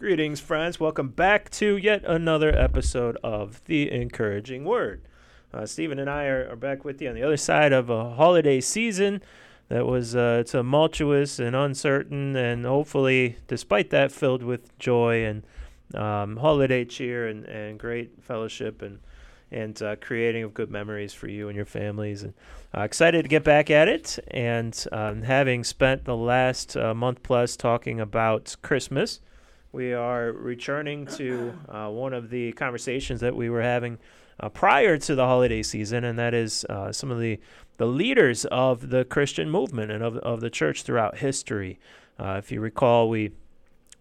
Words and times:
Greetings, 0.00 0.40
friends. 0.40 0.80
Welcome 0.80 1.08
back 1.08 1.50
to 1.50 1.76
yet 1.76 2.02
another 2.06 2.58
episode 2.58 3.18
of 3.22 3.62
The 3.66 3.92
Encouraging 3.92 4.64
Word. 4.64 5.02
Uh, 5.52 5.66
Stephen 5.66 5.98
and 5.98 6.08
I 6.08 6.24
are, 6.24 6.48
are, 6.48 6.56
back 6.56 6.86
with 6.86 7.02
you 7.02 7.10
on 7.10 7.14
the 7.14 7.22
other 7.22 7.36
side 7.36 7.74
of 7.74 7.90
a 7.90 8.14
holiday 8.14 8.62
season 8.62 9.20
that 9.68 9.84
was 9.84 10.16
uh, 10.16 10.42
tumultuous 10.46 11.38
and 11.38 11.54
uncertain, 11.54 12.34
and 12.34 12.64
hopefully, 12.64 13.36
despite 13.46 13.90
that, 13.90 14.10
filled 14.10 14.42
with 14.42 14.78
joy 14.78 15.22
and 15.22 15.42
um, 15.94 16.38
holiday 16.38 16.86
cheer 16.86 17.28
and, 17.28 17.44
and 17.44 17.78
great 17.78 18.24
fellowship 18.24 18.80
and 18.80 19.00
and 19.52 19.82
uh, 19.82 19.96
creating 19.96 20.44
of 20.44 20.54
good 20.54 20.70
memories 20.70 21.12
for 21.12 21.28
you 21.28 21.48
and 21.48 21.56
your 21.56 21.66
families. 21.66 22.22
And 22.22 22.32
uh, 22.74 22.80
excited 22.80 23.24
to 23.24 23.28
get 23.28 23.44
back 23.44 23.68
at 23.68 23.86
it. 23.86 24.18
And 24.28 24.82
um, 24.92 25.22
having 25.22 25.62
spent 25.62 26.06
the 26.06 26.16
last 26.16 26.74
uh, 26.74 26.94
month 26.94 27.22
plus 27.22 27.54
talking 27.54 28.00
about 28.00 28.56
Christmas, 28.62 29.20
we 29.72 29.92
are 29.92 30.32
returning 30.32 31.06
to 31.06 31.56
uh, 31.68 31.88
one 31.88 32.12
of 32.12 32.30
the 32.30 32.52
conversations 32.52 33.20
that 33.20 33.36
we 33.36 33.48
were 33.48 33.62
having 33.62 33.98
uh, 34.40 34.48
prior 34.48 34.98
to 34.98 35.14
the 35.14 35.24
holiday 35.24 35.62
season, 35.62 36.04
and 36.04 36.18
that 36.18 36.34
is 36.34 36.64
uh, 36.68 36.90
some 36.90 37.10
of 37.10 37.20
the, 37.20 37.38
the 37.76 37.86
leaders 37.86 38.44
of 38.46 38.90
the 38.90 39.04
Christian 39.04 39.50
movement 39.50 39.92
and 39.92 40.02
of, 40.02 40.16
of 40.18 40.40
the 40.40 40.50
church 40.50 40.82
throughout 40.82 41.18
history. 41.18 41.78
Uh, 42.18 42.36
if 42.38 42.50
you 42.50 42.60
recall, 42.60 43.08
we 43.08 43.32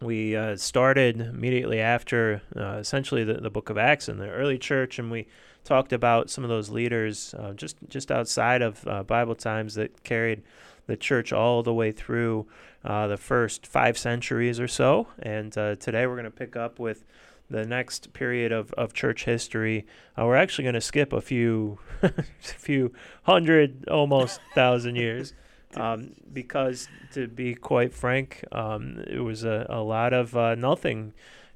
we 0.01 0.33
uh, 0.33 0.55
started 0.55 1.19
immediately 1.19 1.81
after 1.81 2.41
uh, 2.55 2.77
essentially 2.77 3.25
the, 3.25 3.33
the 3.33 3.49
book 3.49 3.69
of 3.69 3.77
Acts 3.77 4.07
in 4.07 4.17
the 4.17 4.29
early 4.29 4.57
church, 4.57 4.97
and 4.97 5.11
we 5.11 5.27
talked 5.65 5.91
about 5.91 6.29
some 6.29 6.45
of 6.45 6.49
those 6.49 6.69
leaders 6.69 7.35
just 7.55 7.75
just 7.89 8.09
outside 8.09 8.61
of 8.61 9.07
Bible 9.07 9.35
times 9.35 9.75
that 9.75 10.03
carried 10.03 10.41
the 10.87 10.95
church 10.95 11.33
all 11.33 11.63
the 11.63 11.73
way 11.73 11.91
through 11.91 12.47
uh, 12.83 13.07
the 13.07 13.17
first 13.17 13.67
five 13.67 13.97
centuries 13.97 14.59
or 14.59 14.67
so. 14.67 15.07
And 15.21 15.57
uh, 15.57 15.75
today 15.75 16.07
we're 16.07 16.15
going 16.15 16.25
to 16.25 16.31
pick 16.31 16.55
up 16.55 16.79
with 16.79 17.05
the 17.49 17.65
next 17.65 18.13
period 18.13 18.51
of, 18.51 18.71
of 18.73 18.93
church 18.93 19.25
history. 19.25 19.85
Uh, 20.17 20.25
we're 20.25 20.35
actually 20.35 20.63
going 20.63 20.75
to 20.75 20.81
skip 20.81 21.11
a 21.11 21.21
few, 21.21 21.79
a 22.01 22.23
few 22.41 22.93
hundred, 23.23 23.87
almost 23.89 24.39
thousand 24.55 24.95
years. 24.95 25.33
Um, 25.75 26.15
because 26.33 26.87
to 27.13 27.27
be 27.27 27.53
quite 27.53 27.93
frank, 27.93 28.43
um, 28.51 29.03
it 29.05 29.19
was 29.19 29.43
a, 29.43 29.67
a 29.69 29.83
lot 29.83 30.13
of 30.13 30.35
uh, 30.35 30.55
nothing 30.55 31.13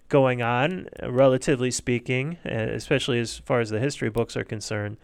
going 0.07 0.43
on, 0.43 0.87
relatively 1.01 1.71
speaking, 1.71 2.37
especially 2.45 3.19
as 3.19 3.39
far 3.39 3.59
as 3.59 3.71
the 3.71 3.79
history 3.79 4.11
books 4.11 4.37
are 4.37 4.43
concerned, 4.43 4.97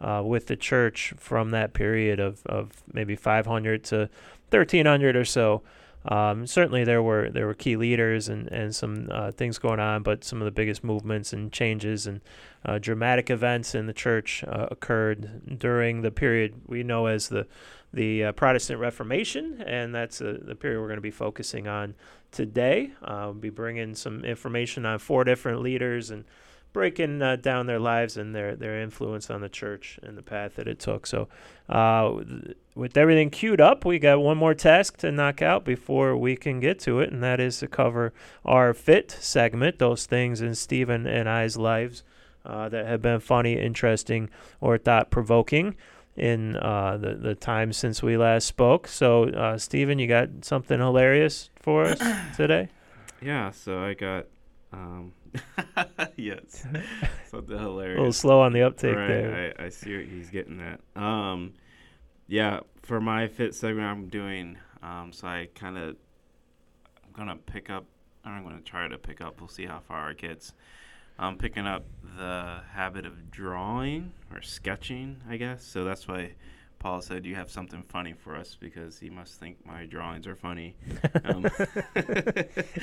uh, 0.00 0.22
with 0.24 0.46
the 0.46 0.56
church 0.56 1.12
from 1.16 1.50
that 1.50 1.72
period 1.72 2.20
of, 2.20 2.42
of 2.46 2.70
maybe 2.92 3.16
500 3.16 3.84
to 3.84 4.08
1300 4.50 5.16
or 5.16 5.24
so. 5.24 5.62
Um, 6.04 6.46
certainly, 6.46 6.84
there 6.84 7.02
were 7.02 7.28
there 7.28 7.46
were 7.46 7.54
key 7.54 7.76
leaders 7.76 8.28
and 8.28 8.48
and 8.48 8.74
some 8.74 9.08
uh, 9.10 9.32
things 9.32 9.58
going 9.58 9.80
on, 9.80 10.02
but 10.02 10.24
some 10.24 10.40
of 10.40 10.44
the 10.44 10.52
biggest 10.52 10.84
movements 10.84 11.32
and 11.32 11.52
changes 11.52 12.06
and 12.06 12.20
uh, 12.64 12.78
dramatic 12.78 13.30
events 13.30 13.74
in 13.74 13.86
the 13.86 13.92
church 13.92 14.44
uh, 14.44 14.68
occurred 14.70 15.58
during 15.58 16.02
the 16.02 16.10
period 16.10 16.62
we 16.66 16.82
know 16.82 17.06
as 17.06 17.28
the 17.28 17.46
the 17.92 18.24
uh, 18.24 18.32
Protestant 18.32 18.80
Reformation, 18.80 19.60
and 19.62 19.94
that's 19.94 20.20
uh, 20.20 20.38
the 20.40 20.54
period 20.54 20.80
we're 20.80 20.86
going 20.86 20.98
to 20.98 21.02
be 21.02 21.10
focusing 21.10 21.66
on 21.66 21.94
today. 22.30 22.92
We'll 23.06 23.34
be 23.34 23.50
bringing 23.50 23.94
some 23.94 24.24
information 24.24 24.86
on 24.86 25.00
four 25.00 25.24
different 25.24 25.62
leaders 25.62 26.10
and 26.10 26.24
breaking 26.72 27.22
uh, 27.22 27.36
down 27.36 27.66
their 27.66 27.78
lives 27.78 28.16
and 28.16 28.34
their, 28.34 28.54
their 28.54 28.80
influence 28.80 29.30
on 29.30 29.40
the 29.40 29.48
church 29.48 29.98
and 30.02 30.16
the 30.16 30.22
path 30.22 30.56
that 30.56 30.68
it 30.68 30.78
took. 30.78 31.06
So, 31.06 31.28
uh, 31.68 32.22
with 32.74 32.96
everything 32.96 33.30
queued 33.30 33.60
up, 33.60 33.84
we 33.84 33.98
got 33.98 34.20
one 34.20 34.38
more 34.38 34.54
task 34.54 34.98
to 34.98 35.10
knock 35.10 35.42
out 35.42 35.64
before 35.64 36.16
we 36.16 36.36
can 36.36 36.60
get 36.60 36.78
to 36.80 37.00
it, 37.00 37.10
and 37.10 37.22
that 37.22 37.40
is 37.40 37.58
to 37.58 37.66
cover 37.66 38.12
our 38.44 38.72
fit 38.72 39.10
segment, 39.10 39.78
those 39.78 40.06
things 40.06 40.40
in 40.40 40.54
Stephen 40.54 41.06
and 41.06 41.28
I's 41.28 41.56
lives 41.56 42.04
uh, 42.46 42.68
that 42.68 42.86
have 42.86 43.02
been 43.02 43.20
funny, 43.20 43.58
interesting, 43.58 44.30
or 44.60 44.78
thought 44.78 45.10
provoking 45.10 45.74
in 46.16 46.56
uh, 46.56 46.96
the, 46.96 47.14
the 47.14 47.34
time 47.34 47.72
since 47.72 48.02
we 48.02 48.16
last 48.16 48.46
spoke. 48.46 48.88
So, 48.88 49.24
uh, 49.24 49.58
Stephen, 49.58 49.98
you 49.98 50.06
got 50.06 50.28
something 50.42 50.78
hilarious 50.78 51.50
for 51.56 51.84
us 51.84 52.00
today? 52.36 52.68
Yeah, 53.20 53.50
so 53.50 53.82
I 53.82 53.94
got. 53.94 54.26
Um, 54.72 55.12
yes. 56.16 56.66
Something 57.30 57.58
hilarious. 57.58 57.96
A 57.96 58.00
little 58.00 58.12
slow 58.12 58.40
on 58.40 58.52
the 58.52 58.62
uptake 58.62 58.96
right, 58.96 59.06
there. 59.06 59.54
I, 59.58 59.64
I 59.64 59.68
see 59.68 59.96
what 59.96 60.06
he's 60.06 60.30
getting 60.30 60.60
at. 60.60 60.80
Um, 61.00 61.54
yeah, 62.26 62.60
for 62.82 63.00
my 63.00 63.28
fit 63.28 63.54
segment, 63.54 63.86
I'm 63.86 64.08
doing. 64.08 64.58
Um, 64.82 65.12
so 65.12 65.26
I 65.26 65.48
kind 65.54 65.76
of, 65.76 65.96
I'm 67.04 67.12
gonna 67.12 67.36
pick 67.36 67.70
up. 67.70 67.84
I'm 68.24 68.42
gonna 68.44 68.60
try 68.60 68.88
to 68.88 68.98
pick 68.98 69.20
up. 69.20 69.40
We'll 69.40 69.48
see 69.48 69.66
how 69.66 69.80
far 69.80 70.10
it 70.10 70.18
gets. 70.18 70.52
I'm 71.18 71.36
picking 71.36 71.66
up 71.66 71.84
the 72.16 72.60
habit 72.72 73.04
of 73.04 73.30
drawing 73.30 74.12
or 74.32 74.40
sketching, 74.40 75.20
I 75.28 75.36
guess. 75.36 75.64
So 75.64 75.84
that's 75.84 76.06
why 76.06 76.34
Paul 76.78 77.00
said 77.00 77.26
you 77.26 77.34
have 77.34 77.50
something 77.50 77.82
funny 77.88 78.12
for 78.12 78.36
us 78.36 78.56
because 78.58 78.98
he 78.98 79.10
must 79.10 79.40
think 79.40 79.64
my 79.66 79.84
drawings 79.86 80.26
are 80.26 80.36
funny. 80.36 80.76
Um, 81.24 81.44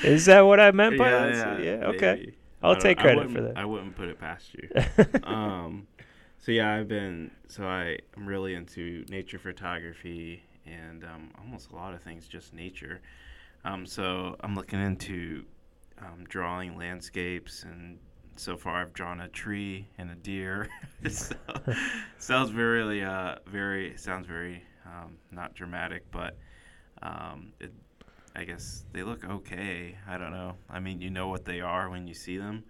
Is 0.04 0.26
that 0.26 0.42
what 0.42 0.60
I 0.60 0.70
meant 0.70 0.98
by 0.98 1.10
yeah, 1.10 1.26
that? 1.26 1.60
Yeah, 1.60 1.78
yeah 1.78 1.86
okay. 1.86 2.14
maybe. 2.18 2.38
I'll 2.62 2.76
take 2.76 2.98
credit 2.98 3.30
for 3.30 3.42
that. 3.42 3.56
I 3.56 3.64
wouldn't 3.64 3.96
put 3.96 4.08
it 4.08 4.18
past 4.18 4.54
you. 4.54 4.68
um, 5.24 5.86
so 6.38 6.52
yeah, 6.52 6.74
I've 6.74 6.88
been 6.88 7.30
so 7.48 7.64
I 7.64 7.98
I'm 8.16 8.26
really 8.26 8.54
into 8.54 9.04
nature 9.08 9.38
photography 9.38 10.42
and 10.66 11.04
um, 11.04 11.30
almost 11.38 11.70
a 11.70 11.76
lot 11.76 11.94
of 11.94 12.02
things 12.02 12.26
just 12.26 12.52
nature. 12.52 13.00
Um, 13.64 13.86
so 13.86 14.36
I'm 14.40 14.54
looking 14.54 14.80
into 14.80 15.44
um, 15.98 16.24
drawing 16.28 16.76
landscapes 16.76 17.62
and 17.62 17.98
so 18.38 18.56
far 18.56 18.80
I've 18.82 18.92
drawn 18.92 19.20
a 19.20 19.28
tree 19.28 19.88
and 19.98 20.10
a 20.10 20.14
deer. 20.14 20.68
so, 21.10 21.34
sounds 22.18 22.50
very, 22.50 23.04
uh, 23.04 23.36
very 23.46 23.96
sounds 23.96 24.26
very 24.26 24.62
um, 24.86 25.18
not 25.30 25.54
dramatic, 25.54 26.10
but 26.10 26.36
um, 27.02 27.52
it, 27.60 27.72
I 28.34 28.44
guess 28.44 28.84
they 28.92 29.02
look 29.02 29.24
okay. 29.24 29.96
I 30.08 30.18
don't 30.18 30.32
know. 30.32 30.54
I 30.68 30.80
mean, 30.80 31.00
you 31.00 31.10
know 31.10 31.28
what 31.28 31.44
they 31.44 31.60
are 31.60 31.90
when 31.90 32.06
you 32.06 32.14
see 32.14 32.36
them, 32.36 32.64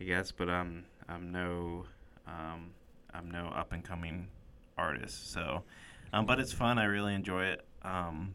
I 0.00 0.04
guess. 0.04 0.32
But 0.32 0.48
I'm 0.48 0.84
I'm 1.08 1.32
no 1.32 1.86
um, 2.26 2.70
I'm 3.12 3.30
no 3.30 3.48
up 3.48 3.72
and 3.72 3.84
coming 3.84 4.28
artist. 4.76 5.32
So, 5.32 5.64
um, 6.12 6.26
but 6.26 6.38
it's 6.38 6.52
fun. 6.52 6.78
I 6.78 6.84
really 6.84 7.14
enjoy 7.14 7.44
it. 7.44 7.64
Um, 7.82 8.34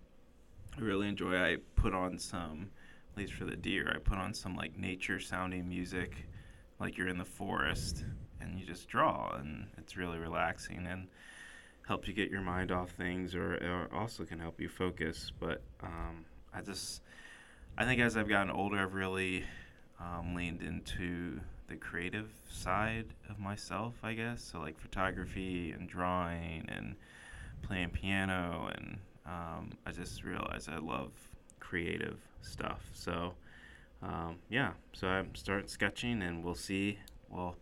I 0.78 0.82
really 0.82 1.08
enjoy. 1.08 1.36
I 1.36 1.58
put 1.76 1.94
on 1.94 2.18
some, 2.18 2.70
at 3.12 3.18
least 3.18 3.34
for 3.34 3.46
the 3.46 3.56
deer. 3.56 3.92
I 3.96 4.00
put 4.00 4.18
on 4.18 4.34
some 4.34 4.56
like 4.56 4.78
nature 4.78 5.20
sounding 5.20 5.68
music 5.68 6.28
like 6.84 6.98
you're 6.98 7.08
in 7.08 7.18
the 7.18 7.26
forest 7.26 8.04
and 8.42 8.60
you 8.60 8.66
just 8.66 8.90
draw 8.90 9.34
and 9.38 9.68
it's 9.78 9.96
really 9.96 10.18
relaxing 10.18 10.86
and 10.86 11.08
helps 11.88 12.10
you 12.10 12.14
get 12.14 12.30
your 12.30 12.42
mind 12.42 12.72
off 12.72 12.92
things 12.92 13.36
or, 13.36 13.54
or 13.54 13.88
also 13.94 14.26
can 14.26 14.38
help 14.38 14.60
you 14.60 14.68
focus. 14.68 15.32
But 15.40 15.62
um, 15.82 16.26
i 16.54 16.62
just 16.62 17.02
i 17.78 17.86
think 17.86 18.00
as 18.00 18.16
i've 18.16 18.30
gotten 18.30 18.52
older 18.52 18.78
i've 18.78 18.94
really 18.94 19.44
um, 20.00 20.36
leaned 20.36 20.62
into 20.62 21.40
the 21.68 21.76
creative 21.76 22.30
side 22.52 23.08
of 23.30 23.40
myself 23.40 23.96
i 24.04 24.14
guess. 24.14 24.44
So 24.44 24.60
like 24.60 24.78
photography 24.78 25.72
and 25.72 25.88
drawing 25.88 26.66
and 26.68 26.96
playing 27.62 27.92
piano 27.92 28.70
and 28.76 28.98
um, 29.26 29.72
i 29.86 29.92
just 29.92 30.24
realized 30.26 30.70
i 30.70 30.78
love 30.78 31.12
creative 31.62 32.20
stuff. 32.42 32.82
So 32.94 33.34
um, 34.04 34.38
yeah, 34.50 34.72
so 34.94 35.08
I 35.08 35.24
start 35.34 35.70
sketching, 35.70 36.22
and 36.22 36.44
we'll 36.44 36.56
see. 36.56 37.00
Well, 37.30 37.56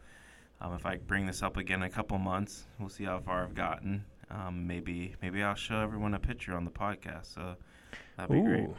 um, 0.60 0.74
if 0.74 0.86
I 0.86 0.98
bring 0.98 1.26
this 1.26 1.44
up 1.44 1.58
again 1.58 1.84
in 1.84 1.88
a 1.88 1.90
couple 1.90 2.18
months, 2.18 2.66
we'll 2.80 2.90
see 2.90 3.04
how 3.04 3.20
far 3.20 3.44
I've 3.44 3.56
gotten. 3.56 4.06
Um, 4.30 4.66
maybe 4.66 5.16
maybe 5.22 5.44
I'll 5.44 5.56
show 5.56 5.80
everyone 5.80 6.14
a 6.14 6.20
picture 6.20 6.54
on 6.56 6.66
the 6.66 6.72
podcast. 6.72 7.34
So 7.34 7.56
that'd 8.18 8.32
be 8.32 8.40
Ooh, 8.40 8.44
great. 8.44 8.70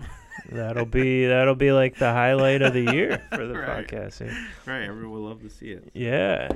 that'll 0.51 0.87
be 0.87 1.27
that'll 1.29 1.55
be 1.55 1.73
like 1.73 1.99
the 1.99 2.11
highlight 2.11 2.63
of 2.63 2.73
the 2.73 2.93
year 2.93 3.23
for 3.35 3.47
the 3.47 3.55
right. 3.55 3.87
podcast. 3.87 4.21
Right, 4.67 4.83
everyone 4.83 5.13
will 5.13 5.29
love 5.29 5.43
to 5.43 5.51
see 5.51 5.71
it. 5.71 5.91
Yeah. 5.93 6.49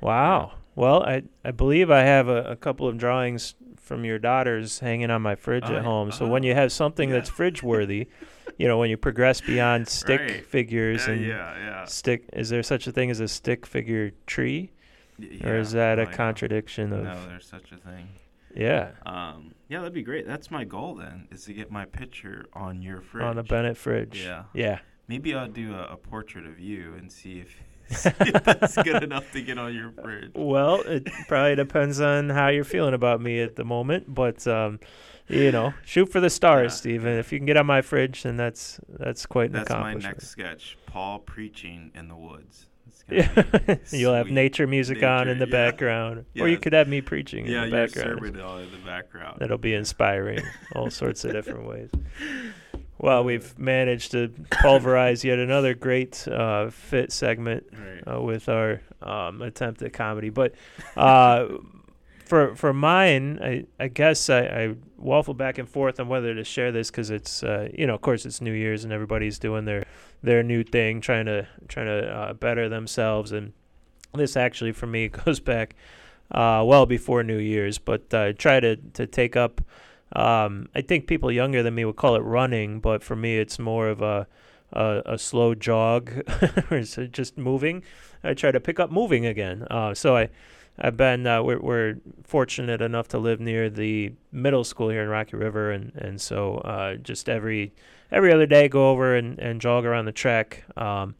Wow. 0.00 0.52
Well, 0.74 1.02
I 1.02 1.22
I 1.44 1.52
believe 1.52 1.90
I 1.90 2.00
have 2.02 2.28
a, 2.28 2.42
a 2.50 2.56
couple 2.56 2.88
of 2.88 2.98
drawings 2.98 3.54
from 3.86 4.04
your 4.04 4.18
daughters 4.18 4.80
hanging 4.80 5.10
on 5.10 5.22
my 5.22 5.36
fridge 5.36 5.62
oh, 5.66 5.76
at 5.76 5.84
home. 5.84 6.10
So 6.10 6.26
oh, 6.26 6.28
when 6.28 6.42
you 6.42 6.54
have 6.54 6.72
something 6.72 7.08
yeah. 7.08 7.14
that's 7.16 7.30
fridge 7.30 7.62
worthy, 7.62 8.08
you 8.58 8.66
know, 8.66 8.78
when 8.78 8.90
you 8.90 8.96
progress 8.96 9.40
beyond 9.40 9.86
stick 9.88 10.20
right. 10.20 10.44
figures 10.44 11.06
yeah, 11.06 11.12
and 11.12 11.24
yeah, 11.24 11.84
stick, 11.84 12.28
is 12.32 12.48
there 12.48 12.64
such 12.64 12.88
a 12.88 12.92
thing 12.92 13.10
as 13.12 13.20
a 13.20 13.28
stick 13.28 13.64
figure 13.64 14.10
tree, 14.26 14.72
or 15.44 15.56
is 15.56 15.70
that 15.72 16.00
a 16.00 16.06
contradiction 16.06 16.92
of? 16.92 17.04
No, 17.04 17.26
there's 17.28 17.46
such 17.46 17.70
a 17.70 17.76
thing. 17.76 18.08
Yeah, 18.56 18.92
Um, 19.04 19.54
yeah, 19.68 19.80
that'd 19.80 19.92
be 19.92 20.02
great. 20.02 20.26
That's 20.26 20.50
my 20.50 20.64
goal 20.64 20.94
then, 20.94 21.28
is 21.30 21.44
to 21.44 21.52
get 21.52 21.70
my 21.70 21.84
picture 21.84 22.46
on 22.54 22.80
your 22.80 23.02
fridge. 23.02 23.24
on 23.24 23.38
a 23.38 23.42
Bennett 23.42 23.76
fridge. 23.76 24.22
Yeah. 24.24 24.44
Yeah. 24.54 24.78
Maybe 25.08 25.34
I'll 25.34 25.46
do 25.46 25.74
a, 25.74 25.92
a 25.92 25.96
portrait 25.96 26.46
of 26.46 26.58
you 26.58 26.94
and 26.94 27.12
see 27.12 27.38
if 27.38 27.54
that's 28.02 28.76
good 28.82 29.02
enough 29.02 29.30
to 29.32 29.42
get 29.42 29.58
on 29.58 29.74
your 29.74 29.92
fridge. 29.92 30.32
Well, 30.34 30.80
it 30.82 31.08
probably 31.28 31.54
depends 31.56 32.00
on 32.00 32.30
how 32.30 32.48
you're 32.48 32.64
feeling 32.64 32.94
about 32.94 33.20
me 33.20 33.40
at 33.40 33.56
the 33.56 33.64
moment, 33.64 34.12
but 34.12 34.46
um, 34.46 34.80
you 35.28 35.52
know, 35.52 35.72
shoot 35.84 36.06
for 36.06 36.20
the 36.20 36.30
stars, 36.30 36.72
Yeah. 36.72 36.76
Steven. 36.76 37.18
If 37.18 37.32
you 37.32 37.38
can 37.38 37.46
get 37.46 37.56
on 37.56 37.66
my 37.66 37.82
fridge, 37.82 38.22
then 38.24 38.36
that's 38.36 38.80
that's 38.88 39.26
quite 39.26 39.50
an 39.50 39.56
accomplishment. 39.56 40.02
That's 40.02 40.04
my 40.04 40.10
next 40.10 40.28
sketch. 40.28 40.78
Paul 40.86 41.20
preaching 41.20 41.92
in 41.94 42.08
the 42.08 42.16
woods. 42.16 42.66
Yeah, 43.08 43.76
you'll 43.90 44.14
have 44.14 44.30
nature 44.30 44.66
music 44.66 45.00
on 45.04 45.28
in 45.28 45.38
the 45.38 45.46
yeah. 45.46 45.52
background, 45.52 46.24
or 46.40 46.48
you 46.48 46.58
could 46.58 46.72
have 46.72 46.88
me 46.88 47.00
preaching 47.00 47.46
Yeah, 47.46 47.62
in 47.62 47.70
the 47.70 47.76
background. 47.76 48.40
all 48.40 48.58
in 48.58 48.72
the 48.72 48.78
background. 48.84 49.38
That'll 49.38 49.58
be 49.58 49.74
inspiring, 49.74 50.40
all 50.74 50.90
sorts 50.90 51.24
of 51.24 51.32
different 51.32 51.66
ways. 51.68 51.90
Well, 52.98 53.24
we've 53.24 53.58
managed 53.58 54.12
to 54.12 54.32
pulverize 54.50 55.22
yet 55.24 55.38
another 55.38 55.74
great 55.74 56.26
uh, 56.28 56.70
fit 56.70 57.12
segment 57.12 57.66
Right. 57.72 58.14
uh, 58.16 58.20
with 58.22 58.48
our 58.48 58.80
um, 59.02 59.42
attempt 59.42 59.82
at 59.82 59.92
comedy. 59.92 60.30
But 60.30 60.54
uh, 60.96 61.46
for 62.24 62.54
for 62.56 62.72
mine, 62.72 63.38
I, 63.42 63.66
I 63.78 63.88
guess 63.88 64.30
I, 64.30 64.40
I 64.40 64.74
waffle 64.96 65.34
back 65.34 65.58
and 65.58 65.68
forth 65.68 66.00
on 66.00 66.08
whether 66.08 66.34
to 66.34 66.42
share 66.42 66.72
this 66.72 66.90
because 66.90 67.10
it's 67.10 67.42
uh, 67.42 67.68
you 67.72 67.86
know 67.86 67.94
of 67.94 68.00
course 68.00 68.24
it's 68.24 68.40
New 68.40 68.52
Year's 68.54 68.82
and 68.84 68.92
everybody's 68.92 69.38
doing 69.38 69.64
their 69.66 69.84
their 70.22 70.42
new 70.42 70.64
thing, 70.64 71.00
trying 71.02 71.26
to 71.26 71.46
trying 71.68 71.86
to 71.86 72.08
uh, 72.08 72.32
better 72.32 72.68
themselves. 72.68 73.30
And 73.32 73.52
this 74.14 74.36
actually 74.36 74.72
for 74.72 74.86
me 74.86 75.08
goes 75.24 75.38
back 75.38 75.76
uh, 76.30 76.64
well 76.66 76.86
before 76.86 77.22
New 77.22 77.38
Year's, 77.38 77.76
but 77.78 78.12
I 78.14 78.32
try 78.32 78.58
to 78.60 78.76
to 78.94 79.06
take 79.06 79.36
up. 79.36 79.60
Um, 80.12 80.68
I 80.74 80.80
think 80.82 81.06
people 81.06 81.32
younger 81.32 81.62
than 81.62 81.74
me 81.74 81.84
would 81.84 81.96
call 81.96 82.14
it 82.16 82.20
running, 82.20 82.80
but 82.80 83.02
for 83.02 83.16
me 83.16 83.38
it's 83.38 83.58
more 83.58 83.88
of 83.88 84.02
a 84.02 84.26
a, 84.72 85.02
a 85.06 85.18
slow 85.18 85.54
jog 85.54 86.10
or 86.70 86.80
just 86.80 87.38
moving. 87.38 87.82
I 88.24 88.34
try 88.34 88.50
to 88.50 88.60
pick 88.60 88.80
up 88.80 88.90
moving 88.90 89.26
again. 89.26 89.66
Uh, 89.70 89.94
so 89.94 90.16
I, 90.16 90.28
I've 90.78 90.96
been 90.96 91.26
uh, 91.26 91.42
we're, 91.42 91.60
we're 91.60 91.96
fortunate 92.24 92.80
enough 92.82 93.08
to 93.08 93.18
live 93.18 93.40
near 93.40 93.70
the 93.70 94.12
middle 94.32 94.64
school 94.64 94.88
here 94.88 95.02
in 95.02 95.08
Rocky 95.08 95.36
River, 95.36 95.70
and 95.70 95.92
and 95.94 96.20
so 96.20 96.56
uh, 96.58 96.96
just 96.96 97.28
every 97.28 97.72
every 98.10 98.32
other 98.32 98.46
day 98.46 98.68
go 98.68 98.90
over 98.90 99.14
and, 99.16 99.38
and 99.38 99.60
jog 99.60 99.84
around 99.84 100.04
the 100.04 100.12
track. 100.12 100.64
Um, 100.76 101.14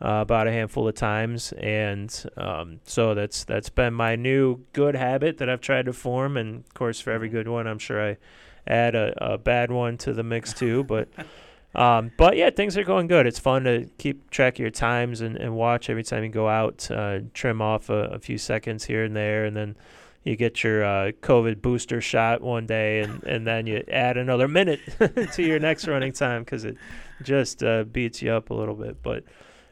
uh, 0.00 0.20
about 0.22 0.46
a 0.46 0.52
handful 0.52 0.88
of 0.88 0.94
times, 0.94 1.52
and 1.52 2.24
um, 2.36 2.80
so 2.84 3.14
that's 3.14 3.44
that's 3.44 3.68
been 3.68 3.94
my 3.94 4.16
new 4.16 4.60
good 4.72 4.96
habit 4.96 5.38
that 5.38 5.48
I've 5.48 5.60
tried 5.60 5.86
to 5.86 5.92
form. 5.92 6.36
And 6.36 6.64
of 6.64 6.74
course, 6.74 7.00
for 7.00 7.10
every 7.10 7.28
good 7.28 7.48
one, 7.48 7.66
I'm 7.66 7.78
sure 7.78 8.10
I 8.10 8.16
add 8.66 8.94
a, 8.94 9.34
a 9.34 9.38
bad 9.38 9.70
one 9.70 9.96
to 9.98 10.12
the 10.12 10.22
mix 10.22 10.52
too. 10.54 10.84
But 10.84 11.08
um, 11.74 12.12
but 12.16 12.36
yeah, 12.36 12.50
things 12.50 12.76
are 12.76 12.84
going 12.84 13.06
good. 13.06 13.26
It's 13.26 13.38
fun 13.38 13.64
to 13.64 13.88
keep 13.98 14.30
track 14.30 14.54
of 14.54 14.60
your 14.60 14.70
times 14.70 15.20
and, 15.20 15.36
and 15.36 15.54
watch 15.54 15.90
every 15.90 16.04
time 16.04 16.24
you 16.24 16.30
go 16.30 16.48
out. 16.48 16.90
Uh, 16.90 17.20
trim 17.32 17.60
off 17.62 17.88
a, 17.90 18.04
a 18.04 18.18
few 18.18 18.38
seconds 18.38 18.84
here 18.84 19.04
and 19.04 19.14
there, 19.16 19.44
and 19.44 19.56
then 19.56 19.76
you 20.24 20.36
get 20.36 20.64
your 20.64 20.84
uh, 20.84 21.12
COVID 21.20 21.60
booster 21.60 22.00
shot 22.00 22.40
one 22.40 22.66
day, 22.66 23.00
and, 23.00 23.22
and 23.24 23.46
then 23.46 23.66
you 23.66 23.84
add 23.88 24.16
another 24.16 24.48
minute 24.48 24.80
to 25.32 25.42
your 25.42 25.58
next 25.58 25.86
running 25.86 26.12
time 26.12 26.42
because 26.42 26.64
it 26.64 26.76
just 27.22 27.62
uh, 27.62 27.84
beats 27.84 28.22
you 28.22 28.32
up 28.32 28.50
a 28.50 28.54
little 28.54 28.74
bit. 28.74 29.02
But 29.02 29.24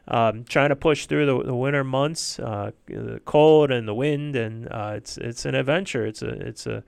um, 0.07 0.43
trying 0.43 0.69
to 0.69 0.75
push 0.75 1.05
through 1.05 1.25
the, 1.25 1.43
the 1.43 1.55
winter 1.55 1.83
months, 1.83 2.39
uh, 2.39 2.71
the 2.87 3.21
cold 3.25 3.71
and 3.71 3.87
the 3.87 3.93
wind, 3.95 4.35
and 4.35 4.67
uh, 4.71 4.93
it's 4.95 5.17
it's 5.17 5.45
an 5.45 5.55
adventure. 5.55 6.05
It's 6.05 6.21
a 6.21 6.29
it's 6.29 6.67
a, 6.67 6.83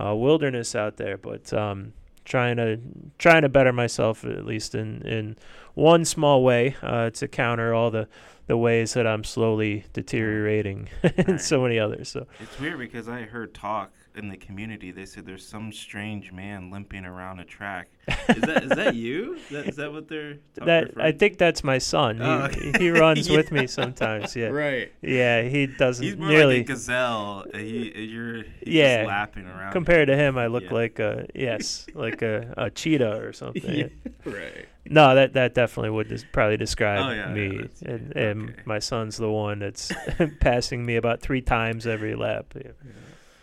uh 0.00 0.14
wilderness 0.14 0.74
out 0.74 0.96
there, 0.96 1.16
but 1.16 1.52
um, 1.52 1.92
trying 2.24 2.56
to 2.58 2.78
trying 3.18 3.42
to 3.42 3.48
better 3.48 3.72
myself 3.72 4.24
at 4.24 4.44
least 4.44 4.74
in 4.74 5.02
in 5.02 5.36
one 5.74 6.04
small 6.04 6.44
way 6.44 6.76
uh, 6.82 7.10
to 7.10 7.26
counter 7.28 7.72
all 7.74 7.90
the 7.90 8.06
the 8.46 8.56
ways 8.56 8.94
that 8.94 9.06
I'm 9.06 9.24
slowly 9.24 9.84
deteriorating 9.92 10.88
in 11.02 11.24
Right. 11.26 11.40
so 11.40 11.62
many 11.62 11.78
others. 11.78 12.08
So 12.10 12.26
It's 12.40 12.58
weird 12.60 12.78
because 12.78 13.08
I 13.08 13.22
heard 13.22 13.52
talk 13.54 13.90
in 14.18 14.28
the 14.28 14.36
community. 14.36 14.90
They 14.90 15.04
said 15.06 15.24
there's 15.24 15.46
some 15.46 15.72
strange 15.72 16.32
man 16.32 16.70
limping 16.70 17.04
around 17.04 17.40
a 17.40 17.44
track. 17.44 17.88
Is 18.28 18.40
that 18.42 18.64
is 18.64 18.70
that 18.70 18.94
you? 18.94 19.34
Is 19.34 19.48
that, 19.50 19.68
is 19.68 19.76
that 19.76 19.92
what 19.92 20.08
they're 20.08 20.38
that 20.54 20.92
I 20.98 21.12
think 21.12 21.36
that's 21.38 21.62
my 21.62 21.76
son. 21.78 22.20
Oh, 22.22 22.48
he, 22.48 22.68
okay. 22.70 22.78
he 22.84 22.90
runs 23.04 23.28
with 23.28 23.52
me 23.52 23.66
sometimes. 23.66 24.34
Yeah, 24.34 24.46
Right. 24.48 24.90
yeah. 25.02 25.42
He 25.42 25.66
doesn't 25.66 26.02
He's 26.04 26.16
more 26.16 26.28
nearly. 26.28 26.58
like 26.58 26.70
a 26.70 26.72
gazelle. 26.72 27.44
Uh, 27.52 27.58
He, 27.58 27.92
you're 28.06 28.42
he's 28.64 28.74
Yeah. 28.74 28.98
just 29.02 29.08
lapping 29.08 29.46
around. 29.46 29.72
Compared 29.72 30.08
to 30.08 30.16
him, 30.16 30.38
I 30.38 30.46
look 30.46 30.64
Yeah. 30.64 30.74
like 30.74 30.98
a 30.98 31.26
yes, 31.34 31.86
like 31.94 32.22
a, 32.22 32.54
a 32.56 32.70
cheetah 32.70 33.20
or 33.22 33.32
something. 33.34 33.74
Yeah, 33.74 33.88
right. 34.24 34.66
No, 34.90 35.14
that 35.14 35.34
that 35.34 35.52
definitely 35.52 35.90
would 35.90 36.08
des- 36.08 36.24
probably 36.32 36.56
describe 36.56 37.00
Oh, 37.04 37.10
yeah, 37.10 37.28
yeah, 37.28 37.34
me. 37.34 37.56
that's- 37.58 37.82
and 37.82 38.16
and 38.16 38.50
okay. 38.50 38.62
my 38.64 38.78
son's 38.78 39.18
the 39.18 39.30
one 39.30 39.58
that's 39.58 39.92
passing 40.40 40.86
me 40.86 40.96
about 40.96 41.20
three 41.20 41.42
times 41.42 41.86
every 41.86 42.14
lap. 42.14 42.46
Yeah. 42.54 42.70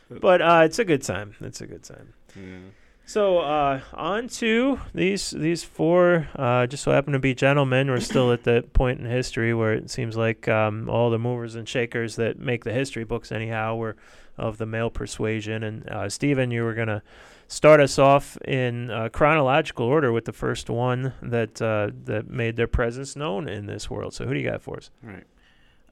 But 0.10 0.42
uh, 0.42 0.62
it's 0.66 0.80
a 0.80 0.86
good 0.86 1.02
time. 1.02 1.36
It's 1.42 1.62
a 1.62 1.68
good 1.68 1.84
time. 1.84 2.14
Yeah. 2.36 2.60
So 3.08 3.38
uh, 3.38 3.82
on 3.94 4.28
to 4.30 4.80
these 4.94 5.30
these 5.30 5.64
four. 5.64 6.28
Uh, 6.36 6.66
just 6.66 6.84
so 6.84 6.92
happen 6.92 7.14
to 7.14 7.20
be 7.20 7.36
gentlemen. 7.36 7.90
We're 7.90 8.00
still 8.00 8.32
at 8.32 8.44
that 8.46 8.74
point 8.74 9.00
in 9.00 9.06
history 9.06 9.54
where 9.54 9.74
it 9.74 9.92
seems 9.92 10.18
like 10.18 10.48
um, 10.48 10.90
all 10.90 11.12
the 11.12 11.20
movers 11.20 11.54
and 11.56 11.70
shakers 11.70 12.16
that 12.16 12.40
make 12.40 12.64
the 12.64 12.74
history 12.74 13.04
books 13.04 13.32
anyhow 13.32 13.76
were 13.76 13.96
of 14.38 14.58
the 14.58 14.66
male 14.66 14.90
persuasion. 14.90 15.64
And 15.64 15.88
uh, 15.88 16.10
Stephen, 16.10 16.50
you 16.50 16.64
were 16.64 16.74
gonna 16.74 17.04
start 17.48 17.80
us 17.80 18.00
off 18.00 18.38
in 18.38 18.90
uh, 18.90 19.10
chronological 19.10 19.86
order 19.86 20.12
with 20.12 20.26
the 20.26 20.34
first 20.34 20.70
one 20.70 21.14
that 21.22 21.62
uh, 21.62 21.92
that 22.06 22.28
made 22.28 22.56
their 22.56 22.68
presence 22.68 23.16
known 23.16 23.48
in 23.48 23.68
this 23.68 23.88
world. 23.88 24.16
So 24.16 24.26
who 24.26 24.34
do 24.34 24.40
you 24.40 24.50
got 24.50 24.64
for 24.64 24.78
us? 24.78 24.90
Right. 25.04 25.26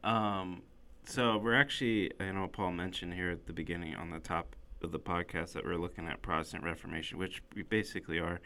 Um, 0.03 0.63
so 1.05 1.37
we're 1.37 1.55
actually, 1.55 2.11
I 2.19 2.31
know 2.31 2.47
Paul 2.47 2.71
mentioned 2.71 3.13
here 3.13 3.31
at 3.31 3.45
the 3.45 3.53
beginning 3.53 3.95
on 3.95 4.09
the 4.09 4.19
top 4.19 4.55
of 4.81 4.91
the 4.91 4.99
podcast 4.99 5.53
that 5.53 5.65
we're 5.65 5.77
looking 5.77 6.07
at 6.07 6.21
Protestant 6.21 6.63
Reformation, 6.63 7.17
which 7.17 7.41
we 7.55 7.63
basically 7.63 8.19
are. 8.19 8.39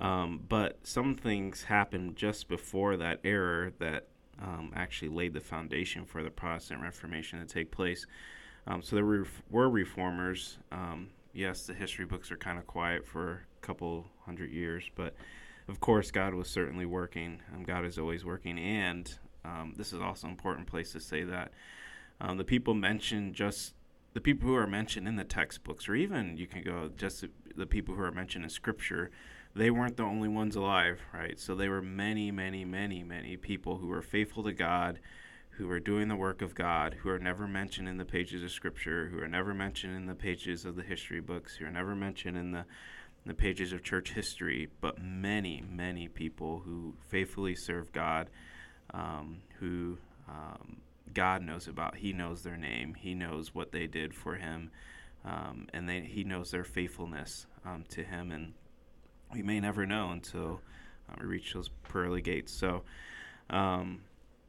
Um, 0.00 0.42
but 0.48 0.78
some 0.82 1.14
things 1.14 1.64
happened 1.64 2.16
just 2.16 2.48
before 2.48 2.96
that 2.96 3.20
era 3.24 3.72
that 3.78 4.08
um, 4.42 4.72
actually 4.74 5.08
laid 5.08 5.34
the 5.34 5.40
foundation 5.40 6.04
for 6.04 6.22
the 6.22 6.30
Protestant 6.30 6.80
Reformation 6.80 7.38
to 7.38 7.46
take 7.46 7.70
place. 7.70 8.06
Um, 8.66 8.82
so 8.82 8.96
there 8.96 9.04
were, 9.04 9.26
were 9.50 9.68
reformers. 9.68 10.58
Um, 10.72 11.10
yes, 11.32 11.66
the 11.66 11.74
history 11.74 12.06
books 12.06 12.32
are 12.32 12.36
kind 12.36 12.58
of 12.58 12.66
quiet 12.66 13.06
for 13.06 13.46
a 13.62 13.66
couple 13.66 14.06
hundred 14.24 14.50
years, 14.50 14.84
but 14.96 15.14
of 15.68 15.80
course, 15.80 16.10
God 16.10 16.34
was 16.34 16.48
certainly 16.48 16.86
working. 16.86 17.40
God 17.64 17.84
is 17.84 17.98
always 17.98 18.24
working, 18.24 18.58
and 18.58 19.12
um, 19.44 19.74
this 19.76 19.92
is 19.92 20.00
also 20.00 20.26
an 20.26 20.32
important 20.32 20.66
place 20.66 20.92
to 20.92 21.00
say 21.00 21.24
that 21.24 21.52
um, 22.20 22.38
the 22.38 22.44
people 22.44 22.74
mentioned 22.74 23.34
just 23.34 23.74
the 24.14 24.20
people 24.20 24.48
who 24.48 24.54
are 24.54 24.66
mentioned 24.66 25.08
in 25.08 25.16
the 25.16 25.24
textbooks, 25.24 25.88
or 25.88 25.94
even 25.94 26.36
you 26.36 26.46
can 26.46 26.62
go 26.62 26.90
just 26.96 27.24
the, 27.56 27.66
people 27.66 27.94
who 27.94 28.02
are 28.02 28.12
mentioned 28.12 28.44
in 28.44 28.50
Scripture. 28.50 29.10
They 29.56 29.70
weren't 29.70 29.96
the 29.96 30.04
only 30.04 30.28
ones 30.28 30.56
alive, 30.56 31.00
right? 31.12 31.38
So 31.38 31.54
there 31.54 31.70
were 31.70 31.82
many, 31.82 32.30
many, 32.30 32.64
many, 32.64 33.02
many 33.02 33.36
people 33.36 33.78
who 33.78 33.88
were 33.88 34.02
faithful 34.02 34.44
to 34.44 34.52
God, 34.52 35.00
who 35.50 35.66
were 35.66 35.80
doing 35.80 36.08
the 36.08 36.16
work 36.16 36.42
of 36.42 36.54
God, 36.54 36.94
who 37.02 37.08
are 37.08 37.18
never 37.18 37.46
mentioned 37.46 37.88
in 37.88 37.96
the 37.96 38.04
pages 38.04 38.42
of 38.42 38.50
Scripture, 38.50 39.08
who 39.08 39.18
are 39.20 39.28
never 39.28 39.52
mentioned 39.52 39.96
in 39.96 40.06
the 40.06 40.14
pages 40.14 40.64
of 40.64 40.76
the 40.76 40.82
history 40.82 41.20
books, 41.20 41.56
who 41.56 41.66
are 41.66 41.70
never 41.70 41.94
mentioned 41.94 42.36
in 42.36 42.52
the 42.52 42.64
the 43.26 43.34
pages 43.34 43.72
of 43.72 43.82
church 43.82 44.12
history, 44.12 44.68
but 44.80 45.00
many, 45.00 45.62
many 45.70 46.08
people 46.08 46.60
who 46.64 46.94
faithfully 47.08 47.54
serve 47.54 47.90
God, 47.92 48.28
um, 48.92 49.38
who 49.58 49.96
um, 50.28 50.76
God 51.12 51.42
knows 51.42 51.68
about. 51.68 51.96
He 51.96 52.12
knows 52.12 52.42
their 52.42 52.56
name. 52.56 52.94
He 52.94 53.14
knows 53.14 53.54
what 53.54 53.72
they 53.72 53.86
did 53.86 54.14
for 54.14 54.36
Him, 54.36 54.70
um, 55.24 55.68
and 55.72 55.88
they, 55.88 56.00
He 56.00 56.24
knows 56.24 56.50
their 56.50 56.64
faithfulness 56.64 57.46
um, 57.64 57.84
to 57.90 58.02
Him. 58.02 58.30
And 58.30 58.54
we 59.32 59.42
may 59.42 59.60
never 59.60 59.86
know 59.86 60.10
until 60.10 60.60
uh, 61.08 61.16
we 61.20 61.26
reach 61.26 61.52
those 61.52 61.68
pearly 61.82 62.22
gates. 62.22 62.52
So, 62.52 62.82
um, 63.50 64.02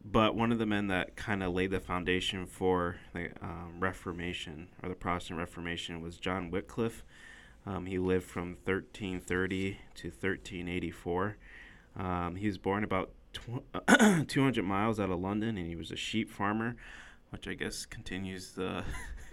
but 0.04 0.36
one 0.36 0.52
of 0.52 0.60
the 0.60 0.66
men 0.66 0.88
that 0.88 1.16
kind 1.16 1.44
of 1.44 1.54
laid 1.54 1.72
the 1.72 1.80
foundation 1.80 2.46
for 2.46 2.98
the 3.14 3.32
um, 3.42 3.78
Reformation 3.80 4.68
or 4.82 4.90
the 4.90 4.96
Protestant 4.96 5.40
Reformation 5.40 6.02
was 6.02 6.18
John 6.18 6.52
Wycliffe. 6.52 7.04
He 7.88 7.98
lived 7.98 8.26
from 8.26 8.58
1330 8.64 9.80
to 9.96 10.08
1384. 10.10 11.38
Um, 11.98 12.36
he 12.36 12.46
was 12.46 12.60
born 12.60 12.84
about 12.84 13.12
tw- 13.36 14.28
200 14.28 14.64
miles 14.64 15.00
out 15.00 15.10
of 15.12 15.20
London, 15.20 15.58
and 15.58 15.68
he 15.68 15.76
was 15.76 15.92
a 15.92 15.96
sheep 15.96 16.30
farmer, 16.30 16.76
which 17.30 17.48
I 17.48 17.54
guess 17.54 17.86
continues 17.86 18.52
the 18.52 18.84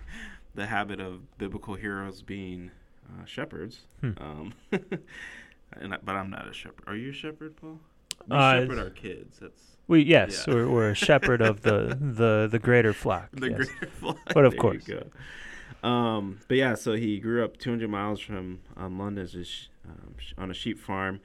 the 0.54 0.66
habit 0.66 1.00
of 1.00 1.38
biblical 1.38 1.74
heroes 1.74 2.20
being 2.22 2.70
uh, 3.08 3.24
shepherds. 3.24 3.82
Hmm. 4.00 4.10
Um, 4.18 4.54
and 5.80 5.94
I, 5.94 5.98
but 6.02 6.14
I'm 6.16 6.30
not 6.30 6.48
a 6.48 6.52
shepherd. 6.52 6.84
Are 6.86 6.96
you 6.96 7.10
a 7.10 7.14
shepherd, 7.14 7.56
Paul? 7.56 7.78
We 8.28 8.36
Uh, 8.36 8.60
shepherd 8.60 8.78
our 8.78 8.90
kids. 8.90 9.38
That's 9.40 9.76
We 9.88 10.02
yes, 10.02 10.44
Yeah. 10.46 10.54
we're, 10.54 10.68
we're 10.68 10.90
a 10.90 10.94
shepherd 10.94 11.40
of 11.40 11.62
the 11.62 11.96
the 12.00 12.48
the 12.50 12.58
greater 12.58 12.92
flock. 12.92 13.28
the 13.32 13.48
yes. 13.50 13.56
greater 13.56 13.86
flock. 13.86 14.18
But 14.34 14.44
of 14.44 14.52
There 14.52 14.60
course. 14.60 14.84
Um, 15.82 16.38
but 16.46 16.56
yeah, 16.56 16.74
so 16.76 16.92
he 16.92 17.18
grew 17.18 17.44
up 17.44 17.56
200 17.56 17.90
miles 17.90 18.20
from 18.20 18.60
um, 18.76 18.98
London 19.00 19.24
as 19.24 19.34
a 19.34 19.42
sh- 19.44 19.66
um, 19.88 20.14
sh- 20.18 20.32
on 20.38 20.50
a 20.50 20.54
sheep 20.54 20.78
farm. 20.78 21.20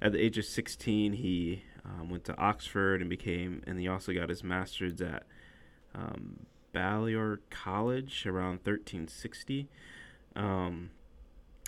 At 0.00 0.12
the 0.12 0.22
age 0.22 0.38
of 0.38 0.44
16, 0.44 1.14
he 1.14 1.62
um, 1.86 2.10
went 2.10 2.24
to 2.24 2.36
Oxford 2.36 3.00
and 3.00 3.08
became, 3.08 3.62
and 3.66 3.78
he 3.78 3.88
also 3.88 4.12
got 4.12 4.28
his 4.28 4.42
master's 4.42 5.00
at 5.00 5.22
um, 5.94 6.46
Balliol 6.72 7.38
College 7.50 8.26
around 8.26 8.60
1360. 8.64 9.68
Um, 10.34 10.90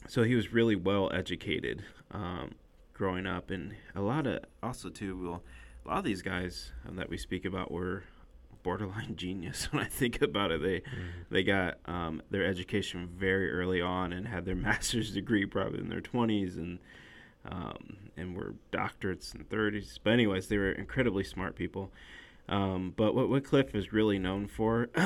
so 0.06 0.22
he 0.22 0.34
was 0.34 0.52
really 0.52 0.76
well 0.76 1.10
educated 1.12 1.84
um, 2.10 2.54
growing 2.92 3.26
up, 3.26 3.50
and 3.50 3.75
a 3.94 4.00
lot 4.00 4.26
of 4.26 4.40
also 4.62 4.88
too. 4.90 5.18
Well, 5.22 5.42
a 5.84 5.88
lot 5.88 5.98
of 5.98 6.04
these 6.04 6.22
guys 6.22 6.72
that 6.90 7.08
we 7.08 7.16
speak 7.16 7.44
about 7.44 7.70
were 7.70 8.04
borderline 8.62 9.16
genius. 9.16 9.72
When 9.72 9.82
I 9.82 9.87
think 9.87 10.20
about 10.20 10.50
it, 10.50 10.62
they 10.62 10.80
mm-hmm. 10.80 11.06
they 11.30 11.42
got 11.42 11.78
um, 11.87 12.22
their 12.30 12.44
education 12.44 13.08
very 13.16 13.50
early 13.50 13.80
on 13.80 14.12
and 14.12 14.28
had 14.28 14.44
their 14.44 14.56
master's 14.68 15.12
degree 15.12 15.46
probably 15.46 15.80
in 15.80 15.88
their 15.88 16.00
20s 16.00 16.56
and 16.56 16.78
um, 17.45 17.97
and 18.16 18.37
were 18.37 18.54
doctorates 18.73 19.35
in 19.35 19.47
the 19.49 19.57
30s. 19.57 19.99
But 20.02 20.14
anyways, 20.14 20.49
they 20.49 20.59
were 20.59 20.73
incredibly 20.73 21.25
smart 21.25 21.54
people. 21.57 21.90
Um, 22.49 22.95
but 22.97 23.14
what 23.14 23.28
Wycliffe 23.28 23.75
is 23.75 23.92
really 23.92 24.18
known 24.18 24.47
for 24.47 24.88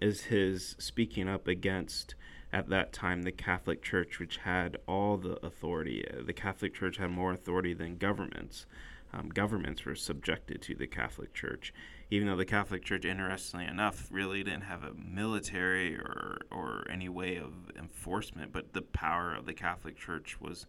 is 0.00 0.22
his 0.22 0.76
speaking 0.78 1.28
up 1.28 1.48
against, 1.48 2.14
at 2.52 2.68
that 2.68 2.92
time, 2.92 3.22
the 3.22 3.32
Catholic 3.32 3.82
Church, 3.82 4.20
which 4.20 4.38
had 4.38 4.76
all 4.86 5.16
the 5.16 5.44
authority. 5.44 6.04
Uh, 6.08 6.22
the 6.24 6.32
Catholic 6.32 6.74
Church 6.74 6.98
had 6.98 7.10
more 7.10 7.32
authority 7.32 7.74
than 7.74 7.96
governments. 7.96 8.66
Um, 9.12 9.28
governments 9.28 9.84
were 9.84 9.94
subjected 9.94 10.62
to 10.62 10.74
the 10.74 10.86
Catholic 10.86 11.34
Church, 11.34 11.74
even 12.10 12.28
though 12.28 12.36
the 12.36 12.46
Catholic 12.46 12.84
Church, 12.84 13.04
interestingly 13.04 13.66
enough, 13.66 14.08
really 14.10 14.42
didn't 14.42 14.62
have 14.62 14.84
a 14.84 14.94
military 14.94 15.96
or, 15.96 16.38
or 16.50 16.86
any 16.90 17.08
way 17.08 17.36
of 17.36 17.52
enforcement, 17.76 18.52
but 18.52 18.72
the 18.72 18.80
power 18.80 19.34
of 19.34 19.44
the 19.44 19.52
Catholic 19.52 19.98
Church 19.98 20.40
was 20.40 20.66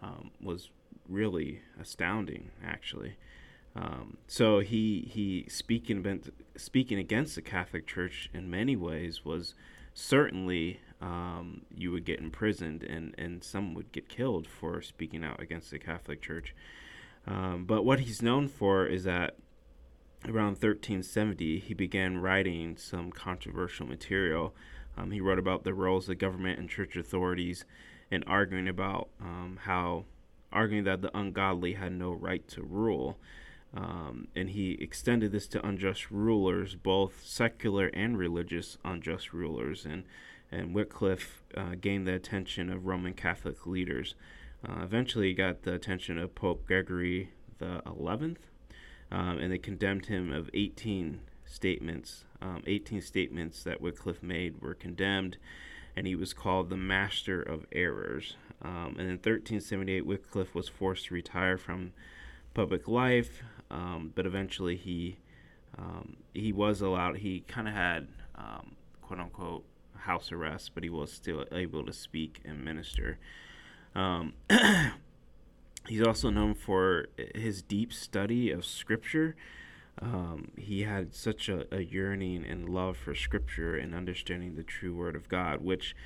um, 0.00 0.30
was 0.40 0.70
really 1.08 1.60
astounding, 1.80 2.50
actually. 2.64 3.16
Um, 3.74 4.16
so 4.26 4.60
he 4.60 5.08
he 5.12 5.46
speaking 5.48 5.98
about, 5.98 6.20
speaking 6.56 6.98
against 6.98 7.34
the 7.34 7.42
Catholic 7.42 7.86
Church 7.86 8.30
in 8.32 8.50
many 8.50 8.74
ways 8.74 9.24
was 9.24 9.54
certainly 9.92 10.80
um, 11.00 11.62
you 11.74 11.92
would 11.92 12.04
get 12.04 12.20
imprisoned 12.20 12.82
and 12.82 13.14
and 13.18 13.44
some 13.44 13.74
would 13.74 13.92
get 13.92 14.08
killed 14.08 14.46
for 14.46 14.80
speaking 14.80 15.22
out 15.22 15.40
against 15.40 15.70
the 15.70 15.78
Catholic 15.78 16.22
Church. 16.22 16.54
Um, 17.26 17.64
but 17.66 17.84
what 17.84 18.00
he's 18.00 18.22
known 18.22 18.48
for 18.48 18.86
is 18.86 19.04
that 19.04 19.36
around 20.24 20.52
1370 20.52 21.58
he 21.58 21.74
began 21.74 22.18
writing 22.18 22.76
some 22.78 23.12
controversial 23.12 23.86
material. 23.86 24.54
Um, 24.96 25.10
he 25.10 25.20
wrote 25.20 25.38
about 25.38 25.64
the 25.64 25.74
roles 25.74 26.08
of 26.08 26.18
government 26.18 26.58
and 26.58 26.70
church 26.70 26.96
authorities 26.96 27.66
and 28.10 28.24
arguing 28.26 28.68
about 28.68 29.08
um, 29.20 29.58
how 29.62 30.04
arguing 30.52 30.84
that 30.84 31.02
the 31.02 31.16
ungodly 31.16 31.74
had 31.74 31.92
no 31.92 32.12
right 32.12 32.46
to 32.48 32.62
rule. 32.62 33.18
Um, 33.74 34.28
and 34.34 34.50
he 34.50 34.72
extended 34.80 35.32
this 35.32 35.46
to 35.48 35.66
unjust 35.66 36.10
rulers, 36.10 36.74
both 36.74 37.22
secular 37.24 37.88
and 37.88 38.16
religious 38.16 38.78
unjust 38.84 39.32
rulers. 39.32 39.84
And, 39.84 40.04
and 40.50 40.74
Wycliffe 40.74 41.42
uh, 41.56 41.74
gained 41.80 42.06
the 42.06 42.14
attention 42.14 42.70
of 42.70 42.86
Roman 42.86 43.12
Catholic 43.12 43.66
leaders. 43.66 44.14
Uh, 44.66 44.82
eventually, 44.82 45.28
he 45.28 45.34
got 45.34 45.62
the 45.62 45.74
attention 45.74 46.16
of 46.16 46.34
Pope 46.34 46.66
Gregory 46.66 47.30
the 47.58 47.82
11th, 47.86 48.38
um, 49.10 49.38
and 49.38 49.52
they 49.52 49.58
condemned 49.58 50.06
him 50.06 50.32
of 50.32 50.50
18 50.54 51.20
statements. 51.44 52.24
Um, 52.40 52.62
18 52.66 53.00
statements 53.00 53.62
that 53.64 53.80
Wycliffe 53.80 54.22
made 54.22 54.60
were 54.60 54.74
condemned, 54.74 55.38
and 55.96 56.06
he 56.06 56.14
was 56.14 56.34
called 56.34 56.70
the 56.70 56.76
Master 56.76 57.40
of 57.40 57.66
Errors. 57.72 58.36
Um, 58.62 58.96
and 58.98 59.08
in 59.08 59.16
1378, 59.16 60.06
Wycliffe 60.06 60.54
was 60.54 60.68
forced 60.68 61.06
to 61.06 61.14
retire 61.14 61.56
from 61.56 61.92
public 62.54 62.88
life 62.88 63.42
um, 63.70 64.12
but 64.14 64.26
eventually 64.26 64.76
he 64.76 65.18
um, 65.78 66.16
he 66.32 66.52
was 66.52 66.80
allowed. 66.80 67.18
He 67.18 67.40
kind 67.40 67.68
of 67.68 67.74
had 67.74 68.08
um, 68.34 68.76
quote 69.02 69.20
unquote 69.20 69.64
house 69.96 70.32
arrest, 70.32 70.72
but 70.74 70.82
he 70.82 70.90
was 70.90 71.12
still 71.12 71.44
able 71.52 71.84
to 71.84 71.92
speak 71.92 72.40
and 72.44 72.64
minister. 72.64 73.18
Um, 73.94 74.34
he's 75.88 76.02
also 76.02 76.30
known 76.30 76.54
for 76.54 77.06
his 77.34 77.62
deep 77.62 77.92
study 77.92 78.50
of 78.50 78.64
Scripture. 78.64 79.36
Um, 80.00 80.50
he 80.58 80.82
had 80.82 81.14
such 81.14 81.48
a, 81.48 81.66
a, 81.74 81.80
yearning 81.80 82.44
and 82.44 82.68
love 82.68 82.98
for 82.98 83.14
Scripture 83.14 83.76
and 83.76 83.94
understanding 83.94 84.54
the 84.54 84.62
true 84.62 84.94
Word 84.94 85.16
of 85.16 85.28
God, 85.28 85.62
which 85.62 85.96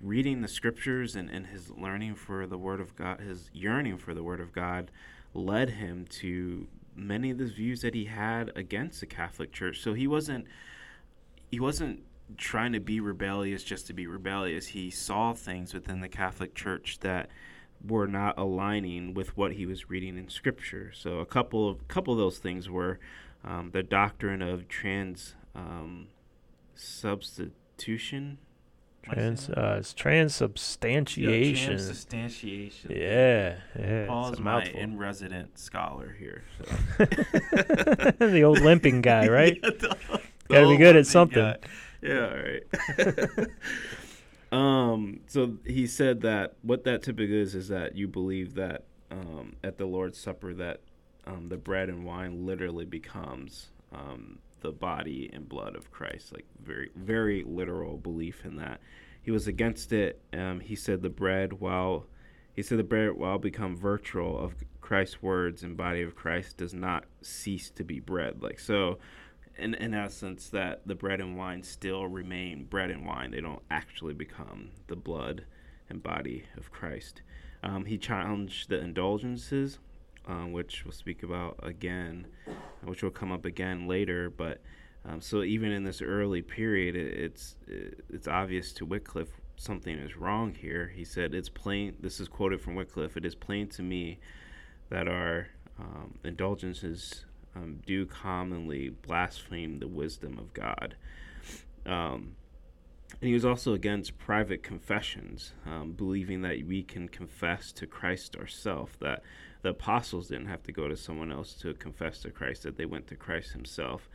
reading 0.00 0.42
the 0.42 0.48
Scriptures 0.48 1.16
and, 1.16 1.28
and 1.28 1.48
his 1.48 1.70
learning 1.70 2.14
for 2.14 2.46
the 2.46 2.58
Word 2.58 2.80
of 2.80 2.94
God, 2.94 3.20
his 3.20 3.50
yearning 3.52 3.98
for 3.98 4.14
the 4.14 4.22
Word 4.22 4.40
of 4.40 4.52
God, 4.52 4.92
led 5.34 5.70
him 5.70 6.06
to 6.06 6.68
many 6.94 7.30
of 7.30 7.38
the 7.38 7.46
views 7.46 7.80
that 7.82 7.94
he 7.94 8.04
had 8.04 8.52
against 8.54 9.00
the 9.00 9.06
Catholic 9.06 9.52
Church. 9.52 9.80
So 9.80 9.94
he 9.94 10.06
wasn't 10.06 10.46
he 11.50 11.58
wasn't 11.58 12.02
trying 12.36 12.72
to 12.72 12.80
be 12.80 13.00
rebellious 13.00 13.64
just 13.64 13.86
to 13.88 13.92
be 13.92 14.06
rebellious. 14.06 14.68
He 14.68 14.90
saw 14.90 15.34
things 15.34 15.74
within 15.74 16.00
the 16.00 16.08
Catholic 16.08 16.54
Church 16.54 16.98
that 17.00 17.28
were 17.86 18.06
not 18.06 18.38
aligning 18.38 19.12
with 19.12 19.36
what 19.36 19.52
he 19.52 19.66
was 19.66 19.90
reading 19.90 20.16
in 20.16 20.28
Scripture. 20.28 20.92
So 20.94 21.18
a 21.18 21.26
couple 21.26 21.68
of 21.68 21.88
couple 21.88 22.14
of 22.14 22.18
those 22.18 22.38
things 22.38 22.70
were 22.70 22.98
um, 23.44 23.70
the 23.72 23.82
doctrine 23.82 24.42
of 24.42 24.68
trans 24.68 25.34
um, 25.54 26.08
substitution 26.74 28.38
Trans, 29.02 29.50
uh, 29.50 29.76
it's 29.80 29.92
transubstantiation. 29.92 31.52
Yeah, 31.52 31.66
transubstantiation. 31.66 32.90
Yeah, 32.92 33.56
yeah. 33.76 34.06
Paul's 34.06 34.38
my 34.38 34.62
in 34.64 34.96
resident 34.96 35.58
scholar 35.58 36.14
here. 36.16 36.44
So. 36.58 37.04
the 38.26 38.42
old 38.44 38.60
limping 38.60 39.02
guy, 39.02 39.26
right? 39.28 39.58
yeah, 39.60 39.70
the, 39.70 39.96
the 40.08 40.20
Gotta 40.48 40.68
be 40.68 40.76
good 40.76 40.94
at 40.94 41.06
something. 41.06 41.42
Guy. 41.42 41.56
Yeah, 42.00 42.28
all 42.28 43.06
right. 43.06 43.48
um, 44.52 45.20
so 45.26 45.56
he 45.66 45.88
said 45.88 46.20
that 46.20 46.54
what 46.62 46.84
that 46.84 47.02
typically 47.02 47.40
is 47.40 47.56
is 47.56 47.68
that 47.68 47.96
you 47.96 48.06
believe 48.06 48.54
that 48.54 48.84
um, 49.10 49.56
at 49.64 49.78
the 49.78 49.86
Lord's 49.86 50.18
Supper 50.18 50.54
that 50.54 50.80
um, 51.26 51.48
the 51.48 51.56
bread 51.56 51.88
and 51.88 52.04
wine 52.04 52.46
literally 52.46 52.84
becomes 52.84 53.70
um, 53.92 54.38
the 54.60 54.72
body 54.72 55.30
and 55.32 55.48
blood 55.48 55.76
of 55.76 55.90
Christ. 55.90 56.32
Like 56.32 56.46
very, 56.62 56.90
very 56.96 57.44
literal 57.44 57.96
belief 57.96 58.44
in 58.44 58.56
that. 58.56 58.80
He 59.22 59.30
was 59.30 59.46
against 59.46 59.92
it. 59.92 60.20
Um, 60.32 60.60
he 60.60 60.74
said 60.74 61.02
the 61.02 61.10
bread, 61.10 61.54
while 61.54 62.06
he 62.54 62.62
said 62.62 62.78
the 62.78 62.84
bread, 62.84 63.12
while 63.12 63.38
become 63.38 63.76
virtual 63.76 64.38
of 64.42 64.54
Christ's 64.80 65.22
words 65.22 65.62
and 65.62 65.76
body 65.76 66.02
of 66.02 66.16
Christ, 66.16 66.56
does 66.56 66.74
not 66.74 67.04
cease 67.22 67.70
to 67.70 67.84
be 67.84 68.00
bread. 68.00 68.42
Like 68.42 68.58
so, 68.58 68.98
in 69.56 69.74
in 69.74 69.94
essence, 69.94 70.48
that 70.48 70.82
the 70.86 70.96
bread 70.96 71.20
and 71.20 71.36
wine 71.36 71.62
still 71.62 72.06
remain 72.08 72.64
bread 72.64 72.90
and 72.90 73.06
wine. 73.06 73.30
They 73.30 73.40
don't 73.40 73.62
actually 73.70 74.14
become 74.14 74.70
the 74.88 74.96
blood 74.96 75.44
and 75.88 76.02
body 76.02 76.44
of 76.56 76.72
Christ. 76.72 77.22
Um, 77.62 77.84
he 77.84 77.96
challenged 77.96 78.68
the 78.68 78.80
indulgences 78.80 79.78
um, 80.26 80.52
which 80.52 80.84
we'll 80.84 80.92
speak 80.92 81.22
about 81.22 81.58
again, 81.62 82.26
which 82.84 83.02
will 83.02 83.10
come 83.10 83.32
up 83.32 83.44
again 83.44 83.86
later. 83.86 84.30
But 84.30 84.60
um, 85.04 85.20
so 85.20 85.42
even 85.42 85.72
in 85.72 85.84
this 85.84 86.00
early 86.00 86.42
period, 86.42 86.96
it, 86.96 87.18
it's 87.18 87.56
it, 87.66 88.04
it's 88.10 88.28
obvious 88.28 88.72
to 88.74 88.86
Wycliffe 88.86 89.40
something 89.56 89.96
is 89.98 90.16
wrong 90.16 90.54
here. 90.54 90.92
He 90.94 91.04
said, 91.04 91.34
"It's 91.34 91.48
plain." 91.48 91.96
This 92.00 92.20
is 92.20 92.28
quoted 92.28 92.60
from 92.60 92.74
Wycliffe. 92.74 93.16
It 93.16 93.24
is 93.24 93.34
plain 93.34 93.68
to 93.68 93.82
me 93.82 94.18
that 94.90 95.08
our 95.08 95.48
um, 95.78 96.18
indulgences 96.24 97.24
um, 97.54 97.80
do 97.86 98.06
commonly 98.06 98.90
blaspheme 98.90 99.78
the 99.78 99.88
wisdom 99.88 100.38
of 100.38 100.52
God. 100.52 100.96
Um, 101.86 102.36
and 103.20 103.28
he 103.28 103.34
was 103.34 103.44
also 103.44 103.74
against 103.74 104.18
private 104.18 104.62
confessions, 104.62 105.52
um, 105.66 105.92
believing 105.92 106.42
that 106.42 106.66
we 106.66 106.82
can 106.82 107.08
confess 107.08 107.72
to 107.72 107.86
Christ 107.86 108.36
ourselves, 108.36 108.94
that 109.00 109.22
the 109.62 109.70
apostles 109.70 110.28
didn't 110.28 110.46
have 110.46 110.62
to 110.64 110.72
go 110.72 110.88
to 110.88 110.96
someone 110.96 111.30
else 111.30 111.54
to 111.54 111.74
confess 111.74 112.20
to 112.20 112.30
Christ, 112.30 112.64
that 112.64 112.76
they 112.76 112.86
went 112.86 113.06
to 113.08 113.16
Christ 113.16 113.52
himself. 113.52 114.08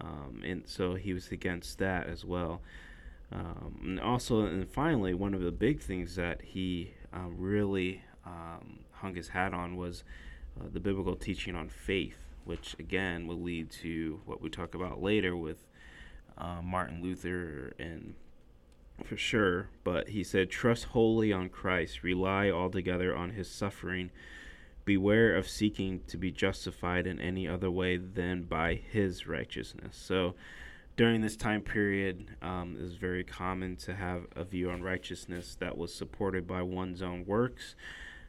Um, 0.00 0.42
and 0.44 0.62
so 0.66 0.94
he 0.94 1.12
was 1.12 1.28
against 1.28 1.78
that 1.78 2.06
as 2.08 2.24
well. 2.24 2.62
Um, 3.30 3.80
and 3.82 4.00
also, 4.00 4.44
and 4.44 4.68
finally, 4.68 5.14
one 5.14 5.34
of 5.34 5.40
the 5.40 5.52
big 5.52 5.80
things 5.80 6.16
that 6.16 6.42
he 6.42 6.92
uh, 7.14 7.28
really 7.28 8.02
um, 8.26 8.80
hung 8.92 9.14
his 9.14 9.28
hat 9.28 9.54
on 9.54 9.76
was 9.76 10.04
uh, 10.60 10.64
the 10.70 10.80
biblical 10.80 11.16
teaching 11.16 11.54
on 11.54 11.68
faith, 11.68 12.18
which 12.44 12.76
again 12.78 13.26
will 13.26 13.40
lead 13.40 13.70
to 13.70 14.20
what 14.26 14.42
we 14.42 14.50
talk 14.50 14.74
about 14.74 15.02
later 15.02 15.34
with 15.34 15.66
uh, 16.36 16.60
Martin 16.62 17.02
Luther 17.02 17.72
and 17.78 18.14
for 19.04 19.16
sure. 19.16 19.68
But 19.84 20.08
he 20.08 20.24
said, 20.24 20.50
Trust 20.50 20.84
wholly 20.86 21.32
on 21.32 21.48
Christ, 21.48 22.02
rely 22.02 22.50
altogether 22.50 23.14
on 23.14 23.30
his 23.30 23.50
suffering 23.50 24.10
beware 24.84 25.36
of 25.36 25.48
seeking 25.48 26.00
to 26.08 26.16
be 26.16 26.30
justified 26.30 27.06
in 27.06 27.20
any 27.20 27.46
other 27.46 27.70
way 27.70 27.96
than 27.96 28.42
by 28.42 28.74
his 28.74 29.26
righteousness. 29.26 29.96
So 29.96 30.34
during 30.96 31.20
this 31.20 31.36
time 31.36 31.62
period, 31.62 32.36
um, 32.42 32.76
it 32.78 32.82
was 32.82 32.96
very 32.96 33.24
common 33.24 33.76
to 33.76 33.94
have 33.94 34.26
a 34.36 34.44
view 34.44 34.70
on 34.70 34.82
righteousness 34.82 35.56
that 35.60 35.78
was 35.78 35.94
supported 35.94 36.46
by 36.46 36.62
one's 36.62 37.02
own 37.02 37.24
works. 37.26 37.74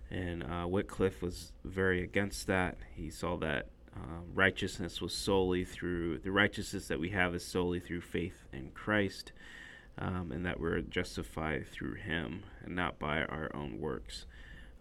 And 0.09 0.43
uh, 0.43 0.67
Wycliffe 0.67 1.21
was 1.21 1.53
very 1.63 2.03
against 2.03 2.47
that. 2.47 2.77
He 2.95 3.09
saw 3.09 3.37
that 3.37 3.67
uh, 3.95 4.21
righteousness 4.33 5.01
was 5.01 5.13
solely 5.13 5.65
through 5.65 6.19
the 6.19 6.31
righteousness 6.31 6.87
that 6.87 6.99
we 6.99 7.09
have 7.09 7.35
is 7.35 7.45
solely 7.45 7.79
through 7.79 8.01
faith 8.01 8.47
in 8.51 8.71
Christ, 8.71 9.31
um, 9.97 10.31
and 10.31 10.45
that 10.45 10.59
we're 10.59 10.81
justified 10.81 11.67
through 11.67 11.95
Him 11.95 12.43
and 12.63 12.75
not 12.75 12.99
by 12.99 13.23
our 13.23 13.49
own 13.53 13.79
works. 13.79 14.25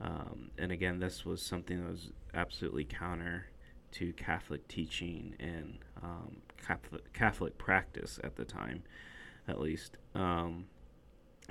Um, 0.00 0.50
and 0.58 0.72
again, 0.72 0.98
this 0.98 1.24
was 1.24 1.42
something 1.42 1.82
that 1.82 1.90
was 1.90 2.10
absolutely 2.34 2.84
counter 2.84 3.46
to 3.92 4.12
Catholic 4.14 4.66
teaching 4.68 5.34
and 5.38 5.78
um, 6.02 6.38
Catholic, 6.66 7.12
Catholic 7.12 7.58
practice 7.58 8.18
at 8.24 8.36
the 8.36 8.44
time, 8.44 8.82
at 9.46 9.60
least. 9.60 9.98
Um, 10.14 10.66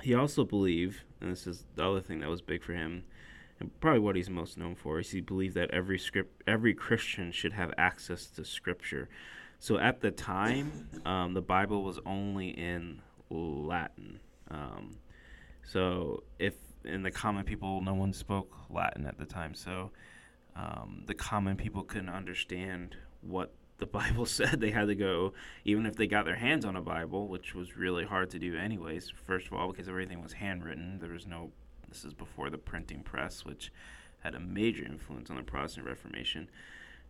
he 0.02 0.14
also 0.14 0.44
believed, 0.44 1.02
and 1.20 1.30
this 1.30 1.46
is 1.46 1.64
the 1.76 1.86
other 1.86 2.00
thing 2.00 2.20
that 2.20 2.28
was 2.28 2.42
big 2.42 2.62
for 2.62 2.72
him, 2.72 3.04
and 3.60 3.70
probably 3.80 4.00
what 4.00 4.16
he's 4.16 4.28
most 4.28 4.58
known 4.58 4.74
for, 4.74 4.98
is 4.98 5.10
he 5.10 5.20
believed 5.20 5.54
that 5.54 5.70
every 5.70 5.98
script, 5.98 6.42
every 6.46 6.74
Christian 6.74 7.30
should 7.30 7.52
have 7.52 7.72
access 7.78 8.26
to 8.26 8.44
Scripture. 8.44 9.08
So 9.58 9.78
at 9.78 10.00
the 10.00 10.10
time, 10.10 10.88
um, 11.06 11.34
the 11.34 11.42
Bible 11.42 11.84
was 11.84 12.00
only 12.04 12.48
in 12.48 13.00
Latin. 13.32 14.20
Um, 14.50 14.96
so 15.62 16.22
if 16.38 16.54
in 16.84 17.02
the 17.02 17.10
common 17.10 17.44
people, 17.44 17.80
no 17.80 17.94
one 17.94 18.12
spoke 18.12 18.52
Latin 18.68 19.06
at 19.06 19.18
the 19.18 19.24
time, 19.24 19.54
so 19.54 19.90
um, 20.56 21.04
the 21.06 21.14
common 21.14 21.56
people 21.56 21.82
couldn't 21.82 22.08
understand 22.08 22.96
what 23.20 23.54
the 23.78 23.86
Bible 24.00 24.26
said. 24.26 24.60
They 24.60 24.70
had 24.70 24.86
to 24.88 24.94
go, 24.94 25.32
even 25.64 25.86
if 25.86 25.96
they 25.96 26.06
got 26.06 26.24
their 26.24 26.36
hands 26.36 26.64
on 26.64 26.76
a 26.76 26.82
Bible, 26.82 27.28
which 27.28 27.54
was 27.54 27.76
really 27.76 28.04
hard 28.04 28.30
to 28.30 28.38
do, 28.38 28.56
anyways. 28.56 29.12
First 29.26 29.46
of 29.46 29.54
all, 29.54 29.70
because 29.70 29.88
everything 29.88 30.22
was 30.22 30.34
handwritten. 30.34 30.98
There 31.00 31.12
was 31.12 31.26
no. 31.26 31.52
This 31.88 32.04
is 32.04 32.14
before 32.14 32.48
the 32.48 32.58
printing 32.58 33.02
press, 33.02 33.44
which 33.44 33.70
had 34.20 34.34
a 34.34 34.40
major 34.40 34.84
influence 34.84 35.30
on 35.30 35.36
the 35.36 35.42
Protestant 35.42 35.86
Reformation. 35.86 36.48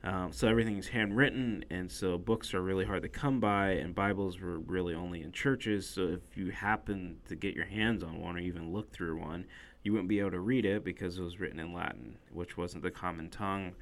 Um, 0.04 0.32
so 0.32 0.48
everything's 0.48 0.88
handwritten, 0.88 1.64
and 1.70 1.90
so 1.90 2.18
books 2.18 2.54
are 2.54 2.60
really 2.60 2.84
hard 2.84 3.02
to 3.02 3.08
come 3.08 3.38
by, 3.38 3.70
and 3.70 3.94
Bibles 3.94 4.40
were 4.40 4.58
really 4.58 4.94
only 4.94 5.22
in 5.22 5.30
churches. 5.30 5.88
So 5.88 6.08
if 6.08 6.36
you 6.36 6.50
happen 6.50 7.18
to 7.28 7.36
get 7.36 7.54
your 7.54 7.66
hands 7.66 8.02
on 8.02 8.20
one 8.20 8.36
or 8.36 8.40
even 8.40 8.72
look 8.72 8.92
through 8.92 9.20
one, 9.20 9.44
you 9.84 9.92
wouldn't 9.92 10.08
be 10.08 10.18
able 10.18 10.32
to 10.32 10.40
read 10.40 10.64
it 10.64 10.82
because 10.84 11.18
it 11.18 11.22
was 11.22 11.38
written 11.38 11.60
in 11.60 11.72
Latin, 11.72 12.16
which 12.32 12.56
wasn't 12.56 12.82
the 12.82 12.90
common 12.90 13.30
tongue 13.30 13.74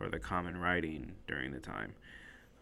or 0.00 0.08
the 0.08 0.18
common 0.18 0.56
writing 0.56 1.12
during 1.28 1.52
the 1.52 1.60
time. 1.60 1.94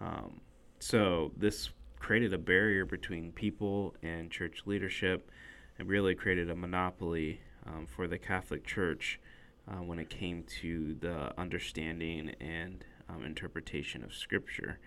Um, 0.01 0.41
so 0.79 1.33
this 1.39 1.71
created 1.99 2.35
a 2.35 2.39
barrier 2.39 2.85
between 2.85 3.33
people 3.33 3.95
and 4.03 4.31
church 4.31 4.63
leadership, 4.67 5.31
and 5.79 5.89
really 5.89 6.15
created 6.15 6.51
a 6.51 6.57
monopoly 6.57 7.41
um, 7.67 7.87
for 7.87 8.07
the 8.07 8.19
Catholic 8.19 8.67
Church 8.67 9.21
uh, 9.69 9.77
when 9.77 9.99
it 9.99 10.09
came 10.09 10.45
to 10.61 10.97
the 11.01 11.39
understanding 11.39 12.35
and 12.41 12.85
um, 13.09 13.25
interpretation 13.25 14.03
of 14.03 14.15
Scripture. 14.15 14.79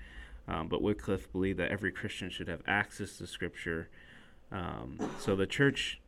Um, 0.47 0.67
but 0.67 0.81
Wycliffe 0.81 1.31
believed 1.31 1.59
that 1.59 1.71
every 1.71 1.91
Christian 1.91 2.29
should 2.29 2.47
have 2.47 2.61
access 2.67 3.17
to 3.17 3.27
Scripture. 3.27 3.89
Um, 4.51 4.97
so 5.19 5.35
the 5.35 5.45
church, 5.45 6.01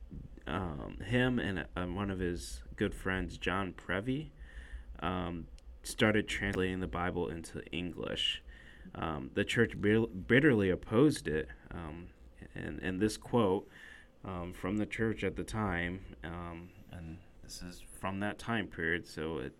um, 0.47 0.97
him 1.05 1.37
and 1.37 1.65
uh, 1.75 1.85
one 1.85 2.09
of 2.09 2.19
his 2.19 2.63
good 2.75 2.95
friends, 2.95 3.37
John 3.37 3.73
Purvey, 3.73 4.31
um, 5.01 5.47
started 5.83 6.27
translating 6.27 6.79
the 6.79 6.87
Bible 6.87 7.27
into 7.27 7.63
English. 7.71 8.41
Um, 8.95 9.29
the 9.35 9.45
church 9.45 9.73
bitterly 9.79 10.69
opposed 10.69 11.27
it. 11.27 11.49
and, 12.55 12.79
and 12.79 12.99
this 12.99 13.17
quote 13.17 13.67
from 14.53 14.77
the 14.77 14.85
church 14.85 15.23
at 15.23 15.35
the 15.35 15.43
time, 15.43 15.99
and 16.23 17.17
this 17.43 17.61
is 17.61 17.83
from 17.99 18.19
that 18.21 18.39
time 18.39 18.67
period, 18.67 19.07
so 19.07 19.37
it 19.37 19.53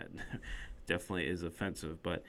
definitely 0.88 1.28
is 1.28 1.42
offensive, 1.44 2.02
but 2.02 2.24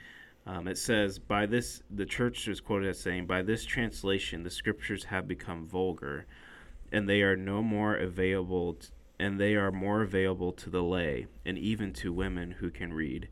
um, 0.45 0.67
it 0.67 0.77
says, 0.77 1.19
by 1.19 1.45
this, 1.45 1.81
the 1.89 2.05
church 2.05 2.47
is 2.47 2.61
quoted 2.61 2.89
as 2.89 2.99
saying, 2.99 3.25
by 3.25 3.41
this 3.41 3.65
translation, 3.65 4.43
the 4.43 4.49
scriptures 4.49 5.05
have 5.05 5.27
become 5.27 5.65
vulgar, 5.65 6.25
and 6.91 7.07
they 7.07 7.21
are 7.21 7.35
no 7.35 7.61
more 7.61 7.95
available, 7.95 8.73
t- 8.73 8.87
and 9.19 9.39
they 9.39 9.55
are 9.55 9.71
more 9.71 10.01
available 10.01 10.51
to 10.53 10.69
the 10.69 10.83
lay, 10.83 11.27
and 11.45 11.57
even 11.57 11.93
to 11.93 12.13
women 12.13 12.51
who 12.51 12.69
can 12.69 12.93
read, 12.93 13.27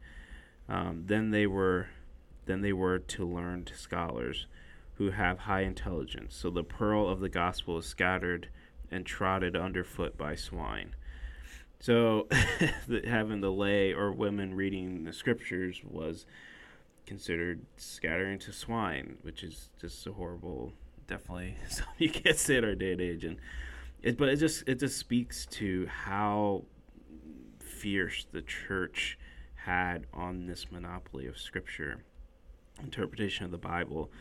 um, 0.69 1.03
than 1.05 1.31
they 1.31 1.48
were, 1.48 1.88
than 2.46 2.62
they 2.62 2.74
were 2.74 3.00
to 3.00 3.25
learned 3.25 3.72
scholars, 3.75 4.48
who 4.96 5.12
have 5.12 5.39
high 5.39 5.62
intelligence. 5.62 6.36
So 6.36 6.49
the 6.49 6.63
pearl 6.63 7.08
of 7.08 7.19
the 7.19 7.30
gospel 7.30 7.78
is 7.78 7.86
scattered 7.86 8.49
and 8.91 9.06
trodden 9.06 9.56
underfoot 9.56 10.17
by 10.17 10.36
swine. 10.36 10.95
So, 11.79 12.27
having 13.05 13.41
the 13.41 13.51
lay 13.51 13.93
or 13.93 14.11
women 14.11 14.55
reading 14.55 15.03
the 15.03 15.13
scriptures 15.13 15.81
was 15.83 16.25
considered 17.05 17.61
scattering 17.77 18.39
to 18.39 18.51
swine, 18.51 19.17
which 19.21 19.43
is 19.43 19.69
just 19.79 20.01
so 20.01 20.13
horrible. 20.13 20.73
Definitely 21.07 21.55
something 21.69 21.93
you 21.99 22.09
can't 22.09 22.37
say 22.37 22.57
in 22.57 22.65
our 22.65 22.75
day 22.75 22.93
and 22.93 23.01
age, 23.01 23.23
and 23.23 23.37
it, 24.01 24.17
but 24.17 24.27
it 24.29 24.37
just 24.37 24.63
it 24.67 24.79
just 24.79 24.97
speaks 24.97 25.45
to 25.45 25.87
how 25.87 26.65
fierce 27.59 28.25
the 28.31 28.41
church 28.41 29.17
had 29.55 30.05
on 30.13 30.47
this 30.47 30.71
monopoly 30.71 31.27
of 31.27 31.37
scripture, 31.37 32.03
interpretation 32.83 33.45
of 33.45 33.51
the 33.51 33.57
Bible, 33.57 34.11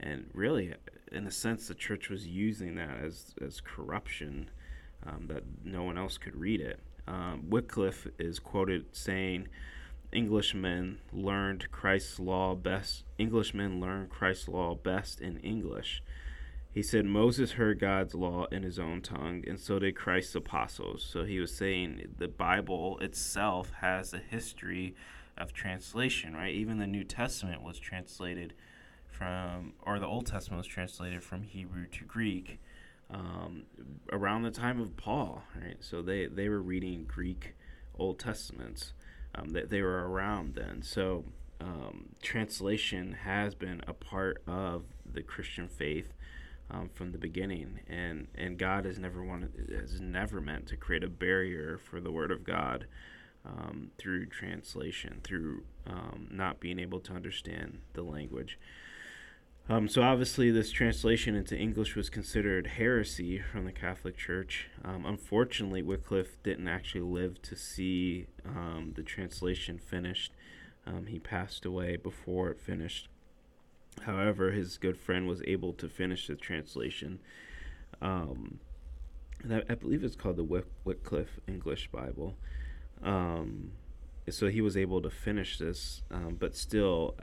and 0.00 0.28
really, 0.34 0.74
in 1.12 1.26
a 1.26 1.30
sense, 1.30 1.68
the 1.68 1.74
church 1.74 2.10
was 2.10 2.26
using 2.26 2.74
that 2.74 2.98
as 3.02 3.34
as 3.40 3.60
corruption. 3.60 4.50
Um, 5.06 5.26
that 5.26 5.42
no 5.62 5.82
one 5.82 5.98
else 5.98 6.16
could 6.16 6.34
read 6.34 6.62
it 6.62 6.80
um, 7.06 7.44
Wycliffe 7.48 8.06
is 8.18 8.38
quoted 8.38 8.86
saying, 8.92 9.48
Englishmen 10.12 10.98
learned 11.12 11.70
Christ's 11.72 12.20
law 12.20 12.54
best. 12.54 13.04
Englishmen 13.18 13.80
learn 13.80 14.06
Christ's 14.06 14.48
law 14.48 14.74
best 14.74 15.20
in 15.20 15.38
English. 15.38 16.02
He 16.72 16.82
said 16.82 17.04
Moses 17.04 17.52
heard 17.52 17.78
God's 17.78 18.14
law 18.14 18.46
in 18.50 18.62
his 18.62 18.78
own 18.78 19.00
tongue, 19.00 19.44
and 19.46 19.60
so 19.60 19.78
did 19.78 19.96
Christ's 19.96 20.34
apostles. 20.34 21.04
So 21.08 21.24
he 21.24 21.38
was 21.38 21.54
saying 21.54 22.14
the 22.18 22.28
Bible 22.28 22.98
itself 22.98 23.72
has 23.80 24.12
a 24.12 24.18
history 24.18 24.94
of 25.36 25.52
translation, 25.52 26.34
right? 26.34 26.54
Even 26.54 26.78
the 26.78 26.86
New 26.86 27.04
Testament 27.04 27.62
was 27.62 27.78
translated 27.78 28.54
from, 29.06 29.74
or 29.82 29.98
the 29.98 30.06
Old 30.06 30.26
Testament 30.26 30.58
was 30.58 30.66
translated 30.66 31.22
from 31.22 31.42
Hebrew 31.42 31.86
to 31.86 32.04
Greek 32.04 32.58
um, 33.10 33.64
around 34.12 34.42
the 34.42 34.50
time 34.50 34.80
of 34.80 34.96
Paul, 34.96 35.42
right? 35.60 35.76
So 35.80 36.02
they, 36.02 36.26
they 36.26 36.48
were 36.48 36.62
reading 36.62 37.04
Greek 37.04 37.54
Old 37.98 38.18
Testaments. 38.18 38.92
Um, 39.34 39.50
they, 39.50 39.62
they 39.62 39.82
were 39.82 40.08
around 40.08 40.54
then. 40.54 40.82
So 40.82 41.24
um, 41.60 42.10
translation 42.22 43.12
has 43.24 43.54
been 43.54 43.82
a 43.86 43.92
part 43.92 44.42
of 44.46 44.84
the 45.04 45.22
Christian 45.22 45.68
faith 45.68 46.12
um, 46.70 46.90
from 46.94 47.12
the 47.12 47.18
beginning, 47.18 47.80
and 47.88 48.28
and 48.34 48.58
God 48.58 48.84
has 48.84 48.98
never 48.98 49.22
wanted 49.22 49.70
has 49.70 50.00
never 50.00 50.40
meant 50.40 50.66
to 50.68 50.76
create 50.76 51.04
a 51.04 51.08
barrier 51.08 51.78
for 51.78 52.00
the 52.00 52.10
Word 52.10 52.30
of 52.30 52.42
God 52.44 52.86
um, 53.44 53.90
through 53.98 54.26
translation, 54.26 55.20
through 55.22 55.64
um, 55.86 56.28
not 56.30 56.60
being 56.60 56.78
able 56.78 57.00
to 57.00 57.12
understand 57.12 57.80
the 57.92 58.02
language. 58.02 58.58
Um, 59.66 59.88
so 59.88 60.02
obviously, 60.02 60.50
this 60.50 60.70
translation 60.70 61.34
into 61.34 61.56
English 61.56 61.96
was 61.96 62.10
considered 62.10 62.66
heresy 62.66 63.38
from 63.38 63.64
the 63.64 63.72
Catholic 63.72 64.14
Church. 64.14 64.68
Um, 64.84 65.06
unfortunately, 65.06 65.80
Wycliffe 65.80 66.36
didn't 66.42 66.68
actually 66.68 67.00
live 67.00 67.40
to 67.42 67.56
see 67.56 68.26
um, 68.44 68.92
the 68.94 69.02
translation 69.02 69.78
finished. 69.78 70.32
Um, 70.86 71.06
he 71.06 71.18
passed 71.18 71.64
away 71.64 71.96
before 71.96 72.50
it 72.50 72.60
finished. 72.60 73.08
However, 74.02 74.50
his 74.50 74.76
good 74.76 74.98
friend 74.98 75.26
was 75.26 75.40
able 75.46 75.72
to 75.74 75.88
finish 75.88 76.26
the 76.26 76.34
translation. 76.34 77.20
Um, 78.02 78.58
that, 79.42 79.64
I 79.70 79.76
believe 79.76 80.04
it's 80.04 80.16
called 80.16 80.36
the 80.36 80.44
Wyc- 80.44 80.64
Wycliffe 80.84 81.40
English 81.48 81.88
Bible. 81.90 82.36
Um, 83.02 83.72
so 84.28 84.48
he 84.48 84.60
was 84.60 84.76
able 84.76 85.00
to 85.00 85.10
finish 85.10 85.56
this, 85.58 86.02
but 86.38 86.54
still, 86.54 87.14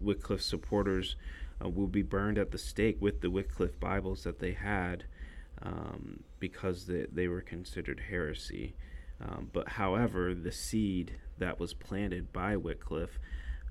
Wycliffe 0.00 0.42
supporters 0.42 1.16
uh, 1.64 1.68
will 1.68 1.86
be 1.86 2.02
burned 2.02 2.38
at 2.38 2.50
the 2.50 2.58
stake 2.58 2.98
with 3.00 3.20
the 3.20 3.30
Wycliffe 3.30 3.78
Bibles 3.78 4.24
that 4.24 4.38
they 4.38 4.52
had 4.52 5.04
um, 5.62 6.22
because 6.38 6.86
they, 6.86 7.06
they 7.12 7.28
were 7.28 7.40
considered 7.40 8.02
heresy. 8.08 8.74
Um, 9.20 9.50
but 9.52 9.68
however, 9.70 10.34
the 10.34 10.52
seed 10.52 11.16
that 11.38 11.60
was 11.60 11.74
planted 11.74 12.32
by 12.32 12.56
Wycliffe 12.56 13.18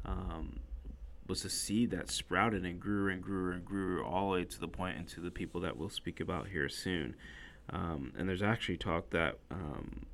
um, 0.06 0.60
was 1.28 1.46
a 1.46 1.50
seed 1.50 1.92
that 1.92 2.10
sprouted 2.10 2.66
and 2.66 2.80
grew 2.80 3.12
and 3.12 3.22
grew 3.22 3.52
and 3.54 3.66
grew 3.66 4.04
all 4.04 4.32
the 4.32 4.38
way 4.40 4.46
to 4.46 4.60
the 4.60 4.68
point 4.68 4.98
into 4.98 5.20
the 5.22 5.32
people 5.32 5.62
that 5.62 5.78
we'll 5.78 5.90
speak 5.90 6.20
about 6.20 6.48
here 6.48 6.70
soon. 6.70 7.16
Um, 7.72 8.14
and 8.18 8.28
there's 8.28 8.42
actually 8.42 8.78
talk 8.78 9.12
that 9.12 9.38
um, 9.52 10.06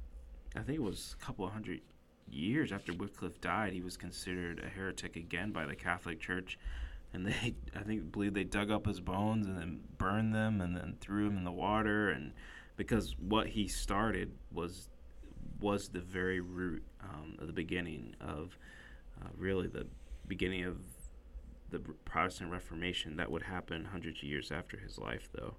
I 0.55 0.61
think 0.61 0.77
it 0.77 0.83
was 0.83 1.15
a 1.19 1.25
couple 1.25 1.45
of 1.45 1.51
hundred 1.51 1.81
years 2.29 2.71
after 2.71 2.93
Wycliffe 2.93 3.39
died, 3.41 3.73
he 3.73 3.81
was 3.81 3.97
considered 3.97 4.59
a 4.59 4.69
heretic 4.69 5.15
again 5.15 5.51
by 5.51 5.65
the 5.65 5.75
Catholic 5.75 6.19
Church. 6.19 6.57
And 7.13 7.25
they, 7.25 7.55
I 7.75 7.83
think, 7.83 8.11
believe 8.11 8.33
they 8.33 8.43
dug 8.43 8.71
up 8.71 8.85
his 8.85 8.99
bones 8.99 9.47
and 9.47 9.57
then 9.57 9.79
burned 9.97 10.33
them 10.33 10.61
and 10.61 10.75
then 10.75 10.95
threw 10.99 11.27
him 11.27 11.37
in 11.37 11.43
the 11.43 11.51
water. 11.51 12.09
And 12.09 12.33
because 12.75 13.15
what 13.19 13.47
he 13.47 13.67
started 13.67 14.31
was 14.51 14.89
was 15.61 15.87
the 15.87 16.01
very 16.01 16.41
root 16.41 16.83
um, 17.01 17.37
of 17.39 17.47
the 17.47 17.53
beginning 17.53 18.13
of 18.19 18.57
uh, 19.21 19.29
really 19.37 19.67
the 19.67 19.87
beginning 20.27 20.65
of 20.65 20.77
the 21.71 21.79
Protestant 21.79 22.51
Reformation 22.51 23.15
that 23.17 23.31
would 23.31 23.43
happen 23.43 23.85
hundreds 23.85 24.19
of 24.19 24.23
years 24.23 24.51
after 24.51 24.77
his 24.77 24.97
life, 24.97 25.29
though. 25.33 25.55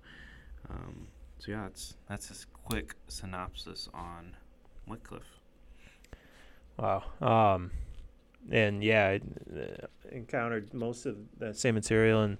Um, 0.71 1.09
so 1.39 1.53
yeah, 1.53 1.63
that's 1.63 1.97
that's 2.09 2.31
a 2.31 2.47
quick 2.47 2.95
synopsis 3.09 3.89
on 3.93 4.37
Wycliffe. 4.87 5.36
Wow. 6.79 7.05
Um, 7.21 7.71
and 8.51 8.83
yeah, 8.83 9.07
I 9.09 9.21
uh, 9.59 9.87
encountered 10.13 10.73
most 10.75 11.07
of 11.07 11.17
that 11.39 11.57
same 11.57 11.75
material 11.75 12.23
and 12.23 12.39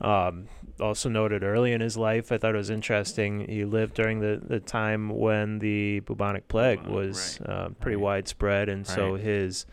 um, 0.00 0.48
also 0.80 1.08
noted 1.08 1.42
early 1.42 1.72
in 1.72 1.80
his 1.80 1.96
life. 1.96 2.30
I 2.32 2.38
thought 2.38 2.54
it 2.54 2.58
was 2.58 2.70
interesting. 2.70 3.48
He 3.48 3.64
lived 3.64 3.94
during 3.94 4.20
the, 4.20 4.40
the 4.42 4.60
time 4.60 5.08
when 5.08 5.58
the 5.60 6.00
bubonic 6.00 6.48
plague 6.48 6.82
was 6.86 7.40
right. 7.40 7.50
uh, 7.50 7.68
pretty 7.80 7.96
Right. 7.96 8.02
widespread, 8.02 8.68
and 8.68 8.86
so 8.86 9.14
his 9.14 9.66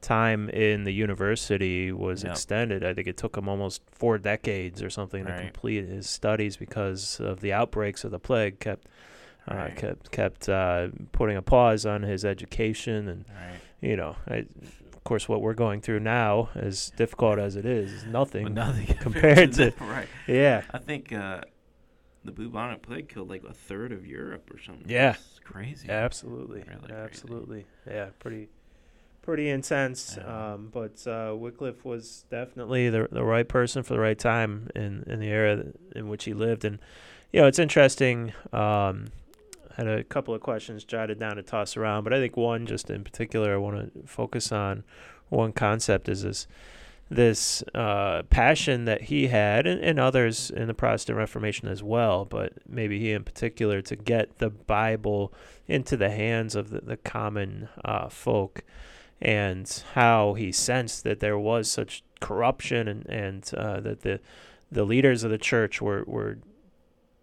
time 0.00 0.48
in 0.50 0.84
the 0.84 0.92
university 0.92 1.90
was 1.90 2.22
Yep. 2.22 2.32
extended. 2.32 2.84
I 2.84 2.94
think 2.94 3.08
it 3.08 3.16
took 3.16 3.36
him 3.36 3.48
almost 3.48 3.82
four 3.90 4.18
decades 4.18 4.82
or 4.82 4.90
something 4.90 5.24
to 5.26 5.32
complete 5.40 5.88
his 5.88 6.08
studies 6.08 6.56
because 6.56 7.18
of 7.20 7.40
the 7.40 7.52
outbreaks 7.52 8.04
of 8.04 8.10
the 8.10 8.20
plague 8.20 8.60
kept 8.60 8.88
uh, 9.50 9.54
Right. 9.54 9.76
kept 9.76 10.10
kept 10.10 10.48
uh, 10.48 10.88
putting 11.12 11.36
a 11.36 11.42
pause 11.42 11.86
on 11.86 12.02
his 12.02 12.24
education 12.24 13.08
and 13.08 13.24
Right. 13.28 13.60
you 13.80 13.96
know, 13.96 14.16
I, 14.26 14.46
of 14.92 15.04
course, 15.04 15.28
what 15.28 15.40
we're 15.40 15.54
going 15.54 15.80
through 15.80 16.00
now, 16.00 16.50
as 16.54 16.90
difficult 16.96 17.38
as 17.38 17.56
it 17.56 17.64
is, 17.64 17.92
is 17.92 18.04
nothing. 18.04 18.52
Nothing 18.54 18.86
compared 19.00 19.52
to- 19.54 19.64
that, 19.70 19.80
right. 19.80 20.08
yeah, 20.26 20.62
I 20.72 20.78
think 20.78 21.12
uh, 21.12 21.40
the 22.24 22.32
bubonic 22.32 22.82
plague 22.82 23.08
killed 23.08 23.28
like 23.30 23.44
a 23.44 23.52
third 23.54 23.92
of 23.92 24.06
Europe 24.06 24.50
or 24.52 24.58
something. 24.60 24.88
Yeah. 24.88 25.10
It's 25.30 25.38
crazy. 25.42 25.88
absolutely, 25.88 26.62
Really 26.68 26.80
crazy. 26.88 26.92
absolutely, 26.94 27.66
yeah, 27.86 28.08
pretty, 28.18 28.48
pretty 29.22 29.48
intense. 29.48 30.18
Um, 30.18 30.68
but 30.70 31.06
uh, 31.06 31.34
Wycliffe 31.34 31.84
was 31.86 32.24
definitely 32.30 32.90
the 32.90 33.08
the 33.10 33.24
right 33.24 33.48
person 33.48 33.82
for 33.82 33.94
the 33.94 34.00
right 34.00 34.18
time 34.18 34.68
in 34.74 35.04
in 35.06 35.20
the 35.20 35.28
era 35.28 35.64
in 35.96 36.08
which 36.08 36.24
he 36.24 36.34
lived, 36.34 36.64
and 36.66 36.78
you 37.32 37.40
know, 37.40 37.46
it's 37.46 37.58
interesting. 37.58 38.32
Um, 38.52 39.06
had 39.78 39.88
a 39.88 40.04
couple 40.04 40.34
of 40.34 40.40
questions 40.40 40.84
jotted 40.84 41.18
down 41.18 41.36
to 41.36 41.42
toss 41.42 41.76
around, 41.76 42.04
but 42.04 42.12
I 42.12 42.18
think 42.18 42.36
one 42.36 42.66
just 42.66 42.90
in 42.90 43.04
particular 43.04 43.54
I 43.54 43.58
want 43.58 43.94
to 43.94 44.06
focus 44.06 44.52
on. 44.52 44.84
One 45.28 45.52
concept 45.52 46.08
is 46.08 46.22
this 46.22 46.46
this 47.10 47.62
uh, 47.74 48.22
passion 48.24 48.84
that 48.84 49.02
he 49.02 49.28
had, 49.28 49.66
and, 49.66 49.80
and 49.80 49.98
others 49.98 50.50
in 50.50 50.66
the 50.66 50.74
Protestant 50.74 51.16
Reformation 51.16 51.66
as 51.68 51.82
well, 51.82 52.26
but 52.26 52.52
maybe 52.68 52.98
he 52.98 53.12
in 53.12 53.24
particular, 53.24 53.80
to 53.80 53.96
get 53.96 54.38
the 54.38 54.50
Bible 54.50 55.32
into 55.66 55.96
the 55.96 56.10
hands 56.10 56.54
of 56.54 56.68
the, 56.68 56.80
the 56.80 56.96
common 56.98 57.68
uh, 57.84 58.08
folk, 58.08 58.62
and 59.22 59.82
how 59.94 60.34
he 60.34 60.52
sensed 60.52 61.04
that 61.04 61.20
there 61.20 61.38
was 61.38 61.70
such 61.70 62.02
corruption 62.20 62.88
and 62.88 63.06
and 63.08 63.50
uh, 63.56 63.80
that 63.80 64.00
the 64.02 64.20
the 64.70 64.84
leaders 64.84 65.24
of 65.24 65.30
the 65.30 65.38
church 65.38 65.80
were 65.80 66.04
were 66.06 66.38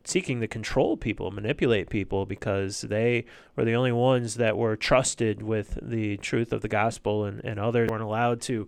seeking 0.07 0.39
to 0.41 0.47
control 0.47 0.95
people, 0.97 1.31
manipulate 1.31 1.89
people, 1.89 2.25
because 2.25 2.81
they 2.81 3.25
were 3.55 3.65
the 3.65 3.75
only 3.75 3.91
ones 3.91 4.35
that 4.35 4.57
were 4.57 4.75
trusted 4.75 5.41
with 5.41 5.77
the 5.81 6.17
truth 6.17 6.53
of 6.53 6.61
the 6.61 6.67
gospel, 6.67 7.25
and, 7.25 7.43
and 7.43 7.59
others 7.59 7.89
weren't 7.89 8.03
allowed 8.03 8.41
to 8.41 8.67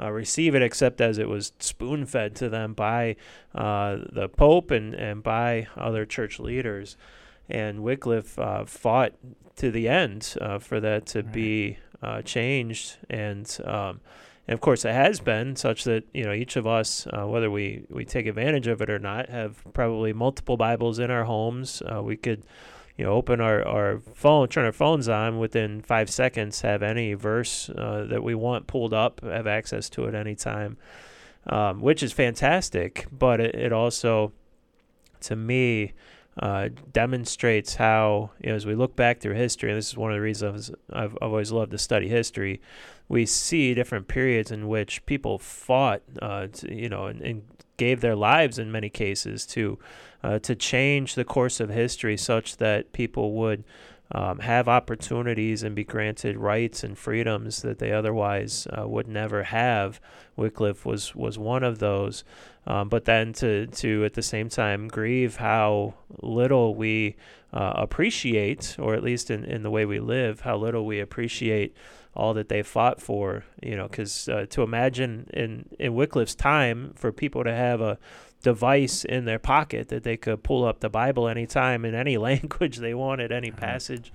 uh, 0.00 0.10
receive 0.10 0.54
it 0.54 0.62
except 0.62 1.00
as 1.00 1.18
it 1.18 1.28
was 1.28 1.52
spoon 1.58 2.06
fed 2.06 2.34
to 2.36 2.48
them 2.48 2.72
by 2.72 3.16
uh, 3.54 3.98
the 4.12 4.28
Pope 4.28 4.70
and, 4.70 4.94
and 4.94 5.22
by 5.22 5.66
other 5.76 6.06
church 6.06 6.38
leaders. 6.38 6.96
And 7.48 7.82
Wycliffe 7.82 8.38
uh, 8.38 8.64
fought 8.64 9.12
to 9.56 9.70
the 9.70 9.88
end 9.88 10.36
uh, 10.40 10.58
for 10.58 10.80
that 10.80 11.06
to 11.06 11.22
Right. 11.22 11.32
be 11.32 11.78
uh, 12.02 12.22
changed. 12.22 12.98
And 13.10 13.58
um, 13.64 14.00
and 14.48 14.54
of 14.54 14.62
course, 14.62 14.86
it 14.86 14.94
has 14.94 15.20
been 15.20 15.56
such 15.56 15.84
that 15.84 16.04
you 16.14 16.24
know 16.24 16.32
each 16.32 16.56
of 16.56 16.66
us, 16.66 17.06
uh, 17.08 17.26
whether 17.26 17.50
we 17.50 17.84
we 17.90 18.06
take 18.06 18.26
advantage 18.26 18.66
of 18.66 18.80
it 18.80 18.88
or 18.88 18.98
not, 18.98 19.28
have 19.28 19.62
probably 19.74 20.14
multiple 20.14 20.56
Bibles 20.56 20.98
in 20.98 21.10
our 21.10 21.24
homes. 21.24 21.82
Uh, 21.82 22.02
we 22.02 22.16
could, 22.16 22.44
you 22.96 23.04
know, 23.04 23.12
open 23.12 23.42
our 23.42 23.62
our 23.68 24.00
phone, 24.14 24.48
turn 24.48 24.64
our 24.64 24.72
phones 24.72 25.06
on 25.06 25.38
within 25.38 25.82
five 25.82 26.08
seconds, 26.08 26.62
have 26.62 26.82
any 26.82 27.12
verse 27.12 27.68
uh, 27.68 28.06
that 28.08 28.22
we 28.22 28.34
want 28.34 28.66
pulled 28.66 28.94
up, 28.94 29.20
have 29.22 29.46
access 29.46 29.90
to 29.90 30.06
it 30.06 30.14
anytime, 30.14 30.78
um, 31.46 31.82
which 31.82 32.02
is 32.02 32.14
fantastic. 32.14 33.06
But 33.12 33.40
it, 33.40 33.54
it 33.54 33.72
also, 33.72 34.32
to 35.20 35.36
me. 35.36 35.92
Uh, 36.38 36.68
demonstrates 36.92 37.74
how, 37.74 38.30
you 38.40 38.50
know, 38.50 38.54
as 38.54 38.64
we 38.64 38.74
look 38.76 38.94
back 38.94 39.18
through 39.18 39.34
history, 39.34 39.70
and 39.70 39.76
this 39.76 39.88
is 39.88 39.96
one 39.96 40.12
of 40.12 40.16
the 40.16 40.20
reasons 40.20 40.70
I've, 40.92 41.16
I've 41.20 41.32
always 41.32 41.50
loved 41.50 41.72
to 41.72 41.78
study 41.78 42.08
history, 42.08 42.60
we 43.08 43.26
see 43.26 43.74
different 43.74 44.06
periods 44.06 44.52
in 44.52 44.68
which 44.68 45.04
people 45.04 45.38
fought, 45.38 46.02
uh, 46.22 46.46
to, 46.46 46.72
you 46.72 46.88
know, 46.88 47.06
and, 47.06 47.20
and 47.22 47.42
gave 47.76 48.00
their 48.00 48.14
lives 48.14 48.58
in 48.58 48.70
many 48.70 48.90
cases 48.90 49.46
to 49.46 49.78
uh, 50.22 50.38
to 50.40 50.54
change 50.54 51.14
the 51.14 51.24
course 51.24 51.60
of 51.60 51.70
history, 51.70 52.16
such 52.16 52.56
that 52.58 52.92
people 52.92 53.32
would 53.32 53.64
um, 54.12 54.38
have 54.38 54.68
opportunities 54.68 55.62
and 55.62 55.74
be 55.74 55.84
granted 55.84 56.36
rights 56.36 56.82
and 56.82 56.96
freedoms 56.96 57.62
that 57.62 57.78
they 57.78 57.92
otherwise 57.92 58.66
uh, 58.76 58.86
would 58.88 59.06
never 59.06 59.44
have. 59.44 60.00
Wycliffe 60.36 60.86
was 60.86 61.14
was 61.14 61.38
one 61.38 61.62
of 61.62 61.78
those, 61.78 62.24
um, 62.68 62.88
but 62.88 63.04
then 63.04 63.32
to 63.34 63.66
to 63.66 64.04
at 64.04 64.14
the 64.14 64.22
same 64.22 64.48
time 64.48 64.86
grieve 64.88 65.36
how 65.36 65.94
little 66.22 66.74
we 66.76 67.16
uh, 67.52 67.72
appreciate, 67.76 68.76
or 68.78 68.94
at 68.94 69.02
least 69.02 69.30
in, 69.30 69.42
in 69.44 69.62
the 69.62 69.70
way 69.70 69.84
we 69.86 69.98
live, 69.98 70.40
how 70.42 70.56
little 70.56 70.84
we 70.86 71.00
appreciate 71.00 71.74
all 72.14 72.34
that 72.34 72.48
they 72.48 72.62
fought 72.62 73.00
for. 73.00 73.44
You 73.62 73.74
know, 73.76 73.88
because 73.88 74.28
uh, 74.28 74.46
to 74.50 74.62
imagine 74.62 75.28
in 75.32 75.64
in 75.78 75.94
Wycliffe's 75.94 76.34
time 76.36 76.92
for 76.94 77.10
people 77.10 77.42
to 77.44 77.52
have 77.52 77.80
a 77.80 77.98
device 78.42 79.04
in 79.04 79.24
their 79.24 79.38
pocket 79.40 79.88
that 79.88 80.04
they 80.04 80.16
could 80.16 80.42
pull 80.44 80.64
up 80.64 80.80
the 80.80 80.88
Bible 80.90 81.26
anytime 81.26 81.84
in 81.84 81.94
any 81.94 82.16
language 82.30 82.76
they 82.76 82.94
wanted, 82.94 83.32
any 83.32 83.50
Uh-huh. 83.50 83.60
passage, 83.60 84.12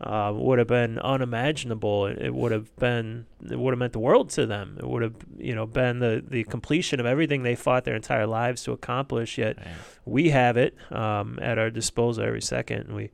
uh, 0.00 0.30
would 0.34 0.58
have 0.58 0.68
been 0.68 0.98
unimaginable. 0.98 2.06
It, 2.06 2.18
it 2.18 2.34
would 2.34 2.52
have 2.52 2.74
been 2.76 3.26
it 3.50 3.58
would 3.58 3.72
have 3.72 3.78
meant 3.78 3.92
the 3.92 3.98
world 3.98 4.30
to 4.30 4.46
them. 4.46 4.76
It 4.78 4.86
would 4.86 5.02
have 5.02 5.14
you 5.38 5.54
know 5.54 5.66
been 5.66 6.00
the 6.00 6.22
the 6.26 6.44
completion 6.44 7.00
of 7.00 7.06
everything 7.06 7.42
they 7.42 7.54
fought 7.54 7.84
their 7.84 7.96
entire 7.96 8.26
lives 8.26 8.62
to 8.64 8.72
accomplish. 8.72 9.38
Yet 9.38 9.56
Right. 9.56 9.66
we 10.04 10.30
have 10.30 10.56
it 10.56 10.74
um, 10.92 11.38
at 11.40 11.58
our 11.58 11.70
disposal 11.70 12.24
every 12.24 12.42
second. 12.42 12.86
And 12.88 12.94
we 12.94 13.10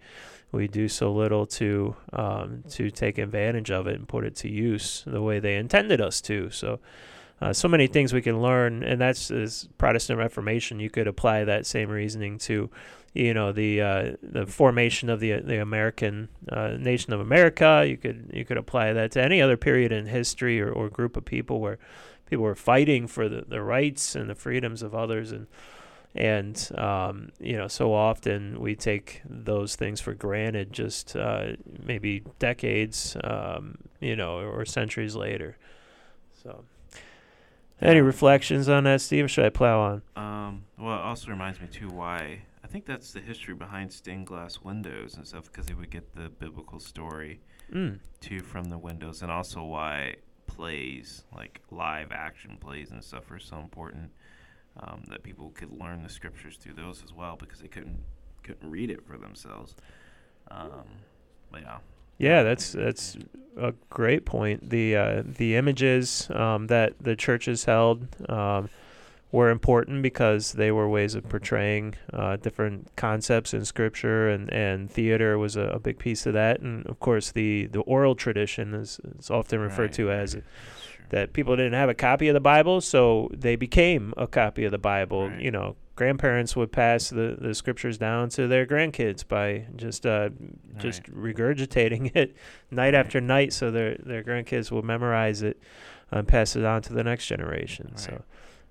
we 0.51 0.67
do 0.69 0.89
so 0.89 1.13
little 1.13 1.47
to 1.47 1.95
um, 2.13 2.65
to 2.71 2.91
take 2.91 3.19
advantage 3.19 3.71
of 3.71 3.87
it 3.87 3.95
and 3.95 4.09
put 4.09 4.25
it 4.25 4.35
to 4.37 4.49
use 4.51 5.05
the 5.07 5.23
way 5.23 5.39
they 5.41 5.57
intended 5.57 6.01
us 6.01 6.21
to. 6.23 6.51
So. 6.51 6.81
Uh, 7.41 7.53
so 7.53 7.67
many 7.67 7.89
things 7.89 8.13
we 8.13 8.23
can 8.23 8.41
learn, 8.41 8.85
and 8.85 9.01
that's 9.01 9.29
is 9.29 9.69
Protestant 9.77 10.17
Reformation. 10.17 10.79
You 10.79 10.89
could 10.89 11.09
apply 11.09 11.43
that 11.43 11.67
same 11.67 11.89
reasoning 11.91 12.39
to, 12.39 12.71
you 13.15 13.35
know, 13.35 13.53
the 13.53 13.81
uh, 13.81 14.13
the 14.23 14.47
formation 14.47 15.11
of 15.11 15.21
the 15.21 15.41
the 15.41 15.61
American 15.61 16.29
uh, 16.51 16.77
nation 16.79 17.13
of 17.13 17.21
America. 17.21 17.85
You 17.87 17.97
could 17.97 18.31
you 18.33 18.45
could 18.45 18.57
apply 18.57 18.93
that 18.95 19.13
to 19.13 19.23
any 19.23 19.43
other 19.43 19.57
period 19.57 19.93
in 19.93 20.07
history 20.07 20.61
or, 20.61 20.71
or 20.71 20.89
group 20.89 21.17
of 21.17 21.25
people 21.25 21.61
where 21.61 21.79
people 22.27 22.45
were 22.45 22.55
fighting 22.55 23.07
for 23.07 23.29
the, 23.29 23.45
the 23.47 23.61
rights 23.61 24.15
and 24.15 24.31
the 24.31 24.35
freedoms 24.35 24.83
of 24.83 24.95
others, 24.95 25.31
and 25.31 25.47
and 26.15 26.71
um, 26.79 27.33
you 27.39 27.57
know, 27.57 27.69
so 27.69 27.93
often 27.93 28.59
we 28.61 28.75
take 28.75 29.21
those 29.29 29.77
things 29.77 30.01
for 30.01 30.15
granted. 30.15 30.73
Just 30.73 31.15
uh, 31.15 31.49
maybe 31.85 32.23
decades, 32.39 33.15
um, 33.25 33.77
you 34.01 34.17
know, 34.17 34.39
or 34.39 34.65
centuries 34.65 35.15
later. 35.15 35.59
So. 36.43 36.65
Any 37.81 38.01
reflections 38.01 38.69
on 38.69 38.85
that, 38.85 39.01
Steve? 39.01 39.29
Should 39.29 39.45
I 39.45 39.49
plow 39.49 39.81
on? 39.81 40.03
Um, 40.15 40.65
well, 40.79 40.95
it 40.95 41.01
also 41.01 41.31
reminds 41.31 41.61
me 41.61 41.67
too 41.67 41.89
why 41.89 42.43
think 42.73 42.87
that's 42.87 43.13
the 43.13 43.21
history 43.21 43.55
behind 43.55 43.93
stained 43.93 44.27
glass 44.27 44.61
windows 44.63 45.15
and 45.17 45.27
stuff 45.27 45.45
because 45.51 45.67
they 45.67 45.75
would 45.75 45.91
get 45.91 46.15
the 46.17 46.29
biblical 46.29 46.81
story 46.81 47.41
Mm. 47.73 47.99
too 48.21 48.41
from 48.41 48.65
the 48.65 48.77
windows, 48.79 49.23
and 49.23 49.31
also 49.31 49.63
why 49.63 50.17
plays 50.47 51.25
like 51.35 51.61
live 51.71 52.13
action 52.13 52.57
plays 52.61 52.91
and 52.91 53.03
stuff 53.03 53.31
are 53.31 53.39
so 53.39 53.59
important 53.59 54.11
um, 54.81 55.03
that 55.09 55.23
people 55.23 55.51
could 55.55 55.71
learn 55.73 56.03
the 56.03 56.09
scriptures 56.09 56.57
through 56.57 56.75
those 56.75 57.03
as 57.05 57.13
well 57.13 57.37
because 57.37 57.61
they 57.61 57.69
couldn't 57.69 58.01
couldn't 58.43 58.69
read 58.71 58.91
it 58.91 59.07
for 59.07 59.17
themselves. 59.17 59.75
Um, 60.51 60.85
but 61.51 61.63
yeah, 61.63 61.79
Yeah, 62.19 62.43
that's 62.43 62.73
that's 62.73 63.17
a 63.57 63.73
great 63.91 64.25
point. 64.27 64.69
The 64.71 64.97
uh, 64.97 65.23
the 65.25 65.57
images 65.57 66.29
um, 66.31 66.67
that 66.67 66.95
the 67.01 67.17
churches 67.17 67.65
held 67.65 68.07
um, 68.29 68.69
were 69.33 69.49
important 69.51 70.03
because 70.03 70.53
they 70.53 70.71
were 70.71 70.89
ways 70.89 71.15
of 71.15 71.27
portraying 71.29 71.95
uh, 72.13 72.37
different 72.37 72.95
concepts 72.97 73.55
in 73.55 73.65
scripture, 73.65 74.29
and, 74.29 74.53
and 74.53 74.91
theater 74.91 75.39
was 75.39 75.57
a, 75.57 75.63
a 75.63 75.79
big 75.79 75.99
piece 75.99 76.27
of 76.27 76.35
that. 76.35 76.61
And 76.61 76.87
of 76.87 77.01
course, 77.01 77.33
the, 77.33 77.67
the 77.67 77.81
oral 77.81 78.15
tradition 78.15 78.75
is, 78.75 79.01
is 79.19 79.31
often 79.31 79.59
referred 79.61 79.83
Right, 79.85 79.93
to 79.95 80.11
as 80.13 80.35
right. 80.35 80.45
That 81.09 81.33
people 81.35 81.57
didn't 81.57 81.75
have 81.75 81.89
a 81.91 81.95
copy 81.95 82.29
of 82.29 82.35
the 82.35 82.41
Bible, 82.41 82.81
so 82.81 83.31
they 83.35 83.57
became 83.57 84.15
a 84.17 84.27
copy 84.27 84.65
of 84.65 84.71
the 84.71 84.79
Bible. 84.79 85.29
Right. 85.29 85.41
You 85.41 85.51
know, 85.51 85.77
grandparents 85.95 86.57
would 86.57 86.73
pass 86.73 87.11
the, 87.11 87.37
the 87.39 87.55
scriptures 87.55 87.99
down 87.99 88.31
to 88.31 88.47
their 88.49 88.65
grandkids 88.67 89.27
by 89.27 89.67
just 89.77 90.07
uh, 90.07 90.31
just 90.79 91.07
Right. 91.09 91.37
regurgitating 91.37 92.13
it 92.17 92.35
night 92.71 92.95
after 92.95 93.21
night, 93.21 93.53
so 93.53 93.71
their 93.71 93.97
their 93.97 94.23
grandkids 94.23 94.71
will 94.71 94.83
memorize 94.83 95.43
it 95.43 95.61
and 96.11 96.27
pass 96.27 96.57
it 96.57 96.65
on 96.65 96.81
to 96.83 96.93
the 96.95 97.05
next 97.05 97.27
generation. 97.27 97.97
So. 97.97 98.23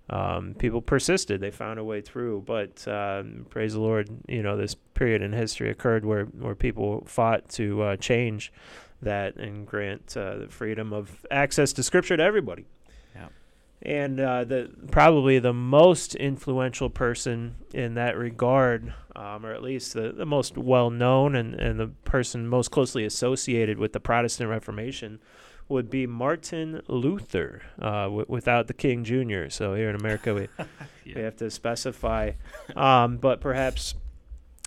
Um, 0.10 0.56
people 0.56 0.82
persisted; 0.82 1.40
they 1.40 1.52
found 1.52 1.80
a 1.80 1.84
way 1.84 2.02
through. 2.02 2.44
But 2.46 2.86
um, 2.88 3.46
praise 3.50 3.74
the 3.74 3.80
Lord, 3.80 4.10
you 4.28 4.44
know 4.44 4.58
this 4.58 4.76
period 4.76 5.22
in 5.22 5.32
history 5.32 5.70
occurred 5.70 6.06
where 6.06 6.26
where 6.26 6.56
people 6.56 7.04
fought 7.06 7.48
to 7.50 7.82
uh, 7.82 7.96
change 7.98 8.52
that 9.02 9.36
and 9.36 9.66
grant 9.66 10.16
uh, 10.16 10.38
the 10.38 10.48
freedom 10.48 10.94
of 10.94 11.26
access 11.32 11.74
to 11.74 11.84
Scripture 11.84 12.18
to 12.18 12.24
everybody. 12.24 12.66
Yeah. 13.16 13.30
And 13.82 14.20
uh, 14.20 14.44
the 14.44 14.72
probably 14.92 15.40
the 15.40 15.54
most 15.54 16.16
influential 16.16 16.90
person 16.90 17.56
in 17.74 17.96
that 17.96 18.16
regard, 18.18 18.94
um, 19.16 19.46
or 19.46 19.54
at 19.54 19.64
least 19.64 19.94
the, 19.94 20.12
the 20.12 20.26
most 20.26 20.58
well 20.58 20.90
known 20.90 21.36
and, 21.36 21.56
and 21.56 21.80
the 21.80 21.88
person 22.06 22.48
most 22.48 22.70
closely 22.70 23.06
associated 23.06 23.80
with 23.80 23.94
the 23.94 24.00
Protestant 24.00 24.50
Reformation, 24.50 25.20
would 25.72 25.90
be 25.90 26.06
Martin 26.06 26.82
Luther, 26.88 27.64
uh, 27.82 28.04
w- 28.04 28.26
without 28.28 28.68
the 28.68 28.74
King 28.74 29.04
Jr. 29.04 29.50
So 29.50 29.74
here 29.74 29.90
in 29.90 29.96
America, 29.96 30.34
we 30.34 30.48
we 31.16 31.22
have 31.22 31.38
to 31.38 31.50
specify. 31.50 32.32
Um, 32.76 33.18
but 33.18 33.42
perhaps 33.42 33.96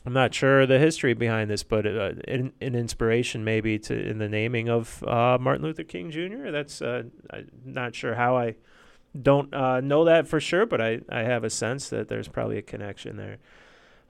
I'm 0.07 0.13
not 0.13 0.35
sure 0.35 0.67
the 0.67 0.79
history 0.79 1.15
behind 1.15 1.51
this, 1.51 1.63
but 1.63 1.87
uh, 1.87 2.13
an, 2.27 2.53
an 2.61 2.75
inspiration 2.75 3.45
maybe 3.45 3.79
to 3.81 3.95
in 3.95 4.19
the 4.19 4.29
naming 4.29 4.69
of 4.69 5.03
uh, 5.05 5.39
Martin 5.41 5.65
Luther 5.65 5.85
King 5.85 6.11
Jr. 6.11 6.51
That's 6.51 6.83
uh, 6.83 7.05
I'm 7.31 7.51
not 7.65 7.95
sure 7.95 8.15
how 8.15 8.37
I 8.37 8.57
don't 9.21 9.55
uh, 9.55 9.81
know 9.81 10.05
that 10.05 10.27
for 10.27 10.41
sure, 10.41 10.67
but 10.67 10.81
I, 10.81 11.01
I 11.09 11.21
have 11.21 11.45
a 11.45 11.51
sense 11.51 11.89
that 11.91 12.09
there's 12.09 12.29
probably 12.29 12.59
a 12.59 12.63
connection 12.63 13.17
there. 13.17 13.39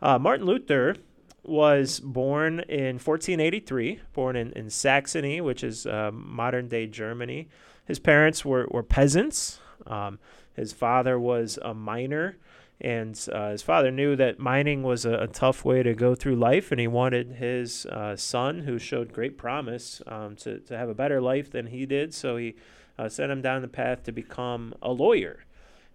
Uh, 0.01 0.19
Martin 0.19 0.47
Luther 0.47 0.97
was 1.45 2.01
born 2.01 2.61
in 2.61 2.99
1483, 2.99 4.01
born 4.13 4.37
in, 4.37 4.53
in 4.53 4.71
Saxony, 4.71 5.41
which 5.41 5.63
is 5.63 5.87
uh, 5.87 6.11
modern 6.13 6.69
day 6.69 6.87
Germany. 6.87 7.49
His 7.87 7.99
parents 7.99 8.45
were, 8.45 8.67
were 8.71 8.83
peasants. 8.83 9.61
Um, 9.87 10.19
his 10.55 10.73
father 10.73 11.19
was 11.19 11.59
a 11.63 11.75
miner, 11.75 12.39
and 12.81 13.19
uh, 13.33 13.51
his 13.51 13.63
father 13.63 13.91
knew 13.91 14.17
that 14.17 14.39
mining 14.39 14.83
was 14.83 15.05
a, 15.05 15.15
a 15.15 15.27
tough 15.27 15.65
way 15.65 15.83
to 15.83 15.95
go 15.95 16.15
through 16.15 16.37
life, 16.37 16.71
and 16.71 16.81
he 16.81 16.87
wanted 16.87 17.33
his 17.33 17.87
uh, 17.87 18.17
son, 18.17 18.61
who 18.61 18.79
showed 18.79 19.13
great 19.13 19.37
promise, 19.37 20.01
um, 20.07 20.37
to, 20.37 20.61
to 20.61 20.77
have 20.77 20.89
a 20.89 20.95
better 20.95 21.21
life 21.21 21.51
than 21.51 21.67
he 21.67 21.87
did. 21.87 22.15
So 22.15 22.37
he 22.37 22.55
uh, 22.99 23.09
sent 23.09 23.31
him 23.31 23.43
down 23.43 23.63
the 23.63 23.69
path 23.69 24.05
to 24.05 24.13
become 24.13 24.75
a 24.81 24.93
lawyer. 24.93 25.45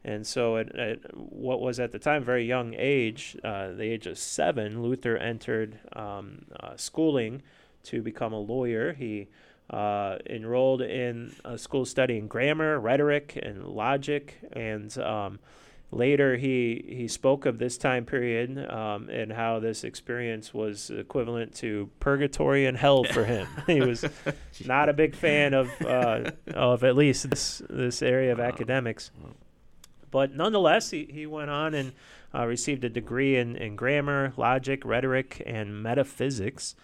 And 0.03 0.25
so, 0.25 0.57
at, 0.57 0.73
at 0.77 1.17
what 1.17 1.59
was 1.59 1.79
at 1.79 1.91
the 1.91 1.99
time 1.99 2.23
very 2.23 2.45
young 2.45 2.73
age, 2.77 3.35
uh, 3.43 3.71
the 3.71 3.83
age 3.83 4.07
of 4.07 4.17
seven, 4.17 4.81
Luther 4.81 5.17
entered 5.17 5.79
um, 5.93 6.45
uh, 6.59 6.77
schooling 6.77 7.41
to 7.83 8.01
become 8.01 8.31
a 8.31 8.39
lawyer. 8.39 8.93
He 8.93 9.27
uh, 9.69 10.17
enrolled 10.27 10.81
in 10.81 11.35
a 11.45 11.57
school 11.57 11.85
studying 11.85 12.27
grammar, 12.27 12.79
rhetoric, 12.79 13.37
and 13.41 13.65
logic. 13.67 14.39
And 14.53 14.95
um, 14.97 15.39
later, 15.91 16.37
he 16.37 16.83
he 16.87 17.07
spoke 17.07 17.45
of 17.45 17.59
this 17.59 17.77
time 17.77 18.05
period 18.05 18.69
um, 18.71 19.09
and 19.09 19.31
how 19.31 19.59
this 19.59 19.83
experience 19.83 20.53
was 20.53 20.89
equivalent 20.89 21.55
to 21.55 21.89
purgatory 21.99 22.65
and 22.65 22.77
hell 22.77 23.03
for 23.03 23.25
him. 23.25 23.47
he 23.67 23.81
was 23.81 24.05
not 24.65 24.89
a 24.89 24.93
big 24.93 25.15
fan 25.15 25.53
of 25.53 25.69
uh, 25.81 26.31
of 26.53 26.83
at 26.83 26.95
least 26.95 27.29
this 27.29 27.61
this 27.69 28.01
area 28.01 28.31
of 28.31 28.39
academics. 28.39 29.11
But 30.11 30.35
nonetheless, 30.35 30.91
he, 30.91 31.07
he 31.11 31.25
went 31.25 31.49
on 31.49 31.73
and 31.73 31.93
uh, 32.33 32.45
received 32.45 32.83
a 32.83 32.89
degree 32.89 33.37
in, 33.37 33.55
in 33.55 33.75
grammar, 33.75 34.33
logic, 34.37 34.83
rhetoric, 34.85 35.41
and 35.45 35.81
metaphysics. 35.81 36.75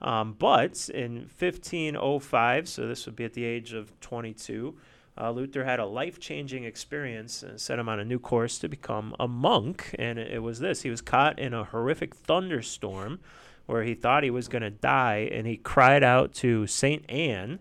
Um, 0.00 0.36
but 0.38 0.88
in 0.88 1.28
1505, 1.38 2.68
so 2.68 2.86
this 2.86 3.06
would 3.06 3.16
be 3.16 3.24
at 3.24 3.34
the 3.34 3.44
age 3.44 3.72
of 3.72 3.98
22, 4.00 4.76
uh, 5.20 5.30
Luther 5.32 5.64
had 5.64 5.80
a 5.80 5.86
life 5.86 6.20
changing 6.20 6.64
experience 6.64 7.42
and 7.42 7.60
set 7.60 7.78
him 7.78 7.88
on 7.88 7.98
a 7.98 8.04
new 8.04 8.20
course 8.20 8.58
to 8.60 8.68
become 8.68 9.16
a 9.18 9.26
monk. 9.26 9.94
And 9.98 10.18
it, 10.18 10.34
it 10.34 10.38
was 10.38 10.60
this 10.60 10.82
he 10.82 10.90
was 10.90 11.00
caught 11.00 11.38
in 11.38 11.52
a 11.52 11.64
horrific 11.64 12.14
thunderstorm 12.14 13.18
where 13.66 13.82
he 13.82 13.94
thought 13.94 14.22
he 14.22 14.30
was 14.30 14.48
going 14.48 14.62
to 14.62 14.70
die, 14.70 15.28
and 15.30 15.46
he 15.46 15.56
cried 15.56 16.02
out 16.02 16.32
to 16.32 16.66
St. 16.66 17.04
Anne. 17.10 17.58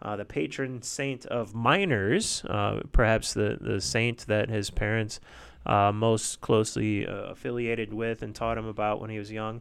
Uh, 0.00 0.16
the 0.16 0.24
patron 0.24 0.80
saint 0.82 1.26
of 1.26 1.54
miners, 1.54 2.44
uh, 2.44 2.80
perhaps 2.92 3.34
the, 3.34 3.58
the 3.60 3.80
saint 3.80 4.26
that 4.26 4.48
his 4.48 4.70
parents 4.70 5.20
uh, 5.66 5.92
most 5.92 6.40
closely 6.40 7.06
uh, 7.06 7.12
affiliated 7.30 7.92
with 7.92 8.22
and 8.22 8.34
taught 8.34 8.56
him 8.56 8.66
about 8.66 9.00
when 9.00 9.10
he 9.10 9.18
was 9.18 9.30
young. 9.30 9.60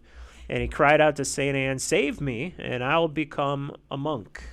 And 0.49 0.61
he 0.61 0.67
cried 0.67 1.01
out 1.01 1.17
to 1.17 1.25
St. 1.25 1.55
Anne, 1.55 1.79
Save 1.79 2.21
me, 2.21 2.55
and 2.57 2.83
I'll 2.83 3.09
become 3.09 3.75
a 3.91 3.97
monk. 3.97 4.43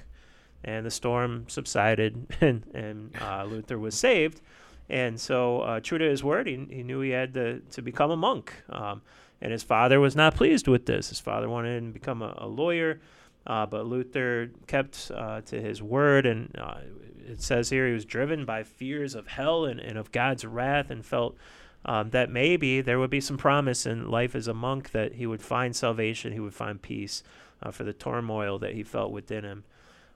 And 0.64 0.84
the 0.84 0.90
storm 0.90 1.44
subsided, 1.48 2.26
and, 2.40 2.64
and 2.74 3.14
uh, 3.20 3.44
Luther 3.44 3.78
was 3.78 3.94
saved. 3.94 4.40
And 4.88 5.18
so, 5.20 5.60
uh, 5.60 5.80
true 5.80 5.98
to 5.98 6.04
his 6.04 6.24
word, 6.24 6.46
he, 6.46 6.66
he 6.70 6.82
knew 6.82 7.00
he 7.00 7.10
had 7.10 7.34
to, 7.34 7.60
to 7.60 7.82
become 7.82 8.10
a 8.10 8.16
monk. 8.16 8.52
Um, 8.68 9.02
and 9.40 9.52
his 9.52 9.62
father 9.62 10.00
was 10.00 10.16
not 10.16 10.34
pleased 10.34 10.68
with 10.68 10.86
this. 10.86 11.10
His 11.10 11.20
father 11.20 11.48
wanted 11.48 11.78
him 11.78 11.92
to 11.92 11.98
become 11.98 12.22
a, 12.22 12.34
a 12.38 12.46
lawyer. 12.46 13.00
Uh, 13.46 13.66
but 13.66 13.86
Luther 13.86 14.50
kept 14.66 15.10
uh, 15.14 15.42
to 15.42 15.60
his 15.60 15.82
word, 15.82 16.24
and 16.26 16.54
uh, 16.58 16.78
it 17.26 17.42
says 17.42 17.70
here 17.70 17.86
he 17.86 17.92
was 17.92 18.04
driven 18.04 18.44
by 18.44 18.62
fears 18.62 19.14
of 19.14 19.26
hell 19.26 19.64
and, 19.66 19.80
and 19.80 19.98
of 19.98 20.12
God's 20.12 20.44
wrath, 20.44 20.90
and 20.90 21.04
felt 21.04 21.36
um, 21.84 22.10
that 22.10 22.30
maybe 22.30 22.80
there 22.80 22.98
would 22.98 23.10
be 23.10 23.20
some 23.20 23.36
promise 23.36 23.84
in 23.84 24.10
life 24.10 24.34
as 24.34 24.48
a 24.48 24.54
monk 24.54 24.92
that 24.92 25.14
he 25.14 25.26
would 25.26 25.42
find 25.42 25.76
salvation, 25.76 26.32
he 26.32 26.40
would 26.40 26.54
find 26.54 26.80
peace 26.80 27.22
uh, 27.62 27.70
for 27.70 27.84
the 27.84 27.92
turmoil 27.92 28.58
that 28.58 28.74
he 28.74 28.82
felt 28.82 29.12
within 29.12 29.44
him. 29.44 29.64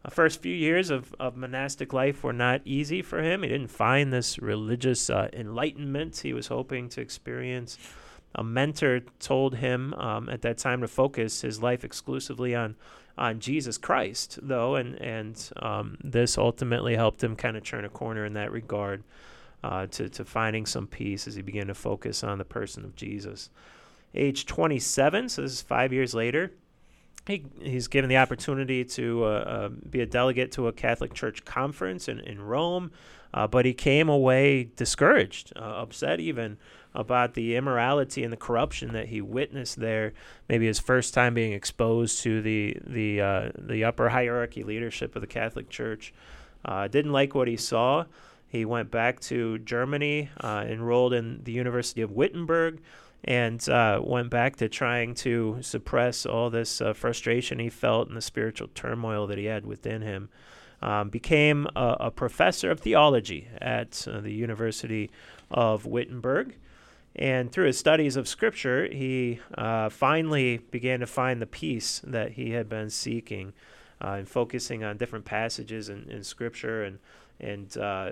The 0.04 0.10
first 0.10 0.40
few 0.40 0.54
years 0.54 0.90
of, 0.90 1.14
of 1.18 1.36
monastic 1.36 1.92
life 1.92 2.22
were 2.22 2.32
not 2.32 2.62
easy 2.64 3.02
for 3.02 3.22
him. 3.22 3.42
He 3.42 3.48
didn't 3.48 3.70
find 3.70 4.12
this 4.12 4.38
religious 4.38 5.10
uh, 5.10 5.28
enlightenment 5.32 6.18
he 6.18 6.32
was 6.32 6.46
hoping 6.46 6.88
to 6.90 7.00
experience. 7.00 7.76
A 8.34 8.44
mentor 8.44 9.00
told 9.18 9.56
him 9.56 9.92
um, 9.94 10.28
at 10.28 10.42
that 10.42 10.58
time 10.58 10.82
to 10.82 10.88
focus 10.88 11.40
his 11.40 11.62
life 11.62 11.84
exclusively 11.84 12.54
on 12.54 12.76
on 13.18 13.40
Jesus 13.40 13.78
Christ, 13.78 14.38
though, 14.42 14.76
and 14.76 14.94
and 15.00 15.50
um, 15.56 15.98
this 16.02 16.38
ultimately 16.38 16.94
helped 16.94 17.22
him 17.22 17.36
kind 17.36 17.56
of 17.56 17.64
turn 17.64 17.84
a 17.84 17.88
corner 17.88 18.24
in 18.24 18.34
that 18.34 18.52
regard 18.52 19.02
uh, 19.62 19.86
to 19.88 20.08
to 20.08 20.24
finding 20.24 20.66
some 20.66 20.86
peace 20.86 21.26
as 21.26 21.34
he 21.34 21.42
began 21.42 21.66
to 21.66 21.74
focus 21.74 22.24
on 22.24 22.38
the 22.38 22.44
person 22.44 22.84
of 22.84 22.96
Jesus. 22.96 23.50
Age 24.14 24.46
27, 24.46 25.28
so 25.28 25.42
this 25.42 25.52
is 25.52 25.62
five 25.62 25.92
years 25.92 26.14
later. 26.14 26.52
He, 27.26 27.44
he's 27.60 27.88
given 27.88 28.08
the 28.08 28.16
opportunity 28.16 28.86
to 28.86 29.24
uh, 29.24 29.28
uh, 29.28 29.68
be 29.68 30.00
a 30.00 30.06
delegate 30.06 30.50
to 30.52 30.68
a 30.68 30.72
Catholic 30.72 31.12
Church 31.12 31.44
conference 31.44 32.08
in, 32.08 32.20
in 32.20 32.40
Rome, 32.40 32.90
uh, 33.34 33.46
but 33.46 33.64
he 33.64 33.74
came 33.74 34.08
away 34.08 34.70
discouraged, 34.76 35.52
uh, 35.56 35.60
upset 35.60 36.20
even 36.20 36.56
about 36.94 37.34
the 37.34 37.54
immorality 37.54 38.24
and 38.24 38.32
the 38.32 38.36
corruption 38.36 38.92
that 38.92 39.08
he 39.08 39.20
witnessed 39.20 39.78
there. 39.78 40.12
Maybe 40.48 40.66
his 40.66 40.78
first 40.78 41.14
time 41.14 41.34
being 41.34 41.52
exposed 41.52 42.22
to 42.22 42.40
the 42.40 42.76
the 42.86 43.20
uh, 43.20 43.50
the 43.56 43.84
upper 43.84 44.08
hierarchy 44.08 44.64
leadership 44.64 45.14
of 45.14 45.20
the 45.20 45.26
Catholic 45.26 45.68
Church. 45.68 46.12
Uh, 46.64 46.88
didn't 46.88 47.12
like 47.12 47.34
what 47.34 47.48
he 47.48 47.56
saw. 47.56 48.04
He 48.48 48.64
went 48.64 48.90
back 48.90 49.20
to 49.20 49.58
Germany, 49.58 50.30
uh, 50.40 50.64
enrolled 50.66 51.12
in 51.12 51.42
the 51.44 51.52
University 51.52 52.00
of 52.00 52.10
Wittenberg, 52.10 52.80
and 53.22 53.66
uh, 53.68 54.00
went 54.02 54.30
back 54.30 54.56
to 54.56 54.68
trying 54.68 55.14
to 55.16 55.58
suppress 55.60 56.24
all 56.24 56.48
this 56.48 56.80
frustration 56.94 57.58
he 57.58 57.68
felt 57.68 58.08
and 58.08 58.16
the 58.16 58.22
spiritual 58.22 58.68
turmoil 58.74 59.26
that 59.26 59.36
he 59.36 59.44
had 59.44 59.66
within 59.66 60.00
him. 60.00 60.30
Um, 60.80 61.08
became 61.08 61.66
a, 61.74 61.96
a 62.00 62.10
professor 62.12 62.70
of 62.70 62.78
theology 62.78 63.48
at 63.60 64.06
uh, 64.06 64.20
the 64.20 64.32
University 64.32 65.10
of 65.50 65.86
Wittenberg. 65.86 66.54
And 67.16 67.50
through 67.50 67.66
his 67.66 67.78
studies 67.78 68.14
of 68.14 68.28
Scripture, 68.28 68.86
he 68.86 69.40
uh, 69.56 69.88
finally 69.88 70.58
began 70.58 71.00
to 71.00 71.06
find 71.06 71.42
the 71.42 71.46
peace 71.46 72.00
that 72.04 72.32
he 72.32 72.50
had 72.50 72.68
been 72.68 72.90
seeking 72.90 73.54
uh, 74.00 74.12
and 74.18 74.28
focusing 74.28 74.84
on 74.84 74.96
different 74.96 75.24
passages 75.24 75.88
in, 75.88 76.08
in 76.08 76.22
Scripture 76.22 76.84
and, 76.84 77.00
and 77.40 77.76
uh, 77.76 78.10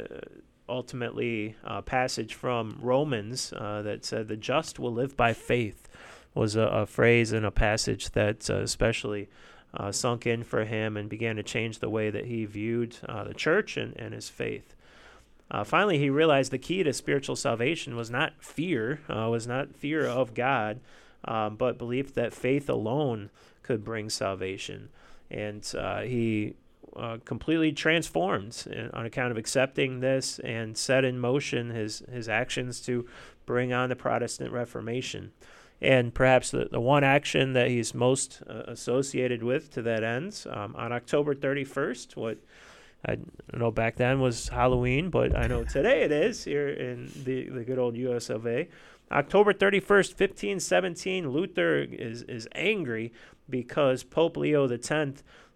ultimately 0.69 1.55
a 1.63 1.83
passage 1.83 2.35
from 2.35 2.79
Romans 2.81 3.53
uh, 3.53 3.83
that 3.83 4.05
said, 4.05 4.27
The 4.29 4.37
just 4.37 4.79
will 4.81 4.93
live 4.93 5.17
by 5.17 5.33
faith, 5.33 5.89
was 6.35 6.57
a, 6.57 6.63
a 6.63 6.87
phrase 6.87 7.33
and 7.33 7.47
a 7.47 7.51
passage 7.51 8.11
that 8.11 8.51
uh, 8.51 8.57
especially 8.57 9.29
uh, 9.75 9.93
sunk 9.93 10.27
in 10.27 10.43
for 10.43 10.65
him 10.65 10.97
and 10.97 11.09
began 11.09 11.37
to 11.37 11.43
change 11.43 11.79
the 11.79 11.91
way 11.91 12.11
that 12.11 12.27
he 12.27 12.45
viewed 12.45 12.97
uh, 13.09 13.25
the 13.25 13.35
church 13.35 13.77
and, 13.77 13.97
and 13.97 14.15
his 14.15 14.29
faith. 14.29 14.75
Uh, 15.51 15.63
finally, 15.65 15.99
he 15.99 16.11
realized 16.11 16.51
the 16.51 16.59
key 16.59 16.83
to 16.83 16.93
spiritual 16.93 17.37
salvation 17.37 17.95
was 17.95 18.11
not 18.11 18.33
fear, 18.43 19.01
uh, 19.09 19.29
was 19.31 19.47
not 19.47 19.77
fear 19.77 20.05
of 20.05 20.35
God, 20.35 20.81
um, 21.25 21.57
but 21.57 21.79
belief 21.79 22.15
that 22.15 22.33
faith 22.33 22.69
alone 22.69 23.31
could 23.63 23.85
bring 23.85 24.11
salvation. 24.11 24.89
And 25.31 25.69
uh, 25.79 26.01
he 26.01 26.55
uh, 26.97 27.19
completely 27.25 27.73
transformed 27.73 28.91
on 28.93 29.07
account 29.07 29.31
of 29.31 29.37
accepting 29.37 30.01
this 30.01 30.39
and 30.41 30.77
set 30.79 31.05
in 31.05 31.19
motion 31.19 31.71
his 31.71 32.03
his 32.11 32.29
actions 32.29 32.81
to 32.83 33.07
bring 33.45 33.73
on 33.73 33.89
the 33.89 33.97
Protestant 33.97 34.51
Reformation. 34.51 35.33
And 35.81 36.15
perhaps 36.15 36.51
the, 36.51 36.69
the 36.71 36.81
one 36.81 37.05
action 37.05 37.53
that 37.53 37.69
he's 37.69 37.95
most 37.95 38.43
uh, 38.49 38.63
associated 38.67 39.43
with 39.43 39.71
to 39.73 39.83
that 39.83 40.03
end, 40.03 40.45
um, 40.51 40.75
on 40.77 40.93
October 40.93 41.35
31st, 41.35 42.17
what 42.17 42.39
I 43.07 43.19
know 43.53 43.71
back 43.71 43.97
then 43.97 44.21
was 44.21 44.49
Halloween, 44.49 45.11
but 45.11 45.37
I 45.37 45.47
know 45.47 45.65
today 45.65 46.03
it 46.03 46.13
is 46.13 46.45
here 46.45 46.69
in 46.69 47.11
the, 47.25 47.49
the 47.49 47.65
good 47.65 47.79
old 47.79 47.97
US 47.97 48.31
of 48.31 48.47
A. 48.47 48.69
October 49.13 49.53
31st, 49.53 50.19
1517, 50.19 51.31
Luther 51.31 51.79
is, 51.79 52.23
is 52.23 52.49
angry 52.55 53.13
because 53.49 54.03
Pope 54.03 54.37
Leo 54.37 54.69
X 54.69 54.91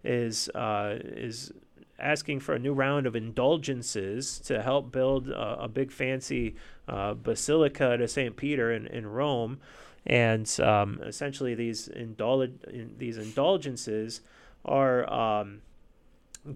is, 0.03 0.49
uh, 0.49 0.95
is 1.01 1.51
asking 1.99 2.39
for 2.39 2.53
a 2.53 2.59
new 2.59 2.73
round 2.73 3.05
of 3.05 3.15
indulgences 3.15 4.39
to 4.39 4.61
help 4.61 4.91
build 4.91 5.27
a, 5.29 5.63
a 5.63 5.67
big 5.67 5.91
fancy 5.91 6.55
uh, 6.87 7.13
basilica 7.13 7.97
to 7.97 8.07
St. 8.07 8.37
Peter 8.37 8.71
in, 8.71 8.87
in 8.87 9.05
Rome. 9.05 9.59
And 10.05 10.49
um, 10.59 10.99
essentially, 11.03 11.55
these, 11.55 11.87
indul- 11.89 12.97
these 12.97 13.17
indulgences 13.17 14.21
are. 14.65 15.11
Um, 15.11 15.61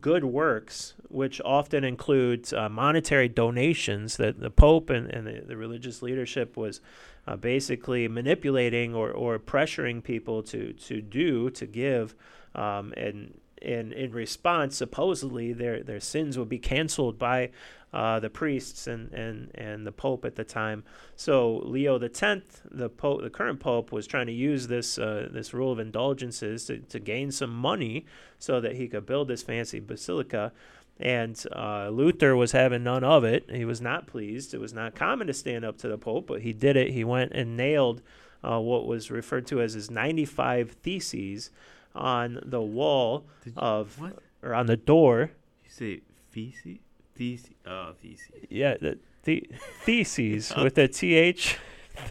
good 0.01 0.23
works, 0.23 0.95
which 1.09 1.39
often 1.45 1.83
includes 1.83 2.51
uh, 2.53 2.67
monetary 2.69 3.27
donations 3.27 4.17
that 4.17 4.39
the 4.39 4.49
Pope 4.49 4.89
and, 4.89 5.07
and 5.11 5.27
the, 5.27 5.43
the 5.45 5.57
religious 5.57 6.01
leadership 6.01 6.57
was 6.57 6.81
uh, 7.27 7.35
basically 7.35 8.07
manipulating 8.07 8.93
or, 8.95 9.11
or 9.11 9.37
pressuring 9.37 10.03
people 10.03 10.41
to, 10.43 10.73
to 10.73 11.01
do, 11.01 11.49
to 11.51 11.65
give. 11.65 12.15
Um, 12.55 12.93
and, 12.97 13.39
and 13.61 13.93
in 13.93 14.11
response, 14.11 14.75
supposedly, 14.75 15.53
their, 15.53 15.81
their 15.81 15.99
sins 15.99 16.37
would 16.37 16.49
be 16.49 16.59
canceled 16.59 17.17
by 17.17 17.49
uh, 17.95 18.19
the 18.19 18.29
priests 18.29 18.87
and, 18.87 19.11
and, 19.13 19.49
and 19.55 19.87
the 19.87 19.91
Pope 19.91 20.25
at 20.25 20.35
the 20.35 20.43
time. 20.43 20.83
So 21.15 21.61
Leo 21.63 21.97
the 21.97 22.09
Tenth, 22.09 22.61
the 22.69 22.89
Pope, 22.89 23.21
the 23.21 23.29
current 23.29 23.61
Pope, 23.61 23.91
was 23.93 24.05
trying 24.05 24.27
to 24.27 24.33
use 24.33 24.67
this 24.67 24.97
uh, 24.97 25.29
this 25.31 25.53
rule 25.53 25.71
of 25.71 25.79
indulgences 25.79 26.65
to, 26.65 26.79
to 26.79 26.99
gain 26.99 27.31
some 27.31 27.55
money 27.55 28.05
so 28.37 28.59
that 28.59 28.75
he 28.75 28.89
could 28.89 29.05
build 29.05 29.29
this 29.29 29.43
fancy 29.43 29.79
basilica. 29.79 30.51
And 30.99 31.41
uh, 31.55 31.89
Luther 31.89 32.35
was 32.35 32.51
having 32.51 32.83
none 32.83 33.03
of 33.05 33.23
it. 33.23 33.49
He 33.49 33.63
was 33.63 33.79
not 33.79 34.07
pleased. 34.07 34.53
It 34.53 34.59
was 34.59 34.73
not 34.73 34.95
common 34.95 35.27
to 35.27 35.33
stand 35.33 35.63
up 35.63 35.77
to 35.79 35.87
the 35.87 35.97
Pope, 35.97 36.27
but 36.27 36.41
he 36.41 36.51
did 36.51 36.75
it. 36.75 36.91
He 36.91 37.05
went 37.05 37.31
and 37.33 37.55
nailed 37.55 38.01
uh, 38.43 38.59
what 38.59 38.85
was 38.85 39.09
referred 39.09 39.47
to 39.47 39.61
as 39.61 39.73
his 39.73 39.89
95 39.89 40.71
Theses 40.71 41.49
on 41.95 42.39
the 42.45 42.61
wall 42.61 43.25
you, 43.45 43.53
of, 43.57 43.99
what? 43.99 44.19
or 44.43 44.53
on 44.53 44.67
the 44.67 44.77
door. 44.77 45.31
You 45.63 45.69
say 45.69 46.01
feces? 46.29 46.77
Theses. 47.15 47.55
Oh, 47.65 47.93
theses. 48.01 48.29
Yeah, 48.49 48.75
the, 48.79 48.99
the 49.23 49.47
theses 49.83 50.53
with 50.61 50.77
a 50.77 50.87
th 50.87 51.57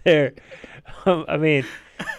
there. 0.05 0.35
Um, 1.05 1.25
I 1.29 1.37
mean, 1.37 1.67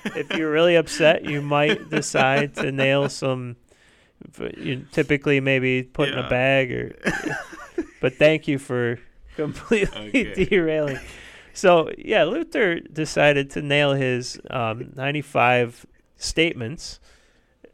if 0.05 0.31
you're 0.37 0.51
really 0.51 0.75
upset, 0.75 1.25
you 1.25 1.41
might 1.41 1.89
decide 1.89 2.55
to 2.55 2.71
nail 2.71 3.09
some. 3.09 3.55
You 4.57 4.85
typically 4.91 5.39
maybe 5.39 5.83
put 5.83 6.09
in 6.09 6.17
a 6.17 6.29
bag 6.29 6.71
or. 6.71 6.95
but 8.01 8.15
thank 8.15 8.47
you 8.47 8.59
for 8.59 8.99
completely 9.35 10.09
Okay. 10.09 10.45
derailing. 10.45 10.99
So 11.53 11.89
yeah, 11.97 12.23
Luther 12.23 12.79
decided 12.79 13.49
to 13.51 13.61
nail 13.61 13.93
his 13.93 14.39
um, 14.49 14.91
95 14.95 15.85
statements. 16.17 16.99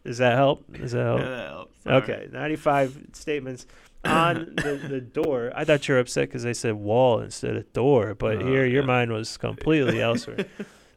Does 0.03 0.17
that 0.17 0.35
help? 0.35 0.71
Does 0.71 0.93
that 0.93 1.05
help? 1.05 1.19
Yeah, 1.19 1.29
that 1.29 1.49
helps. 1.49 2.09
Okay, 2.09 2.27
95 2.31 3.07
statements 3.13 3.65
on 4.03 4.53
the, 4.55 4.81
the 4.89 5.01
door. 5.01 5.51
I 5.55 5.63
thought 5.63 5.87
you 5.87 5.93
were 5.93 5.99
upset 5.99 6.29
because 6.29 6.43
they 6.43 6.53
said 6.53 6.73
wall 6.75 7.19
instead 7.19 7.55
of 7.55 7.71
door, 7.73 8.15
but 8.15 8.37
Oh, 8.41 8.45
here 8.45 8.65
your 8.65 8.83
mind 8.83 9.11
was 9.11 9.37
completely 9.37 10.01
elsewhere. 10.09 10.45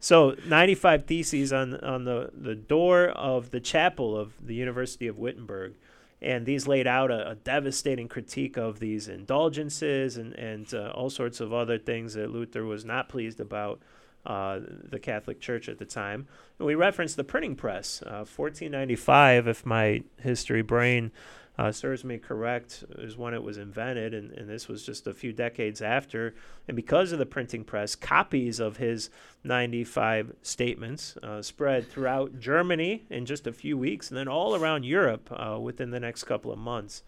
So 0.01 0.37
95 0.47 1.07
theses 1.07 1.53
on 1.53 1.77
on 1.81 2.05
the, 2.05 2.31
the 2.35 2.55
door 2.55 3.09
of 3.09 3.51
the 3.51 3.61
chapel 3.61 4.19
of 4.19 4.35
the 4.45 4.55
University 4.55 5.07
of 5.07 5.19
Wittenberg. 5.19 5.75
And 6.23 6.47
these 6.47 6.67
laid 6.67 6.87
out 6.87 7.11
a, 7.11 7.31
a 7.31 7.35
devastating 7.35 8.09
critique 8.09 8.57
of 8.57 8.81
these 8.81 9.09
indulgences 9.09 10.17
and, 10.17 10.33
and 10.35 10.73
uh, 10.73 10.90
all 10.95 11.11
sorts 11.11 11.38
of 11.40 11.53
other 11.53 11.79
things 11.79 12.14
that 12.14 12.31
Luther 12.31 12.64
was 12.64 12.83
not 12.83 13.11
pleased 13.11 13.40
about 13.40 13.81
uh, 14.27 14.61
the 14.91 14.99
Catholic 14.99 15.41
Church 15.41 15.69
at 15.69 15.79
the 15.79 15.85
time. 15.85 16.27
And 16.59 16.67
we 16.67 16.75
referenced 16.75 17.17
the 17.17 17.25
printing 17.25 17.57
press, 17.57 18.03
uh, 18.03 18.25
1495, 18.25 19.49
if 19.49 19.67
my 19.67 20.03
history 20.21 20.63
brain 20.63 21.13
uh, 21.57 21.71
serves 21.71 22.03
me 22.03 22.19
correct, 22.19 22.85
is 22.99 23.17
when 23.17 23.33
it 23.33 23.43
was 23.43 23.59
invented, 23.59 24.13
and, 24.13 24.33
and 24.33 24.49
this 24.49 24.67
was 24.67 24.85
just 24.85 25.07
a 25.07 25.15
few 25.15 25.33
decades 25.33 25.81
after. 25.81 26.35
And 26.67 26.75
because 26.75 27.13
of 27.13 27.21
the 27.21 27.27
printing 27.27 27.63
press, 27.63 27.95
copies 27.95 28.59
of 28.59 28.79
his 28.79 29.09
95 29.45 30.35
statements 30.43 31.17
uh, 31.23 31.43
spread 31.43 31.89
throughout 31.89 32.41
Germany 32.41 33.05
in 33.09 33.25
just 33.25 33.47
a 33.47 33.53
few 33.53 33.79
weeks, 33.79 34.09
and 34.09 34.19
then 34.19 34.27
all 34.27 34.57
around 34.57 34.85
Europe 34.85 35.31
uh, 35.31 35.59
within 35.61 35.91
the 35.91 36.01
next 36.01 36.25
couple 36.25 36.51
of 36.51 36.59
months. 36.59 37.05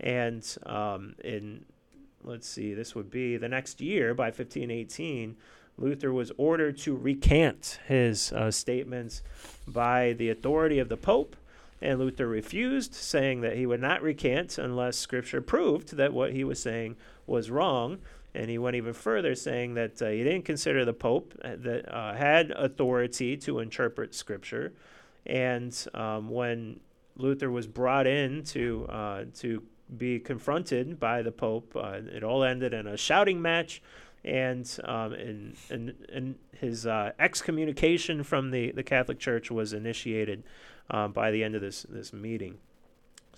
And 0.00 0.46
um, 0.66 1.14
in, 1.24 1.64
let's 2.22 2.46
see, 2.46 2.74
this 2.74 2.94
would 2.94 3.10
be 3.10 3.38
the 3.38 3.48
next 3.48 3.80
year 3.80 4.12
by 4.12 4.26
1518. 4.26 5.36
Luther 5.78 6.12
was 6.12 6.32
ordered 6.36 6.76
to 6.78 6.96
recant 6.96 7.78
his 7.86 8.32
uh, 8.32 8.50
statements 8.50 9.22
by 9.66 10.12
the 10.12 10.28
authority 10.28 10.78
of 10.78 10.88
the 10.88 10.96
Pope, 10.96 11.36
and 11.80 11.98
Luther 11.98 12.26
refused, 12.26 12.94
saying 12.94 13.40
that 13.42 13.56
he 13.56 13.64
would 13.64 13.80
not 13.80 14.02
recant 14.02 14.58
unless 14.58 14.96
Scripture 14.96 15.40
proved 15.40 15.96
that 15.96 16.12
what 16.12 16.32
he 16.32 16.42
was 16.42 16.60
saying 16.60 16.96
was 17.26 17.50
wrong. 17.50 17.98
And 18.34 18.50
he 18.50 18.58
went 18.58 18.76
even 18.76 18.92
further, 18.92 19.34
saying 19.34 19.74
that 19.74 20.02
uh, 20.02 20.08
he 20.08 20.22
didn't 20.22 20.44
consider 20.44 20.84
the 20.84 20.92
Pope 20.92 21.34
uh, 21.42 21.52
that 21.56 21.92
uh, 21.92 22.14
had 22.14 22.50
authority 22.50 23.36
to 23.38 23.60
interpret 23.60 24.14
Scripture. 24.14 24.72
And 25.24 25.74
um, 25.94 26.28
when 26.28 26.80
Luther 27.16 27.50
was 27.50 27.66
brought 27.66 28.06
in 28.06 28.42
to 28.44 28.86
uh, 28.88 29.24
to 29.38 29.62
be 29.96 30.18
confronted 30.18 31.00
by 31.00 31.22
the 31.22 31.32
Pope, 31.32 31.74
uh, 31.74 32.00
it 32.04 32.22
all 32.22 32.44
ended 32.44 32.74
in 32.74 32.86
a 32.86 32.96
shouting 32.96 33.40
match 33.40 33.80
and 34.24 34.78
um, 34.84 35.12
and, 35.12 35.56
and, 35.70 35.94
and 36.12 36.34
his 36.52 36.86
uh, 36.86 37.12
excommunication 37.18 38.22
from 38.22 38.50
the, 38.50 38.72
the 38.72 38.82
Catholic 38.82 39.18
Church 39.18 39.50
was 39.50 39.72
initiated 39.72 40.42
um, 40.90 41.12
by 41.12 41.30
the 41.30 41.44
end 41.44 41.54
of 41.54 41.60
this, 41.60 41.82
this 41.88 42.12
meeting. 42.12 42.58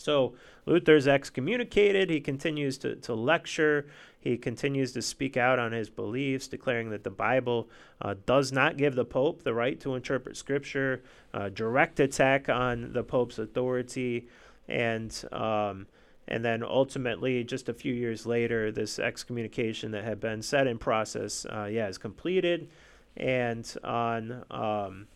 So 0.00 0.34
Luther's 0.64 1.06
excommunicated. 1.06 2.08
He 2.08 2.20
continues 2.20 2.78
to, 2.78 2.96
to 2.96 3.14
lecture. 3.14 3.86
He 4.18 4.38
continues 4.38 4.92
to 4.92 5.02
speak 5.02 5.36
out 5.36 5.58
on 5.58 5.72
his 5.72 5.90
beliefs, 5.90 6.48
declaring 6.48 6.90
that 6.90 7.04
the 7.04 7.10
Bible 7.10 7.68
uh, 8.00 8.14
does 8.24 8.50
not 8.50 8.78
give 8.78 8.94
the 8.94 9.04
Pope 9.04 9.42
the 9.42 9.52
right 9.52 9.78
to 9.80 9.94
interpret 9.94 10.36
Scripture, 10.36 11.02
uh, 11.34 11.50
direct 11.50 12.00
attack 12.00 12.48
on 12.48 12.92
the 12.92 13.02
Pope's 13.02 13.38
authority, 13.38 14.26
and 14.68 15.24
um, 15.32 15.86
and 16.30 16.44
then 16.44 16.62
ultimately, 16.62 17.42
just 17.42 17.68
a 17.68 17.74
few 17.74 17.92
years 17.92 18.24
later, 18.24 18.70
this 18.70 19.00
excommunication 19.00 19.90
that 19.90 20.04
had 20.04 20.20
been 20.20 20.42
set 20.42 20.68
in 20.68 20.78
process, 20.78 21.44
uh, 21.46 21.64
yeah, 21.64 21.88
is 21.88 21.98
completed. 21.98 22.68
And 23.16 23.68
on 23.82 24.44
um, 24.50 25.08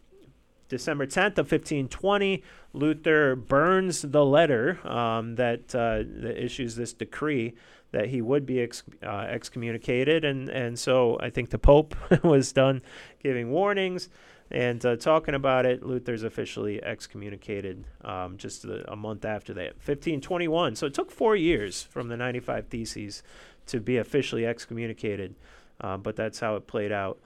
December 0.69 1.07
10th 1.07 1.39
of 1.39 1.51
1520, 1.51 2.43
Luther 2.73 3.37
burns 3.37 4.03
the 4.03 4.25
letter 4.25 4.81
um, 4.87 5.37
that, 5.37 5.73
uh, 5.73 6.03
that 6.23 6.43
issues 6.43 6.75
this 6.75 6.93
decree 6.93 7.55
that 7.93 8.09
he 8.09 8.21
would 8.21 8.45
be 8.45 8.61
ex- 8.61 8.83
uh, 9.05 9.27
excommunicated. 9.29 10.25
And, 10.25 10.49
and 10.49 10.77
so 10.77 11.17
I 11.21 11.31
think 11.31 11.51
the 11.51 11.59
Pope 11.61 11.95
was 12.25 12.53
done 12.53 12.83
giving 13.23 13.53
warnings 13.53 14.09
and 14.51 14.85
uh, 14.85 14.97
talking 14.97 15.35
about 15.35 15.67
it. 15.67 15.85
Luther's 15.85 16.23
officially 16.23 16.83
excommunicated 16.83 17.85
um, 18.05 18.37
just 18.37 18.65
a, 18.65 18.91
a 18.91 18.97
month 18.97 19.25
after 19.25 19.55
that, 19.55 19.75
1521. 19.75 20.77
So 20.77 20.87
it 20.87 20.95
took 20.95 21.11
four 21.11 21.37
years 21.37 21.83
from 21.83 22.09
the 22.09 22.17
95 22.17 22.67
Theses 22.69 23.23
to 23.67 23.81
be 23.81 23.97
officially 23.97 24.47
excommunicated, 24.47 25.35
uh, 25.81 25.97
but 25.97 26.17
that's 26.17 26.41
how 26.41 26.57
it 26.57 26.67
played 26.67 26.93
out. 26.93 27.19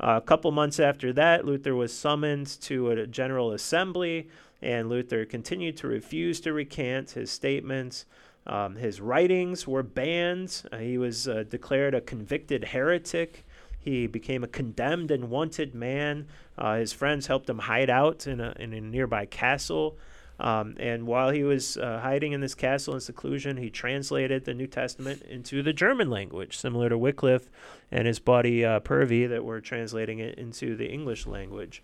Uh, 0.00 0.16
a 0.16 0.20
couple 0.20 0.50
months 0.50 0.80
after 0.80 1.12
that, 1.12 1.44
Luther 1.44 1.74
was 1.74 1.92
summoned 1.92 2.60
to 2.62 2.90
a 2.90 3.06
general 3.06 3.52
assembly, 3.52 4.28
and 4.60 4.88
Luther 4.88 5.24
continued 5.24 5.76
to 5.78 5.86
refuse 5.86 6.40
to 6.40 6.52
recant 6.52 7.10
his 7.12 7.30
statements. 7.30 8.06
Um, 8.46 8.76
his 8.76 9.00
writings 9.00 9.68
were 9.68 9.82
banned. 9.82 10.62
He 10.76 10.98
was 10.98 11.28
uh, 11.28 11.44
declared 11.48 11.94
a 11.94 12.00
convicted 12.00 12.64
heretic. 12.64 13.44
He 13.82 14.06
became 14.06 14.44
a 14.44 14.48
condemned 14.48 15.10
and 15.10 15.28
wanted 15.28 15.74
man. 15.74 16.26
Uh, 16.56 16.76
his 16.76 16.92
friends 16.92 17.26
helped 17.26 17.50
him 17.50 17.58
hide 17.58 17.90
out 17.90 18.26
in 18.26 18.40
a, 18.40 18.54
in 18.58 18.72
a 18.72 18.80
nearby 18.80 19.26
castle. 19.26 19.98
Um, 20.38 20.76
and 20.78 21.06
while 21.06 21.30
he 21.30 21.44
was 21.44 21.76
uh, 21.76 22.00
hiding 22.00 22.32
in 22.32 22.40
this 22.40 22.54
castle 22.54 22.94
in 22.94 23.00
seclusion, 23.00 23.56
he 23.56 23.70
translated 23.70 24.44
the 24.44 24.54
New 24.54 24.66
Testament 24.66 25.22
into 25.22 25.62
the 25.62 25.72
German 25.72 26.10
language, 26.10 26.56
similar 26.56 26.88
to 26.88 26.98
Wycliffe 26.98 27.50
and 27.90 28.06
his 28.06 28.18
buddy 28.18 28.64
uh, 28.64 28.80
Purvey 28.80 29.26
that 29.26 29.44
were 29.44 29.60
translating 29.60 30.18
it 30.20 30.38
into 30.38 30.76
the 30.76 30.88
English 30.88 31.26
language. 31.26 31.82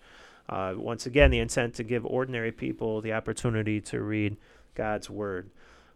Uh, 0.48 0.74
once 0.76 1.04
again, 1.04 1.30
the 1.30 1.38
intent 1.38 1.74
to 1.74 1.84
give 1.84 2.06
ordinary 2.06 2.52
people 2.52 3.00
the 3.00 3.12
opportunity 3.12 3.80
to 3.82 4.00
read 4.00 4.36
God's 4.74 5.10
Word. 5.10 5.50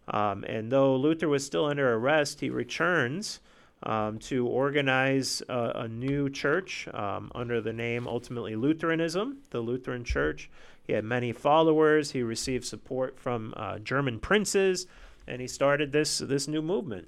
Um, 0.07 0.43
and 0.43 0.71
though 0.71 0.95
Luther 0.95 1.29
was 1.29 1.45
still 1.45 1.65
under 1.65 1.93
arrest, 1.93 2.41
he 2.41 2.49
returns 2.49 3.39
um, 3.83 4.19
to 4.19 4.47
organize 4.47 5.41
a, 5.49 5.71
a 5.75 5.87
new 5.87 6.29
church 6.29 6.87
um, 6.93 7.31
under 7.35 7.61
the 7.61 7.73
name 7.73 8.07
ultimately 8.07 8.55
Lutheranism, 8.55 9.39
the 9.49 9.59
Lutheran 9.59 10.03
Church. 10.03 10.49
He 10.85 10.93
had 10.93 11.03
many 11.03 11.31
followers. 11.31 12.11
He 12.11 12.23
received 12.23 12.65
support 12.65 13.19
from 13.19 13.53
uh, 13.55 13.79
German 13.79 14.19
princes, 14.19 14.87
and 15.27 15.41
he 15.41 15.47
started 15.47 15.91
this 15.91 16.17
this 16.17 16.47
new 16.47 16.61
movement. 16.61 17.07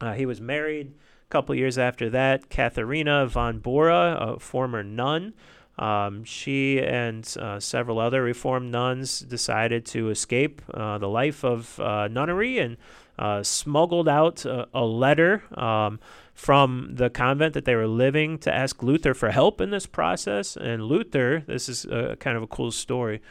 Uh, 0.00 0.14
he 0.14 0.26
was 0.26 0.40
married 0.40 0.88
a 0.88 1.30
couple 1.30 1.54
years 1.54 1.78
after 1.78 2.10
that. 2.10 2.50
Katharina 2.50 3.26
von 3.26 3.58
Bora, 3.60 4.16
a 4.20 4.38
former 4.40 4.82
nun, 4.82 5.34
um, 5.78 6.24
she 6.24 6.80
and 6.80 7.36
uh, 7.38 7.60
several 7.60 7.98
other 7.98 8.22
Reformed 8.22 8.70
nuns 8.72 9.20
decided 9.20 9.84
to 9.86 10.10
escape 10.10 10.62
uh, 10.72 10.98
the 10.98 11.08
life 11.08 11.44
of 11.44 11.78
uh, 11.80 12.08
nunnery 12.08 12.58
and 12.58 12.76
uh, 13.18 13.42
smuggled 13.42 14.08
out 14.08 14.44
a, 14.44 14.68
a 14.74 14.84
letter 14.84 15.42
um, 15.58 15.98
from 16.34 16.90
the 16.92 17.08
convent 17.08 17.54
that 17.54 17.64
they 17.64 17.74
were 17.74 17.86
living 17.86 18.38
to 18.38 18.54
ask 18.54 18.82
Luther 18.82 19.14
for 19.14 19.30
help 19.30 19.60
in 19.60 19.70
this 19.70 19.86
process. 19.86 20.56
And 20.56 20.82
Luther, 20.84 21.42
this 21.46 21.68
is 21.68 21.84
a, 21.86 22.16
kind 22.20 22.36
of 22.36 22.42
a 22.42 22.46
cool 22.46 22.70
story. 22.70 23.22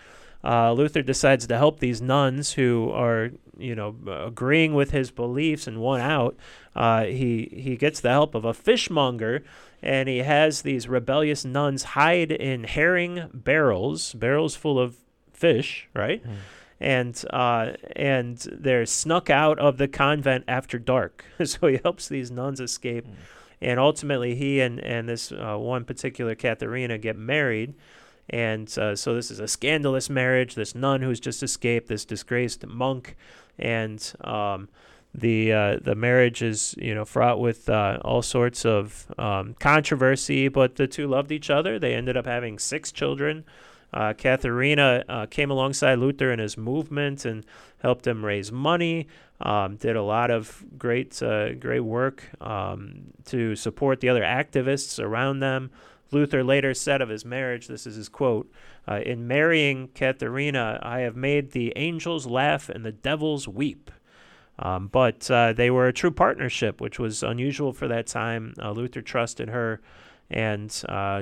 Uh, 0.44 0.72
Luther 0.74 1.02
decides 1.02 1.48
to 1.48 1.58
help 1.58 1.80
these 1.80 2.02
nuns 2.02 2.54
who 2.54 2.92
are, 2.92 3.32
you 3.58 3.74
know, 3.74 3.96
agreeing 4.08 4.76
with 4.76 4.92
his 4.92 5.10
beliefs 5.10 5.66
and 5.66 5.80
want 5.80 6.04
out. 6.04 6.36
Uh, 6.76 7.06
he 7.06 7.50
he 7.52 7.76
gets 7.76 8.00
the 8.00 8.10
help 8.10 8.36
of 8.36 8.46
a 8.46 8.54
fishmonger 8.54 9.44
and 9.82 10.08
he 10.08 10.20
has 10.20 10.62
these 10.62 10.88
rebellious 10.88 11.46
nuns 11.46 11.84
hide 11.84 12.32
in 12.32 12.64
herring 12.64 13.30
barrels, 13.34 14.14
barrels 14.14 14.56
full 14.56 14.80
of 14.80 14.98
fish, 15.34 15.88
right? 15.94 16.24
Mm. 16.24 16.36
And 16.80 17.24
uh, 17.32 17.74
and 17.96 18.38
they're 18.52 18.86
snuck 18.86 19.30
out 19.30 19.60
of 19.60 19.78
the 19.78 19.88
convent 19.88 20.44
after 20.48 20.78
dark. 20.78 21.26
so 21.46 21.68
he 21.68 21.80
helps 21.84 22.10
these 22.10 22.32
nuns 22.32 22.60
escape, 22.60 23.08
mm. 23.08 23.14
and 23.62 23.80
ultimately 23.80 24.36
he 24.36 24.60
and 24.60 24.82
and 24.82 25.08
this 25.08 25.32
uh, 25.32 25.56
one 25.58 25.86
particular 25.86 26.36
Katharina 26.36 26.98
get 26.98 27.18
married. 27.18 27.76
And 28.30 28.68
uh, 28.78 28.96
so 28.96 29.14
this 29.14 29.30
is 29.32 29.40
a 29.40 29.48
scandalous 29.48 30.10
marriage. 30.10 30.56
This 30.56 30.76
nun 30.76 31.02
who's 31.02 31.20
just 31.20 31.44
escaped, 31.44 31.88
this 31.88 32.06
disgraced 32.06 32.66
monk, 32.66 33.16
and 33.60 34.14
um, 34.22 34.68
the 35.14 35.54
uh, 35.54 35.78
the 35.82 35.96
marriage 35.96 36.42
is 36.42 36.76
you 36.78 36.94
know 36.94 37.06
fraught 37.06 37.40
with 37.40 37.70
uh, 37.70 38.00
all 38.04 38.22
sorts 38.22 38.66
of 38.66 39.08
um, 39.18 39.56
controversy, 39.60 40.48
but 40.48 40.76
the 40.76 40.88
two 40.88 41.08
loved 41.08 41.32
each 41.32 41.50
other. 41.50 41.80
They 41.80 41.94
ended 41.94 42.18
up 42.18 42.26
having 42.26 42.60
six 42.60 42.92
children. 42.92 43.46
Uh, 43.96 44.12
Katharina 44.14 45.06
uh, 45.08 45.26
came 45.26 45.50
alongside 45.50 46.00
Luther 46.00 46.30
in 46.32 46.40
his 46.40 46.58
movement 46.58 47.24
and 47.24 47.46
helped 47.80 48.06
him 48.06 48.26
raise 48.26 48.52
money. 48.52 49.08
Um, 49.40 49.78
did 49.78 49.96
a 49.96 50.04
lot 50.04 50.32
of 50.32 50.64
great 50.78 51.22
uh, 51.24 51.54
great 51.54 51.80
work 51.80 52.30
um, 52.42 53.14
to 53.26 53.56
support 53.56 54.02
the 54.02 54.10
other 54.10 54.22
activists 54.22 55.02
around 55.02 55.40
them. 55.40 55.72
Luther 56.12 56.44
later 56.44 56.74
said 56.74 57.02
of 57.02 57.10
his 57.10 57.26
marriage, 57.26 57.68
this 57.68 57.88
is 57.88 57.96
his 57.96 58.10
quote, 58.10 58.52
uh, 58.88 59.00
In 59.06 59.28
marrying 59.28 59.88
Katharina, 59.90 60.80
I 60.84 61.00
have 61.00 61.16
made 61.16 61.52
the 61.52 61.74
angels 61.76 62.28
laugh 62.28 62.70
and 62.70 62.86
the 62.86 62.92
devils 62.92 63.48
weep. 63.48 63.92
Um, 64.60 64.88
but 64.88 65.30
uh, 65.32 65.52
they 65.52 65.70
were 65.70 65.88
a 65.88 65.94
true 65.94 66.12
partnership, 66.12 66.80
which 66.80 67.00
was 67.00 67.24
unusual 67.24 67.74
for 67.74 67.88
that 67.90 68.08
time. 68.08 68.54
Uh, 68.62 68.72
Luther 68.72 69.02
trusted 69.02 69.50
her, 69.50 69.82
and 70.30 70.72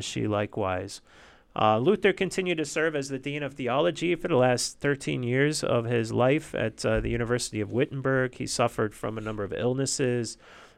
she 0.01 0.27
likewise. 0.27 1.01
Uh, 1.55 1.77
Luther 1.77 2.13
continued 2.13 2.57
to 2.57 2.65
serve 2.65 2.95
as 2.95 3.09
the 3.09 3.19
Dean 3.19 3.43
of 3.43 3.53
Theology 3.53 4.15
for 4.15 4.27
the 4.27 4.35
last 4.35 4.79
13 4.79 5.21
years 5.21 5.63
of 5.63 5.85
his 5.85 6.11
life 6.11 6.55
at 6.55 6.83
uh, 6.85 6.99
the 6.99 7.09
University 7.09 7.61
of 7.61 7.71
Wittenberg. 7.71 8.35
He 8.35 8.47
suffered 8.47 8.95
from 8.95 9.17
a 9.17 9.21
number 9.21 9.43
of 9.43 9.53
illnesses. 9.53 10.37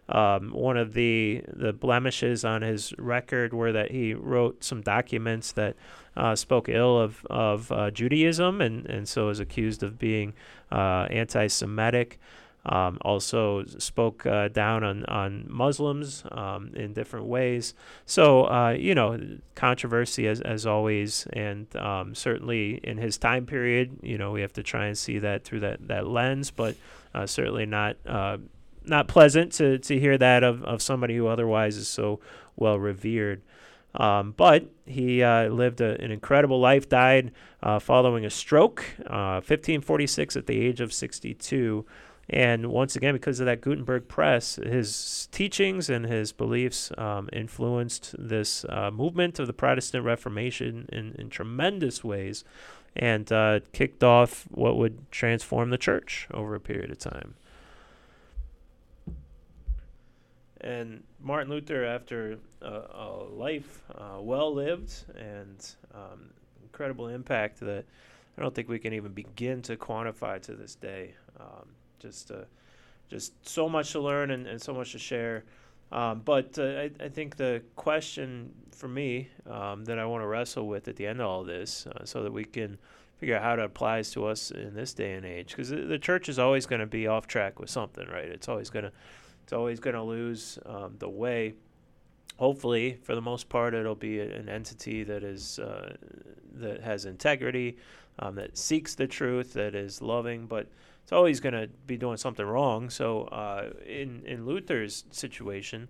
Um, 0.10 0.52
one 0.52 0.78
of 0.78 0.94
the, 0.94 1.44
the 1.48 1.74
blemishes 1.74 2.44
on 2.44 2.62
his 2.62 2.94
record 2.98 3.54
were 3.54 3.72
that 3.72 3.92
he 3.92 4.14
wrote 4.14 4.64
some 4.64 4.82
documents 4.82 5.54
that 5.54 5.76
uh, 6.18 6.36
spoke 6.36 6.70
ill 6.70 7.00
of, 7.00 7.26
of 7.30 7.94
Judaism 7.94 8.62
and, 8.62 8.86
and 8.86 9.08
so 9.08 9.28
was 9.28 9.40
accused 9.40 9.82
of 9.82 9.98
being 9.98 10.34
anti 10.72 11.48
Semitic. 11.48 12.20
Um, 12.68 12.98
also 13.02 13.64
spoke 13.66 14.26
uh, 14.26 14.48
down 14.48 14.84
on, 14.84 15.06
on 15.06 15.46
Muslims 15.48 16.24
um, 16.32 16.72
in 16.74 16.94
different 16.94 17.28
ways. 17.28 17.76
So, 18.08 18.46
uh, 18.46 18.72
you 18.72 18.96
know, 18.96 19.20
controversy 19.54 20.28
as, 20.28 20.42
as 20.42 20.66
always. 20.66 21.28
And 21.34 21.74
um, 21.76 22.16
certainly 22.16 22.80
in 22.84 22.98
his 22.98 23.20
time 23.20 23.46
period, 23.46 24.00
you 24.02 24.18
know, 24.18 24.32
we 24.32 24.42
have 24.42 24.54
to 24.54 24.64
try 24.64 24.88
and 24.88 24.98
see 24.98 25.20
that 25.20 25.44
through 25.44 25.60
that, 25.60 25.88
that 25.88 26.08
lens, 26.08 26.50
but 26.50 26.76
uh, 27.14 27.28
certainly 27.28 27.66
not 27.68 27.98
uh, 28.06 28.38
not 28.88 29.08
pleasant 29.08 29.52
to, 29.54 29.78
to 29.80 30.00
hear 30.00 30.18
that 30.18 30.44
of, 30.44 30.64
of 30.64 30.82
somebody 30.82 31.16
who 31.16 31.28
otherwise 31.28 31.78
is 31.78 31.88
so 31.88 32.20
well 32.56 32.80
revered. 32.80 33.42
Um, 33.96 34.34
but 34.36 34.66
he 34.86 35.24
uh, 35.24 35.48
lived 35.48 35.82
a, 35.82 36.00
an 36.02 36.12
incredible 36.12 36.60
life, 36.60 36.90
died 36.90 37.32
uh, 37.64 37.80
following 37.80 38.26
a 38.26 38.30
stroke, 38.30 38.86
1546 38.98 40.36
at 40.36 40.48
the 40.48 40.60
age 40.60 40.82
of 40.82 40.94
62. 40.94 41.86
And 42.30 42.68
once 42.68 42.96
again, 42.96 43.14
because 43.14 43.40
of 43.40 43.46
that 43.46 43.62
Gutenberg 43.62 44.08
press, 44.08 44.56
his 44.56 45.30
teachings 45.32 45.90
and 45.90 46.06
his 46.06 46.32
beliefs 46.32 46.92
um, 46.98 47.30
influenced 47.32 48.16
this 48.18 48.66
uh, 48.70 48.90
movement 48.90 49.38
of 49.38 49.46
the 49.46 49.54
Protestant 49.54 50.04
Reformation 50.04 50.90
in, 50.92 51.14
in 51.20 51.30
tremendous 51.30 52.04
ways 52.04 52.44
and 52.96 53.32
uh, 53.32 53.60
kicked 53.74 54.04
off 54.04 54.46
what 54.50 54.78
would 54.78 55.12
transform 55.12 55.70
the 55.70 55.78
church 55.78 56.28
over 56.32 56.56
a 56.56 56.60
period 56.60 56.90
of 56.90 56.98
time. 56.98 57.36
And 60.62 61.04
Martin 61.22 61.52
Luther, 61.52 61.86
after 61.86 62.40
a, 62.62 62.68
a 62.68 63.24
life 63.30 63.84
uh, 63.94 64.20
well 64.20 64.52
lived 64.52 64.94
and 65.16 65.76
um, 65.94 66.32
incredible 66.64 67.08
impact 67.08 67.60
that 67.60 67.86
I 68.36 68.42
don't 68.42 68.56
think 68.56 68.68
we 68.68 68.80
can 68.80 68.94
even 68.94 69.12
begin 69.12 69.62
to 69.64 69.78
quantify 69.78 70.42
to 70.42 70.56
this 70.56 70.74
day. 70.74 71.14
Um, 71.40 71.68
just 72.00 72.32
uh, 72.32 72.46
just 73.08 73.48
so 73.48 73.70
much 73.70 73.92
to 73.92 74.00
learn 74.00 74.32
and, 74.32 74.48
and 74.48 74.62
so 74.62 74.74
much 74.74 74.92
to 74.94 75.00
share. 75.00 75.44
Um, 75.92 76.22
but 76.26 76.58
uh, 76.58 76.64
I, 76.64 76.92
I 77.00 77.10
think 77.10 77.38
the 77.38 77.62
question 77.76 78.52
for 78.72 78.88
me 78.88 79.30
um, 79.50 79.86
that 79.86 80.00
I 80.00 80.06
want 80.06 80.24
to 80.24 80.28
wrestle 80.28 80.68
with 80.68 80.88
at 80.88 80.96
the 80.96 81.08
end 81.08 81.22
of 81.22 81.28
all 81.28 81.44
this, 81.44 81.88
uh, 81.88 82.04
so 82.06 82.24
that 82.24 82.34
we 82.34 82.44
can 82.44 82.78
figure 83.18 83.38
out 83.38 83.44
how 83.44 83.54
it 83.54 83.60
applies 83.60 84.12
to 84.12 84.26
us 84.26 84.52
in 84.52 84.74
this 84.74 84.94
day 84.94 85.14
and 85.14 85.26
age, 85.26 85.50
because 85.50 85.70
the, 85.70 85.78
the, 85.78 86.00
church 86.00 86.28
is 86.28 86.38
always 86.38 86.66
going 86.66 86.82
to 86.82 86.86
be 86.86 87.08
off 87.08 87.28
track 87.28 87.60
with 87.60 87.70
something, 87.70 88.08
right? 88.08 88.26
It's 88.26 88.50
always 88.50 88.70
going 88.70 88.86
to 88.86 88.92
it's 89.44 89.54
always 89.54 89.80
going 89.80 89.94
to 89.96 90.02
lose 90.02 90.58
um, 90.66 90.96
the 90.98 91.08
way. 91.08 91.54
Hopefully, 92.38 92.98
for 93.04 93.16
the 93.16 93.22
most 93.22 93.48
part, 93.48 93.74
it'll 93.74 93.96
be 93.96 94.20
an 94.20 94.50
entity 94.50 95.04
that 95.04 95.24
is 95.24 95.60
uh, 95.60 95.96
that 96.56 96.82
has 96.82 97.06
integrity, 97.06 97.78
um, 98.20 98.36
that 98.36 98.58
seeks 98.58 98.96
the 98.96 99.08
truth, 99.08 99.54
that 99.54 99.76
is 99.76 100.02
loving, 100.02 100.48
but 100.48 100.68
it's 101.06 101.12
always 101.12 101.40
going 101.40 101.54
to 101.54 101.70
be 101.86 101.98
doing 101.98 102.18
something 102.18 102.44
wrong. 102.44 102.90
So 102.90 103.26
uh, 103.26 103.70
in 103.86 104.24
in 104.26 104.48
Luther's 104.48 105.04
situation, 105.12 105.88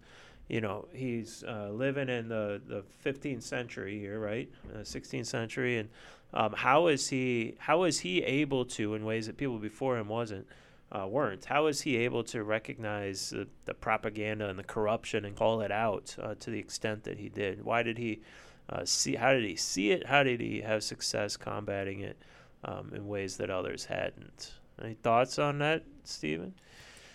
you 0.50 0.60
know, 0.60 0.90
he's 0.92 1.42
uh, 1.48 1.70
living 1.72 2.10
in 2.10 2.28
the, 2.28 2.62
the 2.68 2.84
15th 3.06 3.42
century 3.42 3.98
here, 3.98 4.20
right? 4.20 4.50
Uh, 4.74 4.80
16th 4.80 5.26
century, 5.26 5.78
and 5.78 5.88
um, 6.34 6.52
how 6.52 6.88
is 6.88 7.08
he 7.08 7.56
how 7.60 7.86
is 7.86 8.02
he 8.02 8.24
able 8.24 8.66
to, 8.66 8.94
in 8.94 9.06
ways 9.06 9.28
that 9.28 9.38
people 9.38 9.58
before 9.58 9.98
him 9.98 10.10
wasn't 10.10 10.46
uh, 10.92 11.08
weren't? 11.08 11.46
How 11.46 11.68
is 11.68 11.80
he 11.80 11.96
able 11.96 12.26
to 12.26 12.44
recognize 12.44 13.30
the, 13.30 13.48
the 13.64 13.74
propaganda 13.74 14.50
and 14.50 14.60
the 14.60 14.66
corruption 14.66 15.24
and 15.24 15.34
call 15.34 15.62
it 15.62 15.72
out 15.72 16.14
uh, 16.22 16.36
to 16.42 16.50
the 16.50 16.60
extent 16.60 17.06
that 17.06 17.20
he 17.20 17.30
did? 17.30 17.64
Why 17.64 17.84
did 17.84 17.98
he 17.98 18.20
uh, 18.68 18.84
see? 18.84 19.16
How 19.16 19.32
did 19.32 19.46
he 19.46 19.56
see 19.56 19.92
it? 19.92 20.08
How 20.08 20.24
did 20.24 20.42
he 20.42 20.60
have 20.60 20.84
success 20.84 21.38
combating 21.38 22.02
it 22.02 22.18
um, 22.66 22.92
in 22.94 23.08
ways 23.08 23.38
that 23.38 23.50
others 23.50 23.86
hadn't? 23.86 24.56
Any 24.82 24.96
thoughts 24.96 25.40
on 25.40 25.60
that, 25.60 25.84
Stephen? 26.04 26.54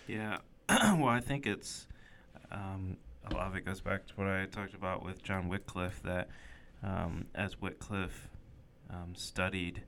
Yeah. 0.07 0.37
well, 0.69 1.07
I 1.07 1.19
think 1.19 1.45
it's 1.45 1.87
um, 2.51 2.97
a 3.29 3.33
lot 3.33 3.47
of 3.47 3.55
it 3.55 3.65
goes 3.65 3.81
back 3.81 4.07
to 4.07 4.13
what 4.15 4.27
I 4.27 4.45
talked 4.45 4.73
about 4.73 5.03
with 5.03 5.23
John 5.23 5.47
Wycliffe 5.47 6.01
that 6.03 6.29
um, 6.83 7.25
as 7.35 7.61
Wycliffe 7.61 8.29
um, 8.89 9.13
studied 9.15 9.83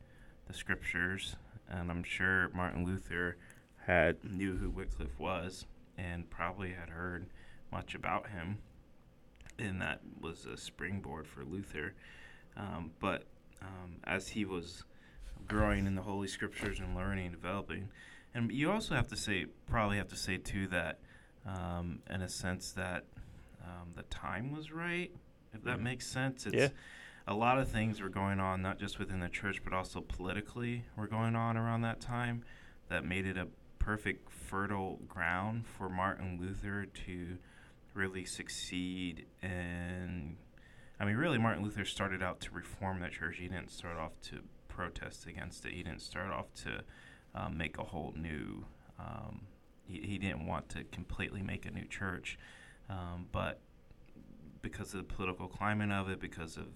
the 0.47 0.53
scriptures, 0.53 1.35
and 1.69 1.89
I'm 1.89 2.03
sure 2.03 2.49
Martin 2.53 2.85
Luther 2.85 3.37
had 3.85 4.23
knew 4.23 4.55
who 4.55 4.69
Wycliffe 4.69 5.19
was 5.19 5.65
and 5.97 6.29
probably 6.29 6.71
had 6.71 6.89
heard 6.89 7.25
much 7.71 7.95
about 7.95 8.29
him, 8.29 8.59
and 9.57 9.81
that 9.81 10.01
was 10.21 10.45
a 10.45 10.57
springboard 10.57 11.27
for 11.27 11.43
Luther. 11.43 11.93
Um, 12.55 12.91
but 12.99 13.23
um, 13.61 13.95
as 14.03 14.27
he 14.27 14.45
was 14.45 14.83
growing 15.47 15.87
in 15.87 15.95
the 15.95 16.01
Holy 16.01 16.27
Scriptures 16.27 16.79
and 16.79 16.95
learning, 16.95 17.31
developing. 17.31 17.89
And 18.33 18.51
you 18.51 18.71
also 18.71 18.95
have 18.95 19.07
to 19.09 19.15
say, 19.15 19.45
probably 19.69 19.97
have 19.97 20.09
to 20.09 20.15
say 20.15 20.37
too, 20.37 20.67
that 20.67 20.99
um, 21.45 21.99
in 22.09 22.21
a 22.21 22.29
sense 22.29 22.71
that 22.71 23.05
um, 23.63 23.91
the 23.95 24.03
time 24.03 24.55
was 24.55 24.71
right, 24.71 25.11
if 25.53 25.63
that 25.63 25.75
mm-hmm. 25.75 25.83
makes 25.83 26.07
sense. 26.07 26.45
It's, 26.45 26.55
yeah. 26.55 26.69
A 27.25 27.33
lot 27.33 27.57
of 27.57 27.69
things 27.69 28.01
were 28.01 28.09
going 28.09 28.41
on, 28.41 28.61
not 28.61 28.79
just 28.79 28.99
within 28.99 29.21
the 29.21 29.29
church, 29.29 29.63
but 29.63 29.71
also 29.71 30.01
politically, 30.01 30.83
were 30.97 31.07
going 31.07 31.37
on 31.37 31.55
around 31.55 31.81
that 31.81 32.01
time 32.01 32.43
that 32.89 33.05
made 33.05 33.25
it 33.25 33.37
a 33.37 33.47
perfect 33.79 34.31
fertile 34.31 34.99
ground 35.07 35.65
for 35.65 35.89
Martin 35.89 36.37
Luther 36.39 36.85
to 37.05 37.37
really 37.93 38.25
succeed 38.25 39.25
and 39.41 40.35
I 40.99 41.05
mean 41.05 41.15
really 41.15 41.37
Martin 41.37 41.63
Luther 41.63 41.85
started 41.85 42.23
out 42.23 42.39
to 42.41 42.51
reform 42.51 43.01
the 43.01 43.09
church. 43.09 43.37
He 43.37 43.47
didn't 43.47 43.71
start 43.71 43.97
off 43.97 44.13
to 44.29 44.39
protest 44.75 45.25
against 45.27 45.65
it. 45.65 45.73
He 45.73 45.83
didn't 45.83 46.01
start 46.01 46.31
off 46.31 46.53
to 46.63 46.83
um, 47.35 47.57
make 47.57 47.77
a 47.77 47.83
whole 47.83 48.13
new 48.15 48.65
um, 48.99 49.41
he, 49.85 50.01
he 50.01 50.17
didn't 50.17 50.45
want 50.45 50.69
to 50.69 50.83
completely 50.85 51.41
make 51.41 51.65
a 51.65 51.71
new 51.71 51.85
church. 51.85 52.37
Um, 52.89 53.27
but 53.31 53.59
because 54.61 54.93
of 54.93 55.07
the 55.07 55.13
political 55.15 55.47
climate 55.47 55.91
of 55.91 56.09
it, 56.09 56.19
because 56.19 56.57
of 56.57 56.67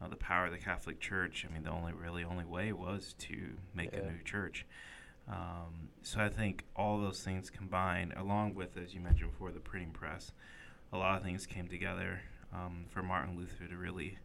uh, 0.00 0.08
the 0.08 0.16
power 0.16 0.46
of 0.46 0.52
the 0.52 0.58
Catholic 0.58 1.00
Church, 1.00 1.46
I 1.48 1.52
mean, 1.52 1.64
the 1.64 1.70
only 1.70 1.92
really 1.92 2.24
only 2.24 2.44
way 2.44 2.72
was 2.72 3.14
to 3.20 3.36
make 3.74 3.92
Yeah. 3.92 4.00
a 4.00 4.12
new 4.12 4.22
church. 4.24 4.66
Um, 5.28 5.90
so 6.02 6.20
I 6.20 6.30
think 6.30 6.64
all 6.74 6.98
those 7.00 7.22
things 7.22 7.50
combined, 7.50 8.14
along 8.16 8.54
with, 8.54 8.76
as 8.78 8.94
you 8.94 9.00
mentioned 9.00 9.30
before, 9.32 9.50
the 9.52 9.60
printing 9.60 9.90
press, 9.90 10.32
a 10.92 10.96
lot 10.96 11.18
of 11.18 11.22
things 11.22 11.44
came 11.46 11.68
together 11.68 12.20
um, 12.52 12.86
for 12.88 13.02
Martin 13.02 13.36
Luther 13.36 13.66
to 13.66 13.76
really 13.76 14.18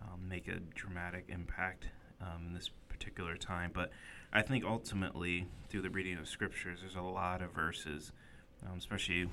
um, 0.00 0.26
make 0.26 0.48
a 0.48 0.60
dramatic 0.74 1.26
impact 1.28 1.86
um, 2.20 2.46
in 2.48 2.54
this 2.54 2.70
particular 2.88 3.36
time. 3.36 3.70
But 3.74 3.90
I 4.32 4.42
think 4.42 4.64
ultimately, 4.64 5.46
through 5.68 5.82
the 5.82 5.90
reading 5.90 6.18
of 6.18 6.28
scriptures, 6.28 6.80
there's 6.80 6.96
a 6.96 7.00
lot 7.02 7.42
of 7.42 7.52
verses, 7.52 8.12
um, 8.66 8.78
especially 8.78 9.28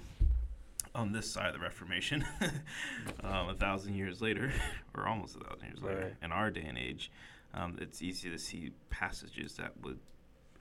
on 0.93 1.11
this 1.11 1.29
side 1.31 1.47
of 1.47 1.53
the 1.53 1.59
Reformation, 1.59 2.23
um, 3.23 3.49
a 3.49 3.53
thousand 3.55 3.95
years 3.95 4.21
later, 4.21 4.53
or 4.95 5.07
almost 5.07 5.36
a 5.36 5.39
thousand 5.39 5.67
years 5.67 5.81
later, 5.81 6.01
Right. 6.03 6.13
in 6.23 6.31
our 6.31 6.49
day 6.51 6.63
and 6.67 6.77
age, 6.77 7.11
um, 7.53 7.77
it's 7.81 8.01
easy 8.01 8.29
to 8.29 8.38
see 8.38 8.71
passages 8.89 9.55
that 9.57 9.71
would 9.83 9.99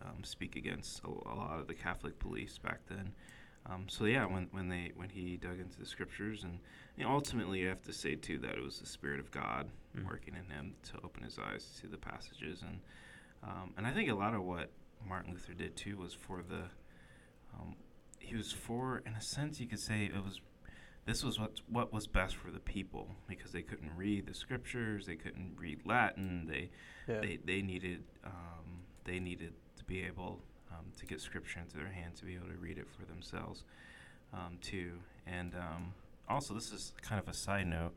um, 0.02 0.24
speak 0.24 0.56
against 0.56 1.00
a, 1.04 1.08
a 1.08 1.34
lot 1.34 1.58
of 1.60 1.66
the 1.66 1.74
Catholic 1.74 2.18
beliefs 2.18 2.58
back 2.58 2.80
then. 2.88 3.12
Um, 3.66 3.86
so 3.88 4.04
yeah, 4.04 4.26
when 4.26 4.48
when 4.50 4.68
they 4.68 4.92
when 4.94 5.08
he 5.08 5.36
dug 5.38 5.58
into 5.58 5.78
the 5.78 5.86
scriptures, 5.86 6.42
and 6.44 6.58
you 6.98 7.04
know, 7.04 7.10
ultimately 7.10 7.60
you 7.60 7.68
have 7.68 7.82
to 7.84 7.92
say 7.92 8.14
too 8.14 8.38
that 8.38 8.56
it 8.56 8.62
was 8.62 8.78
the 8.78 8.86
Spirit 8.86 9.20
of 9.20 9.30
God 9.30 9.68
Mm. 9.96 10.06
working 10.06 10.34
in 10.34 10.50
him 10.54 10.74
to 10.90 10.98
open 11.04 11.22
his 11.22 11.38
eyes 11.38 11.78
to 11.80 11.86
the 11.86 11.96
passages, 11.96 12.62
and 12.62 12.80
um, 13.42 13.72
and 13.76 13.86
I 13.86 13.92
think 13.92 14.10
a 14.10 14.14
lot 14.14 14.34
of 14.34 14.42
what 14.42 14.70
Martin 15.06 15.32
Luther 15.32 15.52
did 15.54 15.76
too 15.76 15.96
was 15.98 16.12
for 16.14 16.42
the 16.42 16.62
um, 17.54 17.76
he 18.18 18.34
was 18.36 18.50
for 18.52 19.02
in 19.06 19.12
a 19.14 19.20
sense 19.20 19.60
you 19.60 19.66
could 19.66 19.78
say 19.80 20.06
it 20.06 20.24
was 20.24 20.40
this 21.06 21.22
was 21.22 21.38
what 21.38 21.60
what 21.68 21.92
was 21.92 22.06
best 22.06 22.34
for 22.36 22.50
the 22.50 22.58
people 22.58 23.08
because 23.28 23.52
they 23.52 23.62
couldn't 23.62 23.92
read 23.96 24.26
the 24.26 24.34
scriptures, 24.34 25.06
they 25.06 25.16
couldn't 25.16 25.54
read 25.58 25.80
Latin, 25.84 26.46
they 26.48 26.70
Yeah. 27.06 27.20
they 27.20 27.38
they 27.44 27.62
needed 27.62 28.02
um, 28.24 28.82
they 29.04 29.20
needed 29.20 29.52
to 29.76 29.84
be 29.84 30.02
able 30.02 30.40
um, 30.72 30.86
to 30.98 31.06
get 31.06 31.20
scripture 31.20 31.60
into 31.60 31.76
their 31.76 31.92
hands 31.92 32.18
to 32.20 32.24
be 32.24 32.34
able 32.34 32.48
to 32.48 32.56
read 32.56 32.78
it 32.78 32.88
for 32.98 33.04
themselves 33.04 33.62
um, 34.32 34.58
too. 34.60 34.92
And 35.26 35.54
um, 35.54 35.94
also, 36.28 36.54
this 36.54 36.72
is 36.72 36.92
kind 37.02 37.20
of 37.20 37.28
a 37.28 37.34
side 37.34 37.66
note. 37.66 37.94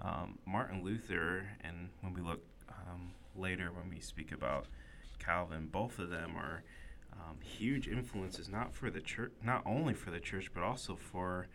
Um, 0.00 0.38
Martin 0.46 0.82
Luther, 0.84 1.48
and 1.62 1.88
when 2.02 2.12
we 2.12 2.20
look 2.20 2.42
um, 2.68 3.12
later 3.34 3.70
when 3.72 3.88
we 3.88 4.00
speak 4.00 4.30
about 4.32 4.66
Calvin, 5.18 5.68
both 5.68 5.98
of 5.98 6.10
them 6.10 6.36
are 6.36 6.62
um, 7.12 7.38
huge 7.40 7.88
influences, 7.88 8.48
not 8.48 8.74
for 8.74 8.90
the 8.90 9.00
church, 9.00 9.32
not 9.42 9.62
only 9.64 9.94
for 9.94 10.10
the 10.10 10.20
church, 10.20 10.50
but 10.52 10.62
also 10.62 10.96
for 10.96 11.46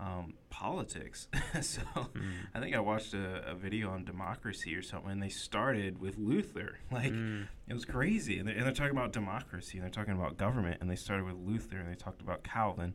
um, 0.00 0.34
politics. 0.50 1.28
so 1.62 1.80
Mm. 1.94 2.32
I 2.54 2.60
think 2.60 2.74
I 2.74 2.80
watched 2.80 3.14
a, 3.14 3.50
a 3.50 3.54
video 3.54 3.90
on 3.90 4.04
democracy 4.04 4.74
or 4.74 4.82
something, 4.82 5.10
and 5.12 5.22
they 5.22 5.28
started 5.28 5.98
with 6.00 6.18
Luther. 6.18 6.78
Like 6.90 7.12
Mm. 7.12 7.46
it 7.68 7.72
was 7.74 7.84
crazy, 7.84 8.38
and 8.38 8.48
they're, 8.48 8.56
and 8.56 8.64
they're 8.66 8.72
talking 8.72 8.92
about 8.96 9.12
democracy, 9.12 9.78
and 9.78 9.84
they're 9.84 9.90
talking 9.90 10.14
about 10.14 10.36
government, 10.36 10.78
and 10.80 10.90
they 10.90 10.96
started 10.96 11.24
with 11.24 11.36
Luther, 11.36 11.78
and 11.78 11.88
they 11.90 11.94
talked 11.94 12.20
about 12.20 12.42
Calvin, 12.42 12.94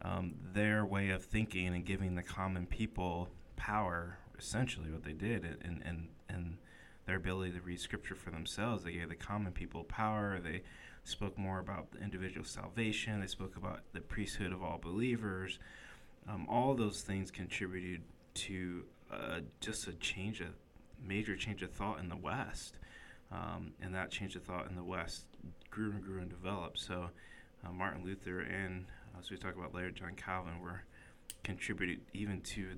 um, 0.00 0.34
their 0.54 0.84
way 0.86 1.10
of 1.10 1.22
thinking 1.22 1.68
and 1.68 1.84
giving 1.84 2.14
the 2.14 2.22
common 2.22 2.66
people 2.66 3.28
power. 3.56 4.18
Essentially, 4.42 4.90
what 4.90 5.04
they 5.04 5.12
did, 5.12 5.44
and 5.44 5.82
and 5.84 6.08
and 6.28 6.58
their 7.06 7.16
ability 7.16 7.52
to 7.52 7.60
read 7.60 7.78
scripture 7.78 8.16
for 8.16 8.30
themselves. 8.30 8.82
They 8.82 8.92
gave 8.92 9.08
the 9.08 9.14
common 9.14 9.52
people 9.52 9.84
power. 9.84 10.40
They 10.42 10.62
spoke 11.04 11.38
more 11.38 11.60
about 11.60 11.92
the 11.92 12.00
individual 12.00 12.44
salvation. 12.44 13.20
They 13.20 13.28
spoke 13.28 13.56
about 13.56 13.80
the 13.92 14.00
priesthood 14.00 14.52
of 14.52 14.60
all 14.60 14.78
believers. 14.82 15.60
Um, 16.28 16.46
all 16.48 16.74
those 16.74 17.02
things 17.02 17.30
contributed 17.30 18.02
to 18.34 18.82
uh, 19.12 19.40
just 19.60 19.86
a 19.86 19.92
change 19.94 20.40
of 20.40 20.48
major 21.06 21.36
change 21.36 21.62
of 21.62 21.70
thought 21.70 22.00
in 22.00 22.08
the 22.08 22.16
West, 22.16 22.78
um, 23.30 23.72
and 23.80 23.94
that 23.94 24.10
change 24.10 24.34
of 24.34 24.42
thought 24.42 24.68
in 24.68 24.74
the 24.74 24.84
West 24.84 25.26
grew 25.70 25.92
and 25.92 26.02
grew 26.02 26.20
and 26.20 26.28
developed. 26.28 26.80
So 26.80 27.10
uh, 27.64 27.70
Martin 27.70 28.04
Luther 28.04 28.40
and 28.40 28.86
as 29.20 29.30
we 29.30 29.36
talk 29.36 29.56
about 29.56 29.72
later, 29.72 29.92
John 29.92 30.14
Calvin 30.16 30.60
were 30.60 30.82
contributed 31.44 32.00
even 32.12 32.40
to 32.40 32.70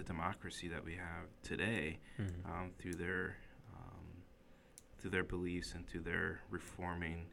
the 0.00 0.06
democracy 0.06 0.68
that 0.68 0.84
we 0.84 0.94
have 0.94 1.26
today 1.42 1.98
Mm. 2.18 2.44
um, 2.46 2.70
through 2.78 2.94
their 2.94 3.36
um, 3.74 4.06
through 4.98 5.10
their 5.10 5.24
beliefs 5.24 5.72
and 5.74 5.86
through 5.86 6.00
their 6.02 6.40
reforming 6.50 7.26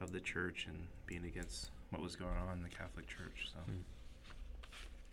of 0.00 0.12
the 0.12 0.20
church 0.20 0.66
and 0.68 0.86
being 1.06 1.24
against 1.24 1.70
what 1.90 2.00
was 2.02 2.16
going 2.16 2.36
on 2.36 2.58
in 2.58 2.62
the 2.62 2.68
Catholic 2.68 3.06
Church. 3.06 3.50
So, 3.52 3.58
Mm. 3.70 3.82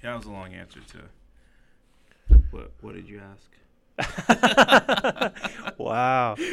yeah, 0.04 0.12
that 0.12 0.18
was 0.18 0.26
a 0.26 0.32
long 0.32 0.54
answer 0.54 0.80
to 0.94 2.38
what. 2.52 2.72
What 2.82 2.96
did 2.96 3.08
you 3.10 3.20
ask? 3.20 3.52
wow. 5.78 6.36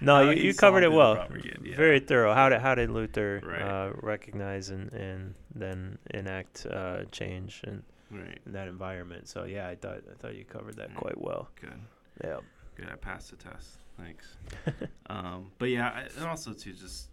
No, 0.00 0.30
you, 0.30 0.42
you 0.42 0.54
covered 0.54 0.82
it 0.82 0.90
well. 0.92 1.14
propaganda. 1.16 1.76
Very 1.76 2.00
thorough. 2.00 2.34
How 2.34 2.48
did 2.48 2.60
how 2.60 2.74
did 2.74 2.90
Luther 2.90 3.40
Right. 3.44 3.62
uh, 3.62 3.92
recognize 4.02 4.70
and, 4.70 4.92
and 4.92 5.34
then 5.54 5.98
enact 6.12 6.66
uh, 6.66 7.04
change 7.12 7.62
in, 7.64 7.82
Right. 8.12 8.38
in 8.46 8.52
that 8.52 8.68
environment? 8.68 9.28
So 9.28 9.44
yeah, 9.44 9.68
I 9.68 9.74
thought 9.74 10.02
I 10.10 10.14
thought 10.18 10.34
you 10.34 10.44
covered 10.44 10.76
that 10.76 10.90
Mm. 10.90 10.96
quite 10.96 11.20
well. 11.20 11.48
Good. 11.60 11.80
Yeah. 12.22 12.40
Good. 12.76 12.88
I 12.90 12.96
passed 12.96 13.30
the 13.30 13.36
test. 13.36 13.78
Thanks. 13.98 14.36
um, 15.06 15.50
but 15.58 15.66
yeah, 15.70 15.88
I, 15.88 16.00
and 16.18 16.26
also 16.26 16.52
too, 16.52 16.72
just 16.72 17.08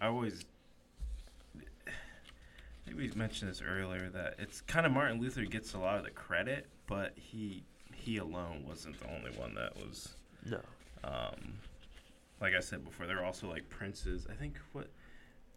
I 0.00 0.06
always. 0.06 0.44
I 1.58 2.90
think 2.90 2.96
we 2.98 3.10
mentioned 3.18 3.50
this 3.50 3.62
earlier 3.62 4.08
that 4.10 4.34
it's 4.38 4.60
kind 4.60 4.86
of 4.86 4.92
Martin 4.92 5.20
Luther 5.20 5.42
gets 5.44 5.74
a 5.74 5.78
lot 5.78 5.98
of 5.98 6.04
the 6.04 6.10
credit, 6.10 6.68
but 6.86 7.12
he 7.16 7.64
he 7.92 8.18
alone 8.18 8.64
wasn't 8.66 8.98
the 9.00 9.12
only 9.12 9.30
one 9.36 9.54
that 9.54 9.74
was 9.76 10.14
No. 10.44 10.60
um, 11.02 11.54
like 12.40 12.54
I 12.54 12.60
said 12.60 12.84
before, 12.84 13.06
there 13.06 13.16
were 13.16 13.24
also 13.24 13.48
like 13.48 13.68
princes. 13.68 14.26
I 14.30 14.34
think 14.34 14.58
what 14.72 14.88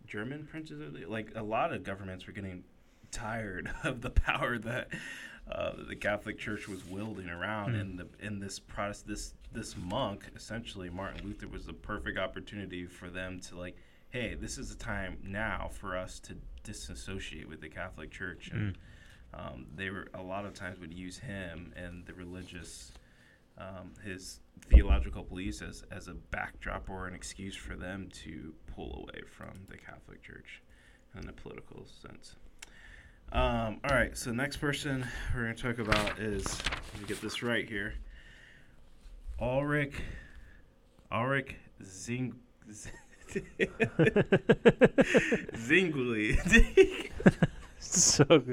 German 0.08 0.48
princes 0.50 0.82
are 0.82 0.90
they? 0.90 1.06
Like 1.06 1.32
a 1.36 1.44
lot 1.44 1.72
of 1.74 1.84
governments 1.84 2.26
were 2.26 2.34
getting 2.34 2.64
tired 3.12 3.72
of 3.84 4.02
the 4.02 4.10
power 4.10 4.58
that 4.60 4.90
uh, 5.52 5.72
the 5.88 5.96
Catholic 5.96 6.38
Church 6.38 6.68
was 6.68 6.86
wielding 6.86 7.30
around, 7.30 7.74
Hmm. 7.74 7.80
and 7.80 8.00
the 8.00 8.08
in 8.20 8.40
this 8.40 8.60
Protest 8.60 9.08
this 9.08 9.34
this 9.52 9.76
monk 9.78 10.26
essentially 10.36 10.90
Martin 10.92 11.26
Luther 11.26 11.48
was 11.48 11.66
the 11.66 11.74
perfect 11.74 12.20
opportunity 12.20 12.86
for 12.86 13.10
them 13.10 13.40
to 13.42 13.58
like, 13.58 13.76
hey, 14.10 14.36
this 14.36 14.58
is 14.60 14.70
the 14.70 14.84
time 14.84 15.18
now 15.24 15.70
for 15.74 15.98
us 15.98 16.20
to 16.22 16.36
disassociate 16.64 17.48
with 17.50 17.62
the 17.62 17.70
Catholic 17.70 18.12
Church, 18.12 18.50
and 18.54 18.78
Mm. 19.34 19.40
um, 19.54 19.66
they 19.76 19.90
were 19.90 20.08
a 20.14 20.22
lot 20.22 20.46
of 20.46 20.54
times 20.54 20.80
would 20.80 20.94
use 20.94 21.18
him 21.18 21.74
and 21.76 22.06
the 22.06 22.14
religious 22.14 22.92
um, 23.58 23.92
his 24.06 24.40
theological 24.70 25.22
beliefs 25.24 25.62
as, 25.62 25.84
as 25.92 26.08
a 26.08 26.14
backdrop 26.14 26.90
or 26.90 27.08
an 27.08 27.14
excuse 27.14 27.56
for 27.56 27.76
them 27.76 28.08
to 28.24 28.54
pull 28.74 28.94
away 29.04 29.22
from 29.28 29.50
the 29.68 29.78
Catholic 29.78 30.22
Church 30.24 30.62
in 31.22 31.28
a 31.28 31.34
political 31.34 31.86
sense. 31.86 32.36
Um, 33.32 33.80
all 33.84 33.96
right, 33.96 34.18
so 34.18 34.32
next 34.32 34.58
person 34.58 35.06
we're 35.36 35.44
going 35.44 35.56
to 35.56 35.62
talk 35.62 35.78
about 35.78 36.18
is, 36.18 36.46
let 36.94 37.02
me 37.02 37.08
get 37.08 37.22
this 37.22 37.44
right 37.44 37.70
here, 37.70 37.94
Ulrich, 39.40 39.94
Ulrich 41.12 41.56
Zing, 41.84 42.34
Zwingli. 45.56 46.40
so. 47.80 48.44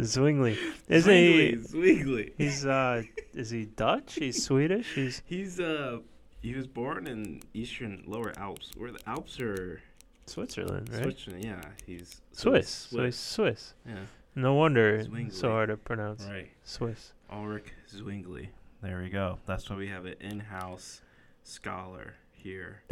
Zwingli. 0.00 0.56
Isn't 0.88 1.12
he? 1.12 1.56
Zwingli. 1.56 2.32
He's 2.38 2.64
uh, 2.64 3.02
is 3.34 3.50
he 3.50 3.64
Dutch? 3.64 4.14
He's 4.14 4.44
Swedish. 4.44 4.94
He's 4.94 5.20
He's 5.26 5.58
uh 5.58 5.98
he 6.42 6.54
was 6.54 6.68
born 6.68 7.08
in 7.08 7.42
eastern 7.54 8.04
lower 8.06 8.32
Alps, 8.36 8.70
where 8.76 8.92
the 8.92 9.00
Alps 9.06 9.40
are 9.40 9.80
Switzerland, 10.26 10.88
right? 10.92 11.02
Switzerland. 11.02 11.44
Yeah, 11.44 11.62
he's 11.86 12.20
Swiss. 12.32 12.68
So 12.90 13.04
he's 13.04 13.16
Swiss. 13.16 13.16
Swiss. 13.18 13.74
Yeah, 13.86 13.94
No 14.34 14.54
wonder 14.54 14.96
it's 14.96 15.06
Zwingli. 15.08 15.32
so 15.34 15.48
hard 15.50 15.68
to 15.70 15.76
pronounce. 15.76 16.24
right. 16.24 16.50
Swiss. 16.64 17.12
Ulrich 17.30 17.72
Zwingli. 17.90 18.48
There 18.82 19.00
we 19.02 19.08
go. 19.10 19.38
That's 19.46 19.68
why 19.70 19.76
we 19.76 19.88
have 19.88 20.06
an 20.06 20.14
in-house 20.20 21.00
scholar 21.44 22.14
here 22.32 22.82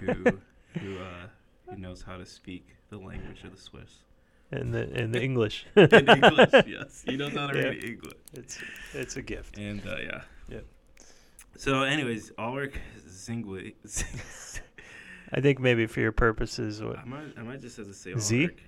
who 0.00 0.24
who 0.80 0.98
uh 0.98 1.26
who 1.68 1.76
knows 1.76 2.02
how 2.02 2.16
to 2.16 2.26
speak 2.26 2.66
the 2.90 2.96
language 2.98 3.42
of 3.44 3.52
the 3.54 3.60
Swiss. 3.60 3.98
And 4.52 4.72
the 4.74 4.88
in 5.00 5.12
the 5.12 5.22
English. 5.22 5.66
In 5.76 5.88
English, 6.08 6.50
yes. 6.66 7.02
He 7.06 7.16
knows 7.16 7.32
how 7.34 7.46
to 7.48 7.58
Yeah. 7.58 7.64
read 7.68 7.84
English. 7.84 8.14
It's 8.32 8.58
it's 8.94 9.16
a 9.16 9.22
gift. 9.22 9.58
And 9.58 9.80
uh, 9.86 9.96
yeah. 10.02 10.22
Yep. 10.48 10.64
So, 11.56 11.82
anyways, 11.82 12.32
Ulrich 12.38 12.74
Zwingli. 13.08 13.74
I 15.32 15.40
think 15.40 15.60
maybe 15.60 15.86
for 15.86 16.00
your 16.00 16.12
purposes, 16.12 16.82
what 16.82 16.98
I 16.98 17.04
might, 17.04 17.38
I 17.38 17.42
might 17.42 17.60
just 17.60 17.76
have 17.76 17.86
to 17.86 17.94
say 17.94 18.14
Z? 18.16 18.42
Ulrich. 18.42 18.58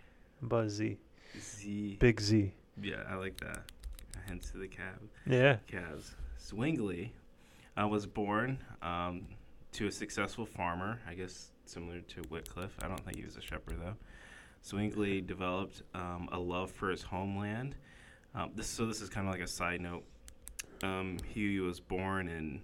Buzz 0.43 0.73
Z, 0.73 0.99
Z. 1.39 1.97
Big 2.01 2.21
Z. 2.21 2.53
Yeah, 2.81 3.03
I 3.09 3.15
like 3.15 3.39
that. 3.41 3.63
Hence 4.27 4.51
to 4.53 4.59
the 4.59 4.69
cab. 4.69 5.01
Yeah. 5.27 5.57
Cavs. 5.71 6.15
Zwingli 6.41 7.13
uh, 7.81 7.87
was 7.87 8.07
born 8.07 8.59
um, 8.83 9.27
to 9.73 9.87
a 9.87 9.93
successful 9.93 10.47
farmer, 10.47 11.01
I 11.09 11.15
guess 11.15 11.51
similar 11.65 12.01
to 12.01 12.23
Wycliffe. 12.31 12.77
I 12.83 12.89
don't 12.89 13.01
think 13.05 13.17
he 13.17 13.25
was 13.25 13.37
a 13.37 13.41
shepherd, 13.41 13.81
though. 13.81 13.97
Zwingli 14.65 15.21
developed 15.21 15.83
um, 15.95 16.29
a 16.33 16.39
love 16.39 16.71
for 16.71 16.91
his 16.91 17.03
homeland. 17.03 17.75
Um, 18.35 18.51
this, 18.55 18.67
so, 18.67 18.87
this 18.87 19.01
is 19.01 19.09
kind 19.09 19.27
of 19.27 19.33
like 19.33 19.43
a 19.43 19.49
side 19.49 19.81
note. 19.81 20.05
Um, 20.83 21.19
he 21.27 21.61
was 21.61 21.81
born 21.81 22.29
in 22.29 22.61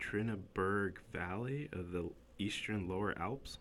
Trinaburg 0.00 0.96
Valley 1.12 1.68
of 1.72 1.92
the 1.92 2.08
eastern 2.40 2.88
lower 2.88 3.16
Alps. 3.18 3.58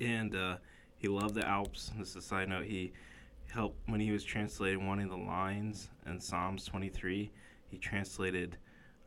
And 0.00 0.34
uh, 0.34 0.56
he 0.96 1.08
loved 1.08 1.34
the 1.34 1.46
Alps. 1.46 1.92
This 1.98 2.10
is 2.10 2.16
a 2.16 2.22
side 2.22 2.48
note. 2.48 2.64
He 2.64 2.92
helped 3.50 3.78
when 3.88 4.00
he 4.00 4.10
was 4.10 4.24
translating 4.24 4.86
one 4.86 5.00
of 5.00 5.08
the 5.08 5.16
lines 5.16 5.88
in 6.06 6.20
Psalms 6.20 6.64
23. 6.66 7.30
He 7.70 7.78
translated 7.78 8.56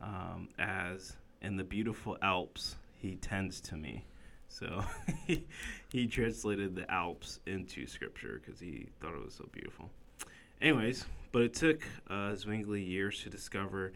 um, 0.00 0.48
as 0.58 1.16
"In 1.42 1.56
the 1.56 1.64
beautiful 1.64 2.16
Alps, 2.22 2.76
he 2.96 3.16
tends 3.16 3.60
to 3.62 3.76
me." 3.76 4.04
So 4.48 4.84
he, 5.26 5.46
he 5.90 6.06
translated 6.06 6.74
the 6.74 6.90
Alps 6.90 7.40
into 7.46 7.86
Scripture 7.86 8.40
because 8.44 8.60
he 8.60 8.88
thought 9.00 9.14
it 9.14 9.24
was 9.24 9.34
so 9.34 9.48
beautiful. 9.52 9.90
Anyways, 10.60 11.06
but 11.32 11.42
it 11.42 11.54
took 11.54 11.82
uh, 12.08 12.34
Zwingli 12.34 12.82
years 12.82 13.22
to 13.22 13.30
discover 13.30 13.92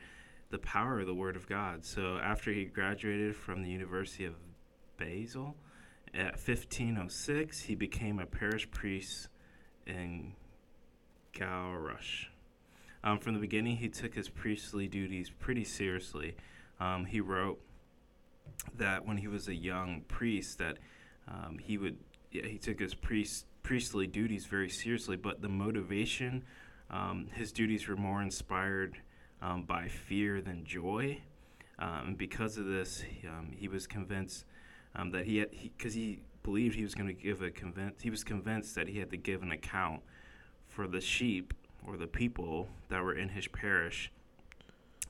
the 0.50 0.58
power 0.58 1.00
of 1.00 1.06
the 1.06 1.14
Word 1.14 1.36
of 1.36 1.48
God. 1.48 1.84
So 1.84 2.18
after 2.18 2.52
he 2.52 2.64
graduated 2.64 3.36
from 3.36 3.62
the 3.62 3.70
University 3.70 4.24
of 4.24 4.34
Basel 4.96 5.56
at 6.14 6.32
1506, 6.32 7.60
he 7.60 7.74
became 7.74 8.18
a 8.18 8.26
parish 8.26 8.70
priest 8.70 9.28
in 9.86 10.32
Glarus. 11.32 12.26
Um, 13.04 13.18
from 13.18 13.34
the 13.34 13.40
beginning, 13.40 13.76
he 13.76 13.88
took 13.88 14.14
his 14.14 14.28
priestly 14.28 14.88
duties 14.88 15.30
pretty 15.30 15.64
seriously. 15.64 16.36
Um, 16.80 17.04
he 17.04 17.20
wrote 17.20 17.60
that 18.76 19.06
when 19.06 19.16
he 19.18 19.28
was 19.28 19.48
a 19.48 19.54
young 19.54 20.02
priest, 20.08 20.58
that 20.58 20.78
um, 21.28 21.58
he 21.58 21.78
would 21.78 21.98
yeah, 22.32 22.46
he 22.46 22.58
took 22.58 22.80
his 22.80 22.94
priest 22.94 23.46
priestly 23.62 24.06
duties 24.06 24.46
very 24.46 24.68
seriously, 24.68 25.16
but 25.16 25.42
the 25.42 25.48
motivation, 25.48 26.44
um, 26.90 27.28
his 27.34 27.52
duties 27.52 27.88
were 27.88 27.96
more 27.96 28.22
inspired 28.22 28.96
um, 29.42 29.64
by 29.64 29.88
fear 29.88 30.40
than 30.40 30.64
joy. 30.64 31.20
Um, 31.78 32.08
and 32.08 32.18
because 32.18 32.58
of 32.58 32.66
this, 32.66 33.04
he 33.56 33.68
was 33.68 33.86
convinced 33.86 34.44
um, 34.96 35.10
that 35.10 35.26
he 35.26 35.38
had, 35.38 35.50
because 35.50 35.94
he, 35.94 36.00
he, 36.00 36.20
believed 36.42 36.76
he 36.76 36.84
was 36.84 36.94
going 36.94 37.08
to 37.08 37.12
give 37.12 37.42
a 37.42 37.50
convinced, 37.50 38.02
he 38.02 38.08
was 38.08 38.22
convinced 38.22 38.76
that 38.76 38.86
he 38.86 39.00
had 39.00 39.10
to 39.10 39.16
give 39.16 39.42
an 39.42 39.50
account 39.50 40.00
for 40.68 40.86
the 40.86 41.00
sheep 41.00 41.52
or 41.84 41.96
the 41.96 42.06
people 42.06 42.68
that 42.88 43.02
were 43.02 43.14
in 43.14 43.28
his 43.28 43.48
parish. 43.48 44.12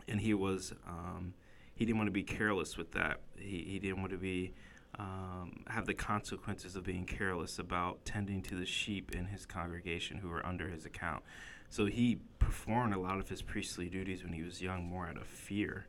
And 0.09 0.19
he 0.19 0.33
was, 0.33 0.73
um, 0.89 1.35
he 1.75 1.85
didn't 1.85 1.99
want 1.99 2.09
to 2.09 2.13
be 2.13 2.23
careless 2.23 2.79
with 2.79 2.93
that. 2.93 3.21
He, 3.39 3.67
he 3.69 3.79
didn't 3.79 4.01
want 4.01 4.13
to 4.13 4.19
be, 4.19 4.55
um, 4.99 5.65
have 5.67 5.85
the 5.85 5.93
consequences 5.93 6.75
of 6.75 6.85
being 6.85 7.05
careless 7.05 7.59
about 7.59 8.03
tending 8.07 8.41
to 8.43 8.55
the 8.55 8.65
sheep 8.65 9.15
in 9.15 9.27
his 9.27 9.45
congregation 9.45 10.17
who 10.17 10.31
were 10.31 10.45
under 10.45 10.69
his 10.69 10.87
account. 10.87 11.23
So 11.69 11.85
he 11.85 12.19
performed 12.39 12.95
a 12.95 12.99
lot 12.99 13.19
of 13.19 13.29
his 13.29 13.43
priestly 13.43 13.91
duties 13.91 14.23
when 14.23 14.33
he 14.33 14.43
was 14.43 14.63
young, 14.63 14.85
more 14.85 15.07
out 15.07 15.19
of 15.19 15.27
fear. 15.27 15.87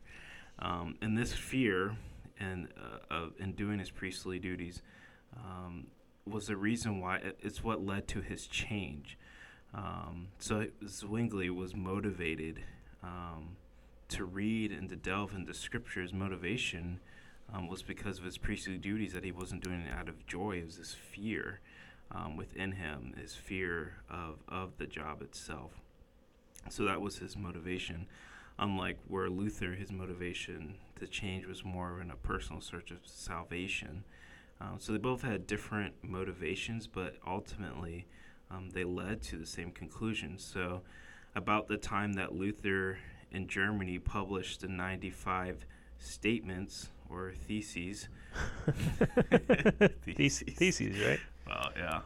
Um, 0.58 0.96
and 1.00 1.16
this 1.16 1.32
fear, 1.32 1.96
and 2.38 2.68
uh, 3.10 3.26
doing 3.56 3.78
his 3.78 3.90
priestly 3.90 4.38
duties, 4.38 4.82
um, 5.36 5.86
was 6.26 6.46
the 6.46 6.56
reason 6.56 7.00
why 7.00 7.20
it's 7.40 7.62
what 7.62 7.84
led 7.84 8.06
to 8.08 8.20
his 8.20 8.46
change. 8.46 9.18
Um, 9.74 10.28
so 10.38 10.66
Zwingli 10.86 11.50
was 11.50 11.74
motivated 11.74 12.60
um, 13.02 13.56
to 14.08 14.24
read 14.24 14.72
and 14.72 14.88
to 14.88 14.96
delve 14.96 15.34
into 15.34 15.52
scriptures. 15.54 16.12
Motivation 16.12 17.00
um, 17.52 17.68
was 17.68 17.82
because 17.82 18.18
of 18.18 18.24
his 18.24 18.38
priestly 18.38 18.76
duties 18.76 19.12
that 19.12 19.24
he 19.24 19.32
wasn't 19.32 19.62
doing 19.62 19.80
it 19.80 19.92
out 19.92 20.08
of 20.08 20.26
joy. 20.26 20.58
It 20.58 20.66
was 20.66 20.78
this 20.78 20.94
fear 20.94 21.60
um, 22.10 22.36
within 22.36 22.72
him, 22.72 23.14
his 23.20 23.34
fear 23.34 23.94
of, 24.10 24.36
of 24.48 24.72
the 24.78 24.86
job 24.86 25.22
itself. 25.22 25.72
So 26.70 26.84
that 26.84 27.00
was 27.00 27.18
his 27.18 27.36
motivation. 27.36 28.06
Unlike 28.58 28.98
where 29.06 29.30
Luther, 29.30 29.72
his 29.72 29.92
motivation 29.92 30.74
to 31.00 31.06
change 31.06 31.46
was 31.46 31.64
more 31.64 32.00
in 32.00 32.10
a 32.10 32.16
personal 32.16 32.60
search 32.60 32.90
of 32.90 32.98
salvation. 33.04 34.04
Um, 34.60 34.76
so 34.78 34.92
they 34.92 34.98
both 34.98 35.22
had 35.22 35.46
different 35.46 35.94
motivations, 36.02 36.86
but 36.86 37.16
ultimately 37.26 38.06
um, 38.50 38.70
they 38.70 38.84
led 38.84 39.22
to 39.22 39.36
the 39.36 39.46
same 39.46 39.70
conclusion. 39.70 40.38
So, 40.38 40.82
about 41.34 41.68
the 41.68 41.76
time 41.76 42.14
that 42.14 42.34
Luther 42.34 42.98
in 43.30 43.46
Germany 43.46 43.98
published 43.98 44.62
the 44.62 44.68
95 44.68 45.66
statements 45.98 46.88
or 47.10 47.32
theses, 47.32 48.08
theses, 50.04 50.54
theses, 50.56 50.98
right? 51.06 51.20
Well, 51.46 51.70
yeah. 51.76 52.00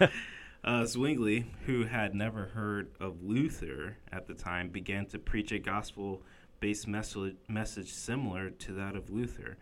yeah. 0.00 0.08
Uh, 0.64 0.84
Zwingli, 0.84 1.46
who 1.66 1.84
had 1.84 2.12
never 2.12 2.46
heard 2.46 2.88
of 2.98 3.22
Luther 3.22 3.98
at 4.10 4.26
the 4.26 4.34
time, 4.34 4.68
began 4.68 5.06
to 5.06 5.18
preach 5.18 5.52
a 5.52 5.60
gospel 5.60 6.22
based 6.60 6.86
message, 6.86 7.36
message 7.48 7.92
similar 7.92 8.50
to 8.50 8.72
that 8.72 8.96
of 8.96 9.10
Luther. 9.10 9.56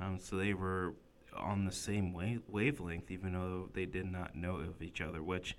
Um, 0.00 0.18
so 0.18 0.36
they 0.36 0.54
were 0.54 0.94
on 1.36 1.64
the 1.64 1.72
same 1.72 2.12
wave- 2.12 2.42
wavelength, 2.48 3.10
even 3.10 3.32
though 3.32 3.68
they 3.72 3.86
did 3.86 4.06
not 4.06 4.34
know 4.34 4.56
of 4.56 4.82
each 4.82 5.00
other, 5.00 5.22
which 5.22 5.56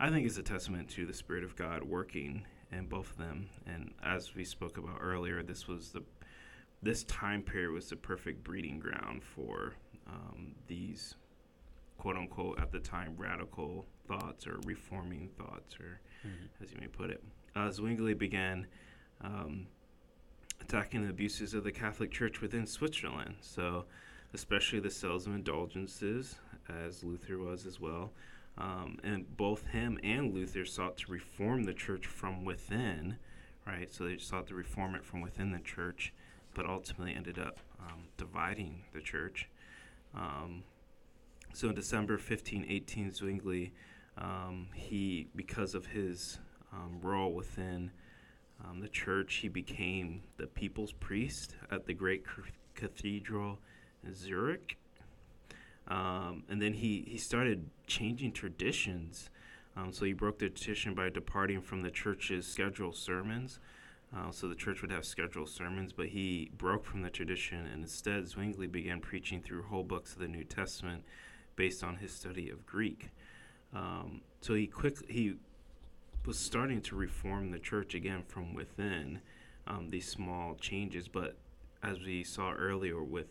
I 0.00 0.10
think 0.10 0.26
is 0.26 0.38
a 0.38 0.42
testament 0.42 0.88
to 0.90 1.06
the 1.06 1.14
Spirit 1.14 1.44
of 1.44 1.56
God 1.56 1.82
working 1.82 2.44
in 2.70 2.86
both 2.86 3.10
of 3.10 3.18
them. 3.18 3.48
And 3.66 3.92
as 4.02 4.34
we 4.34 4.44
spoke 4.44 4.78
about 4.78 4.98
earlier, 5.00 5.42
this 5.42 5.66
was 5.66 5.90
the 5.90 6.02
this 6.80 7.02
time 7.04 7.42
period 7.42 7.72
was 7.72 7.88
the 7.88 7.96
perfect 7.96 8.44
breeding 8.44 8.78
ground 8.78 9.24
for 9.24 9.74
um, 10.06 10.54
these 10.68 11.16
quote 11.96 12.16
unquote 12.16 12.60
at 12.60 12.70
the 12.70 12.78
time 12.78 13.14
radical 13.16 13.84
thoughts 14.06 14.46
or 14.46 14.60
reforming 14.64 15.28
thoughts, 15.36 15.74
or 15.80 16.00
mm-hmm. 16.26 16.62
as 16.62 16.72
you 16.72 16.78
may 16.80 16.86
put 16.86 17.10
it. 17.10 17.22
Uh, 17.56 17.70
Zwingli 17.70 18.14
began 18.14 18.66
um, 19.20 19.66
attacking 20.68 21.02
the 21.02 21.10
abuses 21.10 21.54
of 21.54 21.64
the 21.64 21.72
Catholic 21.72 22.10
Church 22.10 22.40
within 22.42 22.66
Switzerland. 22.66 23.36
So, 23.40 23.86
especially 24.34 24.80
the 24.80 24.90
sales 24.90 25.26
of 25.26 25.34
indulgences, 25.34 26.36
as 26.68 27.02
Luther 27.02 27.38
was 27.38 27.64
as 27.64 27.80
well. 27.80 28.10
Um, 28.58 28.98
and 29.02 29.36
both 29.36 29.68
him 29.68 29.98
and 30.02 30.34
Luther 30.34 30.66
sought 30.66 30.98
to 30.98 31.12
reform 31.12 31.62
the 31.64 31.72
church 31.72 32.06
from 32.06 32.44
within, 32.44 33.16
right? 33.66 33.92
So 33.92 34.04
they 34.04 34.18
sought 34.18 34.48
to 34.48 34.54
reform 34.54 34.94
it 34.94 35.04
from 35.04 35.22
within 35.22 35.52
the 35.52 35.60
church, 35.60 36.12
but 36.54 36.66
ultimately 36.66 37.14
ended 37.14 37.38
up 37.38 37.60
um, 37.80 38.04
dividing 38.18 38.82
the 38.92 39.00
church. 39.00 39.48
Um, 40.14 40.64
so 41.54 41.68
in 41.68 41.74
December 41.76 42.14
1518, 42.14 43.12
Zwingli, 43.12 43.72
um, 44.18 44.68
he, 44.74 45.28
because 45.34 45.74
of 45.74 45.86
his 45.86 46.40
um, 46.72 46.98
role 47.00 47.32
within 47.32 47.90
um, 48.64 48.80
the 48.80 48.88
church, 48.88 49.36
he 49.36 49.48
became 49.48 50.22
the 50.36 50.46
people's 50.46 50.92
priest 50.92 51.54
at 51.70 51.86
the 51.86 51.94
great 51.94 52.24
cathedral 52.74 53.58
in 54.04 54.14
Zurich. 54.14 54.76
Um, 55.86 56.44
and 56.48 56.60
then 56.60 56.74
he, 56.74 57.04
he 57.06 57.18
started 57.18 57.70
changing 57.86 58.32
traditions. 58.32 59.30
Um, 59.76 59.92
so 59.92 60.04
he 60.04 60.12
broke 60.12 60.38
the 60.38 60.48
tradition 60.48 60.94
by 60.94 61.08
departing 61.08 61.62
from 61.62 61.82
the 61.82 61.90
church's 61.90 62.46
scheduled 62.46 62.96
sermons. 62.96 63.60
Uh, 64.14 64.30
so 64.30 64.48
the 64.48 64.54
church 64.54 64.80
would 64.80 64.90
have 64.90 65.04
scheduled 65.04 65.48
sermons, 65.48 65.92
but 65.92 66.06
he 66.06 66.50
broke 66.56 66.84
from 66.84 67.02
the 67.02 67.10
tradition 67.10 67.66
and 67.66 67.82
instead 67.82 68.26
Zwingli 68.26 68.66
began 68.66 69.00
preaching 69.00 69.42
through 69.42 69.62
whole 69.62 69.84
books 69.84 70.14
of 70.14 70.18
the 70.18 70.28
New 70.28 70.44
Testament 70.44 71.04
based 71.56 71.84
on 71.84 71.96
his 71.96 72.12
study 72.12 72.48
of 72.48 72.64
Greek. 72.64 73.10
Um, 73.74 74.22
so 74.40 74.54
he 74.54 74.66
quickly 74.66 75.06
he 75.10 75.34
was 76.28 76.38
starting 76.38 76.82
to 76.82 76.94
reform 76.94 77.50
the 77.50 77.58
church 77.58 77.94
again 77.94 78.22
from 78.28 78.52
within 78.52 79.18
um, 79.66 79.88
these 79.88 80.06
small 80.06 80.54
changes. 80.56 81.08
But 81.08 81.38
as 81.82 82.00
we 82.00 82.22
saw 82.22 82.52
earlier, 82.52 83.02
with 83.02 83.28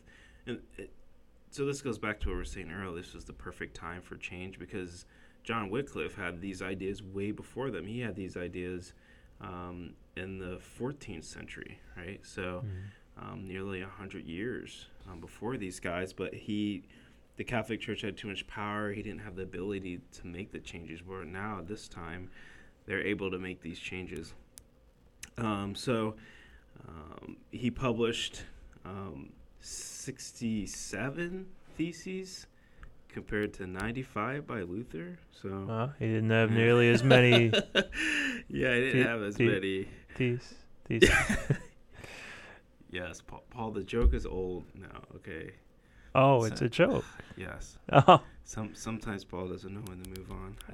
it, 0.48 0.90
so 1.52 1.64
this 1.68 1.80
goes 1.84 2.00
back 2.00 2.20
to 2.22 2.30
what 2.30 2.34
we 2.34 2.38
were 2.40 2.46
saying 2.46 2.72
earlier. 2.72 3.04
This 3.04 3.14
was 3.14 3.26
the 3.26 3.34
perfect 3.34 3.76
time 3.76 4.02
for 4.02 4.18
change 4.18 4.58
because 4.58 5.06
John 5.44 5.70
Wycliffe 5.70 6.16
had 6.16 6.42
these 6.42 6.64
ideas 6.64 7.04
way 7.04 7.32
before 7.32 7.70
them. 7.70 7.86
He 7.86 8.00
had 8.00 8.16
these 8.16 8.36
ideas 8.36 8.94
um, 9.42 9.94
in 10.16 10.40
the 10.40 10.60
14th 10.80 11.24
century, 11.24 11.80
right? 11.96 12.20
So 12.24 12.64
mm-hmm. 12.66 13.32
um, 13.32 13.48
nearly 13.48 13.82
a 13.82 13.88
hundred 13.88 14.26
years 14.26 14.88
um, 15.08 15.22
before 15.22 15.56
these 15.56 15.80
guys. 15.80 16.14
But 16.14 16.34
he 16.34 16.82
the 17.36 17.44
Catholic 17.44 17.80
Church 17.80 18.02
had 18.02 18.18
too 18.18 18.28
much 18.28 18.48
power. 18.48 18.92
He 18.92 19.04
didn't 19.04 19.20
have 19.20 19.36
the 19.36 19.44
ability 19.44 20.02
to 20.14 20.26
make 20.26 20.52
the 20.52 20.58
changes. 20.58 21.06
Where 21.06 21.24
now, 21.24 21.62
this 21.64 21.88
time, 21.88 22.32
they're 22.88 23.06
able 23.06 23.30
to 23.30 23.38
make 23.38 23.62
these 23.62 23.78
changes. 23.80 24.34
Um, 25.38 25.76
so 25.76 26.16
um, 26.88 27.38
he 27.52 27.70
published 27.70 28.42
um, 28.86 29.30
67 29.60 31.46
theses 31.78 32.48
compared 33.10 33.54
to 33.56 33.68
95 33.68 34.48
by 34.48 34.62
Luther. 34.62 35.20
So 35.32 35.66
Well, 35.68 35.94
he 36.00 36.06
didn't 36.08 36.30
have 36.32 36.50
nearly 36.52 36.90
as 36.90 37.04
many 37.04 37.46
yeah, 38.50 38.74
he 38.74 38.82
didn't 38.82 39.04
The- 39.04 39.08
have 39.08 39.22
as 39.22 39.36
the- 39.36 39.48
many. 39.50 39.88
these. 40.16 40.54
These. 40.88 41.10
Yes, 42.90 43.20
Paul, 43.20 43.44
Paul. 43.50 43.72
The 43.72 43.84
joke 43.84 44.14
is 44.14 44.26
old 44.26 44.64
now. 44.74 45.02
Okay. 45.18 45.52
Oh, 46.18 46.44
it's 46.44 46.62
a 46.62 46.70
joke. 46.70 47.06
Yes. 47.40 47.78
Oh. 47.92 48.20
Some 48.44 48.74
sometimes 48.74 49.24
Paul 49.24 49.50
doesn't 49.50 49.72
know 49.72 49.82
when 49.82 50.02
to 50.02 50.10
move 50.20 50.32
on. 50.32 50.56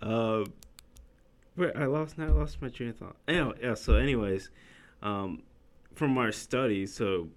I 0.00 0.44
but 1.56 1.76
I 1.76 1.86
lost 1.86 2.16
now. 2.16 2.26
I 2.26 2.30
lost 2.30 2.62
my 2.62 2.68
train 2.68 2.90
of 2.90 2.96
thought. 2.98 3.16
Anyway, 3.26 3.58
yeah. 3.60 3.74
So, 3.74 3.94
anyways, 3.94 4.50
um, 5.02 5.42
from 5.96 6.16
our 6.16 6.30
study, 6.30 6.86
so 6.86 7.28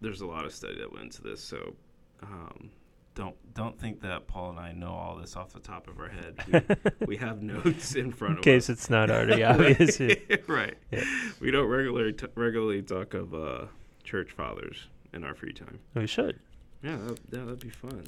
there's 0.00 0.22
a 0.22 0.26
lot 0.26 0.46
of 0.46 0.54
study 0.54 0.78
that 0.78 0.90
went 0.90 1.04
into 1.04 1.22
this. 1.22 1.42
So, 1.42 1.74
um, 2.22 2.70
don't 3.14 3.36
don't 3.52 3.78
think 3.78 4.00
that 4.00 4.26
Paul 4.26 4.50
and 4.50 4.58
I 4.58 4.72
know 4.72 4.92
all 4.92 5.16
this 5.16 5.36
off 5.36 5.52
the 5.52 5.60
top 5.60 5.88
of 5.88 5.98
our 6.00 6.08
head. 6.08 6.78
We, 7.00 7.06
we 7.06 7.16
have 7.18 7.42
notes 7.42 7.94
in 7.94 8.12
front 8.12 8.38
of 8.38 8.38
us. 8.38 8.46
In 8.46 8.52
of 8.52 8.56
case 8.56 8.70
us. 8.70 8.78
it's 8.78 8.88
not 8.88 9.10
already 9.10 9.44
obvious. 9.44 10.00
right. 10.48 10.78
Yeah. 10.90 11.04
We 11.40 11.50
don't 11.50 11.68
regularly 11.68 12.14
t- 12.14 12.28
regularly 12.34 12.80
talk 12.80 13.12
of 13.12 13.34
uh, 13.34 13.66
church 14.04 14.30
fathers 14.32 14.88
in 15.12 15.24
our 15.24 15.34
free 15.34 15.52
time. 15.52 15.80
We 15.94 16.06
should. 16.06 16.38
Yeah, 16.82 16.96
that, 16.96 17.18
yeah, 17.30 17.44
that'd 17.44 17.60
be 17.60 17.70
fun. 17.70 18.04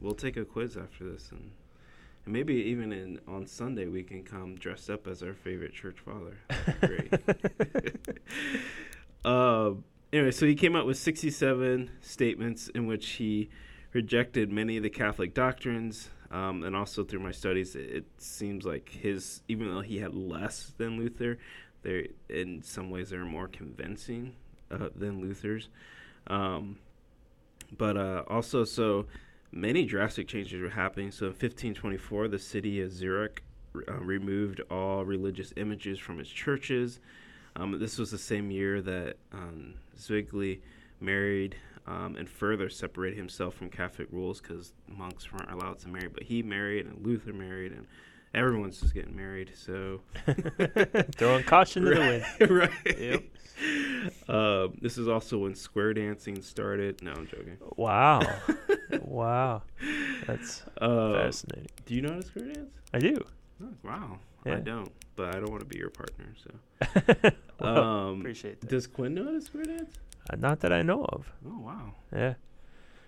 We'll 0.00 0.14
take 0.14 0.36
a 0.36 0.44
quiz 0.44 0.76
after 0.76 1.04
this, 1.04 1.30
and, 1.30 1.52
and 2.24 2.32
maybe 2.34 2.54
even 2.54 2.92
in 2.92 3.20
on 3.28 3.46
Sunday 3.46 3.86
we 3.86 4.02
can 4.02 4.24
come 4.24 4.56
dressed 4.56 4.90
up 4.90 5.06
as 5.06 5.22
our 5.22 5.32
favorite 5.34 5.72
church 5.72 5.98
father. 6.04 6.36
That'd 6.48 7.12
be 7.12 7.68
Great. 7.68 8.18
um, 9.24 9.84
anyway, 10.12 10.32
so 10.32 10.46
he 10.46 10.54
came 10.56 10.74
out 10.74 10.86
with 10.86 10.98
67 10.98 11.90
statements 12.00 12.68
in 12.68 12.86
which 12.86 13.06
he 13.10 13.48
rejected 13.92 14.50
many 14.50 14.76
of 14.76 14.82
the 14.82 14.90
Catholic 14.90 15.34
doctrines. 15.34 16.10
Um, 16.28 16.64
and 16.64 16.74
also 16.74 17.04
through 17.04 17.20
my 17.20 17.30
studies, 17.30 17.76
it, 17.76 17.88
it 17.88 18.04
seems 18.18 18.64
like 18.64 18.88
his, 18.88 19.42
even 19.46 19.72
though 19.72 19.80
he 19.80 19.98
had 19.98 20.12
less 20.12 20.72
than 20.76 20.98
Luther, 20.98 21.38
they 21.82 22.08
in 22.28 22.62
some 22.62 22.90
ways 22.90 23.10
they're 23.10 23.24
more 23.24 23.46
convincing 23.46 24.34
uh, 24.70 24.88
than 24.94 25.20
Luther's. 25.20 25.68
Um, 26.26 26.78
but 27.76 27.96
uh, 27.96 28.22
also, 28.28 28.64
so 28.64 29.06
many 29.52 29.84
drastic 29.84 30.28
changes 30.28 30.60
were 30.60 30.68
happening. 30.68 31.10
So 31.10 31.26
in 31.26 31.32
1524, 31.32 32.28
the 32.28 32.38
city 32.38 32.80
of 32.80 32.92
Zurich 32.92 33.42
uh, 33.88 33.94
removed 33.94 34.60
all 34.70 35.04
religious 35.04 35.52
images 35.56 35.98
from 35.98 36.20
its 36.20 36.30
churches. 36.30 37.00
Um, 37.56 37.78
this 37.78 37.98
was 37.98 38.10
the 38.10 38.18
same 38.18 38.50
year 38.50 38.82
that 38.82 39.16
um, 39.32 39.74
Zwingli 39.98 40.60
married 41.00 41.56
um, 41.86 42.16
and 42.16 42.28
further 42.28 42.68
separated 42.68 43.16
himself 43.16 43.54
from 43.54 43.70
Catholic 43.70 44.08
rules 44.10 44.40
because 44.40 44.72
monks 44.88 45.32
weren't 45.32 45.50
allowed 45.50 45.78
to 45.80 45.88
marry. 45.88 46.08
But 46.08 46.24
he 46.24 46.42
married, 46.42 46.86
and 46.86 47.04
Luther 47.04 47.32
married, 47.32 47.72
and 47.72 47.86
everyone's 48.34 48.80
just 48.80 48.94
getting 48.94 49.16
married. 49.16 49.52
So 49.54 50.00
Throwing 51.16 51.44
caution 51.44 51.84
to 51.84 51.90
the 51.90 52.00
wind. 52.40 52.50
right. 52.50 52.98
Yep. 52.98 53.22
Um, 54.28 54.76
this 54.80 54.98
is 54.98 55.06
also 55.08 55.38
when 55.38 55.54
square 55.54 55.94
dancing 55.94 56.42
started. 56.42 57.02
No, 57.02 57.12
I'm 57.12 57.26
joking. 57.26 57.56
Wow. 57.76 58.22
wow. 59.00 59.62
That's 60.26 60.62
Uh, 60.80 61.12
fascinating. 61.14 61.68
do 61.84 61.94
you 61.94 62.02
know 62.02 62.10
how 62.14 62.20
to 62.20 62.26
square 62.26 62.46
dance? 62.46 62.74
I 62.92 62.98
do. 62.98 63.16
Oh, 63.62 63.68
wow. 63.82 64.18
I 64.44 64.56
don't, 64.56 64.92
but 65.16 65.34
I 65.34 65.40
don't 65.40 65.50
want 65.50 65.60
to 65.60 65.66
be 65.66 65.78
your 65.78 65.90
partner. 65.90 66.26
So, 66.42 67.30
Well, 67.60 67.78
um, 67.82 68.20
appreciate 68.20 68.60
that. 68.60 68.70
does 68.70 68.86
Quinn 68.86 69.14
know 69.14 69.24
how 69.24 69.30
to 69.32 69.40
square 69.40 69.64
dance? 69.64 69.94
Uh, 70.30 70.36
not 70.36 70.60
that 70.60 70.72
I 70.72 70.82
know 70.82 71.04
of. 71.04 71.32
Oh, 71.46 71.58
wow. 71.60 71.92
Yeah. 72.12 72.34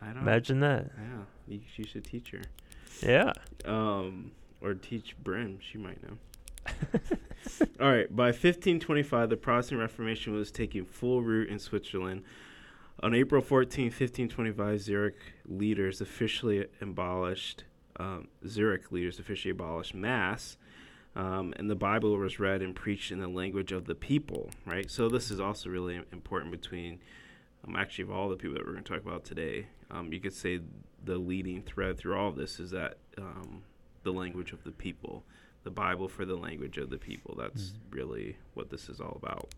I 0.03 0.07
don't. 0.07 0.19
Imagine 0.19 0.61
that. 0.61 0.91
Yeah, 0.97 1.23
you, 1.55 1.61
you 1.77 1.85
should 1.85 2.05
teach 2.05 2.31
her. 2.31 2.43
Yeah. 3.03 3.33
Um, 3.65 4.33
or 4.61 4.75
teach 4.75 5.17
Brim. 5.23 5.59
She 5.61 5.79
might 5.79 6.03
know. 6.03 6.17
All 7.81 7.91
right. 7.91 8.15
By 8.15 8.27
1525, 8.27 9.31
the 9.31 9.37
Protestant 9.37 9.81
Reformation 9.81 10.33
was 10.33 10.51
taking 10.51 10.85
full 10.85 11.23
root 11.23 11.49
in 11.49 11.59
Switzerland. 11.59 12.23
On 13.03 13.15
April 13.15 13.41
14, 13.41 13.87
1525, 13.87 14.81
Zurich 14.81 15.17
leaders 15.47 16.01
officially 16.01 16.67
abolished 16.81 17.65
um, 17.99 18.29
Zurich 18.47 18.93
leaders 18.93 19.19
officially 19.19 19.51
abolished 19.51 19.95
Mass, 19.95 20.57
um, 21.17 21.53
and 21.57 21.69
the 21.69 21.75
Bible 21.75 22.17
was 22.17 22.39
read 22.39 22.63
and 22.63 22.75
preached 22.75 23.11
in 23.11 23.21
the 23.21 23.29
language 23.29 23.73
of 23.73 23.87
the 23.87 23.95
people. 23.95 24.51
Right. 24.65 24.91
So 24.91 25.09
this 25.09 25.31
is 25.31 25.41
also 25.41 25.69
really 25.69 26.01
important 26.13 26.53
between, 26.53 27.01
um, 27.67 27.77
actually, 27.77 28.05
of 28.05 28.11
all 28.11 28.29
the 28.29 28.37
people 28.37 28.55
that 28.55 28.65
we're 28.65 28.73
going 28.73 28.85
to 28.85 28.93
talk 28.93 29.03
about 29.03 29.25
today. 29.25 29.67
Um, 29.91 30.13
you 30.13 30.21
could 30.21 30.35
say 30.35 30.61
the 31.05 31.19
leading 31.19 31.63
thread 31.63 31.99
through 31.99 32.17
all 32.17 32.29
of 32.29 32.37
this 32.37 32.61
is 32.61 32.71
that 32.71 32.99
um, 33.17 33.63
the 34.05 34.13
language 34.13 34.53
of 34.53 34.63
the 34.65 34.71
people, 34.71 35.25
the 35.69 35.75
Bible 35.75 36.09
for 36.09 36.25
the 36.25 36.35
language 36.35 36.79
of 36.79 36.89
the 36.89 36.97
people. 36.97 37.35
That's 37.39 37.75
really 37.91 38.39
what 38.55 38.71
this 38.71 38.89
is 38.89 39.03
all 39.03 39.19
about. 39.23 39.51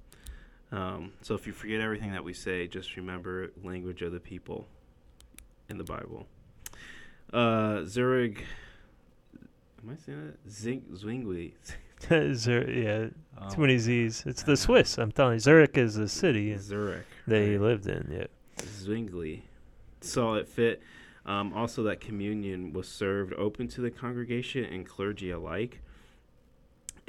Um, 0.72 1.12
so 1.22 1.36
if 1.36 1.46
you 1.46 1.52
forget 1.52 1.80
everything 1.80 2.10
that 2.10 2.24
we 2.24 2.34
say, 2.34 2.66
just 2.66 2.96
remember 2.96 3.52
language 3.62 4.02
of 4.02 4.10
the 4.10 4.18
people 4.18 4.66
in 5.68 5.78
the 5.78 5.84
Bible. 5.84 6.26
Uh, 7.32 7.84
Zurich, 7.84 8.44
am 9.80 9.90
I 9.92 10.04
saying 10.04 10.26
that? 10.26 10.50
Zing, 10.50 10.82
Zwingli. 10.96 11.54
Zur- 12.34 12.68
yeah. 12.68 13.06
Oh. 13.40 13.50
Too 13.50 13.60
many 13.60 13.78
Z's. 13.78 14.24
It's 14.26 14.42
the 14.42 14.56
Swiss. 14.56 14.98
I'm 14.98 15.12
telling 15.12 15.34
you. 15.34 15.38
Zurich 15.38 15.78
is 15.78 15.96
a 15.96 16.08
city 16.08 16.56
Zurich. 16.58 17.06
that 17.28 17.40
he 17.40 17.52
right. 17.52 17.60
lived 17.60 17.86
in. 17.86 18.08
Yeah. 18.10 18.26
Zwingli 18.64 19.44
saw 20.00 20.34
it 20.34 20.48
fit. 20.48 20.82
Um, 21.24 21.52
also, 21.52 21.84
that 21.84 22.00
communion 22.00 22.72
was 22.72 22.88
served 22.88 23.32
open 23.34 23.68
to 23.68 23.80
the 23.80 23.92
congregation 23.92 24.64
and 24.64 24.84
clergy 24.84 25.30
alike. 25.30 25.82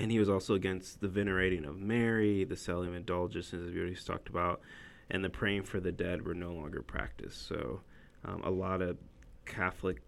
And 0.02 0.12
he 0.12 0.18
was 0.18 0.30
also 0.30 0.56
against 0.56 1.00
the 1.00 1.08
venerating 1.08 1.64
of 1.64 1.80
Mary, 1.80 2.44
the 2.44 2.56
selling 2.56 2.90
of 2.90 2.96
indulgences, 2.96 3.68
as 3.68 3.72
we 3.72 3.80
already 3.80 3.96
talked 3.96 4.30
about, 4.30 4.60
and 5.12 5.24
the 5.24 5.30
praying 5.30 5.62
for 5.62 5.80
the 5.80 5.92
dead 5.92 6.26
were 6.26 6.34
no 6.34 6.54
longer 6.54 6.82
practiced. 6.82 7.48
So, 7.48 7.82
um, 8.26 8.42
a 8.44 8.50
lot 8.50 8.82
of 8.82 8.98
Catholic, 9.46 10.02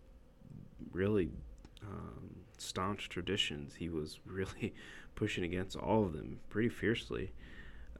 really 0.91 1.29
um, 1.83 2.37
staunch 2.57 3.07
traditions, 3.07 3.75
he 3.75 3.89
was 3.89 4.19
really 4.25 4.73
pushing 5.13 5.43
against 5.43 5.75
all 5.75 6.03
of 6.05 6.13
them 6.13 6.39
pretty 6.49 6.69
fiercely, 6.69 7.31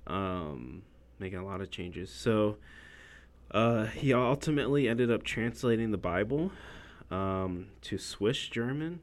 um, 0.08 0.82
making 1.20 1.38
a 1.38 1.46
lot 1.46 1.62
of 1.62 1.70
changes. 1.70 2.10
So, 2.10 2.58
uh, 3.52 3.86
he 3.86 4.16
ultimately 4.16 4.89
ended 4.89 5.12
up 5.12 5.22
translating 5.22 5.91
the 5.91 6.00
Bible 6.00 6.52
um, 7.12 7.68
to 7.82 8.00
Swiss 8.00 8.48
German. 8.48 9.02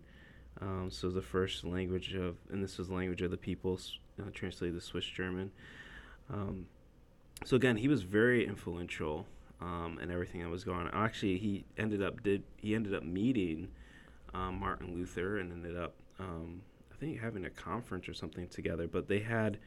Um, 0.60 0.90
so 0.90 1.08
the 1.08 1.22
first 1.22 1.64
language 1.64 2.14
of, 2.14 2.36
and 2.50 2.62
this 2.62 2.78
was 2.78 2.88
the 2.88 2.94
language 2.94 3.22
of 3.22 3.30
the 3.30 3.36
peoples, 3.36 3.98
uh, 4.20 4.30
translated 4.34 4.78
to 4.78 4.84
Swiss 4.84 5.06
German. 5.06 5.50
Um, 6.30 6.66
so 7.44 7.56
again, 7.56 7.76
he 7.76 7.88
was 7.88 8.02
very 8.02 8.46
influential 8.46 9.26
um, 9.60 9.98
in 10.02 10.10
everything 10.10 10.42
that 10.42 10.50
was 10.50 10.64
going 10.64 10.86
on. 10.86 10.90
Actually, 10.92 11.38
he 11.38 11.64
ended 11.78 12.02
up 12.02 12.22
did 12.22 12.42
he 12.56 12.74
ended 12.74 12.94
up 12.94 13.02
meeting 13.02 13.68
um, 14.34 14.60
Martin 14.60 14.94
Luther 14.94 15.38
and 15.38 15.50
ended 15.52 15.76
up 15.76 15.94
um, 16.18 16.60
I 16.92 16.96
think 16.96 17.20
having 17.20 17.46
a 17.46 17.50
conference 17.50 18.08
or 18.08 18.14
something 18.14 18.46
together. 18.48 18.86
But 18.86 19.08
they 19.08 19.20
had 19.20 19.58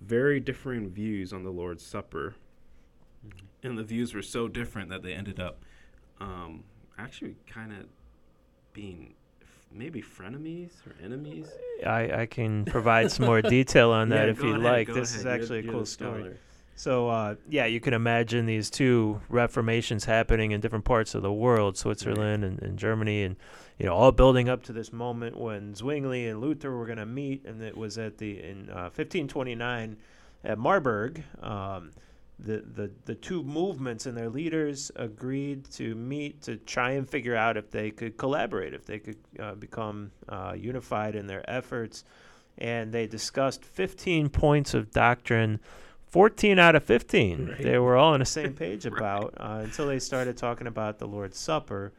very 0.00 0.38
differing 0.38 0.88
views 0.88 1.32
on 1.32 1.42
the 1.42 1.50
Lord's 1.50 1.84
Supper 1.84 2.36
and 3.62 3.78
the 3.78 3.84
views 3.84 4.14
were 4.14 4.22
so 4.22 4.48
different 4.48 4.90
that 4.90 5.02
they 5.02 5.12
ended 5.12 5.40
up 5.40 5.64
um, 6.20 6.64
actually 6.98 7.36
kind 7.46 7.72
of 7.72 7.86
being 8.72 9.14
maybe 9.72 10.02
frenemies 10.02 10.70
or 10.86 10.94
enemies. 11.04 11.48
I, 11.86 12.22
I 12.22 12.26
can 12.26 12.64
provide 12.64 13.10
some 13.10 13.26
more 13.26 13.42
detail 13.42 13.90
on 13.90 14.08
that 14.10 14.24
Yeah, 14.26 14.30
if 14.30 14.42
you'd 14.42 14.58
like. 14.58 14.88
This 14.88 15.10
ahead. 15.12 15.18
is 15.18 15.24
You're- 15.24 15.34
actually 15.34 15.58
a 15.58 15.62
you're 15.62 15.72
cool 15.72 15.86
story. 15.86 16.36
So, 16.78 17.08
uh, 17.08 17.36
yeah, 17.48 17.64
you 17.64 17.80
can 17.80 17.94
imagine 17.94 18.44
these 18.44 18.68
two 18.68 19.18
reformations 19.30 20.04
happening 20.04 20.50
in 20.52 20.60
different 20.60 20.84
parts 20.84 21.14
of 21.14 21.22
the 21.22 21.32
world, 21.32 21.78
Switzerland 21.78 22.44
and, 22.44 22.60
and 22.60 22.78
Germany, 22.78 23.22
and 23.22 23.36
you 23.78 23.86
know, 23.86 23.94
all 23.94 24.12
building 24.12 24.50
up 24.50 24.62
to 24.64 24.74
this 24.74 24.92
moment 24.92 25.38
when 25.38 25.74
Zwingli 25.74 26.28
and 26.28 26.38
Luther 26.38 26.76
were 26.76 26.84
going 26.84 26.98
to 26.98 27.06
meet, 27.06 27.46
and 27.46 27.62
it 27.62 27.74
was 27.74 27.96
at 27.96 28.18
the 28.18 28.42
in 28.42 28.68
uh, 28.68 28.90
1529 28.94 29.96
at 30.44 30.58
Marburg. 30.58 31.22
Um, 31.42 31.92
the, 32.38 32.58
the 32.74 32.90
the 33.06 33.14
two 33.14 33.42
movements 33.42 34.04
and 34.06 34.16
their 34.16 34.28
leaders 34.28 34.90
agreed 34.96 35.70
to 35.72 35.94
meet 35.94 36.42
to 36.42 36.56
try 36.58 36.90
and 36.92 37.08
figure 37.08 37.34
out 37.34 37.56
if 37.56 37.70
they 37.70 37.90
could 37.90 38.16
collaborate, 38.18 38.74
if 38.74 38.84
they 38.84 38.98
could 38.98 39.16
uh, 39.40 39.54
become 39.54 40.10
uh, 40.28 40.54
unified 40.56 41.14
in 41.14 41.26
their 41.26 41.48
efforts, 41.50 42.04
and 42.58 42.92
they 42.92 43.06
discussed 43.06 43.64
15 43.64 44.28
points 44.28 44.74
of 44.74 44.90
doctrine 44.90 45.60
14 46.08 46.58
out 46.58 46.74
of 46.76 46.84
15 46.84 47.46
Right. 47.46 47.62
they 47.62 47.78
were 47.78 47.96
all 47.96 48.12
on 48.14 48.20
the 48.20 48.26
same 48.26 48.52
page 48.64 48.84
Right. 48.86 48.96
about 48.98 49.34
uh, 49.38 49.60
until 49.64 49.86
they 49.88 49.98
started 49.98 50.36
talking 50.36 50.66
about 50.66 50.98
the 50.98 51.06
lord's 51.06 51.38
supper 51.38 51.92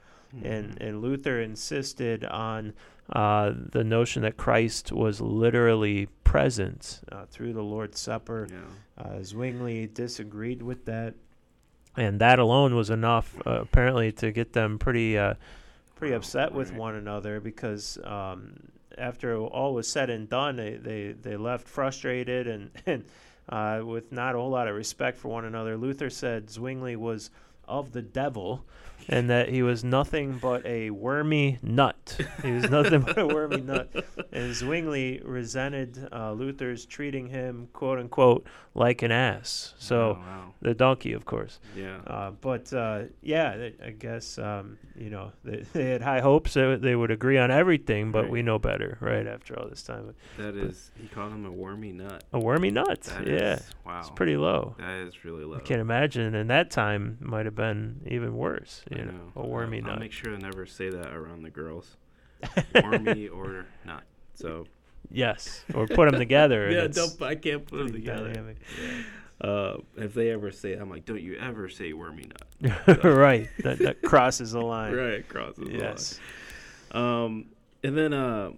and, 0.44 0.76
Mhm. 0.76 0.88
and 0.88 1.02
luther 1.02 1.42
insisted 1.42 2.24
on 2.26 2.74
uh, 3.14 3.54
the 3.72 3.84
notion 3.84 4.22
that 4.22 4.38
christ 4.38 4.92
was 4.92 5.22
literally 5.22 6.08
present 6.24 7.02
uh, 7.12 7.26
through 7.26 7.54
the 7.54 7.64
lord's 7.64 8.00
supper 8.00 8.48
yeah. 8.50 9.04
uh, 9.04 9.24
zwingli 9.24 9.88
disagreed 9.88 10.62
with 10.62 10.86
that 10.86 11.14
and 11.96 12.20
that 12.20 12.40
alone 12.40 12.76
was 12.76 12.90
enough 12.90 13.36
uh, 13.46 13.62
apparently 13.62 14.12
to 14.12 14.32
get 14.32 14.54
them 14.54 14.78
pretty 14.78 15.18
uh, 15.18 15.34
pretty 15.96 16.14
upset 16.14 16.54
with 16.54 16.70
right. 16.70 16.80
one 16.80 16.96
another 16.96 17.40
because 17.40 17.98
um, 18.04 18.54
after 18.98 19.38
all 19.38 19.74
was 19.74 19.88
said 19.88 20.10
and 20.10 20.30
done, 20.30 20.56
they, 20.56 20.76
they, 20.76 21.12
they 21.14 21.38
left 21.38 21.68
frustrated 21.68 22.48
and, 22.48 22.72
and 22.86 23.06
uh, 23.50 23.82
with 23.84 24.12
not 24.12 24.36
a 24.36 24.38
whole 24.38 24.50
lot 24.50 24.68
of 24.68 24.76
respect 24.76 25.18
for 25.18 25.30
one 25.30 25.46
another. 25.46 25.78
Luther 25.78 26.10
said 26.10 26.50
Zwingli 26.50 26.96
was 26.96 27.30
of 27.68 27.92
the 27.92 28.02
devil 28.02 28.66
and 29.10 29.30
that 29.30 29.48
he 29.48 29.64
was 29.64 29.86
nothing 29.86 30.38
but 30.42 30.66
a 30.66 30.90
wormy 30.90 31.60
nut. 31.62 32.18
He 32.44 32.52
was 32.52 32.70
nothing 32.70 33.02
but 33.06 33.18
a 33.18 33.26
wormy 33.26 33.62
nut. 33.62 33.90
And 34.34 34.54
Zwingli 34.54 35.22
resented 35.24 36.10
uh, 36.12 36.34
Luther's 36.34 36.86
treating 36.86 37.28
him, 37.28 37.70
quote 37.72 38.00
unquote, 38.00 38.46
like 38.76 39.02
an 39.04 39.12
ass. 39.14 39.74
So 39.78 39.98
Oh, 39.98 40.12
wow. 40.20 40.54
the 40.62 40.74
donkey, 40.74 41.14
of 41.14 41.24
course. 41.26 41.60
Yeah. 41.76 42.00
Uh, 42.06 42.32
but 42.32 42.72
uh, 42.74 43.04
yeah, 43.22 43.70
I 43.84 43.92
guess 43.92 44.38
um, 44.40 44.78
you 44.98 45.10
know 45.10 45.32
they, 45.44 45.58
they 45.74 45.86
had 45.86 46.02
high 46.02 46.20
hopes 46.20 46.54
that 46.56 46.82
they 46.82 46.96
would 46.96 47.10
agree 47.12 47.38
on 47.38 47.50
everything, 47.50 48.12
but 48.12 48.24
Right. 48.24 48.32
we 48.32 48.42
know 48.42 48.60
better, 48.60 48.98
right? 49.00 49.26
After 49.26 49.58
all 49.58 49.70
this 49.70 49.84
time, 49.84 50.14
That 50.38 50.56
is, 50.56 50.92
he 51.02 51.08
called 51.08 51.32
him 51.32 51.46
a 51.46 51.52
wormy 51.52 51.94
nut. 51.94 52.26
a 52.34 52.40
wormy 52.40 52.72
nut. 52.72 53.02
That 53.04 53.26
yeah, 53.26 53.54
is- 53.54 53.70
wow. 53.86 54.00
it's 54.02 54.10
pretty 54.10 54.36
low. 54.36 54.76
That 54.80 54.98
is 55.08 55.24
really 55.24 55.46
low. 55.46 55.58
I 55.58 55.62
can't 55.62 55.82
imagine. 55.82 56.36
And 56.36 56.50
that 56.50 56.72
time 56.72 57.18
might 57.22 57.46
have 57.46 57.56
been 57.58 58.02
even 58.08 58.38
worse. 58.38 58.84
I 58.90 59.00
You 59.00 59.06
know, 59.06 59.12
know. 59.12 59.32
a 59.36 59.46
wormy 59.46 59.82
I'll, 59.84 59.92
I'll 59.92 60.00
make 60.00 60.14
sure 60.14 60.32
to 60.32 60.38
never 60.38 60.66
say 60.66 60.90
that 60.90 61.14
around 61.14 61.42
the 61.44 61.50
girls. 61.50 61.98
wormy 62.84 63.28
or 63.28 63.66
not. 63.86 64.04
So 64.36 64.66
yes, 65.12 65.66
or 65.74 65.88
put 65.88 66.10
them 66.10 66.20
together. 66.20 66.70
yeah, 66.72 66.88
don't. 66.88 67.22
I 67.22 67.36
can't 67.36 67.66
put 67.66 67.78
them 67.78 67.92
together. 67.92 68.32
dynamic. 68.32 68.58
Uh, 69.40 69.78
if 69.98 70.14
they 70.14 70.32
ever 70.32 70.52
say, 70.52 70.74
I'm 70.74 70.90
like, 70.90 71.06
don't 71.06 71.22
you 71.22 71.36
ever 71.36 71.70
say 71.70 71.94
wormy 71.94 72.28
nut. 72.62 73.04
right, 73.04 73.48
that, 73.60 73.78
that 73.80 74.02
crosses 74.02 74.54
the 74.54 74.62
line. 74.62 74.96
Right, 74.96 75.28
crosses 75.28 75.58
the 75.58 75.66
line. 75.66 75.80
Yes. 75.80 76.20
Um, 76.92 77.46
and 77.84 77.96
then, 77.96 78.14
uh, 78.14 78.52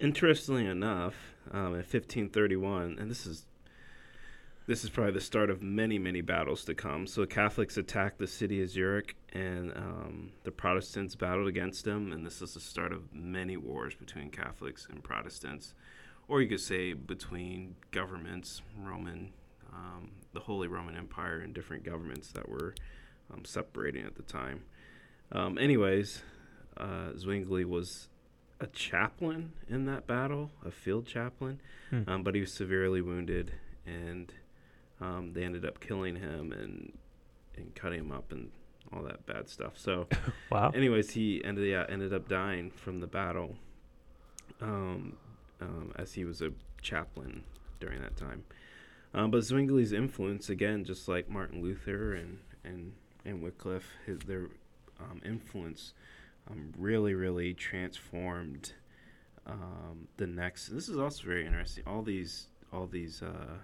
interestingly 0.00 0.66
enough, 0.66 1.14
um, 1.50 1.66
in 1.66 1.84
1531, 1.84 2.96
and 2.98 3.10
this 3.10 3.26
is 3.26 3.44
this 4.66 4.84
is 4.84 4.90
probably 4.90 5.12
the 5.12 5.20
start 5.20 5.50
of 5.50 5.62
many, 5.62 5.98
many 5.98 6.20
battles 6.20 6.64
to 6.64 6.74
come. 6.74 7.06
So 7.06 7.26
Catholics 7.26 7.76
attacked 7.76 8.18
the 8.18 8.26
city 8.26 8.62
of 8.62 8.70
Zurich, 8.70 9.16
and 9.32 9.72
um, 9.76 10.30
the 10.44 10.50
Protestants 10.52 11.14
battled 11.14 11.48
against 11.48 11.84
them, 11.84 12.12
and 12.12 12.24
this 12.24 12.40
is 12.42 12.54
the 12.54 12.60
start 12.60 12.92
of 12.92 13.12
many 13.14 13.56
wars 13.56 13.94
between 13.94 14.30
Catholics 14.30 14.86
and 14.90 15.02
Protestants, 15.02 15.74
or 16.28 16.40
you 16.40 16.48
could 16.48 16.60
say 16.60 16.92
between 16.92 17.74
governments, 17.90 18.62
Roman, 18.78 19.32
um, 19.72 20.10
the 20.32 20.40
Holy 20.40 20.68
Roman 20.68 20.96
Empire, 20.96 21.40
and 21.40 21.52
different 21.54 21.82
governments 21.84 22.30
that 22.32 22.48
were 22.48 22.74
um, 23.32 23.44
separating 23.44 24.04
at 24.04 24.14
the 24.14 24.22
time. 24.22 24.62
Um, 25.32 25.58
anyways, 25.58 26.22
uh, 26.76 27.10
Zwingli 27.16 27.64
was 27.64 28.08
a 28.60 28.66
chaplain 28.68 29.52
in 29.68 29.86
that 29.86 30.06
battle, 30.06 30.50
a 30.64 30.70
field 30.70 31.06
chaplain, 31.06 31.60
Hmm. 31.90 32.02
um, 32.06 32.22
but 32.22 32.34
he 32.34 32.40
was 32.40 32.52
severely 32.52 33.00
wounded, 33.02 33.52
and 33.84 34.32
um, 35.02 35.32
they 35.32 35.42
ended 35.44 35.64
up 35.64 35.80
killing 35.80 36.16
him 36.16 36.52
and 36.52 36.92
and 37.56 37.74
cutting 37.74 38.00
him 38.00 38.12
up 38.12 38.32
and 38.32 38.50
all 38.92 39.02
that 39.02 39.26
bad 39.26 39.48
stuff. 39.48 39.72
So, 39.76 40.06
Wow. 40.50 40.70
anyways, 40.74 41.10
he 41.10 41.42
ended 41.44 41.68
yeah 41.68 41.84
ended 41.88 42.12
up 42.12 42.28
dying 42.28 42.70
from 42.70 43.00
the 43.00 43.06
battle, 43.06 43.56
um, 44.60 45.16
um, 45.60 45.92
as 45.96 46.12
he 46.14 46.24
was 46.24 46.40
a 46.42 46.52
chaplain 46.80 47.44
during 47.80 48.00
that 48.00 48.16
time. 48.16 48.44
Um, 49.14 49.30
but 49.30 49.40
Zwingli's 49.40 49.92
influence, 49.92 50.48
again, 50.48 50.84
just 50.84 51.06
like 51.08 51.28
Martin 51.28 51.62
Luther 51.62 52.14
and 52.14 52.38
and 52.64 52.92
and 53.24 53.42
Wycliffe, 53.42 53.88
his, 54.06 54.20
their 54.20 54.48
um, 55.00 55.20
influence 55.24 55.94
um, 56.50 56.72
really, 56.76 57.14
really 57.14 57.54
transformed 57.54 58.72
um, 59.46 60.08
the 60.16 60.26
next. 60.26 60.68
This 60.68 60.88
is 60.88 60.98
also 60.98 61.24
very 61.26 61.46
interesting. 61.46 61.84
All 61.86 62.02
these, 62.02 62.48
all 62.72 62.86
these 62.86 63.22
uh, 63.22 63.58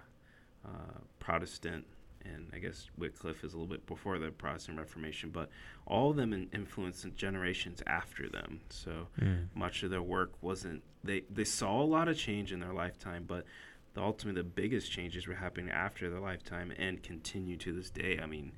uh, 0.65 0.99
Protestant, 1.19 1.85
and 2.25 2.49
I 2.53 2.59
guess 2.59 2.89
Wycliffe 2.97 3.43
is 3.43 3.53
a 3.53 3.57
little 3.57 3.71
bit 3.71 3.85
before 3.85 4.19
the 4.19 4.29
Protestant 4.31 4.77
Reformation, 4.77 5.29
but 5.29 5.49
all 5.85 6.11
of 6.11 6.17
them 6.17 6.33
in 6.33 6.49
influenced 6.53 7.05
generations 7.15 7.81
after 7.87 8.27
them. 8.29 8.61
So 8.69 9.07
Mm. 9.19 9.47
much 9.55 9.83
of 9.83 9.89
their 9.89 10.01
work 10.01 10.31
wasn't. 10.41 10.83
They 11.03 11.21
they 11.29 11.45
saw 11.45 11.81
a 11.81 11.85
lot 11.85 12.07
of 12.07 12.17
change 12.17 12.51
in 12.51 12.59
their 12.59 12.73
lifetime, 12.73 13.23
but 13.25 13.45
the 13.93 14.01
ultimately 14.01 14.41
the 14.41 14.47
biggest 14.47 14.91
changes 14.91 15.27
were 15.27 15.35
happening 15.35 15.69
after 15.71 16.09
their 16.09 16.19
lifetime 16.19 16.71
and 16.77 17.01
continue 17.01 17.57
to 17.57 17.71
this 17.73 17.89
day. 17.89 18.19
I 18.21 18.25
mean, 18.27 18.51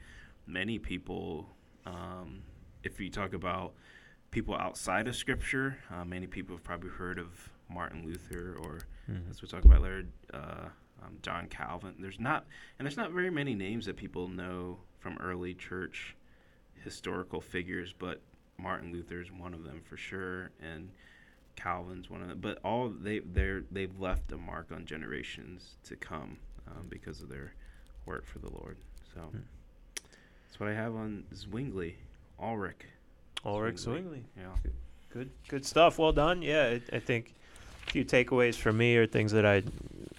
many 0.48 0.78
people, 0.80 1.50
um, 1.86 2.42
if 2.84 3.00
you 3.00 3.10
talk 3.10 3.34
about 3.34 3.74
people 4.32 4.56
outside 4.56 5.08
of 5.08 5.16
Scripture, 5.16 5.78
uh, 5.90 6.04
many 6.04 6.26
people 6.28 6.56
have 6.56 6.64
probably 6.64 6.90
heard 6.90 7.20
of 7.20 7.50
Martin 7.70 8.06
Luther 8.06 8.56
or 8.60 8.80
Mhm. 9.10 9.30
as 9.30 9.42
we 9.42 9.48
talk 9.48 9.64
about 9.66 9.82
later, 9.82 10.06
uh, 10.34 10.70
um, 11.04 11.18
John 11.22 11.48
Calvin. 11.48 11.96
There's 12.00 12.20
not, 12.20 12.46
and 12.78 12.86
there's 12.86 12.98
not 12.98 13.12
very 13.12 13.30
many 13.30 13.56
names 13.56 13.86
that 13.86 13.96
people 13.98 14.28
know 14.28 14.78
from 15.00 15.18
early 15.20 15.54
church 15.54 16.16
historical 16.84 17.42
figures, 17.42 17.94
but 17.98 18.22
Martin 18.58 18.92
Luther's 18.92 19.32
one 19.32 19.54
of 19.54 19.64
them 19.64 19.82
for 19.88 19.98
sure, 19.98 20.52
and 20.62 20.90
Calvin's 21.56 22.10
one 22.10 22.22
of 22.22 22.28
them. 22.28 22.40
But 22.40 22.60
all 22.64 22.90
they 22.90 23.20
they're 23.20 23.64
they've 23.72 24.00
left 24.00 24.32
a 24.32 24.38
mark 24.38 24.68
on 24.72 24.86
generations 24.86 25.76
to 25.86 25.96
come 25.96 26.38
um, 26.68 26.86
because 26.90 27.22
of 27.22 27.30
their 27.30 27.54
work 28.06 28.26
for 28.26 28.40
the 28.40 28.50
Lord. 28.52 28.78
So 29.14 29.22
Hmm. 29.22 29.38
that's 30.48 30.60
what 30.60 30.70
I 30.70 30.74
have 30.74 30.96
on 30.96 31.24
Zwingli, 31.36 31.96
Ulrich. 32.40 32.86
Ulrich 33.46 33.78
Zwingli. 33.80 34.24
Zwingli. 34.24 34.24
Yeah. 34.38 34.72
Good, 35.10 35.30
good 35.50 35.66
stuff. 35.66 36.00
Well 36.00 36.14
done. 36.14 36.42
Yeah, 36.42 36.78
I, 36.92 36.96
I 36.96 37.00
think 37.00 37.34
a 37.88 37.92
few 37.92 38.06
takeaways 38.06 38.56
for 38.56 38.72
me 38.72 38.96
or 38.96 39.06
things 39.06 39.34
that 39.34 39.46
I, 39.46 39.62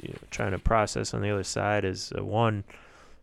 you 0.03 0.11
know, 0.11 0.19
trying 0.31 0.53
to 0.53 0.59
process 0.59 1.15
on 1.15 1.23
the 1.23 1.31
other 1.31 1.45
side 1.45 1.85
is 1.85 2.13
uh, 2.19 2.25
one. 2.25 2.65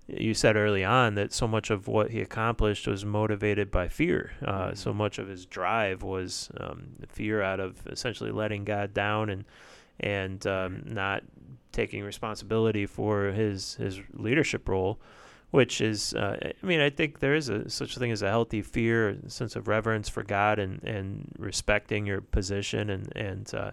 You 0.08 0.34
said 0.34 0.56
early 0.56 0.84
on 0.84 1.14
that 1.16 1.32
so 1.34 1.48
much 1.48 1.70
of 1.70 1.88
what 1.88 2.10
he 2.10 2.20
accomplished 2.20 2.88
was 2.88 3.06
motivated 3.06 3.70
by 3.70 3.88
fear. 3.90 4.32
Uh, 4.44 4.70
Mhm. 4.70 4.78
so 4.78 4.92
much 4.94 5.20
of 5.20 5.28
his 5.28 5.46
drive 5.46 6.02
was 6.02 6.50
um, 6.60 6.94
fear 7.10 7.44
out 7.44 7.60
of 7.60 7.86
essentially 7.88 8.32
letting 8.32 8.64
God 8.66 8.94
down 8.94 9.30
and 9.30 9.46
and 10.00 10.48
um, 10.48 10.82
not 10.86 11.24
taking 11.72 12.04
responsibility 12.04 12.88
for 12.88 13.26
his 13.26 13.76
his 13.76 14.00
leadership 14.14 14.68
role 14.68 14.98
which 15.52 15.82
is 15.82 16.14
uh, 16.14 16.38
I 16.64 16.66
mean 16.66 16.80
I 16.80 16.90
think 16.92 17.20
there 17.20 17.34
is 17.36 17.50
a 17.50 17.70
such 17.70 17.96
a 17.96 18.00
thing 18.00 18.12
as 18.12 18.22
a 18.22 18.30
healthy 18.30 18.62
fear, 18.62 19.10
a 19.26 19.30
sense 19.32 19.56
of 19.56 19.68
reverence 19.68 20.08
for 20.08 20.22
God 20.24 20.58
and 20.60 20.84
and 20.84 21.32
respecting 21.40 22.06
your 22.06 22.22
position 22.22 22.90
and 22.92 23.12
and 23.16 23.52
uh, 23.56 23.72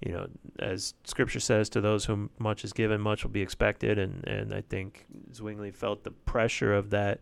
you 0.00 0.12
know 0.12 0.28
as 0.58 0.94
Scripture 1.04 1.40
says 1.40 1.68
to 1.70 1.80
those 1.80 2.04
whom 2.04 2.30
much 2.38 2.64
is 2.64 2.72
given, 2.72 3.00
much 3.00 3.22
will 3.22 3.30
be 3.30 3.42
expected, 3.42 3.98
and 3.98 4.26
and 4.26 4.54
I 4.54 4.62
think 4.62 5.06
Zwingli 5.32 5.70
felt 5.70 6.04
the 6.04 6.10
pressure 6.10 6.74
of 6.74 6.90
that. 6.90 7.20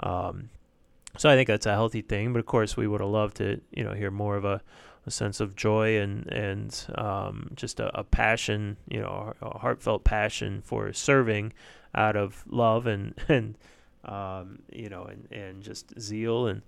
Um, 0.00 0.50
so 1.16 1.28
I 1.28 1.34
think 1.34 1.48
that's 1.48 1.66
a 1.66 1.72
healthy 1.72 2.02
thing, 2.02 2.32
but 2.32 2.38
of 2.38 2.46
course 2.46 2.76
we 2.76 2.86
would 2.86 3.00
have 3.00 3.10
loved 3.10 3.36
to 3.38 3.60
you 3.72 3.84
know 3.84 3.92
hear 3.92 4.10
more 4.10 4.36
of 4.36 4.44
a, 4.44 4.60
a 5.06 5.10
sense 5.10 5.40
of 5.40 5.56
joy 5.56 5.98
and 5.98 6.30
and 6.32 6.86
um, 6.96 7.50
just 7.54 7.80
a, 7.80 7.98
a 7.98 8.04
passion, 8.04 8.76
you 8.88 9.00
know, 9.00 9.34
a 9.42 9.58
heartfelt 9.58 10.04
passion 10.04 10.62
for 10.62 10.92
serving 10.92 11.52
out 11.94 12.16
of 12.16 12.44
love 12.48 12.86
and 12.86 13.14
and 13.28 13.56
um, 14.04 14.60
you 14.72 14.88
know 14.88 15.04
and, 15.04 15.28
and 15.32 15.62
just 15.62 15.98
zeal 15.98 16.46
and 16.46 16.62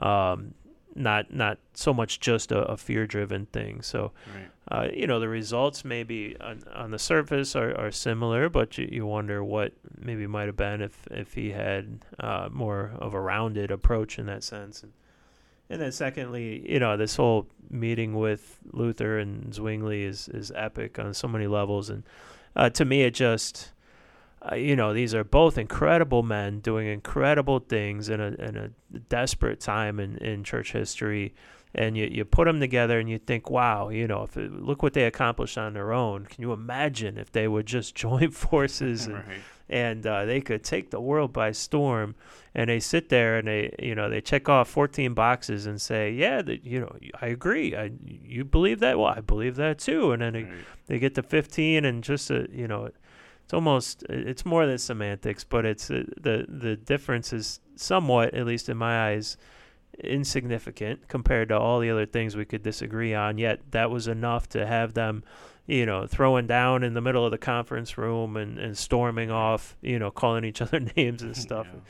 um, 0.00 0.54
not 0.98 1.32
not 1.32 1.58
so 1.74 1.94
much 1.94 2.20
just 2.20 2.52
a, 2.52 2.58
a 2.64 2.76
fear 2.76 3.06
driven 3.06 3.46
thing. 3.46 3.80
So 3.82 4.12
Right. 4.34 4.50
uh, 4.70 4.88
you 4.92 5.06
know 5.06 5.20
the 5.20 5.28
results 5.28 5.84
maybe 5.84 6.36
on, 6.40 6.62
on 6.74 6.90
the 6.90 6.98
surface 6.98 7.54
are, 7.56 7.74
are 7.78 7.90
similar, 7.92 8.48
but 8.48 8.76
you, 8.78 8.88
you 8.90 9.06
wonder 9.06 9.42
what 9.44 9.72
maybe 9.98 10.26
might 10.26 10.46
have 10.46 10.56
been 10.56 10.82
if 10.82 11.06
if 11.10 11.34
he 11.34 11.50
had 11.52 12.04
uh, 12.20 12.48
more 12.50 12.92
of 12.98 13.14
a 13.14 13.20
rounded 13.20 13.70
approach 13.70 14.18
in 14.18 14.26
that 14.26 14.42
sense. 14.44 14.82
And, 14.82 14.92
and 15.70 15.80
then 15.80 15.92
secondly, 15.92 16.64
you 16.70 16.78
know, 16.78 16.96
this 16.96 17.16
whole 17.16 17.46
meeting 17.70 18.14
with 18.14 18.58
Luther 18.72 19.18
and 19.18 19.54
Zwingli 19.54 20.04
is 20.04 20.28
is 20.28 20.50
epic 20.54 20.98
on 20.98 21.14
so 21.14 21.28
many 21.28 21.46
levels, 21.46 21.90
and 21.90 22.02
uh, 22.56 22.70
to 22.70 22.84
me, 22.84 23.02
it 23.02 23.14
just 23.14 23.72
uh, 24.40 24.54
you 24.54 24.76
know, 24.76 24.92
these 24.92 25.14
are 25.14 25.24
both 25.24 25.58
incredible 25.58 26.22
men 26.22 26.60
doing 26.60 26.86
incredible 26.86 27.58
things 27.58 28.08
in 28.08 28.20
a 28.20 28.28
in 28.38 28.56
a 28.56 28.98
desperate 29.08 29.60
time 29.60 29.98
in, 29.98 30.16
in 30.18 30.44
church 30.44 30.72
history, 30.72 31.34
and 31.74 31.96
you 31.96 32.06
you 32.06 32.24
put 32.24 32.44
them 32.44 32.60
together 32.60 33.00
and 33.00 33.10
you 33.10 33.18
think, 33.18 33.50
wow, 33.50 33.88
you 33.88 34.06
know, 34.06 34.22
if 34.22 34.36
it, 34.36 34.52
look 34.52 34.82
what 34.82 34.92
they 34.92 35.04
accomplished 35.04 35.58
on 35.58 35.74
their 35.74 35.92
own. 35.92 36.26
Can 36.26 36.42
you 36.42 36.52
imagine 36.52 37.18
if 37.18 37.32
they 37.32 37.48
would 37.48 37.66
just 37.66 37.94
join 37.96 38.30
forces 38.30 39.06
and 39.06 39.16
right. 39.16 39.24
and 39.68 40.06
uh, 40.06 40.24
they 40.24 40.40
could 40.40 40.62
take 40.62 40.90
the 40.90 41.00
world 41.00 41.32
by 41.32 41.52
storm. 41.52 42.14
And 42.54 42.70
they 42.70 42.80
sit 42.80 43.08
there 43.08 43.38
and 43.38 43.46
they, 43.46 43.72
you 43.78 43.94
know, 43.94 44.08
they 44.08 44.20
check 44.20 44.48
off 44.48 44.68
14 44.68 45.14
boxes 45.14 45.66
and 45.66 45.80
say, 45.80 46.10
yeah, 46.10 46.42
that 46.42 46.64
you 46.64 46.80
know, 46.80 46.96
I 47.20 47.26
agree. 47.26 47.76
I, 47.76 47.92
you 48.04 48.44
believe 48.44 48.80
that? 48.80 48.98
Well, 48.98 49.14
I 49.16 49.20
believe 49.20 49.56
that 49.56 49.78
too. 49.78 50.12
And 50.12 50.22
then 50.22 50.32
they, 50.32 50.42
right. 50.44 50.54
they 50.86 50.98
get 50.98 51.14
to 51.16 51.22
15 51.22 51.84
and 51.84 52.02
just, 52.02 52.30
uh, 52.30 52.44
you 52.50 52.66
know, 52.66 52.90
it's 53.48 53.54
almost 53.54 54.02
it's 54.10 54.44
more 54.44 54.66
than 54.66 54.76
semantics, 54.76 55.42
but 55.42 55.64
it's 55.64 55.90
uh, 55.90 56.02
the 56.20 56.44
the 56.46 56.76
difference 56.76 57.32
is 57.32 57.60
somewhat, 57.76 58.34
at 58.34 58.44
least 58.44 58.68
in 58.68 58.76
my 58.76 59.08
eyes, 59.08 59.38
insignificant 60.00 61.08
compared 61.08 61.48
to 61.48 61.58
all 61.58 61.80
the 61.80 61.88
other 61.88 62.04
things 62.04 62.36
we 62.36 62.44
could 62.44 62.62
disagree 62.62 63.14
on. 63.14 63.38
Yet 63.38 63.60
that 63.70 63.90
was 63.90 64.06
enough 64.06 64.50
to 64.50 64.66
have 64.66 64.92
them, 64.92 65.24
you 65.66 65.86
know, 65.86 66.06
throwing 66.06 66.46
down 66.46 66.82
in 66.82 66.92
the 66.92 67.00
middle 67.00 67.24
of 67.24 67.30
the 67.30 67.38
conference 67.38 67.96
room 67.96 68.36
and, 68.36 68.58
and 68.58 68.76
storming 68.76 69.30
off, 69.30 69.78
you 69.80 69.98
know, 69.98 70.10
calling 70.10 70.44
each 70.44 70.60
other 70.66 70.80
names 70.94 71.22
and 71.22 71.34
stuff. 71.34 71.66
Yeah. 71.72 71.80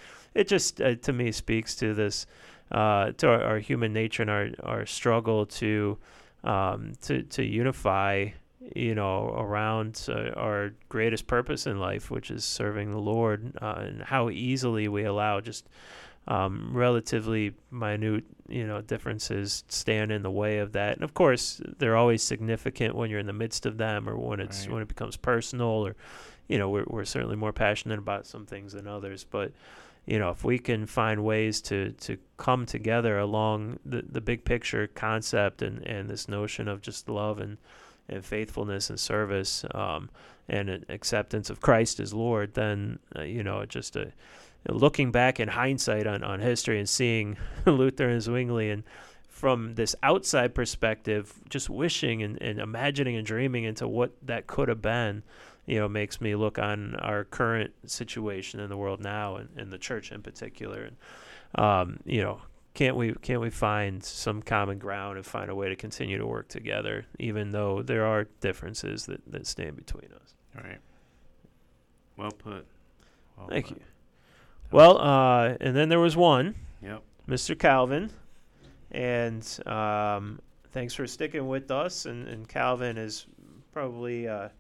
It 0.41 0.47
just 0.47 0.81
uh, 0.81 0.95
to 0.95 1.13
me 1.13 1.33
speaks 1.33 1.75
to 1.75 1.93
this, 1.93 2.27
uh, 2.71 3.11
to 3.17 3.31
our, 3.31 3.43
our 3.43 3.59
human 3.59 3.93
nature 3.93 4.23
and 4.23 4.31
our 4.31 4.51
our 4.63 4.87
struggle 4.87 5.45
to, 5.45 5.99
um, 6.45 6.93
to 7.03 7.25
to 7.25 7.43
unify. 7.43 8.29
You 8.77 8.95
know, 8.95 9.35
around 9.37 10.05
uh, 10.09 10.31
our 10.37 10.73
greatest 10.89 11.27
purpose 11.27 11.67
in 11.67 11.79
life, 11.79 12.11
which 12.11 12.31
is 12.31 12.45
serving 12.45 12.91
the 12.91 12.99
Lord, 13.01 13.53
uh, 13.63 13.77
and 13.79 14.03
how 14.03 14.29
easily 14.31 14.89
we 14.89 15.05
allow 15.05 15.41
just 15.41 15.69
um, 16.27 16.71
relatively 16.75 17.55
minute, 17.71 18.25
you 18.49 18.67
know, 18.67 18.83
differences 18.83 19.65
stand 19.69 20.13
in 20.13 20.23
the 20.23 20.31
way 20.31 20.59
of 20.59 20.73
that. 20.73 20.95
And 20.95 21.03
of 21.03 21.15
course, 21.15 21.61
they're 21.79 21.97
always 21.97 22.23
significant 22.23 22.95
when 22.95 23.09
you're 23.09 23.21
in 23.21 23.27
the 23.27 23.33
midst 23.33 23.65
of 23.65 23.79
them, 23.79 24.09
or 24.09 24.17
when 24.17 24.39
it's 24.41 24.67
Right. 24.67 24.75
when 24.75 24.83
it 24.83 24.89
becomes 24.89 25.17
personal, 25.17 25.67
or 25.87 25.97
you 26.49 26.59
know, 26.59 26.69
we're 26.69 26.85
we're 26.87 27.05
certainly 27.07 27.37
more 27.37 27.53
passionate 27.53 27.99
about 27.99 28.27
some 28.27 28.45
things 28.45 28.73
than 28.75 28.87
others. 28.87 29.25
But 29.25 29.53
you 30.05 30.19
know, 30.19 30.31
if 30.31 30.45
we 30.45 30.59
can 30.59 30.85
find 30.87 31.25
ways 31.25 31.63
to 31.63 31.93
to 31.93 32.19
come 32.37 32.67
together 32.67 33.19
along 33.19 33.79
the 33.87 34.03
the 34.07 34.21
big 34.21 34.45
picture 34.45 34.87
concept 34.89 35.63
and 35.63 35.87
and 35.87 36.11
this 36.11 36.29
notion 36.29 36.69
of 36.69 36.83
just 36.83 37.09
love 37.09 37.39
and 37.41 37.57
and 38.09 38.25
faithfulness 38.25 38.91
and 38.91 38.99
service 38.99 39.65
um, 39.75 40.11
and 40.49 40.69
an 40.71 40.85
acceptance 40.89 41.51
of 41.51 41.61
Christ 41.61 42.01
as 42.01 42.15
Lord, 42.15 42.55
then 42.55 42.99
uh, 43.17 43.23
you 43.23 43.43
know, 43.43 43.65
just 43.67 43.97
a 43.97 44.13
looking 44.69 45.11
back 45.11 45.41
in 45.41 45.49
hindsight 45.49 46.07
on, 46.07 46.23
on 46.23 46.41
history 46.41 46.79
and 46.79 46.89
seeing 46.89 47.37
Luther 47.67 48.09
and 48.09 48.23
Zwingli 48.23 48.71
and 48.71 48.83
from 49.29 49.77
this 49.77 49.95
outside 50.03 50.53
perspective, 50.53 51.33
just 51.49 51.71
wishing 51.71 52.23
and, 52.25 52.43
and 52.43 52.59
imagining 52.59 53.15
and 53.15 53.25
dreaming 53.25 53.65
into 53.65 53.87
what 53.87 54.11
that 54.27 54.49
could 54.49 54.69
have 54.69 54.83
been, 54.83 55.23
you 55.65 55.79
know, 55.79 55.89
makes 55.89 56.21
me 56.21 56.35
look 56.35 56.59
on 56.59 56.97
our 56.97 57.23
current 57.23 57.73
situation 57.87 58.59
in 58.59 58.69
the 58.69 58.77
world 58.77 59.01
now 59.01 59.37
and, 59.37 59.49
and 59.57 59.73
the 59.73 59.79
church 59.79 60.11
in 60.11 60.23
particular. 60.23 60.91
And, 60.91 60.97
um, 61.65 62.01
you 62.05 62.21
know, 62.21 62.41
can't 62.79 62.95
we 62.95 63.13
can't 63.13 63.41
we 63.41 63.51
find 63.51 64.05
some 64.05 64.41
common 64.41 64.79
ground 64.79 65.17
and 65.17 65.27
find 65.27 65.51
a 65.51 65.55
way 65.55 65.69
to 65.69 65.75
continue 65.75 66.17
to 66.17 66.25
work 66.25 66.47
together, 66.47 67.07
even 67.19 67.51
though 67.51 67.83
there 67.83 68.07
are 68.07 68.29
differences 68.41 69.07
that, 69.07 69.21
that 69.27 69.49
stand 69.49 69.75
between 69.75 70.09
us? 70.13 70.35
All 70.57 70.63
right. 70.63 70.79
Well 72.17 72.31
put. 72.31 72.65
Well 73.37 73.49
Thank 73.49 73.67
put. 73.67 73.79
you. 73.79 73.83
Well, 74.71 74.97
uh, 74.99 75.57
and 75.61 75.75
then 75.75 75.89
there 75.89 75.99
was 75.99 76.17
one, 76.17 76.55
Yep. 76.81 77.03
Mr. 77.29 77.59
Calvin, 77.59 78.11
and 78.93 79.43
um, 79.67 80.39
thanks 80.71 80.95
for 80.95 81.09
sticking 81.09 81.49
with 81.49 81.73
us. 81.73 82.07
And, 82.07 82.29
and 82.29 82.49
Calvin 82.49 82.97
is 82.97 83.27
probably 83.73 84.29
uh, 84.29 84.51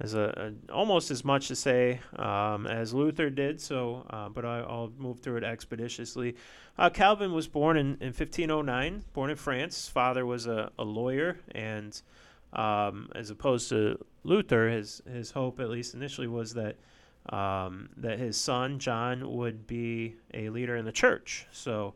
has 0.00 0.14
a, 0.14 0.52
a 0.68 0.72
almost 0.72 1.10
as 1.10 1.24
much 1.24 1.48
to 1.48 1.56
say 1.56 2.00
um, 2.16 2.66
as 2.66 2.92
Luther 2.92 3.30
did. 3.30 3.60
So, 3.60 4.06
uh, 4.10 4.28
but 4.28 4.44
I, 4.44 4.60
I'll 4.60 4.92
move 4.98 5.20
through 5.20 5.36
it 5.36 5.44
expeditiously. 5.44 6.36
Uh, 6.76 6.90
Calvin 6.90 7.32
was 7.32 7.46
born 7.46 7.76
in, 7.76 7.86
in 8.00 8.08
1509, 8.08 9.04
born 9.12 9.30
in 9.30 9.36
France. 9.36 9.76
His 9.76 9.88
father 9.88 10.26
was 10.26 10.46
a, 10.46 10.70
a 10.78 10.84
lawyer, 10.84 11.38
and 11.54 12.00
um, 12.52 13.10
as 13.14 13.30
opposed 13.30 13.68
to 13.70 14.04
Luther, 14.24 14.68
his 14.68 15.02
his 15.10 15.30
hope, 15.30 15.60
at 15.60 15.70
least 15.70 15.94
initially, 15.94 16.26
was 16.26 16.54
that 16.54 16.76
um, 17.30 17.88
that 17.96 18.18
his 18.18 18.36
son 18.36 18.78
John 18.78 19.36
would 19.36 19.66
be 19.66 20.16
a 20.32 20.48
leader 20.50 20.76
in 20.76 20.84
the 20.84 20.92
church. 20.92 21.46
So 21.52 21.94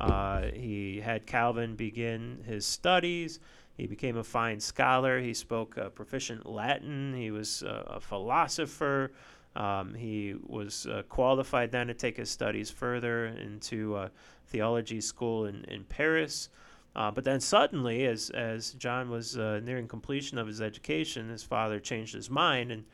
uh, 0.00 0.48
he 0.52 1.00
had 1.00 1.26
Calvin 1.26 1.76
begin 1.76 2.42
his 2.46 2.66
studies. 2.66 3.38
He 3.76 3.86
became 3.86 4.16
a 4.16 4.24
fine 4.24 4.58
scholar. 4.58 5.20
He 5.20 5.34
spoke 5.34 5.76
uh, 5.76 5.90
proficient 5.90 6.46
Latin. 6.46 7.14
He 7.14 7.30
was 7.30 7.62
uh, 7.62 7.82
a 7.86 8.00
philosopher. 8.00 9.12
Um, 9.54 9.94
he 9.94 10.34
was 10.46 10.86
uh, 10.86 11.02
qualified 11.08 11.72
then 11.72 11.86
to 11.88 11.94
take 11.94 12.16
his 12.16 12.30
studies 12.30 12.70
further 12.70 13.26
into 13.26 13.94
uh, 13.94 14.08
theology 14.48 15.00
school 15.00 15.46
in, 15.46 15.64
in 15.64 15.84
Paris. 15.84 16.48
Uh, 16.94 17.10
but 17.10 17.24
then 17.24 17.40
suddenly, 17.40 18.06
as, 18.06 18.30
as 18.30 18.72
John 18.72 19.10
was 19.10 19.36
uh, 19.36 19.60
nearing 19.62 19.86
completion 19.86 20.38
of 20.38 20.46
his 20.46 20.62
education, 20.62 21.28
his 21.28 21.42
father 21.42 21.78
changed 21.78 22.14
his 22.14 22.30
mind 22.30 22.72
and 22.72 22.84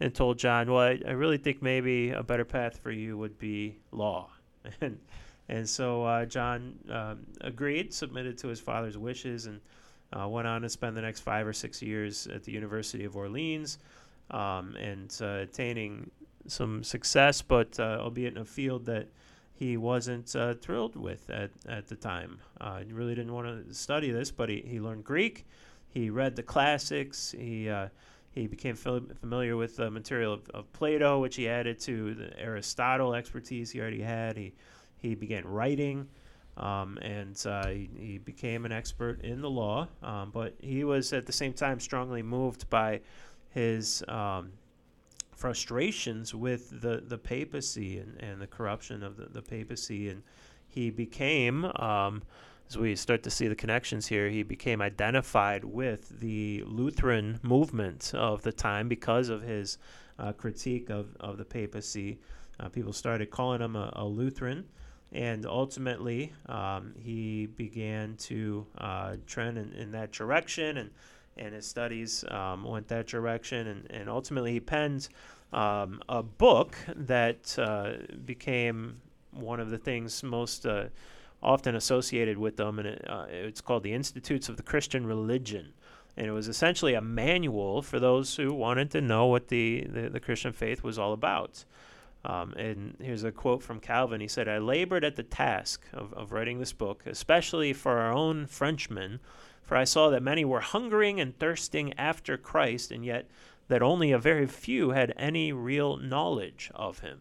and 0.00 0.14
told 0.14 0.38
John, 0.38 0.70
"Well, 0.70 0.78
I, 0.78 1.00
I 1.08 1.10
really 1.10 1.38
think 1.38 1.60
maybe 1.60 2.10
a 2.10 2.22
better 2.22 2.44
path 2.44 2.78
for 2.78 2.92
you 2.92 3.18
would 3.18 3.36
be 3.36 3.80
law." 3.90 4.30
and 4.80 5.00
and 5.48 5.68
so 5.68 6.24
John 6.28 6.78
um, 6.88 7.26
agreed, 7.40 7.92
submitted 7.92 8.38
to 8.38 8.46
his 8.46 8.60
father's 8.60 8.96
wishes, 8.96 9.46
and 9.46 9.60
uh, 10.12 10.28
went 10.28 10.46
on 10.46 10.62
to 10.62 10.68
spend 10.68 10.96
the 10.96 11.02
next 11.02 11.20
five 11.20 11.46
or 11.46 11.52
six 11.52 11.82
years 11.82 12.26
at 12.26 12.44
the 12.44 12.52
University 12.52 13.04
of 13.04 13.16
Orleans, 13.16 13.78
um, 14.30 14.76
and 14.76 15.16
uh, 15.20 15.40
attaining 15.42 16.10
some 16.46 16.82
success, 16.82 17.42
but 17.42 17.78
uh, 17.78 17.98
albeit 18.00 18.34
in 18.34 18.42
a 18.42 18.44
field 18.44 18.86
that 18.86 19.08
he 19.54 19.76
wasn't 19.76 20.34
uh, 20.36 20.54
thrilled 20.54 20.94
with 20.94 21.28
at, 21.30 21.50
at 21.68 21.88
the 21.88 21.96
time. 21.96 22.38
Uh, 22.60 22.78
he 22.78 22.92
really 22.92 23.14
didn't 23.14 23.32
want 23.32 23.68
to 23.68 23.74
study 23.74 24.10
this, 24.10 24.30
but 24.30 24.48
he, 24.48 24.62
he 24.66 24.80
learned 24.80 25.04
Greek. 25.04 25.46
He 25.88 26.10
read 26.10 26.36
the 26.36 26.42
classics. 26.42 27.34
He 27.36 27.68
uh, 27.68 27.88
he 28.30 28.46
became 28.46 28.76
fam- 28.76 29.10
familiar 29.20 29.56
with 29.56 29.76
the 29.76 29.90
material 29.90 30.34
of, 30.34 30.48
of 30.50 30.72
Plato, 30.72 31.18
which 31.18 31.34
he 31.34 31.48
added 31.48 31.80
to 31.80 32.14
the 32.14 32.38
Aristotle 32.38 33.14
expertise 33.14 33.72
he 33.72 33.80
already 33.80 34.02
had. 34.02 34.36
He 34.36 34.52
he 34.96 35.14
began 35.14 35.44
writing, 35.44 36.06
um, 36.58 36.98
and 37.02 37.40
uh, 37.46 37.68
he, 37.68 37.88
he 37.96 38.18
became 38.18 38.64
an 38.64 38.72
expert 38.72 39.22
in 39.22 39.40
the 39.40 39.50
law. 39.50 39.88
Um, 40.02 40.30
but 40.32 40.54
he 40.60 40.84
was 40.84 41.12
at 41.12 41.26
the 41.26 41.32
same 41.32 41.52
time 41.52 41.80
strongly 41.80 42.22
moved 42.22 42.68
by 42.68 43.00
his 43.50 44.04
um, 44.08 44.52
frustrations 45.34 46.34
with 46.34 46.80
the, 46.80 47.02
the 47.06 47.18
papacy 47.18 47.98
and, 47.98 48.20
and 48.20 48.40
the 48.40 48.46
corruption 48.46 49.02
of 49.02 49.16
the, 49.16 49.26
the 49.26 49.42
papacy, 49.42 50.08
and 50.08 50.22
he 50.66 50.90
became. 50.90 51.64
Um, 51.64 52.22
as 52.68 52.76
we 52.76 52.94
start 52.96 53.22
to 53.22 53.30
see 53.30 53.48
the 53.48 53.54
connections 53.54 54.06
here, 54.06 54.28
he 54.28 54.42
became 54.42 54.82
identified 54.82 55.64
with 55.64 56.20
the 56.20 56.62
Lutheran 56.66 57.40
movement 57.42 58.12
of 58.14 58.42
the 58.42 58.52
time 58.52 58.88
because 58.88 59.30
of 59.30 59.40
his 59.40 59.78
uh, 60.18 60.32
critique 60.32 60.90
of, 60.90 61.16
of 61.18 61.38
the 61.38 61.44
papacy. 61.46 62.18
Uh, 62.60 62.68
people 62.68 62.92
started 62.92 63.30
calling 63.30 63.62
him 63.62 63.74
a, 63.74 63.90
a 63.96 64.04
Lutheran, 64.04 64.66
and 65.12 65.46
ultimately 65.46 66.32
um, 66.46 66.94
he 66.98 67.46
began 67.46 68.16
to 68.16 68.66
uh, 68.78 69.16
trend 69.26 69.58
in, 69.58 69.72
in 69.72 69.92
that 69.92 70.12
direction, 70.12 70.76
and, 70.78 70.90
and 71.36 71.54
his 71.54 71.66
studies 71.66 72.24
um, 72.28 72.64
went 72.64 72.88
that 72.88 73.06
direction, 73.06 73.66
and, 73.66 73.90
and 73.90 74.08
ultimately 74.08 74.52
he 74.52 74.60
penned 74.60 75.08
um, 75.52 76.02
a 76.08 76.22
book 76.22 76.76
that 76.94 77.58
uh, 77.58 77.92
became 78.24 79.00
one 79.32 79.60
of 79.60 79.70
the 79.70 79.78
things 79.78 80.22
most 80.22 80.66
uh, 80.66 80.84
often 81.42 81.74
associated 81.74 82.36
with 82.36 82.56
them, 82.56 82.78
and 82.78 82.88
it, 82.88 83.04
uh, 83.08 83.26
it's 83.30 83.60
called 83.60 83.82
the 83.82 83.92
Institutes 83.92 84.48
of 84.48 84.56
the 84.56 84.62
Christian 84.62 85.06
Religion. 85.06 85.72
And 86.16 86.26
it 86.26 86.32
was 86.32 86.48
essentially 86.48 86.94
a 86.94 87.00
manual 87.00 87.80
for 87.80 88.00
those 88.00 88.34
who 88.34 88.52
wanted 88.52 88.90
to 88.90 89.00
know 89.00 89.26
what 89.26 89.48
the, 89.48 89.86
the, 89.88 90.08
the 90.08 90.18
Christian 90.18 90.52
faith 90.52 90.82
was 90.82 90.98
all 90.98 91.12
about. 91.12 91.64
Um, 92.24 92.52
and 92.54 92.96
here's 93.00 93.24
a 93.24 93.32
quote 93.32 93.62
from 93.62 93.80
Calvin. 93.80 94.20
He 94.20 94.28
said, 94.28 94.48
I 94.48 94.58
labored 94.58 95.04
at 95.04 95.16
the 95.16 95.22
task 95.22 95.86
of, 95.92 96.12
of 96.14 96.32
writing 96.32 96.58
this 96.58 96.72
book, 96.72 97.04
especially 97.06 97.72
for 97.72 97.98
our 97.98 98.12
own 98.12 98.46
Frenchmen, 98.46 99.20
for 99.62 99.76
I 99.76 99.84
saw 99.84 100.10
that 100.10 100.22
many 100.22 100.44
were 100.44 100.60
hungering 100.60 101.20
and 101.20 101.38
thirsting 101.38 101.92
after 101.98 102.36
Christ, 102.36 102.90
and 102.90 103.04
yet 103.04 103.28
that 103.68 103.82
only 103.82 104.12
a 104.12 104.18
very 104.18 104.46
few 104.46 104.90
had 104.90 105.14
any 105.16 105.52
real 105.52 105.96
knowledge 105.96 106.70
of 106.74 107.00
him. 107.00 107.20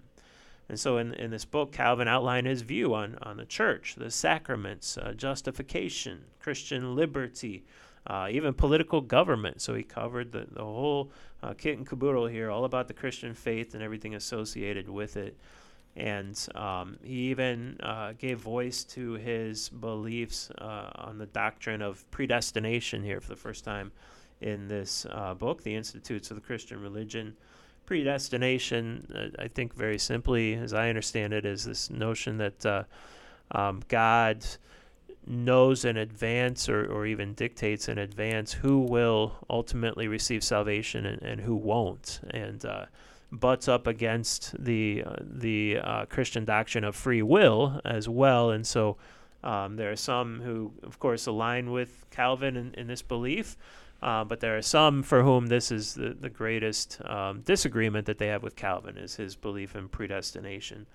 And 0.70 0.80
so 0.80 0.98
in, 0.98 1.14
in 1.14 1.32
this 1.32 1.46
book, 1.46 1.72
Calvin 1.72 2.08
outlined 2.08 2.48
his 2.48 2.62
view 2.62 2.94
on, 2.94 3.18
on 3.22 3.38
the 3.38 3.46
church, 3.46 3.96
the 3.96 4.12
sacraments, 4.12 4.98
uh, 4.98 5.14
justification, 5.14 6.26
Christian 6.40 6.96
liberty, 6.96 7.64
uh, 8.08 8.28
even 8.32 8.54
political 8.54 9.02
government. 9.02 9.62
So 9.62 9.76
he 9.76 9.84
covered 9.84 10.32
the, 10.32 10.48
the 10.50 10.64
whole 10.64 11.12
uh, 11.44 11.54
kit 11.54 11.78
and 11.78 11.86
caboodle 11.86 12.28
here, 12.28 12.50
all 12.50 12.66
about 12.66 12.88
the 12.88 12.94
Christian 12.94 13.34
faith 13.34 13.74
and 13.74 13.84
everything 13.84 14.16
associated 14.16 14.90
with 14.90 15.18
it. 15.18 15.38
And 15.96 16.40
um, 16.56 16.98
he 17.04 17.30
even 17.32 17.78
uh, 17.82 18.14
gave 18.18 18.40
voice 18.40 18.84
to 18.86 19.14
his 19.14 19.70
beliefs 19.70 20.50
uh, 20.58 20.92
on 20.96 21.18
the 21.18 21.26
doctrine 21.26 21.82
of 21.82 22.10
predestination 22.12 23.04
here 23.04 23.20
for 23.20 23.30
the 23.30 23.36
first 23.36 23.66
time 23.66 23.92
in 24.40 24.68
this 24.68 25.08
uh, 25.10 25.34
book, 25.34 25.64
The 25.64 25.76
Institutes 25.76 26.30
of 26.32 26.36
the 26.36 26.42
Christian 26.42 26.82
Religion 26.82 27.36
predestination, 27.88 29.08
uh, 29.16 29.42
I 29.42 29.48
think 29.48 29.74
very 29.74 29.98
simply, 29.98 30.54
as 30.54 30.74
I 30.74 30.90
understand 30.90 31.34
it, 31.34 31.46
is 31.46 31.64
this 31.64 31.90
notion 31.90 32.38
that 32.38 32.86
um, 33.52 33.82
God 33.88 34.46
knows 35.28 35.84
in 35.84 35.98
advance 35.98 36.70
or, 36.70 36.86
or 36.92 37.06
even 37.06 37.34
dictates 37.34 37.90
in 37.90 37.98
advance 37.98 38.54
who 38.54 38.80
will 38.80 39.34
ultimately 39.50 40.08
receive 40.08 40.44
salvation 40.44 41.06
and, 41.06 41.22
and 41.22 41.42
who 41.42 41.56
won't, 41.56 42.22
and 42.32 42.66
uh, 42.66 42.86
butts 43.32 43.68
up 43.68 43.88
against 43.88 44.56
the 44.64 45.04
uh, 45.06 45.16
the 45.20 45.80
uh, 45.84 46.06
Christian 46.06 46.46
doctrine 46.46 46.84
of 46.84 46.96
free 46.96 47.22
will 47.22 47.82
as 47.84 48.08
well. 48.08 48.52
And 48.52 48.66
so 48.66 48.98
um, 49.44 49.76
there 49.76 49.92
are 49.92 49.98
some 49.98 50.42
who, 50.42 50.72
of 50.84 51.00
course, 51.00 51.28
align 51.28 51.72
with 51.72 52.06
Calvin 52.10 52.56
in, 52.56 52.74
in 52.76 52.88
this 52.88 53.02
belief. 53.02 53.58
Uh, 54.02 54.24
but 54.24 54.40
there 54.42 54.56
are 54.56 54.62
some 54.62 55.02
for 55.02 55.24
whom 55.24 55.48
this 55.48 55.72
is 55.72 55.96
the, 55.96 56.16
the 56.20 56.30
greatest 56.30 57.02
um, 57.06 57.42
disagreement 57.42 58.06
that 58.06 58.20
they 58.20 58.28
have 58.28 58.44
with 58.44 58.56
Calvin 58.56 58.96
is 58.96 59.16
his 59.16 59.36
belief 59.36 59.76
in 59.76 59.90
predestination. 59.90 60.86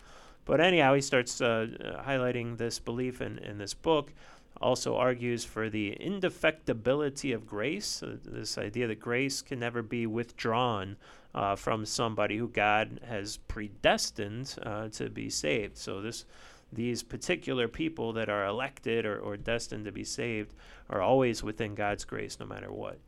But 0.45 0.61
anyhow, 0.61 0.95
he 0.95 1.01
starts 1.01 1.41
uh, 1.41 1.69
highlighting 2.07 2.59
this 2.59 2.79
belief 2.79 3.21
in, 3.21 3.39
in 3.39 3.59
this 3.59 3.75
book. 3.75 4.13
Also 4.61 4.97
argues 4.97 5.45
for 5.45 5.69
the 5.69 5.97
indefectibility 6.01 7.35
of 7.35 7.47
grace, 7.47 8.03
uh, 8.03 8.17
this 8.25 8.59
idea 8.59 8.87
that 8.87 9.01
grace 9.01 9.43
can 9.43 9.59
never 9.59 9.83
be 9.83 10.07
withdrawn 10.07 10.97
uh, 11.35 11.57
from 11.57 11.87
somebody 11.87 12.37
who 12.37 12.49
God 12.49 13.01
has 13.09 13.39
predestined 13.49 14.57
uh, 14.63 14.89
to 14.91 15.09
be 15.09 15.31
saved. 15.31 15.77
So 15.77 16.01
this 16.01 16.25
these 16.73 17.03
particular 17.03 17.69
people 17.69 18.15
that 18.15 18.31
are 18.31 18.47
elected 18.47 19.05
or, 19.05 19.19
or 19.19 19.37
destined 19.37 19.85
to 19.85 19.93
be 19.93 20.05
saved 20.05 20.55
are 20.89 21.03
always 21.03 21.43
within 21.43 21.75
God's 21.75 22.07
grace 22.07 22.39
no 22.41 22.47
matter 22.47 22.73
what. 22.73 22.99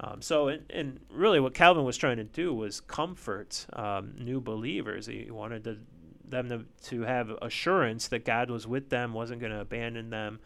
Um, 0.00 0.22
so, 0.22 0.48
and, 0.48 0.64
and, 0.70 1.00
really, 1.10 1.38
what 1.38 1.54
Calvin 1.54 1.84
was 1.84 1.96
trying 1.96 2.16
to 2.16 2.24
do 2.24 2.52
was 2.52 2.80
comfort 2.80 3.66
um, 3.74 4.14
new 4.18 4.40
believers. 4.40 5.06
He 5.06 5.30
wanted 5.30 5.64
to, 5.64 5.78
them 6.34 6.48
to, 6.48 6.88
to 6.90 7.02
have 7.02 7.30
assurance 7.42 8.08
that 8.08 8.24
God 8.24 8.50
was 8.50 8.66
with 8.66 8.90
them, 8.90 9.12
wasn't 9.12 9.40
going 9.40 9.52
to 9.52 9.60
abandon 9.60 10.10
them. 10.10 10.40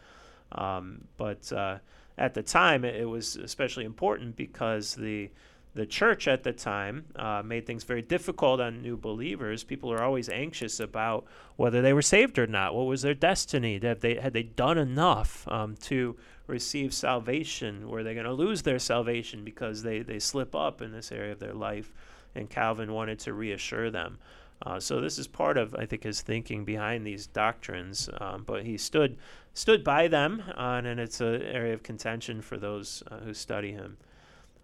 Um, 0.53 1.05
but 1.17 1.53
uh, 1.53 1.79
at 2.17 2.35
the 2.35 2.43
time, 2.43 2.85
it, 2.85 2.97
it, 2.97 3.05
was 3.05 3.37
especially 3.37 3.85
important 3.85 4.37
because 4.37 4.95
the 4.95 5.31
the 5.75 5.87
church 5.87 6.27
at 6.27 6.43
the 6.43 6.53
time 6.53 7.05
uh, 7.15 7.43
made 7.45 7.67
things 7.67 7.85
very 7.85 8.03
difficult 8.03 8.61
on 8.61 8.83
new 8.83 8.97
believers. 8.97 9.63
People 9.63 9.93
are 9.93 10.03
always 10.03 10.29
anxious 10.29 10.81
about 10.81 11.27
whether 11.57 11.83
they 11.83 11.93
were 11.93 12.03
saved 12.03 12.39
or 12.39 12.47
not. 12.47 12.75
What 12.75 12.87
was 12.87 13.03
their 13.03 13.15
destiny? 13.15 13.79
Had 13.81 14.01
they 14.01 14.17
had 14.17 14.33
they 14.33 14.43
done 14.43 14.79
enough 14.79 15.47
um, 15.49 15.77
to 15.83 16.17
receive 16.47 16.93
salvation? 16.93 17.89
Were 17.89 18.03
they 18.03 18.15
going 18.15 18.27
to 18.27 18.33
lose 18.33 18.63
their 18.63 18.79
salvation 18.79 19.45
because 19.45 19.83
they 19.83 20.01
they 20.01 20.19
slip 20.19 20.55
up 20.55 20.83
in 20.83 20.93
this 20.93 21.13
area 21.13 21.33
of 21.33 21.39
their 21.39 21.55
life? 21.55 21.93
And 22.35 22.51
Calvin 22.51 22.93
wanted 22.93 23.19
to 23.21 23.33
reassure 23.33 23.91
them. 23.91 24.19
Uh, 24.63 24.81
so 24.81 25.01
this 25.01 25.19
is 25.19 25.27
part 25.27 25.57
of, 25.57 25.75
I 25.75 25.87
think, 25.87 26.03
his 26.03 26.21
thinking 26.21 26.65
behind 26.65 27.07
these 27.07 27.27
doctrines. 27.27 28.09
Um, 28.21 28.45
but 28.45 28.65
he 28.65 28.77
stood 28.77 29.17
stood 29.55 29.83
by 29.83 30.09
them, 30.09 30.43
uh, 30.57 30.81
and 30.85 31.01
it's 31.01 31.21
an 31.21 31.43
area 31.43 31.75
of 31.75 31.83
contention 31.83 32.41
for 32.41 32.57
those 32.59 33.03
uh, 33.11 33.19
who 33.19 33.35
study 33.35 33.73
him. 33.73 33.97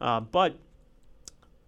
Uh, 0.00 0.20
but 0.20 0.56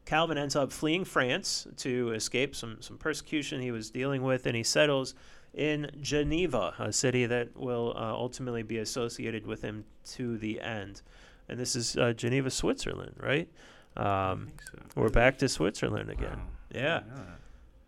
Calvin 0.04 0.38
ends 0.38 0.54
up 0.54 0.70
fleeing 0.70 1.04
France 1.04 1.66
to 1.78 2.12
escape 2.12 2.54
some, 2.54 2.76
some 2.80 2.96
persecution 2.96 3.60
he 3.60 3.72
was 3.72 3.90
dealing 3.90 4.22
with, 4.22 4.46
and 4.46 4.56
he 4.56 4.62
settles 4.62 5.14
in 5.54 5.90
Geneva, 6.00 6.74
a 6.78 6.92
city 6.92 7.26
that 7.26 7.56
will 7.56 7.94
uh, 7.96 8.12
ultimately 8.12 8.62
be 8.62 8.78
associated 8.78 9.46
with 9.46 9.62
him 9.62 9.84
to 10.04 10.38
the 10.38 10.60
end. 10.60 11.02
And 11.48 11.58
this 11.58 11.74
is 11.74 11.96
uh, 11.96 12.12
Geneva, 12.12 12.50
Switzerland, 12.50 13.14
right? 13.18 13.48
Um, 13.96 14.52
so. 14.70 14.78
We're 15.00 15.08
back 15.08 15.38
to 15.38 15.48
Switzerland 15.48 16.10
again. 16.10 16.38
Wow. 16.38 16.80
Yeah. 16.80 17.00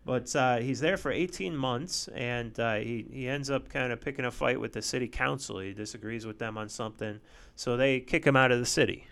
But 0.09 0.35
uh, 0.35 0.57
he's 0.57 0.79
there 0.79 0.97
for 0.97 1.11
18 1.11 1.55
months, 1.55 2.07
and 2.15 2.59
uh, 2.59 2.77
he, 2.77 3.05
he 3.11 3.27
ends 3.27 3.51
up 3.51 3.69
kind 3.69 3.93
of 3.93 4.01
picking 4.01 4.25
a 4.25 4.31
fight 4.31 4.59
with 4.59 4.73
the 4.73 4.81
city 4.81 5.07
council. 5.07 5.59
He 5.59 5.71
disagrees 5.71 6.25
with 6.25 6.39
them 6.39 6.57
on 6.57 6.67
something, 6.67 7.19
so 7.55 7.77
they 7.77 7.99
kick 7.99 8.25
him 8.25 8.35
out 8.35 8.51
of 8.51 8.57
the 8.57 8.65
city. 8.65 9.05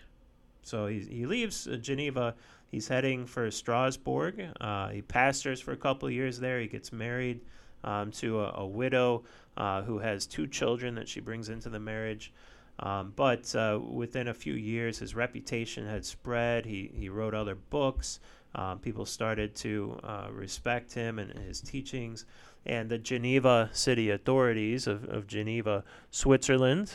So 0.62 0.88
he, 0.88 0.98
he 0.98 1.24
leaves 1.24 1.68
uh, 1.68 1.76
Geneva 1.76 2.34
He's 2.72 2.88
heading 2.88 3.26
for 3.26 3.48
Strasbourg. 3.48 4.44
Uh, 4.60 4.88
he 4.88 5.00
pastors 5.02 5.60
for 5.60 5.70
a 5.70 5.76
couple 5.76 6.08
of 6.08 6.14
years 6.14 6.40
there. 6.40 6.58
He 6.58 6.66
gets 6.66 6.92
married 6.92 7.42
um, 7.84 8.10
to 8.12 8.40
a, 8.40 8.54
a 8.56 8.66
widow 8.66 9.22
uh, 9.56 9.82
who 9.82 10.00
has 10.00 10.26
two 10.26 10.48
children 10.48 10.96
that 10.96 11.08
she 11.08 11.20
brings 11.20 11.48
into 11.48 11.68
the 11.68 11.78
marriage. 11.78 12.32
Um, 12.80 13.12
but 13.16 13.54
uh, 13.54 13.78
within 13.80 14.28
a 14.28 14.34
few 14.34 14.54
years, 14.54 14.98
his 14.98 15.14
reputation 15.14 15.86
had 15.86 16.04
spread. 16.04 16.66
He, 16.66 16.90
he 16.92 17.08
wrote 17.08 17.34
other 17.34 17.54
books. 17.54 18.20
Um, 18.54 18.78
people 18.78 19.04
started 19.04 19.54
to 19.56 19.98
uh, 20.02 20.28
respect 20.30 20.92
him 20.92 21.18
and 21.18 21.32
his 21.38 21.60
teachings. 21.60 22.24
And 22.66 22.90
the 22.90 22.98
Geneva 22.98 23.70
city 23.72 24.10
authorities 24.10 24.86
of, 24.86 25.04
of 25.04 25.26
Geneva, 25.26 25.84
Switzerland, 26.10 26.92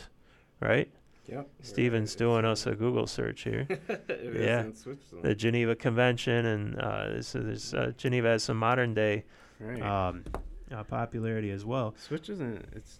right? 0.59 0.89
Yep. 1.27 1.47
Stephen's 1.61 2.15
doing 2.15 2.43
us 2.43 2.67
a 2.67 2.75
Google 2.75 3.07
search 3.07 3.43
here. 3.43 3.65
yeah. 4.09 4.65
The 5.21 5.33
Geneva 5.33 5.75
Convention, 5.75 6.45
and 6.45 6.79
uh, 6.79 7.21
so 7.21 7.39
there's 7.39 7.73
uh, 7.73 7.93
Geneva 7.97 8.27
has 8.29 8.43
some 8.43 8.57
modern 8.57 8.93
day 8.93 9.23
right. 9.59 9.81
um, 9.81 10.25
uh, 10.69 10.83
popularity 10.83 11.51
as 11.51 11.63
well. 11.63 11.95
Switzerland, 11.97 12.67
it's 12.73 12.99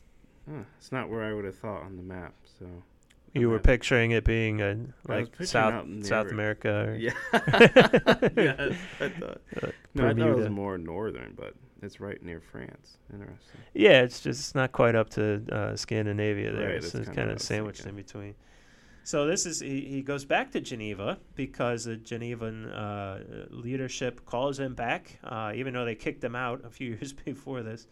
it's 0.77 0.91
not 0.91 1.09
where 1.09 1.23
I 1.23 1.33
would 1.33 1.45
have 1.45 1.57
thought 1.57 1.83
on 1.83 1.97
the 1.97 2.03
map. 2.03 2.33
So 2.59 2.65
you 3.34 3.49
were 3.49 3.59
picturing 3.59 4.11
it 4.11 4.23
being 4.23 4.61
a 4.61 4.77
like 5.07 5.36
South 5.43 5.86
South 6.05 6.31
America. 6.31 6.89
Or 6.89 6.95
yeah. 6.95 7.11
I 7.34 9.09
thought. 9.09 9.41
Uh, 9.95 10.01
no, 10.01 10.09
I 10.09 10.13
thought 10.15 10.29
it 10.29 10.36
was 10.36 10.49
more 10.49 10.79
northern, 10.79 11.36
but 11.38 11.53
it's 11.84 11.99
right 11.99 12.19
near 12.23 12.41
France. 12.41 12.97
Interesting. 13.13 13.61
Yeah, 13.75 14.01
it's 14.01 14.21
just 14.21 14.39
it's 14.39 14.55
not 14.55 14.71
quite 14.71 14.95
up 14.95 15.09
to 15.11 15.43
uh, 15.51 15.75
Scandinavia 15.75 16.51
there. 16.51 16.69
Right, 16.73 16.84
so 16.84 16.97
it's 16.97 17.09
kind 17.09 17.29
of 17.29 17.39
sandwiched 17.39 17.86
in 17.86 17.95
between. 17.95 18.34
So 19.03 19.27
this 19.27 19.45
is 19.45 19.59
he, 19.59 19.81
he 19.81 20.01
goes 20.01 20.25
back 20.25 20.51
to 20.53 20.61
Geneva 20.61 21.19
because 21.36 21.84
the 21.84 21.97
Genevan 21.97 22.73
uh, 22.73 23.19
leadership 23.49 24.25
calls 24.25 24.59
him 24.59 24.73
back, 24.73 25.19
uh, 25.23 25.51
even 25.55 25.73
though 25.73 25.86
they 25.86 25.95
kicked 25.95 26.23
him 26.23 26.36
out 26.36 26.65
a 26.65 26.69
few 26.69 26.91
years 26.99 27.13
before 27.13 27.61
this, 27.61 27.86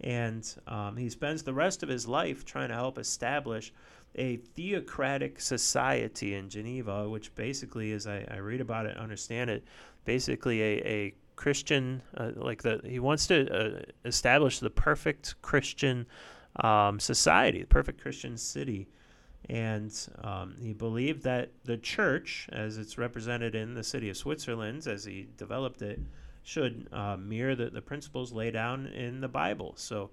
and 0.00 0.54
um, 0.66 0.96
he 0.96 1.10
spends 1.10 1.42
the 1.42 1.52
rest 1.52 1.82
of 1.82 1.88
his 1.88 2.06
life 2.06 2.44
trying 2.44 2.68
to 2.68 2.74
help 2.74 2.96
establish 2.96 3.72
a 4.14 4.36
theocratic 4.36 5.40
society 5.40 6.34
in 6.34 6.48
Geneva, 6.48 7.08
which 7.08 7.34
basically, 7.34 7.92
as 7.92 8.06
I, 8.06 8.26
I 8.30 8.36
read 8.38 8.60
about 8.60 8.86
it, 8.86 8.96
understand 8.96 9.50
it, 9.50 9.64
basically 10.04 10.60
a, 10.62 10.86
a 10.86 11.14
Christian, 11.36 12.02
uh, 12.16 12.30
like 12.36 12.62
the 12.62 12.80
he 12.84 12.98
wants 12.98 13.26
to 13.28 13.48
uh, 13.50 13.82
establish 14.04 14.58
the 14.58 14.70
perfect 14.70 15.40
Christian 15.42 16.06
um, 16.56 17.00
society, 17.00 17.60
the 17.60 17.66
perfect 17.66 18.00
Christian 18.00 18.36
city, 18.36 18.88
and 19.48 19.92
um, 20.22 20.54
he 20.60 20.72
believed 20.72 21.22
that 21.22 21.50
the 21.64 21.78
church, 21.78 22.48
as 22.52 22.78
it's 22.78 22.98
represented 22.98 23.54
in 23.54 23.74
the 23.74 23.82
city 23.82 24.10
of 24.10 24.16
Switzerland, 24.16 24.86
as 24.86 25.04
he 25.04 25.28
developed 25.36 25.82
it, 25.82 26.00
should 26.42 26.88
uh, 26.92 27.16
mirror 27.16 27.54
the, 27.54 27.70
the 27.70 27.82
principles 27.82 28.32
laid 28.32 28.52
down 28.52 28.86
in 28.86 29.20
the 29.20 29.28
Bible. 29.28 29.74
So 29.76 30.10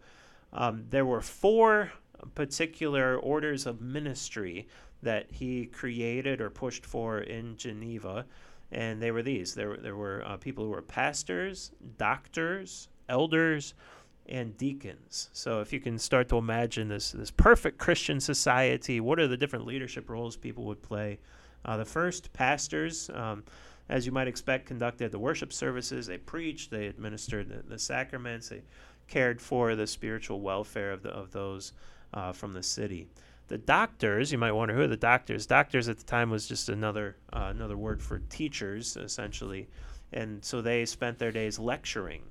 um, 0.53 0.85
there 0.89 1.05
were 1.05 1.21
four 1.21 1.91
particular 2.35 3.17
orders 3.17 3.65
of 3.65 3.81
ministry 3.81 4.67
that 5.01 5.31
he 5.31 5.65
created 5.65 6.41
or 6.41 6.49
pushed 6.49 6.85
for 6.85 7.19
in 7.19 7.55
Geneva 7.55 8.25
and 8.71 9.01
they 9.01 9.11
were 9.11 9.23
these. 9.23 9.53
There, 9.53 9.77
there 9.77 9.95
were 9.95 10.23
uh, 10.25 10.37
people 10.37 10.63
who 10.63 10.71
were 10.71 10.81
pastors, 10.81 11.71
doctors, 11.97 12.87
elders, 13.07 13.73
and 14.27 14.55
deacons. 14.57 15.29
So 15.33 15.61
if 15.61 15.73
you 15.73 15.79
can 15.79 15.97
start 15.97 16.29
to 16.29 16.37
imagine 16.37 16.87
this 16.87 17.11
this 17.11 17.31
perfect 17.31 17.79
Christian 17.79 18.19
society, 18.19 18.99
what 18.99 19.19
are 19.19 19.27
the 19.27 19.37
different 19.37 19.65
leadership 19.65 20.09
roles 20.09 20.37
people 20.37 20.65
would 20.65 20.83
play? 20.83 21.19
Uh, 21.65 21.77
the 21.77 21.85
first, 21.85 22.31
pastors, 22.31 23.09
um, 23.13 23.43
as 23.89 24.05
you 24.05 24.11
might 24.11 24.27
expect, 24.27 24.67
conducted 24.67 25.11
the 25.11 25.19
worship 25.19 25.51
services. 25.51 26.05
They 26.05 26.19
preached. 26.19 26.69
They 26.69 26.85
administered 26.85 27.49
the, 27.49 27.63
the 27.67 27.79
sacraments. 27.79 28.49
They 28.49 28.61
cared 29.07 29.41
for 29.41 29.75
the 29.75 29.87
spiritual 29.87 30.41
welfare 30.41 30.91
of 30.91 31.01
the, 31.01 31.09
of 31.09 31.31
those 31.31 31.73
uh, 32.13 32.31
from 32.31 32.53
the 32.53 32.63
city. 32.63 33.07
The 33.47 33.57
doctors, 33.57 34.31
you 34.31 34.37
might 34.37 34.51
wonder 34.51 34.75
who 34.75 34.81
are 34.81 34.87
the 34.87 34.95
doctors. 34.97 35.47
Doctors 35.47 35.89
at 35.89 35.97
the 35.97 36.03
time 36.05 36.29
was 36.29 36.47
just 36.47 36.69
another 36.69 37.17
uh, 37.33 37.47
another 37.49 37.77
word 37.77 38.01
for 38.01 38.19
teachers, 38.29 38.95
essentially, 38.95 39.67
and 40.13 40.43
so 40.45 40.61
they 40.61 40.85
spent 40.85 41.17
their 41.17 41.31
days 41.31 41.57
lecturing. 41.57 42.21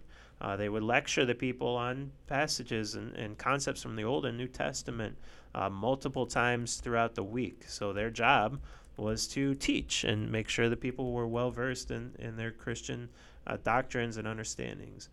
Uh, 0.40 0.56
they 0.56 0.68
would 0.68 0.84
lecture 0.84 1.24
the 1.24 1.34
people 1.34 1.76
on 1.76 2.12
passages 2.28 2.94
and, 2.94 3.12
and 3.16 3.36
concepts 3.38 3.82
from 3.82 3.96
the 3.96 4.04
Old 4.04 4.24
and 4.24 4.38
New 4.38 4.46
Testament 4.46 5.16
uh, 5.54 5.68
multiple 5.68 6.26
times 6.26 6.76
throughout 6.76 7.16
the 7.16 7.24
week. 7.24 7.64
So 7.66 7.92
their 7.92 8.10
job 8.10 8.60
was 8.96 9.26
to 9.28 9.54
teach 9.54 10.04
and 10.04 10.30
make 10.30 10.48
sure 10.48 10.68
the 10.68 10.76
people 10.76 11.12
were 11.12 11.26
well 11.26 11.50
versed 11.50 11.90
in, 11.90 12.14
in 12.18 12.36
their 12.36 12.50
Christian 12.50 13.08
uh, 13.46 13.56
doctrines 13.64 14.16
and 14.16 14.28
understandings. 14.28 15.08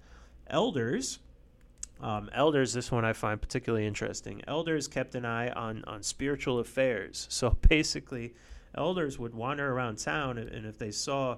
Elders 0.48 1.20
um, 2.02 2.30
elders, 2.34 2.74
this 2.74 2.92
one 2.92 3.06
I 3.06 3.14
find 3.14 3.42
particularly 3.42 3.88
interesting. 3.88 4.42
Elders 4.48 4.88
kept 4.88 5.16
an 5.16 5.26
eye 5.26 5.50
on, 5.50 5.84
on 5.86 6.04
spiritual 6.04 6.60
affairs. 6.60 7.28
So 7.36 7.58
basically, 7.68 8.34
elders 8.76 9.18
would 9.20 9.34
wander 9.34 9.72
around 9.72 9.98
town, 9.98 10.38
and, 10.38 10.50
and 10.50 10.66
if 10.66 10.78
they 10.78 10.92
saw 10.92 11.38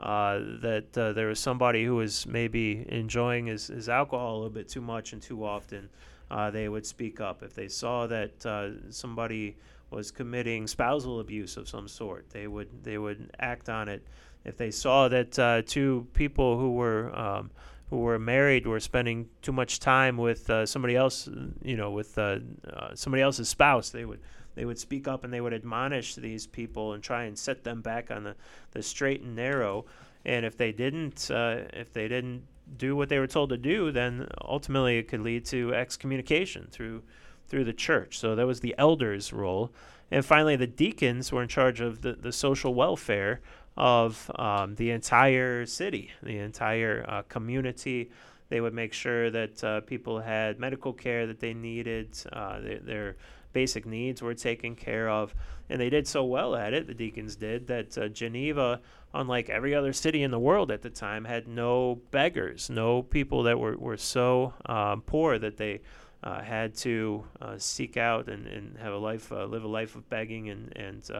uh, 0.00 0.38
that 0.60 0.96
uh, 0.96 1.12
there 1.12 1.26
was 1.26 1.40
somebody 1.40 1.84
who 1.84 1.96
was 1.96 2.26
maybe 2.26 2.84
enjoying 2.88 3.46
his, 3.46 3.66
his 3.66 3.88
alcohol 3.88 4.34
a 4.34 4.36
little 4.36 4.50
bit 4.50 4.68
too 4.68 4.80
much 4.80 5.12
and 5.12 5.20
too 5.20 5.44
often, 5.44 5.88
uh, 6.30 6.50
they 6.50 6.68
would 6.68 6.86
speak 6.86 7.20
up. 7.20 7.42
If 7.42 7.54
they 7.54 7.68
saw 7.68 8.06
that 8.06 8.46
uh, 8.46 8.90
somebody 8.90 9.56
was 9.90 10.10
committing 10.10 10.66
spousal 10.66 11.20
abuse 11.20 11.56
of 11.56 11.68
some 11.68 11.88
sort, 11.88 12.28
they 12.30 12.46
would 12.46 12.68
they 12.84 12.98
would 12.98 13.30
act 13.40 13.68
on 13.68 13.88
it. 13.88 14.06
If 14.44 14.56
they 14.56 14.70
saw 14.70 15.08
that 15.08 15.38
uh, 15.38 15.62
two 15.66 16.06
people 16.12 16.58
who 16.58 16.72
were 16.72 17.16
um, 17.18 17.50
who 17.90 17.98
were 17.98 18.18
married 18.18 18.66
were 18.66 18.80
spending 18.80 19.28
too 19.40 19.52
much 19.52 19.80
time 19.80 20.16
with 20.16 20.50
uh, 20.50 20.66
somebody 20.66 20.94
else, 20.94 21.28
you 21.62 21.76
know, 21.76 21.90
with 21.90 22.18
uh, 22.18 22.38
uh, 22.70 22.94
somebody 22.94 23.22
else's 23.22 23.48
spouse, 23.48 23.90
they 23.90 24.04
would 24.04 24.20
they 24.54 24.64
would 24.64 24.78
speak 24.78 25.06
up 25.06 25.22
and 25.22 25.32
they 25.32 25.40
would 25.40 25.54
admonish 25.54 26.16
these 26.16 26.46
people 26.46 26.92
and 26.92 27.02
try 27.02 27.24
and 27.24 27.38
set 27.38 27.62
them 27.62 27.80
back 27.80 28.10
on 28.10 28.24
the, 28.24 28.34
the 28.72 28.82
straight 28.82 29.22
and 29.22 29.36
narrow. 29.36 29.84
And 30.24 30.44
if 30.44 30.56
they 30.56 30.72
didn't, 30.72 31.30
uh, 31.30 31.60
if 31.72 31.92
they 31.92 32.08
didn't 32.08 32.42
do 32.76 32.96
what 32.96 33.08
they 33.08 33.20
were 33.20 33.28
told 33.28 33.50
to 33.50 33.56
do, 33.56 33.92
then 33.92 34.26
ultimately 34.42 34.98
it 34.98 35.06
could 35.06 35.20
lead 35.20 35.44
to 35.46 35.72
excommunication 35.74 36.66
through 36.70 37.02
through 37.46 37.64
the 37.64 37.72
church. 37.72 38.18
So 38.18 38.34
that 38.34 38.46
was 38.46 38.60
the 38.60 38.74
elders' 38.76 39.32
role. 39.32 39.72
And 40.10 40.24
finally, 40.24 40.56
the 40.56 40.66
deacons 40.66 41.32
were 41.32 41.42
in 41.42 41.48
charge 41.48 41.80
of 41.80 42.02
the, 42.02 42.14
the 42.14 42.32
social 42.32 42.74
welfare 42.74 43.40
of 43.78 44.28
um, 44.34 44.74
the 44.74 44.90
entire 44.90 45.64
city, 45.64 46.10
the 46.22 46.38
entire 46.38 47.06
uh, 47.08 47.22
community. 47.28 48.10
They 48.48 48.60
would 48.60 48.74
make 48.74 48.92
sure 48.92 49.30
that 49.30 49.62
uh, 49.62 49.80
people 49.82 50.18
had 50.18 50.58
medical 50.58 50.92
care 50.92 51.26
that 51.28 51.38
they 51.38 51.54
needed, 51.54 52.18
uh, 52.32 52.60
their, 52.60 52.78
their, 52.80 53.16
basic 53.50 53.86
needs 53.86 54.20
were 54.20 54.34
taken 54.34 54.76
care 54.76 55.08
of. 55.08 55.34
And 55.70 55.80
they 55.80 55.88
did 55.88 56.06
so 56.06 56.22
well 56.22 56.54
at 56.54 56.74
it, 56.74 56.86
the 56.86 56.92
deacons 56.92 57.34
did, 57.34 57.66
that 57.68 57.96
uh, 57.96 58.08
Geneva, 58.08 58.82
unlike 59.14 59.48
every 59.48 59.74
other 59.74 59.94
city 59.94 60.22
in 60.22 60.30
the 60.30 60.38
world 60.38 60.70
at 60.70 60.82
the 60.82 60.90
time, 60.90 61.24
had 61.24 61.48
no 61.48 61.98
beggars, 62.10 62.68
no 62.68 63.02
people 63.02 63.44
that 63.44 63.58
were, 63.58 63.76
were 63.78 63.96
so 63.96 64.52
um, 64.66 65.00
poor 65.00 65.38
that 65.38 65.56
they 65.56 65.80
uh, 66.22 66.42
had 66.42 66.74
to 66.76 67.24
uh, 67.40 67.56
seek 67.56 67.96
out 67.96 68.28
and, 68.28 68.46
and 68.46 68.76
have 68.78 68.92
a 68.92 68.98
life, 68.98 69.30
live 69.30 69.64
a 69.64 69.68
life 69.68 69.96
of 69.96 70.08
begging 70.10 70.50
and, 70.50 70.76
and 70.76 71.10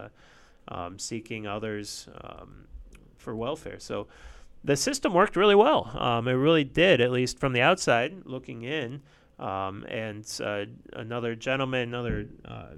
um, 0.69 0.99
seeking 0.99 1.47
others 1.47 2.09
um, 2.23 2.67
for 3.17 3.35
welfare. 3.35 3.79
So 3.79 4.07
the 4.65 4.77
system 4.77 5.15
worked 5.15 5.37
really 5.37 5.55
well. 5.55 5.91
Um, 5.99 6.29
it 6.29 6.33
really 6.33 6.65
did, 6.65 7.01
at 7.01 7.11
least 7.11 7.39
from 7.39 7.53
the 7.53 7.61
outside 7.61 8.23
looking 8.25 8.63
in. 8.63 9.03
Um, 9.39 9.85
and 9.89 10.27
uh, 10.45 10.65
another 10.95 11.35
gentleman, 11.37 11.89
another 11.89 12.27
uh, 12.45 12.75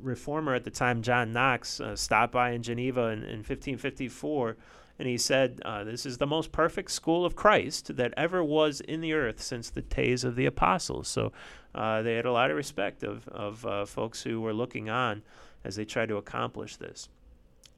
reformer 0.00 0.54
at 0.54 0.64
the 0.64 0.70
time, 0.70 1.02
John 1.02 1.32
Knox, 1.32 1.80
uh, 1.80 1.96
stopped 1.96 2.32
by 2.32 2.52
in 2.52 2.62
Geneva 2.62 3.08
in, 3.08 3.22
in 3.24 3.38
1554, 3.38 4.56
and 4.98 5.08
he 5.08 5.18
said, 5.18 5.60
uh, 5.64 5.84
This 5.84 6.06
is 6.06 6.18
the 6.18 6.26
most 6.26 6.50
perfect 6.50 6.90
school 6.90 7.26
of 7.26 7.36
Christ 7.36 7.96
that 7.96 8.14
ever 8.16 8.42
was 8.42 8.80
in 8.80 9.00
the 9.00 9.12
earth 9.12 9.42
since 9.42 9.68
the 9.68 9.82
days 9.82 10.24
of 10.24 10.36
the 10.36 10.46
apostles. 10.46 11.08
So 11.08 11.32
uh, 11.74 12.02
they 12.02 12.14
had 12.14 12.26
a 12.26 12.32
lot 12.32 12.50
of 12.50 12.56
respect 12.56 13.02
of, 13.02 13.28
of 13.28 13.66
uh, 13.66 13.84
folks 13.84 14.22
who 14.22 14.40
were 14.40 14.54
looking 14.54 14.88
on 14.88 15.22
as 15.64 15.76
they 15.76 15.84
try 15.84 16.06
to 16.06 16.16
accomplish 16.16 16.76
this. 16.76 17.08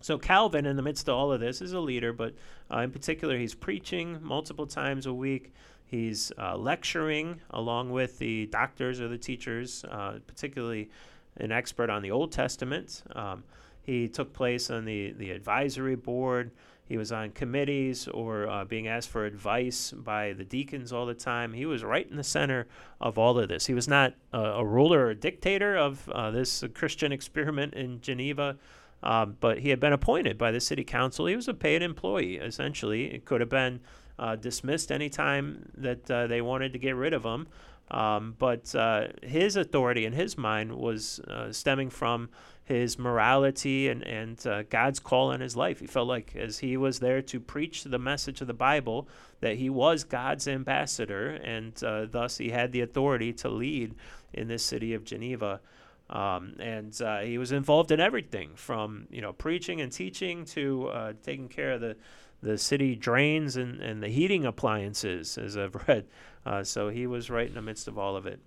So 0.00 0.18
Calvin, 0.18 0.66
in 0.66 0.76
the 0.76 0.82
midst 0.82 1.08
of 1.08 1.14
all 1.14 1.32
of 1.32 1.40
this, 1.40 1.62
is 1.62 1.72
a 1.72 1.80
leader, 1.80 2.12
but 2.12 2.34
uh, 2.70 2.80
in 2.80 2.90
particular, 2.90 3.38
he's 3.38 3.54
preaching 3.54 4.18
multiple 4.22 4.66
times 4.66 5.06
a 5.06 5.14
week. 5.14 5.52
He's 5.86 6.30
uh, 6.38 6.56
lecturing 6.56 7.40
along 7.50 7.90
with 7.90 8.18
the 8.18 8.46
doctors 8.46 9.00
or 9.00 9.08
the 9.08 9.16
teachers, 9.16 9.84
uh, 9.90 10.18
particularly 10.26 10.90
an 11.38 11.52
expert 11.52 11.88
on 11.88 12.02
the 12.02 12.10
Old 12.10 12.32
Testament. 12.32 13.02
Um, 13.14 13.44
he 13.82 14.08
took 14.08 14.32
place 14.32 14.70
on 14.70 14.84
the, 14.84 15.12
the 15.12 15.30
advisory 15.30 15.96
board. 15.96 16.50
He 16.86 16.98
was 16.98 17.12
on 17.12 17.30
committees 17.30 18.08
or 18.08 18.46
uh, 18.46 18.64
being 18.64 18.86
asked 18.88 19.08
for 19.08 19.24
advice 19.24 19.92
by 19.92 20.34
the 20.34 20.44
deacons 20.44 20.92
all 20.92 21.06
the 21.06 21.14
time. 21.14 21.54
He 21.54 21.64
was 21.64 21.82
right 21.82 22.08
in 22.08 22.16
the 22.16 22.24
center 22.24 22.66
of 23.00 23.16
all 23.16 23.38
of 23.38 23.48
this. 23.48 23.66
He 23.66 23.74
was 23.74 23.88
not 23.88 24.14
a 24.32 24.64
ruler 24.64 25.06
or 25.06 25.10
a 25.10 25.14
dictator 25.14 25.76
of 25.76 26.08
uh, 26.10 26.30
this 26.30 26.62
Christian 26.74 27.10
experiment 27.10 27.74
in 27.74 28.00
Geneva, 28.02 28.56
um, 29.02 29.36
but 29.40 29.60
he 29.60 29.70
had 29.70 29.80
been 29.80 29.92
appointed 29.94 30.36
by 30.36 30.50
the 30.50 30.60
city 30.60 30.84
council. 30.84 31.26
He 31.26 31.36
was 31.36 31.48
a 31.48 31.54
paid 31.54 31.82
employee, 31.82 32.36
essentially. 32.36 33.14
It 33.14 33.24
could 33.24 33.40
have 33.40 33.50
been 33.50 33.80
uh, 34.18 34.36
dismissed 34.36 34.92
anytime 34.92 35.70
that 35.76 36.10
uh, 36.10 36.26
they 36.26 36.40
wanted 36.40 36.72
to 36.74 36.78
get 36.78 36.96
rid 36.96 37.12
of 37.12 37.24
him. 37.24 37.46
Um, 37.90 38.34
but 38.38 38.74
uh, 38.74 39.08
his 39.22 39.56
authority 39.56 40.06
in 40.06 40.12
his 40.12 40.38
mind 40.38 40.72
was 40.72 41.20
uh, 41.20 41.52
stemming 41.52 41.90
from 41.90 42.30
his 42.64 42.98
morality 42.98 43.88
and, 43.88 44.02
and 44.02 44.46
uh, 44.46 44.62
God's 44.64 44.98
call 44.98 45.32
in 45.32 45.40
his 45.40 45.54
life. 45.54 45.80
He 45.80 45.86
felt 45.86 46.08
like 46.08 46.34
as 46.34 46.58
he 46.58 46.76
was 46.76 46.98
there 46.98 47.20
to 47.22 47.38
preach 47.38 47.84
the 47.84 47.98
message 47.98 48.40
of 48.40 48.46
the 48.46 48.54
Bible, 48.54 49.06
that 49.40 49.56
he 49.56 49.68
was 49.68 50.02
God's 50.04 50.48
ambassador, 50.48 51.28
and 51.30 51.82
uh, 51.84 52.06
thus 52.10 52.38
he 52.38 52.50
had 52.50 52.72
the 52.72 52.80
authority 52.80 53.32
to 53.34 53.48
lead 53.50 53.94
in 54.32 54.48
this 54.48 54.64
city 54.64 54.94
of 54.94 55.04
Geneva. 55.04 55.60
Um, 56.08 56.56
and 56.58 57.00
uh, 57.02 57.20
he 57.20 57.38
was 57.38 57.52
involved 57.52 57.90
in 57.90 58.00
everything 58.00 58.50
from 58.56 59.06
you 59.10 59.22
know 59.22 59.32
preaching 59.32 59.80
and 59.80 59.90
teaching 59.90 60.44
to 60.46 60.88
uh, 60.88 61.12
taking 61.22 61.48
care 61.48 61.72
of 61.72 61.80
the 61.80 61.96
the 62.42 62.58
city 62.58 62.94
drains 62.94 63.56
and, 63.56 63.80
and 63.80 64.02
the 64.02 64.08
heating 64.08 64.44
appliances, 64.44 65.38
as 65.38 65.56
I've 65.56 65.74
read. 65.88 66.06
Uh, 66.44 66.62
so 66.62 66.90
he 66.90 67.06
was 67.06 67.30
right 67.30 67.48
in 67.48 67.54
the 67.54 67.62
midst 67.62 67.88
of 67.88 67.98
all 67.98 68.16
of 68.16 68.26
it. 68.26 68.38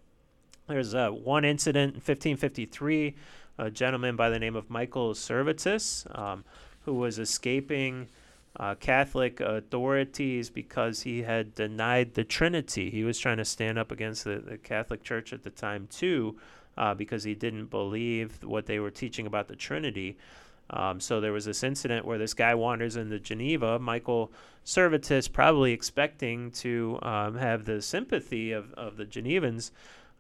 There's 0.68 0.94
uh, 0.94 1.10
one 1.10 1.46
incident 1.46 1.94
in 1.94 2.02
1553, 2.02 3.16
a 3.58 3.72
gentleman 3.72 4.16
by 4.16 4.30
the 4.30 4.40
name 4.40 4.56
of 4.56 4.70
Michael 4.70 5.14
Servetus, 5.14 6.06
um, 6.18 6.44
who 6.86 6.94
was 6.94 7.20
escaping 7.20 8.08
uh, 8.60 8.76
Catholic 8.76 9.40
authorities 9.40 10.50
because 10.50 11.02
he 11.02 11.24
had 11.24 11.54
denied 11.54 12.14
the 12.14 12.24
Trinity. 12.24 12.90
He 12.90 13.04
was 13.04 13.20
trying 13.20 13.38
to 13.38 13.46
stand 13.46 13.78
up 13.78 13.92
against 13.92 14.24
the, 14.24 14.38
the 14.38 14.58
Catholic 14.58 15.04
Church 15.04 15.34
at 15.34 15.44
the 15.44 15.50
time, 15.50 15.88
too, 15.92 16.38
uh, 16.78 16.94
because 16.94 17.24
he 17.24 17.36
didn't 17.36 17.68
believe 17.68 18.44
what 18.44 18.66
they 18.66 18.80
were 18.80 18.92
teaching 18.92 19.28
about 19.28 19.48
the 19.48 19.56
Trinity. 19.56 20.18
Um, 20.70 21.00
so 21.00 21.22
there 21.22 21.32
was 21.32 21.46
this 21.46 21.64
incident 21.64 22.06
where 22.06 22.18
this 22.18 22.34
guy 22.34 22.54
wanders 22.56 22.98
into 22.98 23.20
Geneva, 23.20 23.80
Michael 23.80 24.32
Servetus, 24.66 25.32
probably 25.32 25.72
expecting 25.72 26.52
to 26.52 27.00
um, 27.02 27.38
have 27.38 27.66
the 27.66 27.82
sympathy 27.82 28.52
of, 28.52 28.74
of 28.74 28.98
the 28.98 29.06
Genevans 29.06 29.72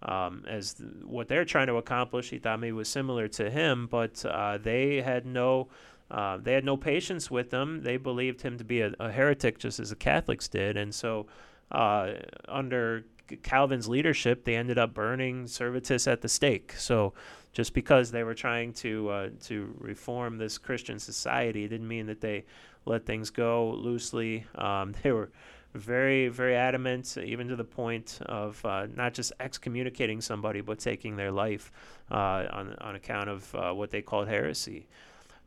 um, 0.04 0.44
as 0.48 0.76
th- 0.76 0.90
what 1.04 1.28
they're 1.28 1.46
trying 1.46 1.68
to 1.68 1.76
accomplish. 1.76 2.30
He 2.30 2.40
thought 2.40 2.60
maybe 2.60 2.72
was 2.72 2.90
similar 2.90 3.28
to 3.30 3.50
him, 3.50 3.88
but 3.88 4.24
uh, 4.26 4.58
they 4.58 5.02
had 5.02 5.26
no. 5.26 5.68
Uh, 6.10 6.38
they 6.38 6.54
had 6.54 6.64
no 6.64 6.78
patience 6.78 7.30
with 7.30 7.52
him. 7.52 7.84
They 7.84 7.98
believed 7.98 8.42
him 8.42 8.58
to 8.60 8.64
be 8.64 8.80
a, 8.80 8.94
a 8.98 9.12
heretic, 9.12 9.60
just 9.60 9.78
as 9.78 9.90
the 9.90 9.98
Catholics 9.98 10.48
did, 10.48 10.78
and 10.78 10.96
so 10.96 11.28
uh, 11.72 12.14
under 12.48 13.04
Calvin's 13.44 13.88
leadership, 13.88 14.46
they 14.46 14.56
ended 14.56 14.78
up 14.78 14.94
burning 14.94 15.46
Servetus 15.46 16.10
at 16.10 16.22
the 16.22 16.30
stake. 16.30 16.74
So 16.78 17.14
just 17.54 17.74
because 17.74 18.12
they 18.12 18.24
were 18.24 18.34
trying 18.34 18.74
to 18.74 19.10
uh, 19.10 19.30
to 19.46 19.76
reform 19.80 20.38
this 20.38 20.58
Christian 20.58 21.00
society 21.00 21.68
didn't 21.68 21.88
mean 21.88 22.06
that 22.06 22.22
they 22.22 22.46
let 22.86 23.06
things 23.06 23.30
go 23.30 23.72
loosely. 23.74 24.46
Um, 24.56 24.94
they 25.04 25.12
were 25.12 25.32
very 25.78 26.28
very 26.28 26.56
adamant, 26.56 27.18
even 27.18 27.48
to 27.48 27.56
the 27.56 27.64
point 27.64 28.20
of 28.26 28.64
uh, 28.66 28.88
not 28.96 29.14
just 29.14 29.32
excommunicating 29.40 30.22
somebody, 30.22 30.62
but 30.62 30.80
taking 30.80 31.16
their 31.16 31.32
life 31.32 31.72
uh, 32.12 32.46
on 32.52 32.76
on 32.82 32.96
account 32.96 33.30
of 33.30 33.56
uh, 33.56 33.72
what 33.74 33.92
they 33.92 34.02
called 34.02 34.28
heresy. 34.28 34.88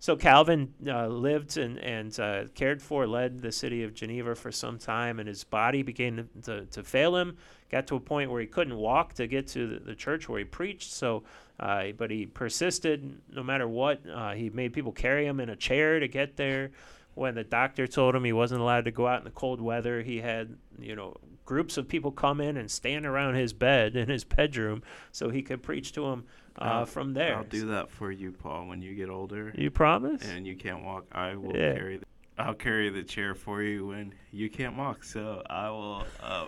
So 0.02 0.16
Calvin 0.16 0.72
uh, 0.86 1.08
lived 1.08 1.58
and, 1.58 1.76
and 1.78 2.18
uh, 2.18 2.44
cared 2.54 2.80
for, 2.80 3.06
led 3.06 3.42
the 3.42 3.52
city 3.52 3.84
of 3.84 3.92
Geneva 3.92 4.34
for 4.34 4.50
some 4.50 4.78
time, 4.78 5.18
and 5.18 5.28
his 5.28 5.44
body 5.44 5.82
began 5.82 6.26
to, 6.44 6.64
to, 6.64 6.82
fail 6.82 7.14
him. 7.14 7.36
Got 7.70 7.86
to 7.88 7.96
a 7.96 8.00
point 8.00 8.30
where 8.30 8.40
he 8.40 8.46
couldn't 8.46 8.78
walk 8.78 9.12
to 9.14 9.26
get 9.26 9.46
to 9.48 9.66
the, 9.66 9.78
the 9.80 9.94
church 9.94 10.26
where 10.26 10.38
he 10.38 10.46
preached. 10.46 10.90
So, 10.90 11.24
uh, 11.60 11.88
but 11.98 12.10
he 12.10 12.24
persisted 12.24 13.20
no 13.30 13.42
matter 13.42 13.68
what. 13.68 14.00
He 14.34 14.48
made 14.48 14.72
people 14.72 14.90
carry 14.90 15.26
him 15.26 15.38
in 15.38 15.50
a 15.50 15.56
chair 15.56 16.00
to 16.00 16.08
get 16.08 16.34
there. 16.34 16.70
When 17.14 17.34
the 17.34 17.44
doctor 17.44 17.86
told 17.86 18.14
him 18.14 18.24
he 18.24 18.32
wasn't 18.32 18.60
allowed 18.60 18.84
to 18.86 18.90
go 18.90 19.06
out 19.06 19.18
in 19.18 19.24
the 19.24 19.30
cold 19.30 19.60
weather, 19.60 20.02
he 20.02 20.18
had 20.18 20.56
you 20.78 20.94
know 20.96 21.16
groups 21.44 21.76
of 21.76 21.88
people 21.88 22.12
come 22.12 22.40
in 22.40 22.56
and 22.56 22.70
stand 22.70 23.04
around 23.04 23.34
his 23.34 23.52
bed 23.52 23.96
in 23.96 24.08
his 24.08 24.22
bedroom 24.24 24.82
so 25.10 25.28
he 25.30 25.42
could 25.42 25.62
preach 25.62 25.92
to 25.92 26.02
them 26.02 26.24
uh, 26.58 26.84
from 26.84 27.12
there. 27.14 27.36
I'll 27.36 27.44
do 27.44 27.66
that 27.66 27.90
for 27.90 28.12
you, 28.12 28.30
Paul, 28.32 28.66
when 28.68 28.80
you 28.82 28.94
get 28.94 29.08
older. 29.10 29.52
You 29.56 29.70
promise? 29.70 30.22
And 30.22 30.46
you 30.46 30.54
can't 30.56 30.84
walk. 30.84 31.06
I 31.12 31.34
will 31.34 31.56
Yeah. 31.56 31.74
carry. 31.74 31.96
The, 31.98 32.04
I'll 32.38 32.54
carry 32.54 32.88
the 32.90 33.02
chair 33.02 33.34
for 33.34 33.62
you 33.62 33.88
when 33.88 34.14
you 34.30 34.48
can't 34.48 34.76
walk. 34.76 35.02
So 35.04 35.42
I 35.50 35.68
will 35.70 36.04
uh, 36.22 36.46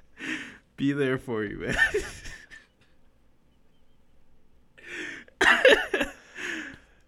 be 0.76 0.92
there 0.92 1.18
for 1.18 1.44
you, 1.44 1.58
man. 1.58 1.76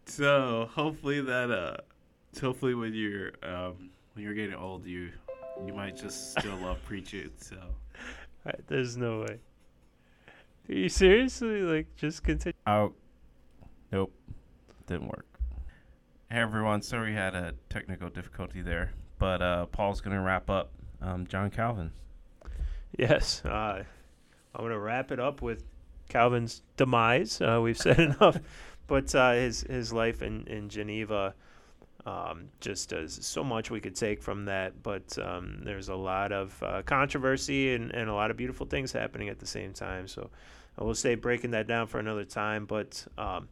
so 0.07 0.69
hopefully 0.75 1.21
that 1.21 1.51
uh, 1.51 1.77
hopefully 2.39 2.75
when 2.75 2.95
you're 2.95 3.33
um, 3.43 3.91
when 4.15 4.25
you're 4.25 4.35
getting 4.35 4.55
old, 4.55 4.87
you 4.87 5.11
you 5.65 5.73
might 5.73 5.97
just 5.97 6.33
still 6.33 6.57
love 6.57 6.79
preaching. 6.85 7.31
So 7.39 7.57
There's 8.67 8.97
no 8.97 9.21
way. 9.21 9.41
Are 10.69 10.75
you 10.75 10.89
seriously 10.89 11.63
like 11.63 11.87
just 11.97 12.23
continue? 12.23 12.55
Oh, 12.67 12.93
nope, 13.93 14.13
didn't 14.87 15.09
work. 15.09 15.27
Hey 16.31 16.41
everyone, 16.41 16.83
sorry 16.83 17.11
we 17.11 17.17
had 17.17 17.35
a 17.35 17.55
technical 17.69 18.11
difficulty 18.11 18.61
there, 18.63 18.93
but 19.19 19.41
uh, 19.41 19.67
Paul's 19.67 20.01
gonna 20.01 20.21
wrap 20.21 20.51
up 20.51 20.71
um, 21.01 21.27
John 21.27 21.51
Calvin. 21.51 21.93
Yes. 22.99 23.45
Uh, 23.45 23.85
I'm 24.55 24.63
going 24.63 24.73
to 24.73 24.79
wrap 24.79 25.13
it 25.13 25.21
up 25.21 25.43
with 25.43 25.65
Calvin's 26.09 26.63
demise. 26.77 27.41
Uh, 27.41 27.61
we've 27.63 27.77
said 27.77 27.99
enough, 28.21 28.39
but 28.87 29.15
uh, 29.15 29.33
his 29.33 29.63
his 29.63 29.93
life 29.93 30.23
in 30.23 30.47
in 30.47 30.69
Geneva. 30.69 31.35
Um, 32.07 32.51
just 32.61 32.95
so 33.09 33.43
much 33.43 33.69
we 33.69 33.81
could 33.81 33.97
take 33.97 34.23
from 34.23 34.45
that, 34.45 34.81
but 34.85 35.19
um, 35.19 35.61
there's 35.65 35.89
a 35.89 35.95
lot 35.97 36.31
of 36.31 36.63
uh, 36.63 36.83
controversy 36.83 37.75
and, 37.75 37.91
and 37.91 38.09
a 38.09 38.15
lot 38.15 38.31
of 38.31 38.37
beautiful 38.37 38.65
things 38.65 38.93
happening 38.93 39.29
at 39.29 39.41
the 39.41 39.47
same 39.47 39.73
time. 39.73 40.07
So 40.07 40.31
I 40.79 40.85
will 40.85 40.95
say 40.95 41.17
breaking 41.17 41.51
that 41.51 41.67
down 41.67 41.89
for 41.89 41.99
another 41.99 42.25
time. 42.25 42.65
But 42.65 43.05
um, 43.19 43.49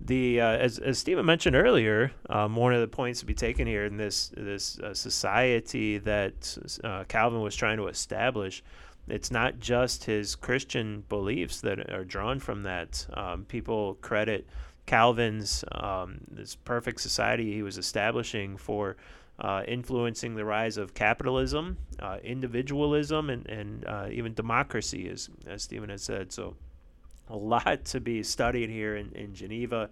the 0.00 0.42
uh, 0.42 0.56
as 0.58 0.78
as 0.78 0.98
Stephen 0.98 1.24
mentioned 1.24 1.56
earlier, 1.56 2.12
um, 2.28 2.54
one 2.54 2.74
of 2.74 2.82
the 2.82 2.88
points 2.88 3.20
to 3.20 3.26
be 3.26 3.34
taken 3.34 3.66
here 3.66 3.86
in 3.86 3.96
this 3.96 4.30
this 4.36 4.78
uh, 4.80 4.92
society 4.92 5.96
that 5.98 6.58
uh, 6.84 7.04
Calvin 7.08 7.40
was 7.40 7.56
trying 7.56 7.78
to 7.78 7.86
establish, 7.86 8.62
it's 9.08 9.30
not 9.30 9.58
just 9.58 10.04
his 10.04 10.34
Christian 10.34 11.04
beliefs 11.08 11.60
that 11.62 11.90
are 11.90 12.04
drawn 12.04 12.40
from 12.40 12.64
that. 12.64 13.06
Um, 13.14 13.44
people 13.44 13.94
credit 14.02 14.46
Calvin's 14.86 15.64
um, 15.72 16.18
this 16.30 16.54
perfect 16.54 17.00
society 17.00 17.52
he 17.52 17.62
was 17.62 17.78
establishing 17.78 18.56
for. 18.56 18.96
Uh, 19.38 19.62
influencing 19.68 20.34
the 20.34 20.46
rise 20.46 20.78
of 20.78 20.94
capitalism, 20.94 21.76
uh, 22.00 22.16
individualism, 22.24 23.28
and, 23.28 23.46
and 23.50 23.84
uh, 23.86 24.06
even 24.10 24.32
democracy, 24.32 25.10
as, 25.10 25.28
as 25.46 25.62
Stephen 25.62 25.90
has 25.90 26.02
said. 26.02 26.32
So, 26.32 26.56
a 27.28 27.36
lot 27.36 27.84
to 27.84 28.00
be 28.00 28.22
studied 28.22 28.70
here 28.70 28.96
in, 28.96 29.12
in 29.12 29.34
Geneva 29.34 29.90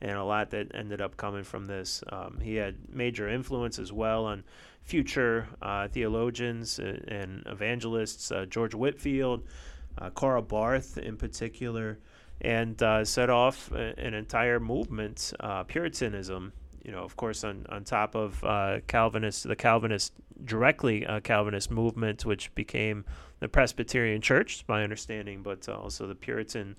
and 0.00 0.12
a 0.12 0.24
lot 0.24 0.50
that 0.50 0.74
ended 0.74 1.00
up 1.00 1.16
coming 1.16 1.44
from 1.44 1.66
this. 1.66 2.02
Um, 2.10 2.38
he 2.42 2.56
had 2.56 2.76
major 2.92 3.28
influence 3.28 3.78
as 3.78 3.92
well 3.92 4.26
on 4.26 4.44
future 4.82 5.48
uh, 5.62 5.88
theologians 5.88 6.78
and, 6.78 7.08
and 7.08 7.42
evangelists, 7.46 8.30
uh, 8.30 8.46
George 8.46 8.74
Whitefield, 8.74 9.44
uh, 9.98 10.10
Karl 10.10 10.42
Barth 10.42 10.98
in 10.98 11.16
particular, 11.16 11.98
and 12.40 12.80
uh, 12.82 13.04
set 13.04 13.30
off 13.30 13.70
an 13.72 14.14
entire 14.14 14.60
movement, 14.60 15.32
uh, 15.40 15.64
Puritanism. 15.64 16.52
You 16.84 16.92
know, 16.92 17.02
of 17.02 17.16
course, 17.16 17.42
on, 17.42 17.66
on 17.68 17.84
top 17.84 18.14
of 18.14 18.42
uh, 18.44 18.80
Calvinist, 18.86 19.48
the 19.48 19.56
Calvinist 19.56 20.12
directly 20.44 21.06
Calvinist 21.24 21.70
movement, 21.70 22.24
which 22.24 22.54
became 22.54 23.04
the 23.40 23.48
Presbyterian 23.48 24.20
Church, 24.20 24.64
my 24.68 24.84
understanding, 24.84 25.42
but 25.42 25.68
also 25.68 26.06
the 26.06 26.14
Puritan 26.14 26.76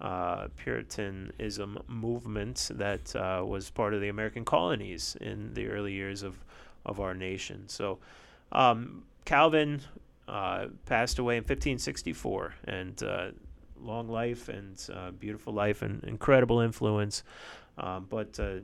uh, 0.00 0.48
Puritanism 0.56 1.78
movement 1.88 2.70
that 2.74 3.14
uh, 3.16 3.42
was 3.44 3.70
part 3.70 3.94
of 3.94 4.00
the 4.00 4.08
American 4.08 4.44
colonies 4.44 5.16
in 5.20 5.52
the 5.54 5.68
early 5.68 5.92
years 5.92 6.22
of, 6.22 6.44
of 6.86 7.00
our 7.00 7.14
nation. 7.14 7.64
So 7.66 7.98
um, 8.52 9.02
Calvin 9.24 9.80
uh, 10.28 10.66
passed 10.86 11.18
away 11.18 11.36
in 11.36 11.42
1564, 11.42 12.54
and 12.64 13.02
uh, 13.02 13.30
long 13.82 14.08
life 14.08 14.48
and 14.48 14.82
uh, 14.92 15.10
beautiful 15.12 15.52
life 15.52 15.82
and 15.82 16.02
incredible 16.04 16.60
influence. 16.60 17.22
Um, 17.76 18.06
but 18.08 18.38
uh, 18.40 18.60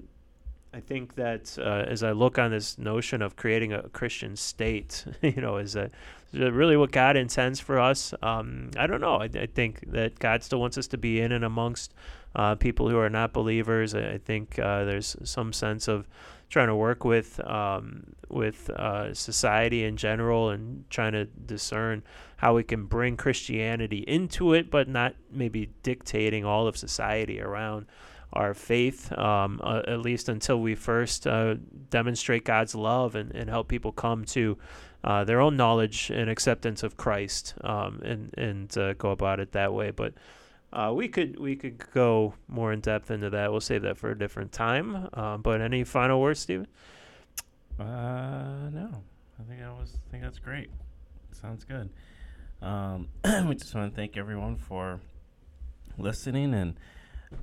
I 0.72 0.80
think 0.80 1.14
that 1.14 1.56
uh, 1.58 1.84
as 1.86 2.02
I 2.02 2.10
look 2.10 2.38
on 2.38 2.50
this 2.50 2.78
notion 2.78 3.22
of 3.22 3.36
creating 3.36 3.72
a 3.72 3.88
Christian 3.90 4.34
state, 4.34 5.04
you 5.22 5.40
know, 5.40 5.58
is 5.58 5.74
that 5.74 5.92
really 6.32 6.76
what 6.76 6.90
God 6.90 7.16
intends 7.16 7.60
for 7.60 7.78
us? 7.78 8.12
Um, 8.22 8.70
I 8.76 8.88
don't 8.88 9.00
know. 9.00 9.16
I, 9.16 9.24
I, 9.26 9.46
think 9.46 9.92
that 9.92 10.18
God 10.18 10.42
still 10.42 10.60
wants 10.60 10.76
us 10.76 10.88
to 10.88 10.98
be 10.98 11.20
in 11.20 11.30
and 11.30 11.44
amongst 11.44 11.94
uh, 12.34 12.56
people 12.56 12.88
who 12.88 12.98
are 12.98 13.10
not 13.10 13.32
believers. 13.32 13.94
I, 13.94 14.14
I 14.14 14.18
think 14.18 14.58
uh, 14.58 14.84
there's 14.84 15.16
some 15.22 15.52
sense 15.52 15.86
of 15.86 16.08
trying 16.50 16.68
to 16.68 16.74
work 16.74 17.04
with 17.04 17.40
um, 17.46 18.14
with 18.28 18.68
uh, 18.70 19.14
society 19.14 19.84
in 19.84 19.96
general 19.96 20.50
and 20.50 20.88
trying 20.90 21.12
to 21.12 21.24
discern 21.24 22.02
how 22.44 22.52
we 22.52 22.62
can 22.62 22.84
bring 22.84 23.16
Christianity 23.16 24.04
into 24.06 24.52
it, 24.52 24.70
but 24.70 24.86
not 24.86 25.14
maybe 25.30 25.70
dictating 25.82 26.44
all 26.44 26.66
of 26.66 26.76
society 26.76 27.40
around 27.40 27.86
our 28.34 28.52
faith, 28.52 29.10
um, 29.16 29.62
uh, 29.64 29.80
at 29.88 30.00
least 30.00 30.28
until 30.28 30.60
we 30.60 30.74
first 30.74 31.26
uh, 31.26 31.54
demonstrate 31.88 32.44
God's 32.44 32.74
love 32.74 33.14
and, 33.14 33.34
and 33.34 33.48
help 33.48 33.68
people 33.68 33.92
come 33.92 34.26
to 34.26 34.58
uh, 35.04 35.24
their 35.24 35.40
own 35.40 35.56
knowledge 35.56 36.10
and 36.10 36.28
acceptance 36.28 36.82
of 36.82 36.98
Christ, 36.98 37.54
um, 37.64 38.02
and 38.04 38.34
and 38.36 38.76
uh, 38.76 38.92
go 38.92 39.10
about 39.10 39.40
it 39.40 39.52
that 39.52 39.72
way. 39.72 39.90
But 39.90 40.12
uh, 40.70 40.92
we 40.94 41.08
could 41.08 41.40
we 41.40 41.56
could 41.56 41.82
go 41.94 42.34
more 42.46 42.74
in 42.74 42.80
depth 42.80 43.10
into 43.10 43.30
that. 43.30 43.52
We'll 43.52 43.62
save 43.62 43.80
that 43.82 43.96
for 43.96 44.10
a 44.10 44.18
different 44.18 44.52
time. 44.52 45.08
Um, 45.14 45.40
but 45.40 45.62
any 45.62 45.82
final 45.82 46.20
words, 46.20 46.40
Stephen? 46.40 46.66
Uh, 47.80 48.68
no. 48.70 49.02
I 49.40 49.42
think 49.48 49.62
I 49.62 49.70
was. 49.70 49.96
I 49.96 50.10
think 50.10 50.24
that's 50.24 50.38
great. 50.38 50.68
Sounds 51.32 51.64
good. 51.64 51.88
Um, 52.64 53.08
we 53.46 53.56
just 53.56 53.74
want 53.74 53.92
to 53.92 53.94
thank 53.94 54.16
everyone 54.16 54.56
for 54.56 54.98
listening 55.98 56.54
and 56.54 56.74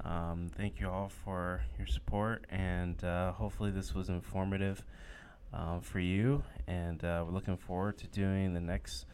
um, 0.04 0.50
thank 0.58 0.80
you 0.80 0.90
all 0.90 1.12
for 1.24 1.62
your 1.78 1.86
support, 1.86 2.46
and 2.50 3.04
uh, 3.04 3.32
hopefully, 3.34 3.70
this 3.70 3.94
was 3.94 4.10
informative 4.10 4.84
uh, 5.54 5.80
for 5.80 6.00
you. 6.00 6.44
And 6.68 7.04
uh, 7.04 7.24
we're 7.26 7.34
looking 7.34 7.58
forward 7.58 8.00
to 8.00 8.08
doing 8.08 8.56
the 8.56 8.62
next 8.62 9.06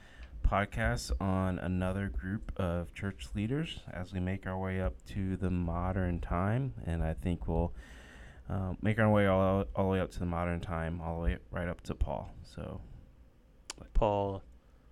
podcast 0.47 1.11
on 1.19 1.59
another 1.59 2.07
group 2.07 2.53
of 2.55 2.93
church 2.93 3.27
leaders 3.35 3.81
as 3.91 4.13
we 4.13 4.21
make 4.21 4.47
our 4.47 4.57
way 4.57 4.79
up 4.79 4.93
to 5.07 5.35
the 5.35 5.49
modern 5.49 6.21
time. 6.21 6.73
And 6.85 7.03
I 7.03 7.15
think 7.15 7.49
we'll 7.49 7.73
uh, 8.49 8.73
make 8.81 8.97
our 8.97 9.09
way 9.09 9.27
all, 9.27 9.65
all 9.75 9.85
the 9.85 9.89
way 9.89 9.99
up 9.99 10.11
to 10.11 10.19
the 10.19 10.25
modern 10.25 10.61
time, 10.61 11.01
all 11.01 11.17
the 11.17 11.23
way 11.23 11.37
right 11.51 11.67
up 11.67 11.81
to 11.81 11.95
Paul. 11.95 12.33
So, 12.55 12.79
Paul. 13.93 14.41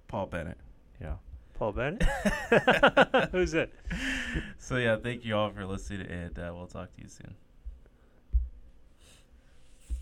Paul 0.07 0.25
Bennett. 0.25 0.57
Yeah. 1.01 1.15
Paul 1.55 1.71
Bennett? 1.71 2.03
Who's 3.31 3.53
it? 3.53 3.73
So, 4.57 4.77
yeah, 4.77 4.97
thank 4.97 5.23
you 5.23 5.35
all 5.35 5.49
for 5.51 5.65
listening, 5.65 6.07
and 6.07 6.37
uh, 6.37 6.51
we'll 6.53 6.67
talk 6.67 6.93
to 6.95 7.01
you 7.01 7.07
soon. 7.07 7.35